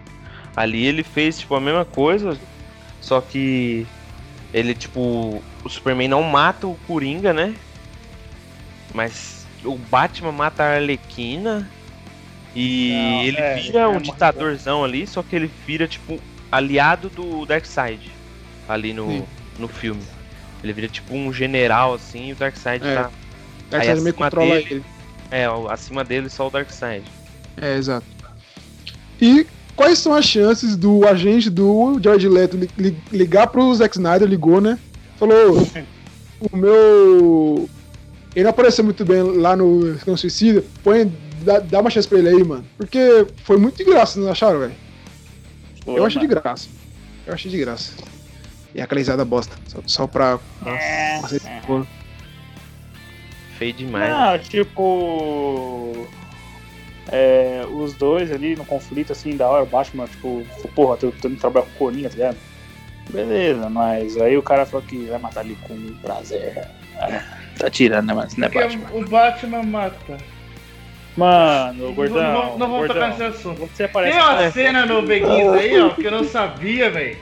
Ali 0.55 0.85
ele 0.85 1.03
fez, 1.03 1.39
tipo, 1.39 1.55
a 1.55 1.61
mesma 1.61 1.85
coisa, 1.85 2.37
só 2.99 3.21
que 3.21 3.85
ele, 4.53 4.73
tipo, 4.73 5.41
o 5.63 5.69
Superman 5.69 6.07
não 6.07 6.23
mata 6.23 6.67
o 6.67 6.75
Coringa, 6.87 7.31
né? 7.31 7.53
Mas 8.93 9.45
o 9.63 9.77
Batman 9.77 10.31
mata 10.31 10.63
a 10.63 10.75
Arlequina 10.75 11.69
e 12.55 12.91
Não, 12.91 13.21
ele 13.23 13.37
é, 13.37 13.55
vira 13.55 13.79
é 13.79 13.87
um 13.87 14.01
ditadorzão 14.01 14.83
ali, 14.83 15.07
só 15.07 15.23
que 15.23 15.35
ele 15.35 15.49
vira, 15.65 15.87
tipo, 15.87 16.19
aliado 16.51 17.07
do 17.09 17.45
Darkseid 17.45 18.11
ali 18.67 18.93
no, 18.93 19.07
Sim. 19.07 19.23
no 19.59 19.67
filme. 19.67 20.01
Ele 20.63 20.73
vira, 20.73 20.87
tipo, 20.87 21.13
um 21.15 21.31
general, 21.33 21.93
assim, 21.93 22.29
e 22.29 22.33
o 22.33 22.35
Darkseid 22.35 22.85
É. 22.85 22.95
tá... 22.95 23.11
Darkseid 23.69 23.97
Aí 23.97 24.01
meio 24.03 24.13
acima 24.13 24.13
controla 24.13 24.55
dele- 24.55 24.67
ele. 24.69 24.83
É, 25.31 25.49
o- 25.49 25.69
acima 25.69 26.03
dele 26.03 26.29
só 26.29 26.47
o 26.47 26.49
Darkseid. 26.51 27.03
É, 27.59 27.75
exato. 27.77 28.05
E 29.19 29.45
quais 29.75 29.97
são 29.99 30.13
as 30.13 30.25
chances 30.25 30.75
do 30.75 31.07
agente 31.07 31.49
do 31.49 31.99
George 32.01 32.27
Leto 32.27 32.57
li- 32.57 32.69
li- 32.77 32.97
ligar 33.11 33.47
pro 33.47 33.73
Zack 33.73 33.95
Snyder, 33.95 34.27
ligou, 34.27 34.59
né? 34.61 34.77
Falou, 35.17 35.67
o 36.51 36.57
meu... 36.57 37.69
Ele 38.35 38.43
não 38.43 38.49
apareceu 38.51 38.83
muito 38.83 39.03
bem 39.03 39.21
lá 39.21 39.55
no 39.55 39.89
Esquadrão 39.93 40.15
Suicida, 40.17 40.63
põe, 40.83 41.11
dá, 41.43 41.59
dá 41.59 41.79
uma 41.81 41.89
chance 41.89 42.07
pra 42.07 42.17
ele 42.19 42.29
aí, 42.29 42.43
mano. 42.43 42.65
Porque 42.77 43.27
foi 43.43 43.57
muito 43.57 43.77
de 43.77 43.83
graça, 43.83 44.19
não 44.19 44.31
acharam, 44.31 44.59
velho? 44.59 44.73
Eu 45.85 46.05
achei 46.05 46.21
de 46.21 46.27
graça. 46.27 46.67
Eu 47.27 47.33
achei 47.33 47.51
de 47.51 47.57
graça. 47.57 47.93
E 48.73 48.81
aquela 48.81 48.99
risada 48.99 49.25
bosta, 49.25 49.55
só, 49.67 49.79
só 49.85 50.07
pra... 50.07 50.39
É. 50.65 51.19
Nossa, 51.21 51.39
pô. 51.67 51.85
Feio 53.57 53.73
demais. 53.73 54.09
Não, 54.09 54.39
tipo. 54.39 56.07
é, 57.11 57.63
os 57.71 57.93
dois 57.93 58.31
ali 58.31 58.55
no 58.55 58.65
conflito, 58.65 59.11
assim, 59.11 59.35
da 59.35 59.47
hora, 59.47 59.63
o 59.63 59.67
Batman, 59.67 60.07
tipo, 60.07 60.43
porra, 60.73 60.97
tô 60.97 61.11
tentando 61.11 61.37
trabalhar 61.37 61.65
com 61.65 61.71
o 61.71 61.77
Coringa, 61.77 62.09
tá 62.09 62.15
ligado? 62.15 62.37
Beleza, 63.09 63.69
mas 63.69 64.17
aí 64.17 64.37
o 64.37 64.41
cara 64.41 64.65
falou 64.65 64.85
que 64.87 65.05
vai 65.05 65.19
matar 65.19 65.41
ali 65.41 65.57
com 65.67 65.75
prazer. 66.01 66.65
Ah, 66.97 67.21
tá 67.57 67.69
tirando, 67.69 68.13
né? 68.13 68.25
Isso 68.27 68.39
não 68.39 68.47
é 68.47 68.49
Batman. 68.49 68.89
o 68.93 69.05
Batman 69.07 69.63
mata. 69.63 70.17
Mano, 71.17 71.93
gordão. 71.93 72.21
não, 72.21 72.33
não, 72.33 72.57
não 72.57 72.71
vamos 72.71 72.87
tocar 72.87 73.09
nesse 73.09 73.23
assunto. 73.23 73.67
Você 73.67 73.83
aparece. 73.83 74.17
Tem 74.17 74.27
uma 74.27 74.51
cena 74.51 74.85
no 74.85 75.01
Beguins 75.01 75.53
aí, 75.53 75.79
ó, 75.79 75.89
que 75.89 76.05
eu 76.05 76.11
não 76.11 76.23
sabia, 76.23 76.89
velho. 76.89 77.17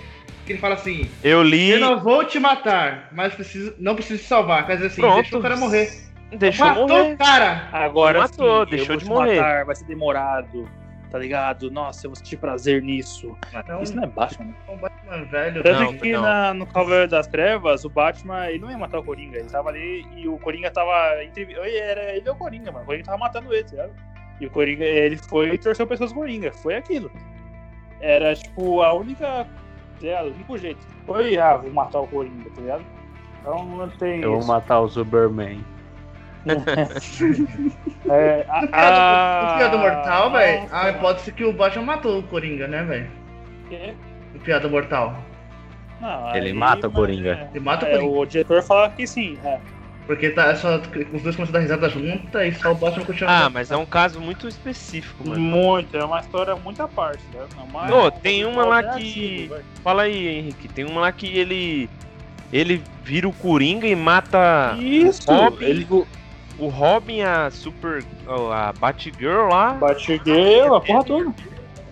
Que 0.49 0.53
ele 0.53 0.59
fala 0.61 0.73
assim: 0.73 1.07
Eu 1.23 1.43
li. 1.43 1.69
Eu 1.69 1.79
não 1.79 1.99
vou 1.99 2.25
te 2.25 2.39
matar, 2.39 3.07
mas 3.11 3.35
preciso, 3.35 3.75
não 3.77 3.93
preciso 3.93 4.19
te 4.23 4.27
salvar. 4.27 4.65
Quer 4.65 4.77
dizer 4.77 4.87
assim, 4.87 5.01
Pronto. 5.01 5.21
deixa 5.21 5.37
o 5.37 5.41
cara 5.43 5.55
morrer. 5.55 5.91
Deixou 6.31 6.65
Matou 6.65 6.87
morrer. 6.87 7.13
o 7.13 7.17
cara! 7.19 7.69
Agora 7.71 8.19
Matou, 8.21 8.63
sim, 8.65 8.71
deixou 8.71 8.85
eu 8.85 8.87
vou 8.87 8.97
de 8.97 9.03
te 9.05 9.09
morrer. 9.09 9.35
Matar, 9.39 9.65
vai 9.65 9.75
ser 9.75 9.85
demorado, 9.85 10.67
tá 11.11 11.19
ligado? 11.19 11.69
Nossa, 11.69 12.07
eu 12.07 12.09
vou 12.09 12.15
sentir 12.15 12.37
prazer 12.37 12.81
nisso. 12.81 13.37
Então, 13.53 13.83
Isso 13.83 13.95
não 13.95 14.05
é 14.05 14.07
Batman. 14.07 14.55
é 14.67 14.71
um 14.71 14.77
Batman 14.77 15.23
velho. 15.25 15.61
Tanto 15.61 15.79
Não, 15.83 15.93
que 15.99 16.11
não. 16.13 16.21
na- 16.23 16.53
no 16.55 16.65
Cavaleiro 16.65 17.07
das 17.11 17.27
Trevas, 17.27 17.85
o 17.85 17.89
Batman, 17.89 18.47
ele 18.49 18.57
não 18.57 18.71
ia 18.71 18.77
matar 18.79 18.97
o 18.97 19.03
Coringa, 19.03 19.37
ele 19.37 19.49
tava 19.49 19.69
ali 19.69 20.03
e 20.15 20.27
o 20.27 20.39
Coringa 20.39 20.71
tava. 20.71 21.23
Entre... 21.23 21.43
Ele 21.43 21.77
era 21.77 22.15
ele 22.15 22.27
é 22.27 22.31
o 22.31 22.35
Coringa, 22.35 22.71
mano. 22.71 22.83
O 22.83 22.87
Coringa 22.87 23.05
tava 23.05 23.17
matando 23.19 23.53
ele, 23.53 23.63
tá 23.65 23.69
ligado? 23.71 23.93
E 24.41 24.47
o 24.47 24.49
Coringa, 24.49 24.83
ele 24.83 25.15
foi 25.17 25.49
e 25.53 25.57
torceu 25.59 25.85
pessoas 25.85 26.11
do 26.11 26.15
Coringa. 26.15 26.51
Foi 26.51 26.75
aquilo. 26.75 27.11
Era, 28.01 28.33
tipo, 28.35 28.81
a 28.81 28.93
única. 28.93 29.45
Ligado? 30.07 30.25
O 30.27 30.33
único 30.33 30.57
jeito. 30.57 30.85
Foi, 31.05 31.37
ah, 31.37 31.57
vou 31.57 31.71
matar 31.71 31.99
o 31.99 32.07
Coringa, 32.07 32.49
tá 32.55 32.61
ligado? 32.61 32.83
Então 33.41 33.65
não 33.65 33.89
tem. 33.89 34.21
Eu 34.21 34.31
vou 34.31 34.39
isso. 34.39 34.47
matar 34.47 34.79
o 34.79 34.89
Superman. 34.89 35.63
É, 38.09 38.45
a, 38.49 38.61
No 38.61 38.67
piada, 38.69 38.95
a- 38.97 39.51
no 39.51 39.57
piada 39.57 39.77
mortal, 39.77 40.31
velho, 40.31 40.67
a 40.71 40.89
hipótese 40.89 41.31
que 41.31 41.43
o 41.43 41.53
Batman 41.53 41.83
matou 41.85 42.19
o 42.19 42.23
Coringa, 42.23 42.67
né, 42.67 42.83
velho? 42.83 43.11
quê? 43.69 43.93
No 44.33 44.39
piada 44.39 44.67
mortal. 44.67 45.15
Não, 46.01 46.33
Ele 46.35 46.47
aí, 46.47 46.53
mata 46.53 46.87
o 46.87 46.91
Coringa. 46.91 47.31
é. 47.33 47.49
Ele 47.51 47.59
mata 47.63 47.85
o 47.85 47.89
É, 47.89 47.91
Coringa. 47.91 48.17
o 48.19 48.25
diretor 48.25 48.63
fala 48.63 48.89
que 48.89 49.05
sim. 49.05 49.37
É. 49.43 49.59
Porque 50.09 50.31
tá, 50.31 50.55
só, 50.55 50.77
os 51.13 51.21
dois 51.21 51.35
começam 51.35 51.49
a 51.49 51.51
dar 51.51 51.59
risada 51.59 51.87
junta 51.87 52.43
e 52.43 52.51
só 52.55 52.71
o 52.71 52.75
Batman 52.75 53.05
continua. 53.05 53.31
Ah, 53.31 53.47
mas 53.47 53.69
é 53.69 53.77
um 53.77 53.85
caso 53.85 54.19
muito 54.19 54.47
específico, 54.47 55.23
mano. 55.29 55.39
Muito, 55.39 55.95
é 55.95 56.03
uma 56.03 56.19
história 56.19 56.55
muito 56.55 56.81
à 56.81 56.87
parte, 56.87 57.21
né? 57.31 57.45
É 57.55 57.61
uma- 57.61 57.95
Ô, 57.95 58.09
tem 58.09 58.43
uma 58.43 58.65
lá 58.65 58.79
é 58.79 58.97
que-. 58.97 59.51
Fala 59.83 60.01
aí, 60.01 60.39
Henrique. 60.39 60.67
Tem 60.67 60.83
uma 60.83 61.01
lá 61.01 61.11
que 61.11 61.27
ele. 61.27 61.87
Ele 62.51 62.81
vira 63.03 63.27
o 63.29 63.31
Coringa 63.33 63.85
e 63.85 63.95
mata 63.95 64.75
Isso, 64.79 65.31
Robin. 65.31 65.63
ele 65.65 65.87
o 66.57 66.67
Robin, 66.69 67.21
a 67.21 67.51
Super. 67.51 68.03
a 68.51 68.73
Batgirl 68.79 69.47
lá, 69.47 69.73
Batgirl, 69.73 70.73
a 70.73 70.81
porra 70.81 71.03
toda. 71.03 71.31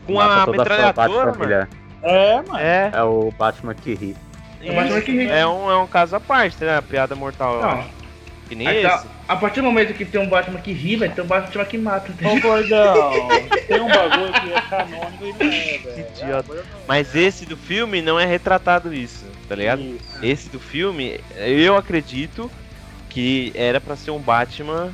Com 0.08 0.20
a 0.20 0.48
metralhadora, 0.48 1.36
mano. 1.38 1.68
É, 2.02 2.36
mano. 2.42 2.58
É, 2.58 2.90
É 2.96 3.04
o 3.04 3.32
Batman 3.38 3.76
que 3.76 3.94
ri. 3.94 4.16
É 4.64 4.72
o 4.72 4.76
Batman 4.76 5.02
que 5.02 5.12
ri. 5.12 5.30
é 5.30 5.46
um, 5.46 5.70
é 5.70 5.78
um 5.78 5.86
caso 5.86 6.16
à 6.16 6.20
parte, 6.20 6.64
né? 6.64 6.78
A 6.78 6.82
piada 6.82 7.14
mortal. 7.16 7.62
Não. 7.62 7.97
Que 8.48 8.56
nem 8.56 8.68
Aí 8.68 8.82
tá- 8.82 9.04
a 9.28 9.36
partir 9.36 9.60
do 9.62 9.66
momento 9.66 9.94
que 9.94 10.06
tem 10.06 10.22
um 10.22 10.30
Batman 10.30 10.60
que 10.62 10.72
ri, 10.72 10.96
velho, 10.96 11.14
tem 11.14 11.24
um 11.24 11.28
Batman 11.28 11.66
que 11.66 11.78
mata. 11.78 12.12
Ô, 12.24 12.40
gordão, 12.40 13.12
tem 13.68 13.82
um 13.82 13.88
bagulho 13.90 14.32
que 14.34 14.54
é 14.54 14.62
canônico 14.62 15.26
e 15.26 15.34
não 15.34 15.52
é, 15.52 15.78
velho. 15.78 16.00
idiota. 16.00 16.38
Ah, 16.38 16.42
gordão. 16.56 16.66
Mas 16.88 17.14
esse 17.16 17.46
do 17.46 17.58
filme 17.58 18.02
não 18.02 18.18
é 18.20 18.26
retratado 18.26 18.94
isso, 18.94 19.26
tá 19.50 19.56
ligado? 19.56 19.82
Isso. 19.82 20.00
Esse 20.24 20.50
do 20.50 20.60
filme, 20.60 21.20
eu 21.36 21.76
acredito 21.76 22.50
que 23.10 23.52
era 23.54 23.82
pra 23.82 23.96
ser 23.98 24.12
um 24.12 24.20
Batman 24.20 24.94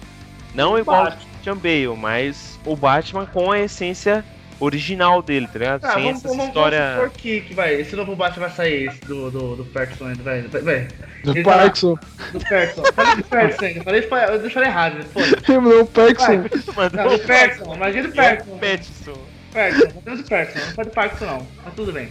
não 0.55 0.77
igual 0.79 1.03
Batman. 1.03 1.19
ao 1.21 1.27
Christian 1.33 1.57
Bale, 1.57 1.97
mas 1.97 2.59
o 2.65 2.75
Batman 2.75 3.25
com 3.27 3.51
a 3.51 3.59
essência 3.59 4.25
original 4.59 5.21
dele, 5.21 5.47
tá 5.47 5.59
ligado? 5.59 5.85
Ah, 5.85 5.93
Sem 5.93 6.03
vamos, 6.03 6.19
essa 6.19 6.27
vamos, 6.29 6.45
história. 6.45 6.79
vamos 6.95 7.03
supor 7.03 7.21
que, 7.21 7.41
que 7.41 7.53
vai, 7.53 7.73
esse 7.75 7.95
novo 7.95 8.15
Batman 8.15 8.47
vai 8.47 8.55
sair 8.55 8.87
esse 8.87 9.01
do, 9.01 9.31
do, 9.31 9.55
do 9.57 9.65
Patterson 9.65 10.05
ainda, 10.05 10.23
vai, 10.23 10.41
vai. 10.41 10.87
Do 11.23 11.31
Ele 11.31 11.43
Parkinson. 11.43 11.97
Do 12.31 12.39
Patterson. 12.39 12.83
Falei 12.93 13.15
do 13.15 13.23
Patterson 13.23 13.65
ainda, 13.65 13.83
falei, 13.83 13.99
eu 14.01 14.51
falei 14.51 14.69
errado, 14.69 15.05
pô. 15.13 15.19
Não, 15.53 15.81
o 15.81 15.85
Parkinson. 15.87 16.33
Não, 16.93 17.09
do 17.09 17.19
Patterson, 17.19 17.75
imagina 17.75 18.07
do 18.07 18.13
Patterson. 18.15 18.57
Pattinson. 18.57 19.33
Patterson, 19.53 19.93
não 19.93 20.01
tem 20.01 20.15
do 20.15 20.23
Patterson, 20.23 20.65
não 20.65 20.73
foi 20.73 20.85
do 20.85 20.91
Patterson 20.91 21.25
não, 21.25 21.47
mas 21.63 21.73
tudo 21.75 21.93
bem. 21.93 22.09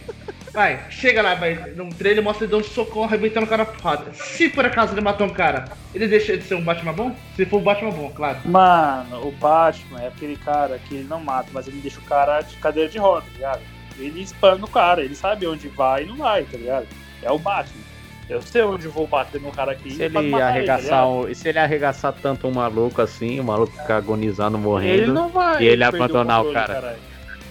Vai, 0.52 0.84
chega 0.90 1.22
lá, 1.22 1.34
vai, 1.34 1.54
no 1.74 1.88
trailer 1.94 2.22
mostra 2.22 2.44
ele 2.44 2.50
dando 2.52 2.60
um 2.64 2.68
socão, 2.68 3.04
arrebentando 3.04 3.46
o 3.46 3.48
cara 3.48 3.64
na 3.64 3.70
porrada. 3.70 4.12
Se 4.12 4.50
por 4.50 4.66
acaso 4.66 4.92
ele 4.92 5.00
matou 5.00 5.26
um 5.26 5.30
cara, 5.30 5.64
ele 5.94 6.06
deixa 6.06 6.36
de 6.36 6.44
ser 6.44 6.56
um 6.56 6.62
Batman 6.62 6.92
bom? 6.92 7.16
Se 7.34 7.46
for 7.46 7.58
um 7.58 7.62
Batman 7.62 7.90
bom, 7.90 8.10
claro. 8.14 8.38
Mano, 8.44 9.26
o 9.28 9.32
Batman 9.32 10.02
é 10.02 10.08
aquele 10.08 10.36
cara 10.36 10.78
que 10.86 10.96
ele 10.96 11.04
não 11.08 11.20
mata, 11.20 11.48
mas 11.52 11.66
ele 11.68 11.78
deixa 11.78 11.98
o 12.00 12.02
cara 12.02 12.42
de 12.42 12.54
cadeira 12.56 12.88
de 12.90 12.98
roda, 12.98 13.22
tá 13.22 13.32
ligado? 13.34 13.60
Ele 13.98 14.22
espana 14.22 14.62
o 14.62 14.68
cara, 14.68 15.02
ele 15.02 15.14
sabe 15.14 15.46
onde 15.46 15.68
vai 15.68 16.02
e 16.02 16.06
não 16.06 16.16
vai, 16.16 16.42
tá 16.44 16.58
ligado? 16.58 16.86
É 17.22 17.30
o 17.30 17.38
Batman. 17.38 17.80
Eu 18.28 18.42
sei 18.42 18.62
onde 18.62 18.84
eu 18.86 18.92
vou 18.92 19.06
bater 19.06 19.40
no 19.40 19.50
cara 19.52 19.72
aqui. 19.72 19.90
Se 19.90 20.02
ele 20.04 20.30
matar 20.30 20.48
arregaçar, 20.48 20.90
tá 20.90 21.04
ligado? 21.06 21.26
um, 21.26 21.28
e 21.28 21.34
se 21.34 21.48
ele 21.48 21.58
arregaçar 21.58 22.12
tanto 22.12 22.46
um 22.46 22.52
maluco 22.52 23.00
assim, 23.00 23.40
o 23.40 23.44
maluco 23.44 23.72
ficar 23.72 23.96
agonizando, 23.96 24.56
Ele 24.58 24.64
morrendo, 24.64 25.14
não 25.14 25.28
vai 25.28 25.62
e 25.62 25.66
ele 25.66 25.82
abandonar 25.82 26.40
o 26.40 26.44
controle, 26.44 26.66
cara. 26.66 26.74
caralho. 26.74 26.98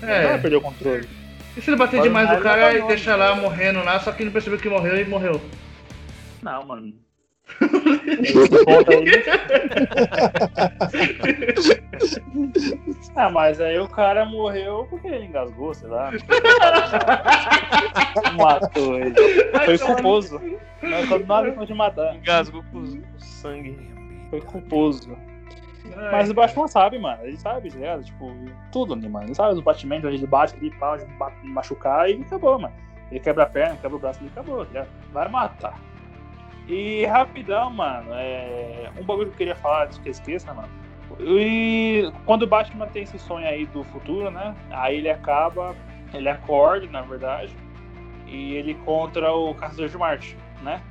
Não 0.01 0.07
vai 0.07 0.33
É, 0.33 0.37
perder 0.37 0.55
o 0.55 0.61
controle. 0.61 1.20
E 1.55 1.61
se 1.61 1.69
ele 1.69 1.77
bater 1.77 1.97
Pode 1.97 2.07
demais 2.07 2.27
mais 2.27 2.37
no 2.37 2.43
cara 2.43 2.77
e 2.77 2.87
deixar 2.87 3.15
lá 3.15 3.35
morrendo 3.35 3.83
lá, 3.83 3.99
só 3.99 4.11
que 4.11 4.23
não 4.23 4.31
percebeu 4.31 4.59
que 4.59 4.69
morreu 4.69 4.99
e 4.99 5.05
morreu? 5.05 5.41
Não, 6.41 6.65
mano. 6.65 6.93
Ah, 13.15 13.29
mas 13.29 13.59
aí 13.59 13.77
o 13.77 13.89
cara 13.89 14.25
morreu 14.25 14.87
porque 14.89 15.07
ele 15.07 15.25
engasgou, 15.25 15.73
sei 15.73 15.89
lá. 15.89 16.11
Matou 18.37 18.97
ele. 18.97 19.13
Foi 19.65 19.77
culposo. 19.77 20.41
Mas 20.81 21.09
quando 21.09 21.27
nada 21.27 21.51
pode 21.51 21.73
matar. 21.73 22.15
Engasgou 22.15 22.63
com 22.71 22.79
o 22.79 23.19
sangue. 23.19 23.77
Foi 24.29 24.39
culposo. 24.41 25.17
Mas 26.11 26.29
o 26.29 26.33
Batman 26.33 26.67
sabe, 26.67 26.97
mano. 26.97 27.23
Ele 27.23 27.37
sabe, 27.37 27.69
tá 27.69 27.77
ligado? 27.77 28.03
Tipo, 28.03 28.33
tudo 28.71 28.93
ali, 28.93 29.07
mano. 29.09 29.25
Ele 29.25 29.35
sabe 29.35 29.53
os 29.53 29.61
batimentos, 29.61 30.13
ele 30.13 30.25
bate 30.27 30.55
ali, 30.55 30.71
pau, 30.71 30.97
machucar 31.43 32.09
e 32.09 32.21
acabou, 32.21 32.59
mano. 32.59 32.73
Ele 33.09 33.19
quebra 33.19 33.43
a 33.43 33.47
perna, 33.47 33.77
quebra 33.77 33.97
o 33.97 33.99
braço 33.99 34.23
e 34.23 34.27
acabou, 34.27 34.65
tá 34.65 34.65
ligado? 34.65 34.89
Vai 35.11 35.29
matar. 35.29 35.79
E 36.67 37.05
rapidão, 37.05 37.69
mano, 37.69 38.11
é... 38.13 38.89
um 38.97 39.03
bagulho 39.03 39.27
que 39.27 39.33
eu 39.33 39.37
queria 39.37 39.55
falar, 39.55 39.85
antes 39.85 39.97
que 39.97 40.07
eu 40.07 40.11
esqueça, 40.11 40.53
mano. 40.53 40.69
E 41.19 42.11
quando 42.25 42.43
o 42.43 42.47
Batman 42.47 42.87
tem 42.87 43.03
esse 43.03 43.19
sonho 43.19 43.45
aí 43.47 43.65
do 43.65 43.83
futuro, 43.85 44.31
né? 44.31 44.55
Aí 44.69 44.97
ele 44.97 45.09
acaba, 45.09 45.75
ele 46.13 46.29
acorda, 46.29 46.87
na 46.87 47.01
verdade, 47.01 47.53
e 48.27 48.53
ele 48.53 48.75
contra 48.85 49.33
o 49.33 49.53
Caçador 49.55 49.89
de 49.89 49.97
Marte, 49.97 50.37
né? 50.61 50.81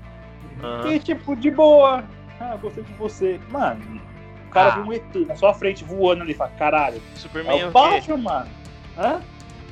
Aham. 0.63 0.93
E 0.93 0.99
tipo, 0.99 1.35
de 1.35 1.51
boa. 1.51 2.05
Ah, 2.39 2.57
gostei 2.57 2.85
de 2.85 2.93
você. 2.95 3.41
Mano, 3.51 4.01
o 4.51 4.53
cara 4.53 4.69
Ah. 4.69 4.75
viu 4.77 4.85
um 4.85 4.93
ET 4.93 5.27
na 5.27 5.37
sua 5.37 5.55
frente 5.55 5.85
voando 5.85 6.23
ali, 6.23 6.35
fala, 6.35 6.51
caralho. 6.59 7.01
Superman 7.15 7.57
É 7.57 7.61
é 7.61 7.65
o 7.65 7.69
quê? 7.69 7.73
Batman, 7.73 8.17
mano. 8.17 8.47
Hã? 8.99 9.21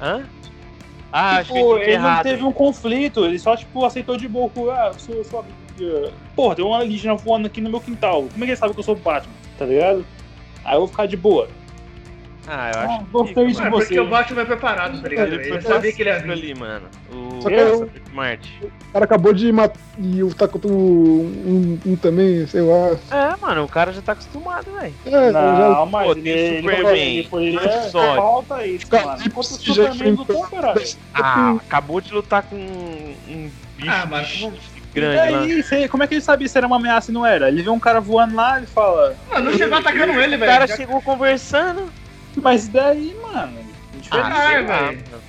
Hã? 0.00 0.24
Ah, 1.12 1.36
acho 1.38 1.52
que 1.52 1.58
Tipo, 1.58 1.74
entendi 1.74 1.90
ele 1.90 1.98
não 1.98 2.04
errado. 2.08 2.22
teve 2.22 2.44
um 2.44 2.52
conflito, 2.52 3.24
ele 3.24 3.38
só, 3.38 3.56
tipo, 3.56 3.84
aceitou 3.84 4.16
de 4.16 4.28
boa. 4.28 4.50
Ah, 4.72 4.92
sou, 4.96 5.24
sou 5.24 5.40
amiga. 5.40 6.12
Porra, 6.36 6.54
tem 6.54 6.64
um 6.64 6.74
alienígena 6.74 7.14
voando 7.14 7.46
aqui 7.46 7.60
no 7.60 7.70
meu 7.70 7.80
quintal. 7.80 8.22
Como 8.30 8.44
é 8.44 8.46
que 8.46 8.50
ele 8.52 8.56
sabe 8.56 8.72
que 8.74 8.78
eu 8.80 8.84
sou 8.84 8.94
o 8.94 8.98
Batman? 8.98 9.32
Tá 9.58 9.64
ligado? 9.64 10.04
Aí 10.64 10.74
eu 10.74 10.80
vou 10.80 10.88
ficar 10.88 11.06
de 11.06 11.16
boa. 11.16 11.48
Ah, 12.50 12.70
eu 12.74 12.80
Ah, 12.80 12.84
acho 12.84 12.98
que 12.98 13.10
gostei 13.10 13.34
de 13.34 13.40
Mano, 13.54 13.58
mano. 13.58 13.70
porque 13.76 13.94
você. 13.94 14.00
o 14.00 14.06
Batman 14.08 14.40
é 14.40 14.44
preparado, 14.46 15.02
tá 15.02 15.08
ligado? 15.08 15.32
Ele 15.34 15.48
Ele, 15.48 15.60
sabia 15.60 15.92
que 15.92 16.02
ele 16.02 16.08
ia 16.10 16.18
vir. 16.18 16.30
ali, 16.32 16.54
mano. 16.54 16.86
O 17.12 17.42
Só 17.42 17.48
que 17.50 17.54
eu- 17.54 17.90
Marte. 18.14 18.50
O 18.88 18.92
cara 18.92 19.04
acabou 19.04 19.32
de 19.34 19.52
matar. 19.52 19.78
E 19.98 20.22
o 20.22 20.32
tá 20.34 20.48
contra 20.48 20.70
um, 20.72 21.78
um 21.84 21.96
também, 21.96 22.46
sei 22.46 22.62
lá. 22.62 22.96
É, 23.10 23.36
mano, 23.40 23.64
o 23.64 23.68
cara 23.68 23.92
já 23.92 24.00
tá 24.00 24.12
acostumado, 24.12 24.66
velho. 24.72 24.94
É, 25.04 25.30
Não, 25.30 25.32
já. 25.32 25.86
mas 25.90 26.06
Pô, 26.06 26.12
ele, 26.12 26.28
ele, 26.30 26.56
Superman, 26.62 26.96
ele 27.18 27.28
poderia 27.28 27.58
episódio. 27.64 28.16
falta 28.16 28.66
isso, 28.66 28.86
mano. 28.90 29.12
ele 29.18 29.26
Enquanto 29.26 29.46
o 29.46 29.58
já 29.74 29.92
Superman 29.92 30.12
lutou, 30.14 30.42
caralho. 30.48 30.82
Ah, 31.14 31.50
acabou 31.66 32.00
de 32.00 32.12
lutar 32.14 32.42
com 32.44 32.56
um, 32.56 33.14
um 33.28 33.50
bicho 33.76 33.90
Ah, 33.90 34.06
mas- 34.08 34.50
grande 34.94 35.16
e 35.28 35.30
lá. 35.30 35.40
aí, 35.42 35.62
cê- 35.62 35.86
como 35.88 36.02
é 36.02 36.06
que 36.06 36.14
ele 36.14 36.20
sabia 36.22 36.48
se 36.48 36.56
era 36.56 36.66
uma 36.66 36.76
ameaça 36.76 37.10
e 37.10 37.14
não 37.14 37.24
era? 37.26 37.48
Ele 37.48 37.62
vê 37.62 37.70
um 37.70 37.78
cara 37.78 38.00
voando 38.00 38.34
lá, 38.34 38.56
ele 38.56 38.66
fala. 38.66 39.14
Mano, 39.30 39.50
não 39.50 39.58
chegou 39.58 39.78
atacando 39.78 40.12
ele, 40.20 40.36
O 40.36 40.40
cara 40.40 40.66
velho. 40.66 40.76
Chegou 40.76 41.02
conversando. 41.02 41.92
Mas 42.36 42.68
daí, 42.68 43.16
mano. 43.32 43.58
Indiferente. 43.94 44.32
Ah, 44.32 44.90
velho. 44.90 45.22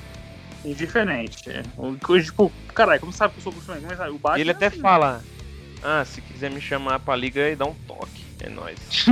Indiferente. 0.66 1.50
é. 1.50 1.64
O- 1.78 1.96
Tipo, 2.22 2.52
caralho, 2.74 3.00
como 3.00 3.12
sabe 3.14 3.34
que 3.34 3.40
eu 3.40 3.44
sou 3.44 3.54
o 3.54 3.56
Superman? 3.56 3.84
Como 3.86 3.98
sabe? 3.98 4.10
O 4.12 4.20
Batman. 4.20 4.38
E 4.38 4.42
ele 4.42 4.52
até 4.52 4.66
é 4.66 4.68
assim, 4.68 4.82
fala: 4.82 5.24
Ah, 5.82 6.04
se 6.06 6.22
quiser 6.22 6.52
me 6.52 6.60
chamar 6.62 7.00
pra 7.00 7.16
liga 7.16 7.42
aí, 7.44 7.56
dá 7.56 7.66
um 7.66 7.74
toque. 7.88 8.24
É 8.42 8.50
nóis. 8.50 8.78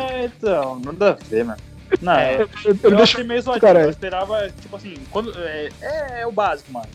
É, 0.00 0.24
então, 0.26 0.78
nada 0.80 1.10
a 1.10 1.12
ver, 1.14 1.44
mano. 1.44 1.58
Não, 2.00 2.12
É, 2.12 2.42
eu, 2.42 2.48
Ele 2.64 2.78
eu 2.82 2.90
deixa. 2.90 3.02
achei 3.02 3.24
meio 3.24 3.40
zoadinho. 3.40 3.78
Eu 3.78 3.90
esperava, 3.90 4.48
tipo 4.50 4.76
assim, 4.76 4.98
quando, 5.10 5.32
é, 5.38 5.70
é, 5.80 6.20
é 6.22 6.26
o 6.26 6.32
básico, 6.32 6.72
mano. 6.72 6.88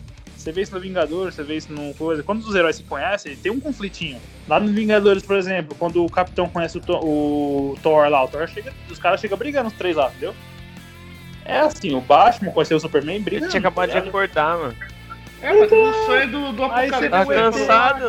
Você 0.44 0.52
vê 0.52 0.60
isso 0.60 0.74
no 0.74 0.80
Vingador, 0.80 1.32
você 1.32 1.42
vê 1.42 1.56
isso 1.56 1.72
no 1.72 1.94
coisa. 1.94 2.22
Quando 2.22 2.40
os 2.42 2.54
heróis 2.54 2.76
se 2.76 2.82
conhecem, 2.82 3.34
tem 3.34 3.50
um 3.50 3.58
conflitinho. 3.58 4.20
Lá 4.46 4.60
no 4.60 4.70
Vingadores, 4.70 5.22
por 5.22 5.36
exemplo, 5.36 5.74
quando 5.78 6.04
o 6.04 6.10
Capitão 6.10 6.46
conhece 6.50 6.76
o, 6.76 6.82
Thor- 6.82 7.02
o 7.02 7.78
Thor 7.82 8.10
lá, 8.10 8.22
o 8.22 8.28
Thor 8.28 8.46
chega, 8.46 8.70
os 8.90 8.98
caras 8.98 9.20
chegam 9.20 9.38
brigando 9.38 9.68
os 9.68 9.72
três 9.72 9.96
lá, 9.96 10.08
entendeu? 10.08 10.34
É 11.46 11.60
assim, 11.60 11.94
o 11.94 12.00
Batman 12.02 12.52
conheceu 12.52 12.76
o 12.76 12.80
Superman 12.80 13.22
brigando. 13.22 13.46
Ele 13.46 13.50
tinha 13.50 13.60
acabado 13.60 13.90
de 13.90 13.96
acordar, 14.08 14.58
mano. 14.58 14.74
É, 15.40 15.52
mas 15.60 15.68
tem 15.70 15.78
um 15.88 15.92
sonho 16.06 16.30
do, 16.30 16.52
do 16.52 16.64
apocalipse. 16.64 17.08
Tá 17.08 17.22
o 17.22 17.26
cansado? 17.26 18.08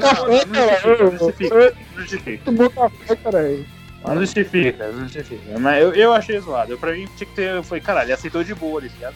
café, 0.00 0.46
não 0.46 1.18
justifica, 1.18 1.48
cara. 1.50 1.74
não 1.94 2.00
justifica, 2.00 2.70
café, 2.70 3.16
caralho. 3.16 3.66
Não 4.04 4.20
justifica, 4.20 4.86
não 4.92 5.02
justifica. 5.02 5.58
Mas 5.58 5.82
eu, 5.82 5.92
eu 5.94 6.12
achei 6.12 6.38
zoado. 6.38 6.72
Eu, 6.72 6.78
pra 6.78 6.92
mim 6.92 7.08
tinha 7.16 7.26
que 7.28 7.34
ter. 7.34 7.50
Eu 7.54 7.62
falei, 7.64 7.80
caralho, 7.82 8.06
ele 8.06 8.12
aceitou 8.12 8.44
de 8.44 8.54
boa 8.54 8.78
ali, 8.80 8.88
tá 8.90 8.94
ligado? 8.96 9.14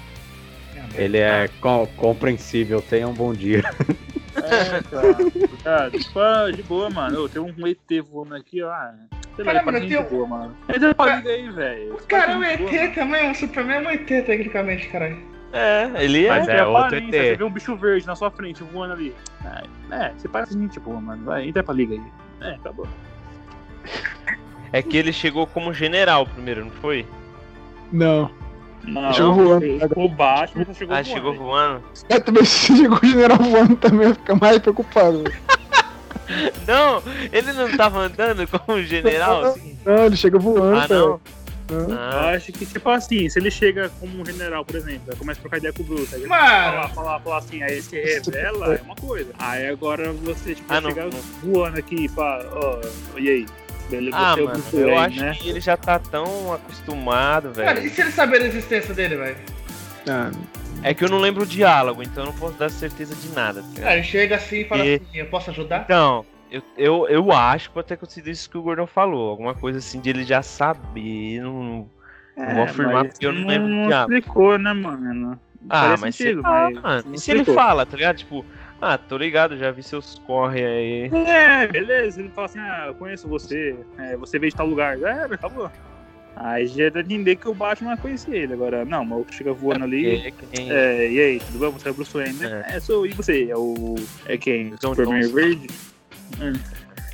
Ele 0.98 1.18
é 1.18 1.48
com- 1.60 1.86
compreensível, 1.96 2.82
tenha 2.82 3.06
um 3.08 3.12
bom 3.14 3.32
dia. 3.32 3.62
É, 4.36 4.82
cara. 4.82 5.14
cara 5.64 5.90
tipo, 5.90 6.18
ah, 6.20 6.50
de 6.50 6.62
boa, 6.62 6.90
mano. 6.90 7.28
Tem 7.28 7.40
um 7.42 7.66
ET 7.66 8.00
voando 8.10 8.34
aqui, 8.34 8.62
ó. 8.62 8.70
Ah, 8.70 8.94
Sei 9.36 9.44
lá, 9.44 9.52
Cara, 9.52 9.58
ele 9.58 9.66
mano, 9.66 9.80
de 9.80 9.88
tem 9.88 9.98
um- 10.04 10.08
boa, 10.08 10.26
mano. 10.26 10.56
Entra 10.68 10.94
pra 10.94 11.16
liga 11.16 11.30
aí, 11.30 11.48
velho. 11.50 11.94
O 11.94 12.06
cara 12.08 12.32
é 12.32 12.36
um 12.36 12.42
ET 12.44 12.88
também, 12.94 13.30
o 13.30 13.34
Superman 13.34 13.76
é 13.84 13.88
um 13.88 13.90
ET, 13.90 14.06
tecnicamente, 14.06 14.88
caralho. 14.88 15.16
É, 15.52 15.90
ele 16.04 16.26
é. 16.26 16.28
Mas 16.28 16.38
Mas 16.40 16.48
é 16.48 16.56
é 16.58 16.64
outro 16.66 16.96
ET. 16.98 17.10
Você 17.10 17.36
vê 17.36 17.44
um 17.44 17.50
bicho 17.50 17.76
verde 17.76 18.06
na 18.06 18.16
sua 18.16 18.30
frente 18.30 18.62
voando 18.64 18.94
ali. 18.94 19.14
Ah, 19.44 19.62
É, 19.92 20.12
você 20.16 20.28
parece 20.28 20.54
gente 20.54 20.78
boa, 20.80 21.00
mano. 21.00 21.24
Vai, 21.24 21.46
entra 21.48 21.62
pra 21.62 21.72
liga 21.74 21.94
aí. 21.94 22.02
É, 22.40 22.54
acabou. 22.56 22.86
É 24.72 24.82
que 24.82 24.96
ele 24.96 25.12
chegou 25.12 25.46
como 25.46 25.72
general 25.72 26.26
primeiro, 26.26 26.64
não 26.64 26.70
foi? 26.72 27.06
Não. 27.92 28.30
Não, 28.92 29.12
Chegou 29.12 29.34
voando. 29.34 29.66
O 29.96 30.08
Batman 30.08 30.64
já 30.64 30.74
chegou 30.74 30.94
ah, 30.96 31.02
voando. 31.02 31.14
chegou 31.14 31.34
voando. 31.34 31.82
É, 32.08 32.20
também 32.20 32.44
se 32.44 32.74
chegou 32.76 32.98
o 33.02 33.06
general 33.06 33.38
voando 33.38 33.76
também, 33.76 34.12
fica 34.14 34.34
mais 34.34 34.58
preocupado. 34.58 35.24
Não, 36.66 37.02
ele 37.32 37.52
não 37.52 37.74
tava 37.76 38.00
andando 38.00 38.46
como 38.46 38.82
general? 38.82 39.44
assim? 39.46 39.78
Não, 39.84 40.04
ele 40.06 40.16
chega 40.16 40.38
voando, 40.38 40.76
Ah, 40.78 40.86
não. 40.88 41.18
cara. 41.18 41.38
Eu 41.70 41.92
Ah, 41.98 42.30
acho 42.34 42.50
que, 42.50 42.64
tipo 42.64 42.88
assim, 42.88 43.28
se 43.28 43.38
ele 43.38 43.50
chega 43.50 43.90
como 44.00 44.22
um 44.22 44.24
general, 44.24 44.64
por 44.64 44.76
exemplo, 44.76 45.14
começa 45.16 45.38
a 45.38 45.42
trocar 45.42 45.58
ideia 45.58 45.72
com 45.72 45.82
o 45.82 45.86
Bruce, 45.86 46.14
aí 46.14 46.20
ele 46.22 46.28
Mano. 46.28 46.42
falar, 46.46 46.88
falar, 46.90 47.20
falar 47.20 47.38
assim, 47.38 47.62
aí 47.62 47.82
se 47.82 47.94
revela, 48.00 48.74
é 48.74 48.80
uma 48.82 48.94
coisa. 48.96 49.30
Aí 49.38 49.66
agora 49.68 50.10
você, 50.12 50.54
tipo, 50.54 50.72
Ah, 50.72 50.80
não, 50.80 50.88
chegar 50.90 51.04
não. 51.06 51.20
voando 51.52 51.78
aqui 51.78 52.06
e 52.06 52.08
fala, 52.08 52.46
ó, 52.54 53.18
e 53.18 53.28
aí? 53.28 53.46
Beleza, 53.90 54.16
ah 54.18 54.34
é 54.38 54.42
mano, 54.42 54.62
eu 54.72 54.86
Wayne, 54.90 54.96
acho 55.06 55.20
né? 55.20 55.34
que 55.40 55.48
ele 55.48 55.60
já 55.60 55.76
tá 55.76 55.98
tão 55.98 56.52
acostumado, 56.52 57.50
Cara, 57.54 57.78
e 57.78 57.82
velho. 57.82 57.90
se 57.94 58.00
ele 58.02 58.10
saber 58.12 58.42
a 58.42 58.46
existência 58.46 58.92
dele, 58.94 59.16
velho? 59.16 59.36
Ah, 60.08 60.30
É 60.82 60.92
que 60.94 61.04
eu 61.04 61.08
não 61.08 61.18
lembro 61.18 61.42
o 61.42 61.46
diálogo, 61.46 62.02
então 62.02 62.24
eu 62.24 62.26
não 62.32 62.38
posso 62.38 62.54
dar 62.58 62.70
certeza 62.70 63.14
de 63.14 63.28
nada. 63.34 63.62
tá 63.62 63.68
ligado? 63.68 63.82
Cara, 63.84 63.94
ele 63.96 64.02
chega 64.04 64.36
assim 64.36 64.56
e 64.60 64.64
fala 64.64 64.84
E- 64.84 64.94
assim, 64.96 65.18
eu 65.18 65.26
posso 65.26 65.50
ajudar? 65.50 65.82
Então, 65.84 66.24
eu, 66.50 66.62
eu, 66.76 67.08
eu 67.08 67.32
acho 67.32 67.68
que 67.68 67.74
pode 67.74 67.86
ter 67.88 67.94
acontecido 67.94 68.28
isso 68.28 68.48
que 68.50 68.58
o 68.58 68.62
Gordon 68.62 68.86
falou. 68.86 69.30
Alguma 69.30 69.54
coisa 69.54 69.78
assim 69.78 70.00
de 70.00 70.10
ele 70.10 70.24
já 70.24 70.42
saber. 70.42 71.40
Não, 71.42 71.88
não 72.36 72.54
vou 72.54 72.62
afirmar 72.64 73.04
porque 73.06 73.26
eu 73.26 73.32
não 73.32 73.46
lembro 73.46 73.68
É, 73.68 73.70
Não 73.74 73.86
diálogo. 73.88 74.12
explicou, 74.14 74.58
né, 74.58 74.72
mano? 74.72 75.40
Ah, 75.70 75.96
mas 75.98 76.14
sentido, 76.14 76.42
lá, 76.42 76.70
mas 76.70 76.82
mano. 76.82 77.14
E 77.14 77.18
se 77.20 77.30
ele 77.30 77.44
fala, 77.44 77.84
tá 77.84 77.96
ligado? 77.96 78.16
Tipo, 78.16 78.44
ah, 78.80 78.96
tô 78.98 79.16
ligado, 79.16 79.56
já 79.56 79.70
vi 79.70 79.82
seus 79.82 80.20
corre 80.26 80.64
aí. 80.64 81.10
É, 81.26 81.66
beleza. 81.66 82.20
Ele 82.20 82.30
fala 82.30 82.46
assim, 82.46 82.58
ah, 82.60 82.84
eu 82.88 82.94
conheço 82.94 83.26
você, 83.28 83.76
é, 83.98 84.16
você 84.16 84.38
veio 84.38 84.50
de 84.50 84.56
tal 84.56 84.66
lugar. 84.66 84.96
É, 85.02 85.24
acabou. 85.24 85.70
Aí 86.36 86.66
já 86.68 86.88
dá 86.88 87.02
de 87.02 87.12
entender 87.14 87.34
que 87.36 87.48
o 87.48 87.54
Batman 87.54 87.96
conhecia 87.96 88.36
ele. 88.36 88.52
Agora, 88.52 88.84
não, 88.84 89.04
mas 89.04 89.20
o 89.20 89.24
que 89.24 89.34
chega 89.34 89.52
voando 89.52 89.84
ali. 89.84 90.26
É, 90.28 90.30
quem- 90.52 90.70
É, 90.70 91.10
e 91.10 91.18
aí, 91.20 91.40
tudo 91.40 91.58
bem? 91.58 91.70
Você 91.72 91.88
é 91.88 91.90
o 91.90 91.94
Bruce 91.94 92.12
Wayne, 92.16 92.34
né? 92.34 92.64
É, 92.68 92.78
sou. 92.78 93.04
E 93.04 93.10
você? 93.12 93.50
É 93.50 93.56
o. 93.56 93.96
É 94.26 94.36
quem? 94.36 94.68
O 94.68 94.78
John 94.78 94.94
Superman. 94.94 95.32
Verde? 95.32 95.66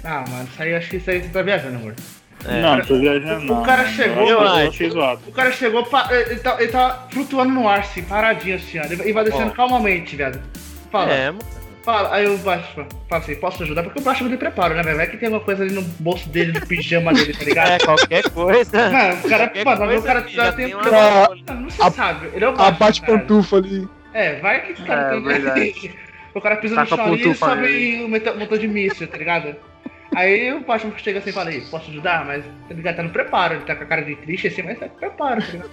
Ah, 0.05 0.25
mano, 0.29 0.45
isso 0.53 0.63
aí, 0.63 0.75
acho 0.75 0.91
que 0.91 0.97
isso 0.97 1.11
aí 1.11 1.23
você 1.23 1.29
tá 1.29 1.41
viajando, 1.41 1.77
amor. 1.77 1.95
é. 2.47 2.61
Não, 2.61 2.81
tô 2.83 2.99
viajando, 2.99 3.51
o 3.51 3.57
não. 3.57 3.63
cara 3.63 3.87
chegou, 3.87 4.29
Eu, 4.29 4.41
acho. 4.43 4.69
achei 4.69 4.91
zoado. 4.91 5.23
O 5.27 5.33
cara 5.33 5.51
chegou, 5.53 5.89
ele, 6.11 6.37
tá, 6.41 6.57
ele 6.61 6.71
tá 6.73 7.07
flutuando 7.11 7.53
no 7.55 7.67
ar, 7.67 7.79
assim, 7.81 8.03
paradinho 8.03 8.57
assim, 8.57 8.79
ó. 8.79 8.85
E 8.85 9.13
vai 9.13 9.25
descendo 9.25 9.49
Ó. 9.53 9.55
calmamente, 9.55 10.15
viado. 10.17 10.39
Fala, 10.95 11.13
É, 11.13 11.27
mano. 11.33 11.39
fala. 11.83 12.15
Aí 12.15 12.27
o 12.29 12.39
Batman 12.39 12.87
fala 13.09 13.23
assim, 13.23 13.35
posso 13.35 13.63
ajudar? 13.65 13.83
Porque 13.83 13.99
o 13.99 14.03
Batman 14.03 14.29
tem 14.29 14.39
preparo, 14.39 14.75
né, 14.75 14.83
velho? 14.85 14.97
Vai 14.97 15.07
que 15.09 15.17
tem 15.17 15.27
alguma 15.27 15.45
coisa 15.45 15.65
ali 15.65 15.75
no 15.75 15.83
bolso 15.83 16.29
dele, 16.29 16.53
no 16.53 16.65
pijama 16.67 17.13
dele, 17.13 17.33
tá 17.35 17.45
ligado? 17.45 17.71
É, 17.73 17.79
qualquer 17.79 18.31
coisa. 18.31 18.91
Mano, 18.91 19.21
o 19.25 19.29
cara, 19.29 19.45
Qualquer 19.49 19.65
mano, 19.65 19.85
o 19.85 19.87
coisa, 19.89 20.07
cara 20.07 20.23
filho, 20.23 20.37
já 20.37 20.45
já 20.45 20.53
tem 20.53 20.73
uma- 20.75 20.83
preparo. 20.83 21.37
Não, 21.49 21.61
não 21.63 21.71
se 21.71 21.83
A- 21.83 21.91
sabe. 21.91 22.31
Ele 22.33 22.45
é 22.45 22.49
o 22.49 22.53
a 22.53 22.55
Batman. 22.55 22.79
bate 22.79 23.01
caralho. 23.01 23.21
pantufa 23.21 23.57
ali. 23.57 23.89
É, 24.13 24.39
vai 24.41 24.61
que 24.63 24.81
o 24.81 24.87
cara 24.87 25.01
É, 25.03 25.11
tem. 25.11 25.23
verdade. 25.25 25.95
o 26.33 26.41
cara 26.41 26.57
pisa 26.57 26.75
Tá 26.77 26.81
no 26.83 26.85
a 26.85 26.97
chão 26.97 27.05
ali 27.07 27.29
e 27.31 27.35
sobe 27.35 28.05
o 28.05 28.39
motor 28.39 28.59
de 28.59 28.69
míssil, 28.69 29.09
tá 29.09 29.17
ligado? 29.19 29.57
Aí 30.15 30.53
o 30.53 30.61
Batman 30.61 30.93
chega 30.97 31.19
assim 31.19 31.31
e 31.31 31.33
fala 31.33 31.51
aí, 31.51 31.61
posso 31.63 31.91
ajudar? 31.91 32.25
Mas 32.25 32.45
tá 32.69 32.75
ligado? 32.75 32.97
Tá 32.97 33.03
no 33.03 33.11
preparo, 33.11 33.55
ele 33.55 33.65
tá 33.65 33.75
com 33.75 33.83
a 33.83 33.87
cara 33.87 34.03
de 34.03 34.15
triste 34.15 34.47
assim, 34.47 34.63
mas 34.63 34.79
tá 34.79 34.89
com 34.89 34.97
preparo, 34.97 35.41
tá 35.43 35.51
ligado? 35.51 35.71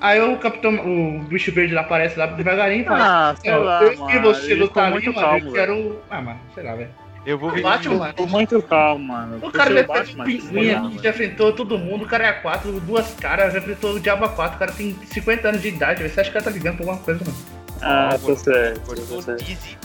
Aí 0.00 0.20
o 0.20 0.36
capitão, 0.38 0.74
o 0.74 1.20
bicho 1.24 1.50
verde 1.52 1.74
lá 1.74 1.80
aparece 1.80 2.18
lá 2.18 2.26
devagarinho 2.26 2.82
e 2.82 2.84
fala. 2.84 3.30
Ah, 3.30 3.34
sei 3.36 3.52
"Ó, 3.52 3.58
lá, 3.58 3.82
eu 3.82 3.90
vi 3.92 3.96
mano. 3.98 4.22
você 4.22 4.54
lutar 4.54 4.84
ali, 4.84 4.92
muito 4.92 5.12
mano. 5.14 5.20
calmo, 5.26 5.36
eu 5.38 5.52
velho. 5.52 5.54
quero. 5.54 6.02
Ah, 6.10 6.20
mano, 6.20 6.40
sei 6.54 6.64
lá, 6.64 6.74
velho. 6.74 6.90
Eu 7.24 7.38
vou 7.38 7.50
vir. 7.50 7.64
Ficou 8.10 8.28
muito 8.28 8.62
calmo, 8.62 9.04
mano. 9.08 9.38
O 9.42 9.50
cara 9.50 9.74
já 9.74 9.82
Batman, 9.84 10.24
pinguim 10.24 10.70
aqui, 10.70 11.02
já 11.02 11.10
enfrentou 11.10 11.52
todo 11.52 11.76
mundo, 11.78 12.04
o 12.04 12.06
cara 12.08 12.24
é 12.24 12.40
A4, 12.42 12.78
duas 12.80 13.14
caras, 13.14 13.52
já 13.52 13.58
enfrentou 13.58 13.94
o 13.94 14.00
Diabo 14.00 14.26
A4, 14.26 14.54
o 14.54 14.58
cara 14.58 14.70
tem 14.72 14.96
50 15.06 15.48
anos 15.48 15.60
de 15.62 15.68
idade, 15.68 16.02
velho. 16.02 16.14
você 16.14 16.20
acha 16.20 16.30
que 16.30 16.36
o 16.38 16.40
cara 16.40 16.52
tá 16.52 16.56
ligando 16.56 16.76
pra 16.76 16.84
alguma 16.86 17.02
coisa, 17.02 17.24
mano? 17.24 17.36
Ah, 17.82 18.18
tá 18.18 18.36
certo. 18.36 18.94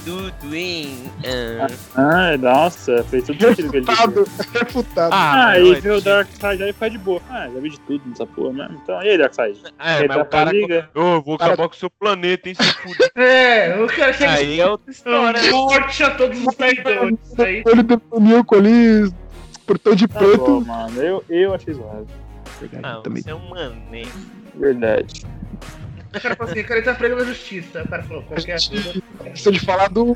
Tudo, 0.03 0.55
hein? 0.55 0.97
Ah, 1.25 1.67
Ah, 2.33 2.37
nossa, 2.37 3.03
fez 3.03 3.23
tudo 3.25 3.39
sentido 3.39 3.69
que 3.69 3.77
ele 3.77 3.85
disse. 3.85 4.01
Refutado, 4.01 4.27
refutado. 4.53 5.13
Ah, 5.13 5.35
não, 5.35 5.47
aí 5.49 5.71
é 5.71 5.79
vê 5.79 5.89
o 5.91 5.95
tipo- 5.97 6.01
Darkseid 6.09 6.63
aí 6.63 6.73
fica 6.73 6.89
de 6.89 6.97
boa. 6.97 7.21
Ah, 7.29 7.49
já 7.53 7.59
vi 7.59 7.69
de 7.69 7.79
tudo 7.81 8.01
nessa 8.07 8.25
porra 8.25 8.53
mesmo. 8.53 8.79
Então, 8.83 9.03
e 9.03 9.09
aí, 9.09 9.17
Darkseid? 9.17 9.61
É, 9.79 9.99
Ele 9.99 10.07
mas 10.07 10.17
o 10.17 10.25
cara. 10.25 10.51
liga? 10.51 10.89
Eu 10.95 11.21
vou 11.21 11.35
acabar 11.35 11.67
com 11.67 11.75
o 11.75 11.77
seu 11.77 11.89
planeta, 11.89 12.49
hein, 12.49 12.55
seu 12.55 12.65
fudido. 12.81 13.11
É, 13.15 13.77
o 13.83 13.87
cara 13.87 14.13
chega 14.13 14.31
Aí 14.31 14.59
é 14.59 14.67
outra 14.67 14.91
história, 14.91 15.41
né? 15.41 15.51
Morte 15.51 16.03
a 16.03 16.11
todos 16.11 16.39
os 16.45 16.55
traidores. 16.55 17.17
Ele 17.37 17.83
definiu 17.83 18.43
com 18.45 18.55
ali, 18.55 19.11
portão 19.67 19.93
de 19.95 20.07
Tá 20.07 20.19
bom, 20.19 20.25
preto. 20.27 20.61
mano. 20.65 21.01
Eu, 21.01 21.23
eu 21.29 21.53
achei 21.53 21.73
zoado. 21.73 22.07
Ah, 22.83 23.01
também. 23.03 23.21
você 23.23 23.31
é 23.31 23.35
um 23.35 23.49
mané. 23.49 24.03
Verdade. 24.55 25.25
O 26.13 26.19
cara 26.19 26.35
falou 26.35 26.51
assim, 26.51 26.61
o 26.61 26.65
cara 26.67 26.81
tá 26.81 26.93
pregando 26.93 27.21
a 27.21 27.25
justiça. 27.25 27.83
O 27.83 27.87
cara 27.87 28.03
falou, 28.03 28.23
qualquer 28.23 28.57
coisa. 28.67 29.01
esqueceu 29.25 29.51
de 29.51 29.59
falar 29.59 29.87
do, 29.89 30.15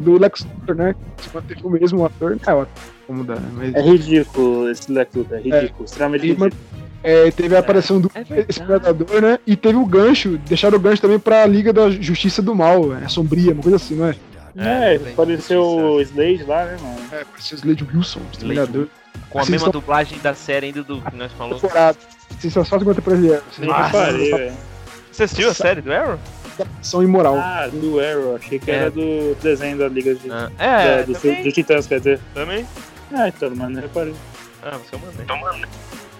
do 0.00 0.18
Lex 0.18 0.44
Luthor, 0.44 0.74
né? 0.76 0.94
Se 1.18 1.28
manteve 1.34 1.60
o 1.62 1.70
mesmo 1.70 2.04
ator, 2.06 2.38
é 2.46 2.52
ótimo. 2.54 2.74
Vamos 3.08 3.22
mudar, 3.26 3.40
né? 3.40 3.50
Mas 3.54 3.74
É 3.74 3.80
ridículo 3.82 4.70
esse 4.70 4.90
Lex 4.90 5.14
Luthor, 5.14 5.38
é 5.38 5.40
ridículo, 5.42 5.84
extremamente 5.84 6.24
E, 6.24 6.28
ridículo. 6.28 6.52
é, 7.02 7.30
teve 7.30 7.54
a 7.54 7.58
aparição 7.58 8.00
do 8.00 8.10
É. 8.14 8.46
Explorador, 8.48 9.20
né? 9.20 9.38
E 9.46 9.54
teve 9.56 9.76
o 9.78 9.84
gancho, 9.86 10.38
deixaram 10.48 10.76
o 10.78 10.80
gancho 10.80 11.02
também 11.02 11.18
pra 11.18 11.44
Liga 11.46 11.72
da 11.72 11.90
Justiça 11.90 12.40
do 12.40 12.54
Mal, 12.54 12.94
é 12.96 13.06
sombria, 13.08 13.52
uma 13.52 13.62
coisa 13.62 13.76
assim, 13.76 13.94
não 13.94 14.06
é? 14.08 14.16
É, 14.58 14.94
É, 14.94 15.10
apareceu 15.12 15.60
o 15.62 16.00
Slade 16.00 16.44
lá, 16.44 16.64
né, 16.64 16.78
mano? 16.80 16.96
É, 17.12 17.24
parecia 17.24 17.56
o 17.56 17.58
Slade 17.60 17.84
Wilson, 17.94 18.20
Exterminador. 18.32 18.88
Com 19.28 19.38
a 19.38 19.42
Assim, 19.42 19.52
mesma 19.52 19.68
dublagem 19.70 20.18
da 20.20 20.32
série 20.34 20.66
ainda 20.66 20.82
do 20.82 20.98
que 21.00 21.14
nós 21.16 21.30
falamos. 21.32 21.60
Temporada. 21.60 21.98
Sensação 22.38 22.78
50 22.78 23.02
pra 23.02 23.14
ele. 23.14 23.38
Nem 23.58 23.70
reparei, 23.70 24.30
velho. 24.30 24.52
Você 25.16 25.22
assistiu 25.22 25.48
a 25.48 25.54
série 25.54 25.80
do 25.80 25.90
Arrow? 25.90 26.18
São 26.82 27.02
imoral. 27.02 27.36
Ah, 27.38 27.66
do 27.72 27.98
Arrow, 27.98 28.36
achei 28.36 28.58
que 28.58 28.70
É. 28.70 28.74
era 28.74 28.90
do 28.90 29.34
desenho 29.42 29.78
da 29.78 29.88
Liga 29.88 30.14
de, 30.14 30.30
Ah, 30.30 30.50
da- 30.58 30.62
é, 30.62 31.02
do, 31.04 31.14
também, 31.14 31.42
do 31.42 31.52
Titãs, 31.52 31.86
quer 31.86 31.98
dizer. 32.00 32.20
também. 32.34 32.66
Ah, 33.14 33.26
então, 33.28 33.54
mano, 33.56 33.80
reparei. 33.80 34.14
Ah, 34.62 34.76
você 34.76 34.94
é 34.94 35.32
um 35.32 35.40
mané. 35.40 35.66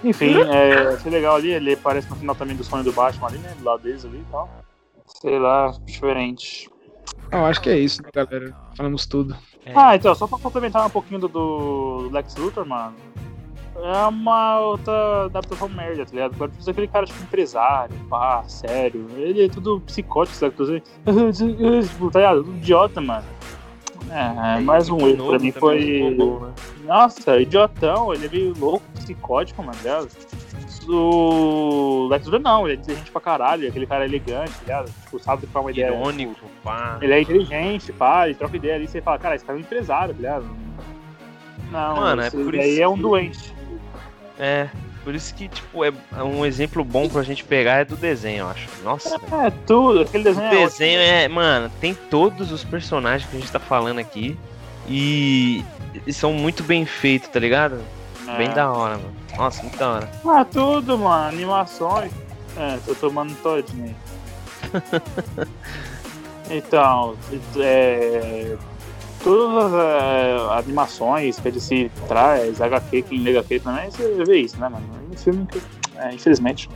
Enfim, 0.03 0.33
é, 0.41 0.95
achei 0.95 1.11
legal 1.11 1.35
ali, 1.35 1.51
ele 1.51 1.73
aparece 1.73 2.09
no 2.09 2.15
final 2.15 2.33
também 2.33 2.55
do 2.55 2.63
sonho 2.63 2.83
do 2.83 2.91
Batman 2.91 3.27
ali, 3.27 3.37
né? 3.37 3.53
Do 3.59 3.65
lado 3.65 3.83
deles 3.83 4.03
ali 4.03 4.17
e 4.17 4.31
tal. 4.31 4.49
Sei 5.21 5.37
lá, 5.37 5.71
diferente. 5.85 6.67
Ah, 7.31 7.45
acho 7.45 7.61
que 7.61 7.69
é 7.69 7.77
isso, 7.77 8.01
né, 8.01 8.09
galera? 8.11 8.51
Falamos 8.75 9.05
tudo. 9.05 9.37
É. 9.63 9.73
Ah, 9.75 9.95
então, 9.95 10.15
só 10.15 10.25
pra 10.25 10.39
complementar 10.39 10.83
um 10.87 10.89
pouquinho 10.89 11.19
do, 11.19 11.27
do 11.27 12.09
Lex 12.11 12.35
Luthor, 12.35 12.65
mano. 12.65 12.95
É 13.79 14.07
uma 14.07 14.59
outra 14.59 15.25
adaptação 15.25 15.69
merda, 15.69 16.05
tá 16.05 16.11
ligado? 16.11 16.33
Agora 16.33 16.49
precisa 16.49 16.71
aquele 16.71 16.87
cara, 16.87 17.05
tipo, 17.05 17.21
empresário, 17.21 17.95
pá, 18.09 18.43
sério. 18.47 19.07
Ele 19.15 19.45
é 19.45 19.49
tudo 19.49 19.79
psicótico, 19.81 20.35
sabe? 20.35 20.55
Tipo, 20.55 22.09
tá 22.11 22.19
ligado? 22.19 22.43
Tudo 22.43 22.57
idiota, 22.57 22.99
mano. 22.99 23.25
É, 24.09 24.59
mais 24.61 24.89
um 24.89 24.99
erro 25.07 25.29
pra 25.29 25.39
mim 25.39 25.51
foi. 25.51 26.17
Nossa, 26.85 27.39
idiotão, 27.39 28.13
ele 28.13 28.25
é 28.25 28.29
meio 28.29 28.53
louco, 28.57 28.85
psicótico, 28.95 29.61
mano, 29.61 29.77
tá 29.77 29.83
ligado? 29.83 30.09
O 30.89 32.07
Lex 32.09 32.25
Luthor 32.25 32.39
não, 32.39 32.65
ele 32.65 32.77
é 32.77 32.79
inteligente 32.79 33.11
pra 33.11 33.19
caralho, 33.19 33.65
é 33.65 33.67
aquele 33.67 33.85
cara 33.85 34.05
elegante, 34.05 34.51
tá 34.51 34.59
ligado? 34.61 34.91
Tipo, 35.03 35.19
sabe 35.19 35.41
trocar 35.41 35.59
uma 35.59 35.71
ideia. 35.71 35.87
Irônico, 35.87 36.45
pá. 36.63 36.97
Ele 37.01 37.13
é 37.13 37.21
inteligente, 37.21 37.91
pá, 37.91 38.25
ele 38.25 38.35
troca 38.35 38.55
ideia 38.55 38.75
ali 38.75 38.85
e 38.85 38.87
você 38.87 39.01
fala, 39.01 39.19
cara, 39.19 39.35
esse 39.35 39.43
cara 39.43 39.57
é 39.57 39.61
um 39.61 39.63
empresário, 39.63 40.13
tá 40.13 40.17
ligado? 40.17 40.45
Não, 41.69 41.95
Mano, 41.97 42.21
é 42.21 42.27
esse 42.27 42.37
por 42.37 42.51
daí 42.53 42.71
isso 42.71 42.81
é 42.81 42.87
um 42.87 42.97
doente. 42.97 43.56
É, 44.39 44.67
por 45.03 45.15
isso 45.15 45.33
que, 45.33 45.47
tipo, 45.47 45.83
é 45.83 45.91
um 46.23 46.45
exemplo 46.45 46.83
bom 46.83 47.09
pra 47.09 47.23
gente 47.23 47.43
pegar 47.43 47.75
é 47.77 47.85
do 47.85 47.95
desenho, 47.95 48.39
eu 48.39 48.47
acho. 48.49 48.67
Nossa, 48.83 49.17
velho. 49.17 49.45
É, 49.47 49.51
tudo, 49.65 50.01
aquele 50.01 50.23
O 50.29 50.33
desenho 50.33 50.47
é 50.47 50.49
desenho 50.65 50.99
é, 50.99 51.27
mano, 51.27 51.71
tem 51.81 51.93
todos 51.93 52.51
os 52.51 52.63
personagens 52.63 53.29
que 53.29 53.35
a 53.37 53.39
gente 53.39 53.51
tá 53.51 53.59
falando 53.59 53.99
aqui 53.99 54.37
e 54.87 55.63
eles 55.95 56.15
são 56.15 56.33
muito 56.33 56.63
bem 56.63 56.85
feitos, 56.85 57.29
tá 57.29 57.39
ligado? 57.39 57.81
ótimo. 58.21 58.37
Bem 58.37 58.47
É. 58.49 58.53
da 58.53 58.71
hora, 58.71 58.97
mano. 58.97 59.15
Nossa, 59.37 59.61
muito 59.63 59.77
da 59.77 59.89
hora. 59.93 60.11
Ah, 60.25 60.45
tudo, 60.45 60.97
mano, 60.97 61.29
animações. 61.29 62.11
É, 62.57 62.77
tô 62.85 62.93
tomando 62.95 63.35
todinho 63.41 63.95
então, 66.49 67.15
é, 67.57 68.57
todas 69.27 69.73
as 69.73 69.73
é, 69.73 70.57
animações 70.57 71.37
que 71.37 71.49
a 71.49 71.51
DC 71.51 71.91
traz, 72.07 72.61
HQ, 72.61 73.01
quem 73.01 73.19
lê 73.19 73.31
HQ 73.31 73.59
também, 73.59 73.91
você 73.91 74.23
vê 74.23 74.37
isso, 74.39 74.57
né, 74.57 74.69
mano? 74.69 74.85
É 74.95 75.13
um 75.13 75.17
filme 75.17 75.45
que, 75.47 75.61
é, 75.97 76.13
infelizmente, 76.13 76.69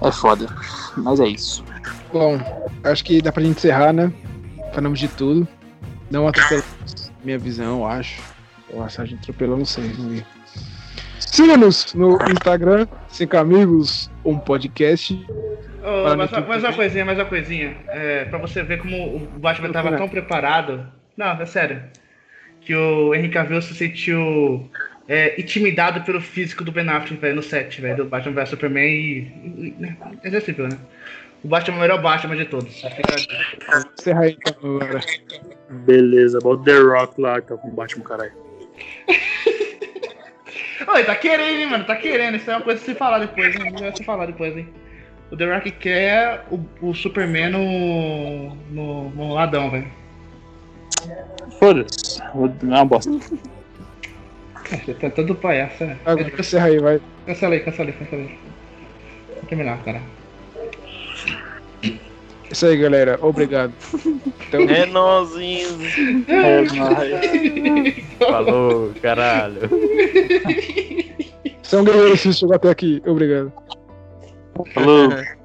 é 0.00 0.10
foda. 0.10 0.46
Mas 0.96 1.20
é 1.20 1.26
isso. 1.26 1.62
Bom, 2.10 2.40
acho 2.84 3.04
que 3.04 3.20
dá 3.20 3.30
pra 3.30 3.42
gente 3.42 3.58
encerrar, 3.58 3.92
né? 3.92 4.10
Falamos 4.72 4.98
de 4.98 5.08
tudo. 5.08 5.46
Não 6.10 6.26
atropelamos 6.26 7.12
minha 7.22 7.38
visão, 7.38 7.80
eu 7.80 7.86
acho. 7.86 8.22
Que 8.68 8.78
a 8.78 9.04
gente 9.04 9.20
atropelou, 9.20 9.58
não 9.58 9.66
sei. 9.66 9.92
Não 9.98 10.08
vi. 10.08 10.26
Siga-nos 11.18 11.92
no 11.92 12.16
Instagram, 12.32 12.86
Cinco 13.08 13.36
Amigos, 13.36 14.10
um 14.24 14.38
podcast. 14.38 15.14
Mais, 16.16 16.30
no 16.30 16.38
uma, 16.38 16.56
uma 16.58 16.72
coisinha, 16.72 17.04
mais 17.04 17.18
uma 17.18 17.24
coisinha. 17.24 17.76
É, 17.88 18.24
pra 18.24 18.38
você 18.38 18.62
ver 18.62 18.78
como 18.78 19.16
o 19.16 19.18
Batman 19.38 19.70
tava 19.72 19.96
tão 19.96 20.08
preparado. 20.08 20.86
Não, 21.16 21.40
é 21.40 21.46
sério. 21.46 21.82
Que 22.60 22.74
o 22.74 23.14
Henry 23.14 23.28
Cavill 23.28 23.62
se 23.62 23.74
sentiu 23.74 24.70
é, 25.08 25.40
intimidado 25.40 26.02
pelo 26.02 26.20
físico 26.20 26.64
do 26.64 26.72
Ben 26.72 26.88
Affleck, 26.88 27.14
velho, 27.20 27.36
no 27.36 27.42
set, 27.42 27.80
velho, 27.80 27.96
do 27.98 28.04
Batman 28.06 28.32
vs 28.34 28.48
Superman 28.50 28.84
e. 28.88 29.18
e- 29.18 29.74
né, 29.78 29.96
É 30.22 30.28
acessível, 30.28 30.68
né? 30.68 30.76
O 31.42 31.48
Batman 31.48 31.76
é 31.76 31.78
o 31.78 31.80
melhor 31.82 32.02
Batman 32.02 32.36
de 32.36 32.44
todos. 32.46 32.80
Fica- 32.82 33.16
Encerra 33.96 34.22
aí, 34.22 34.36
então, 34.38 34.78
galera. 34.78 35.00
Beleza, 35.70 36.40
bota 36.40 36.64
The 36.64 36.78
Rock 36.78 37.20
lá, 37.20 37.40
que 37.40 37.48
tá 37.48 37.56
com 37.56 37.68
o 37.68 37.72
Batman, 37.72 38.04
caralho. 38.04 38.32
Oi, 40.88 41.04
tá 41.04 41.14
querendo, 41.14 41.60
hein, 41.60 41.66
mano? 41.66 41.84
Tá 41.84 41.96
querendo. 41.96 42.36
Isso 42.36 42.50
é 42.50 42.56
uma 42.56 42.62
coisa 42.62 42.80
a 42.80 42.84
se 42.84 42.94
falar 42.94 43.18
depois, 43.20 43.54
hein? 43.54 43.72
Vai 43.78 43.92
se 43.94 44.04
falar 44.04 44.26
depois, 44.26 44.56
hein? 44.56 44.68
O 45.30 45.36
The 45.36 45.54
Rock 45.54 45.70
quer 45.72 46.44
o, 46.50 46.60
o 46.80 46.94
Superman 46.94 47.50
no, 47.50 48.54
no, 48.70 49.10
no 49.10 49.34
ladão, 49.34 49.70
velho. 49.70 49.86
Foda-se, 51.58 52.20
vou- 52.34 52.46
é 52.62 52.64
uma 52.64 52.84
bosta. 52.84 53.10
Você 54.70 54.94
tá 54.94 55.10
todo 55.10 55.34
palhaço, 55.34 55.84
né? 55.84 55.96
Agora, 56.04 56.30
encerra 56.38 56.66
aí, 56.66 56.78
vai. 56.78 57.00
Cancela 57.26 57.54
aí, 57.54 57.60
cancela 57.60 57.88
aí, 57.90 57.94
cancela 57.94 58.22
aí. 58.22 58.38
Vamos 59.34 59.48
terminar, 59.48 59.78
cara. 59.84 60.00
Isso 62.50 62.66
aí, 62.66 62.76
galera. 62.78 63.18
Obrigado. 63.20 63.72
Então, 64.48 64.60
É 64.62 64.86
nozinho. 64.86 65.68
É. 66.28 66.64
Falou, 68.24 68.92
caralho. 69.02 69.60
você 71.62 71.76
é 71.76 71.78
um 71.78 71.84
guerreiro 71.84 72.16
se 72.16 72.32
chegou 72.32 72.54
até 72.56 72.70
aqui. 72.70 73.02
Obrigado. 73.06 73.52
Falou. 74.66 75.10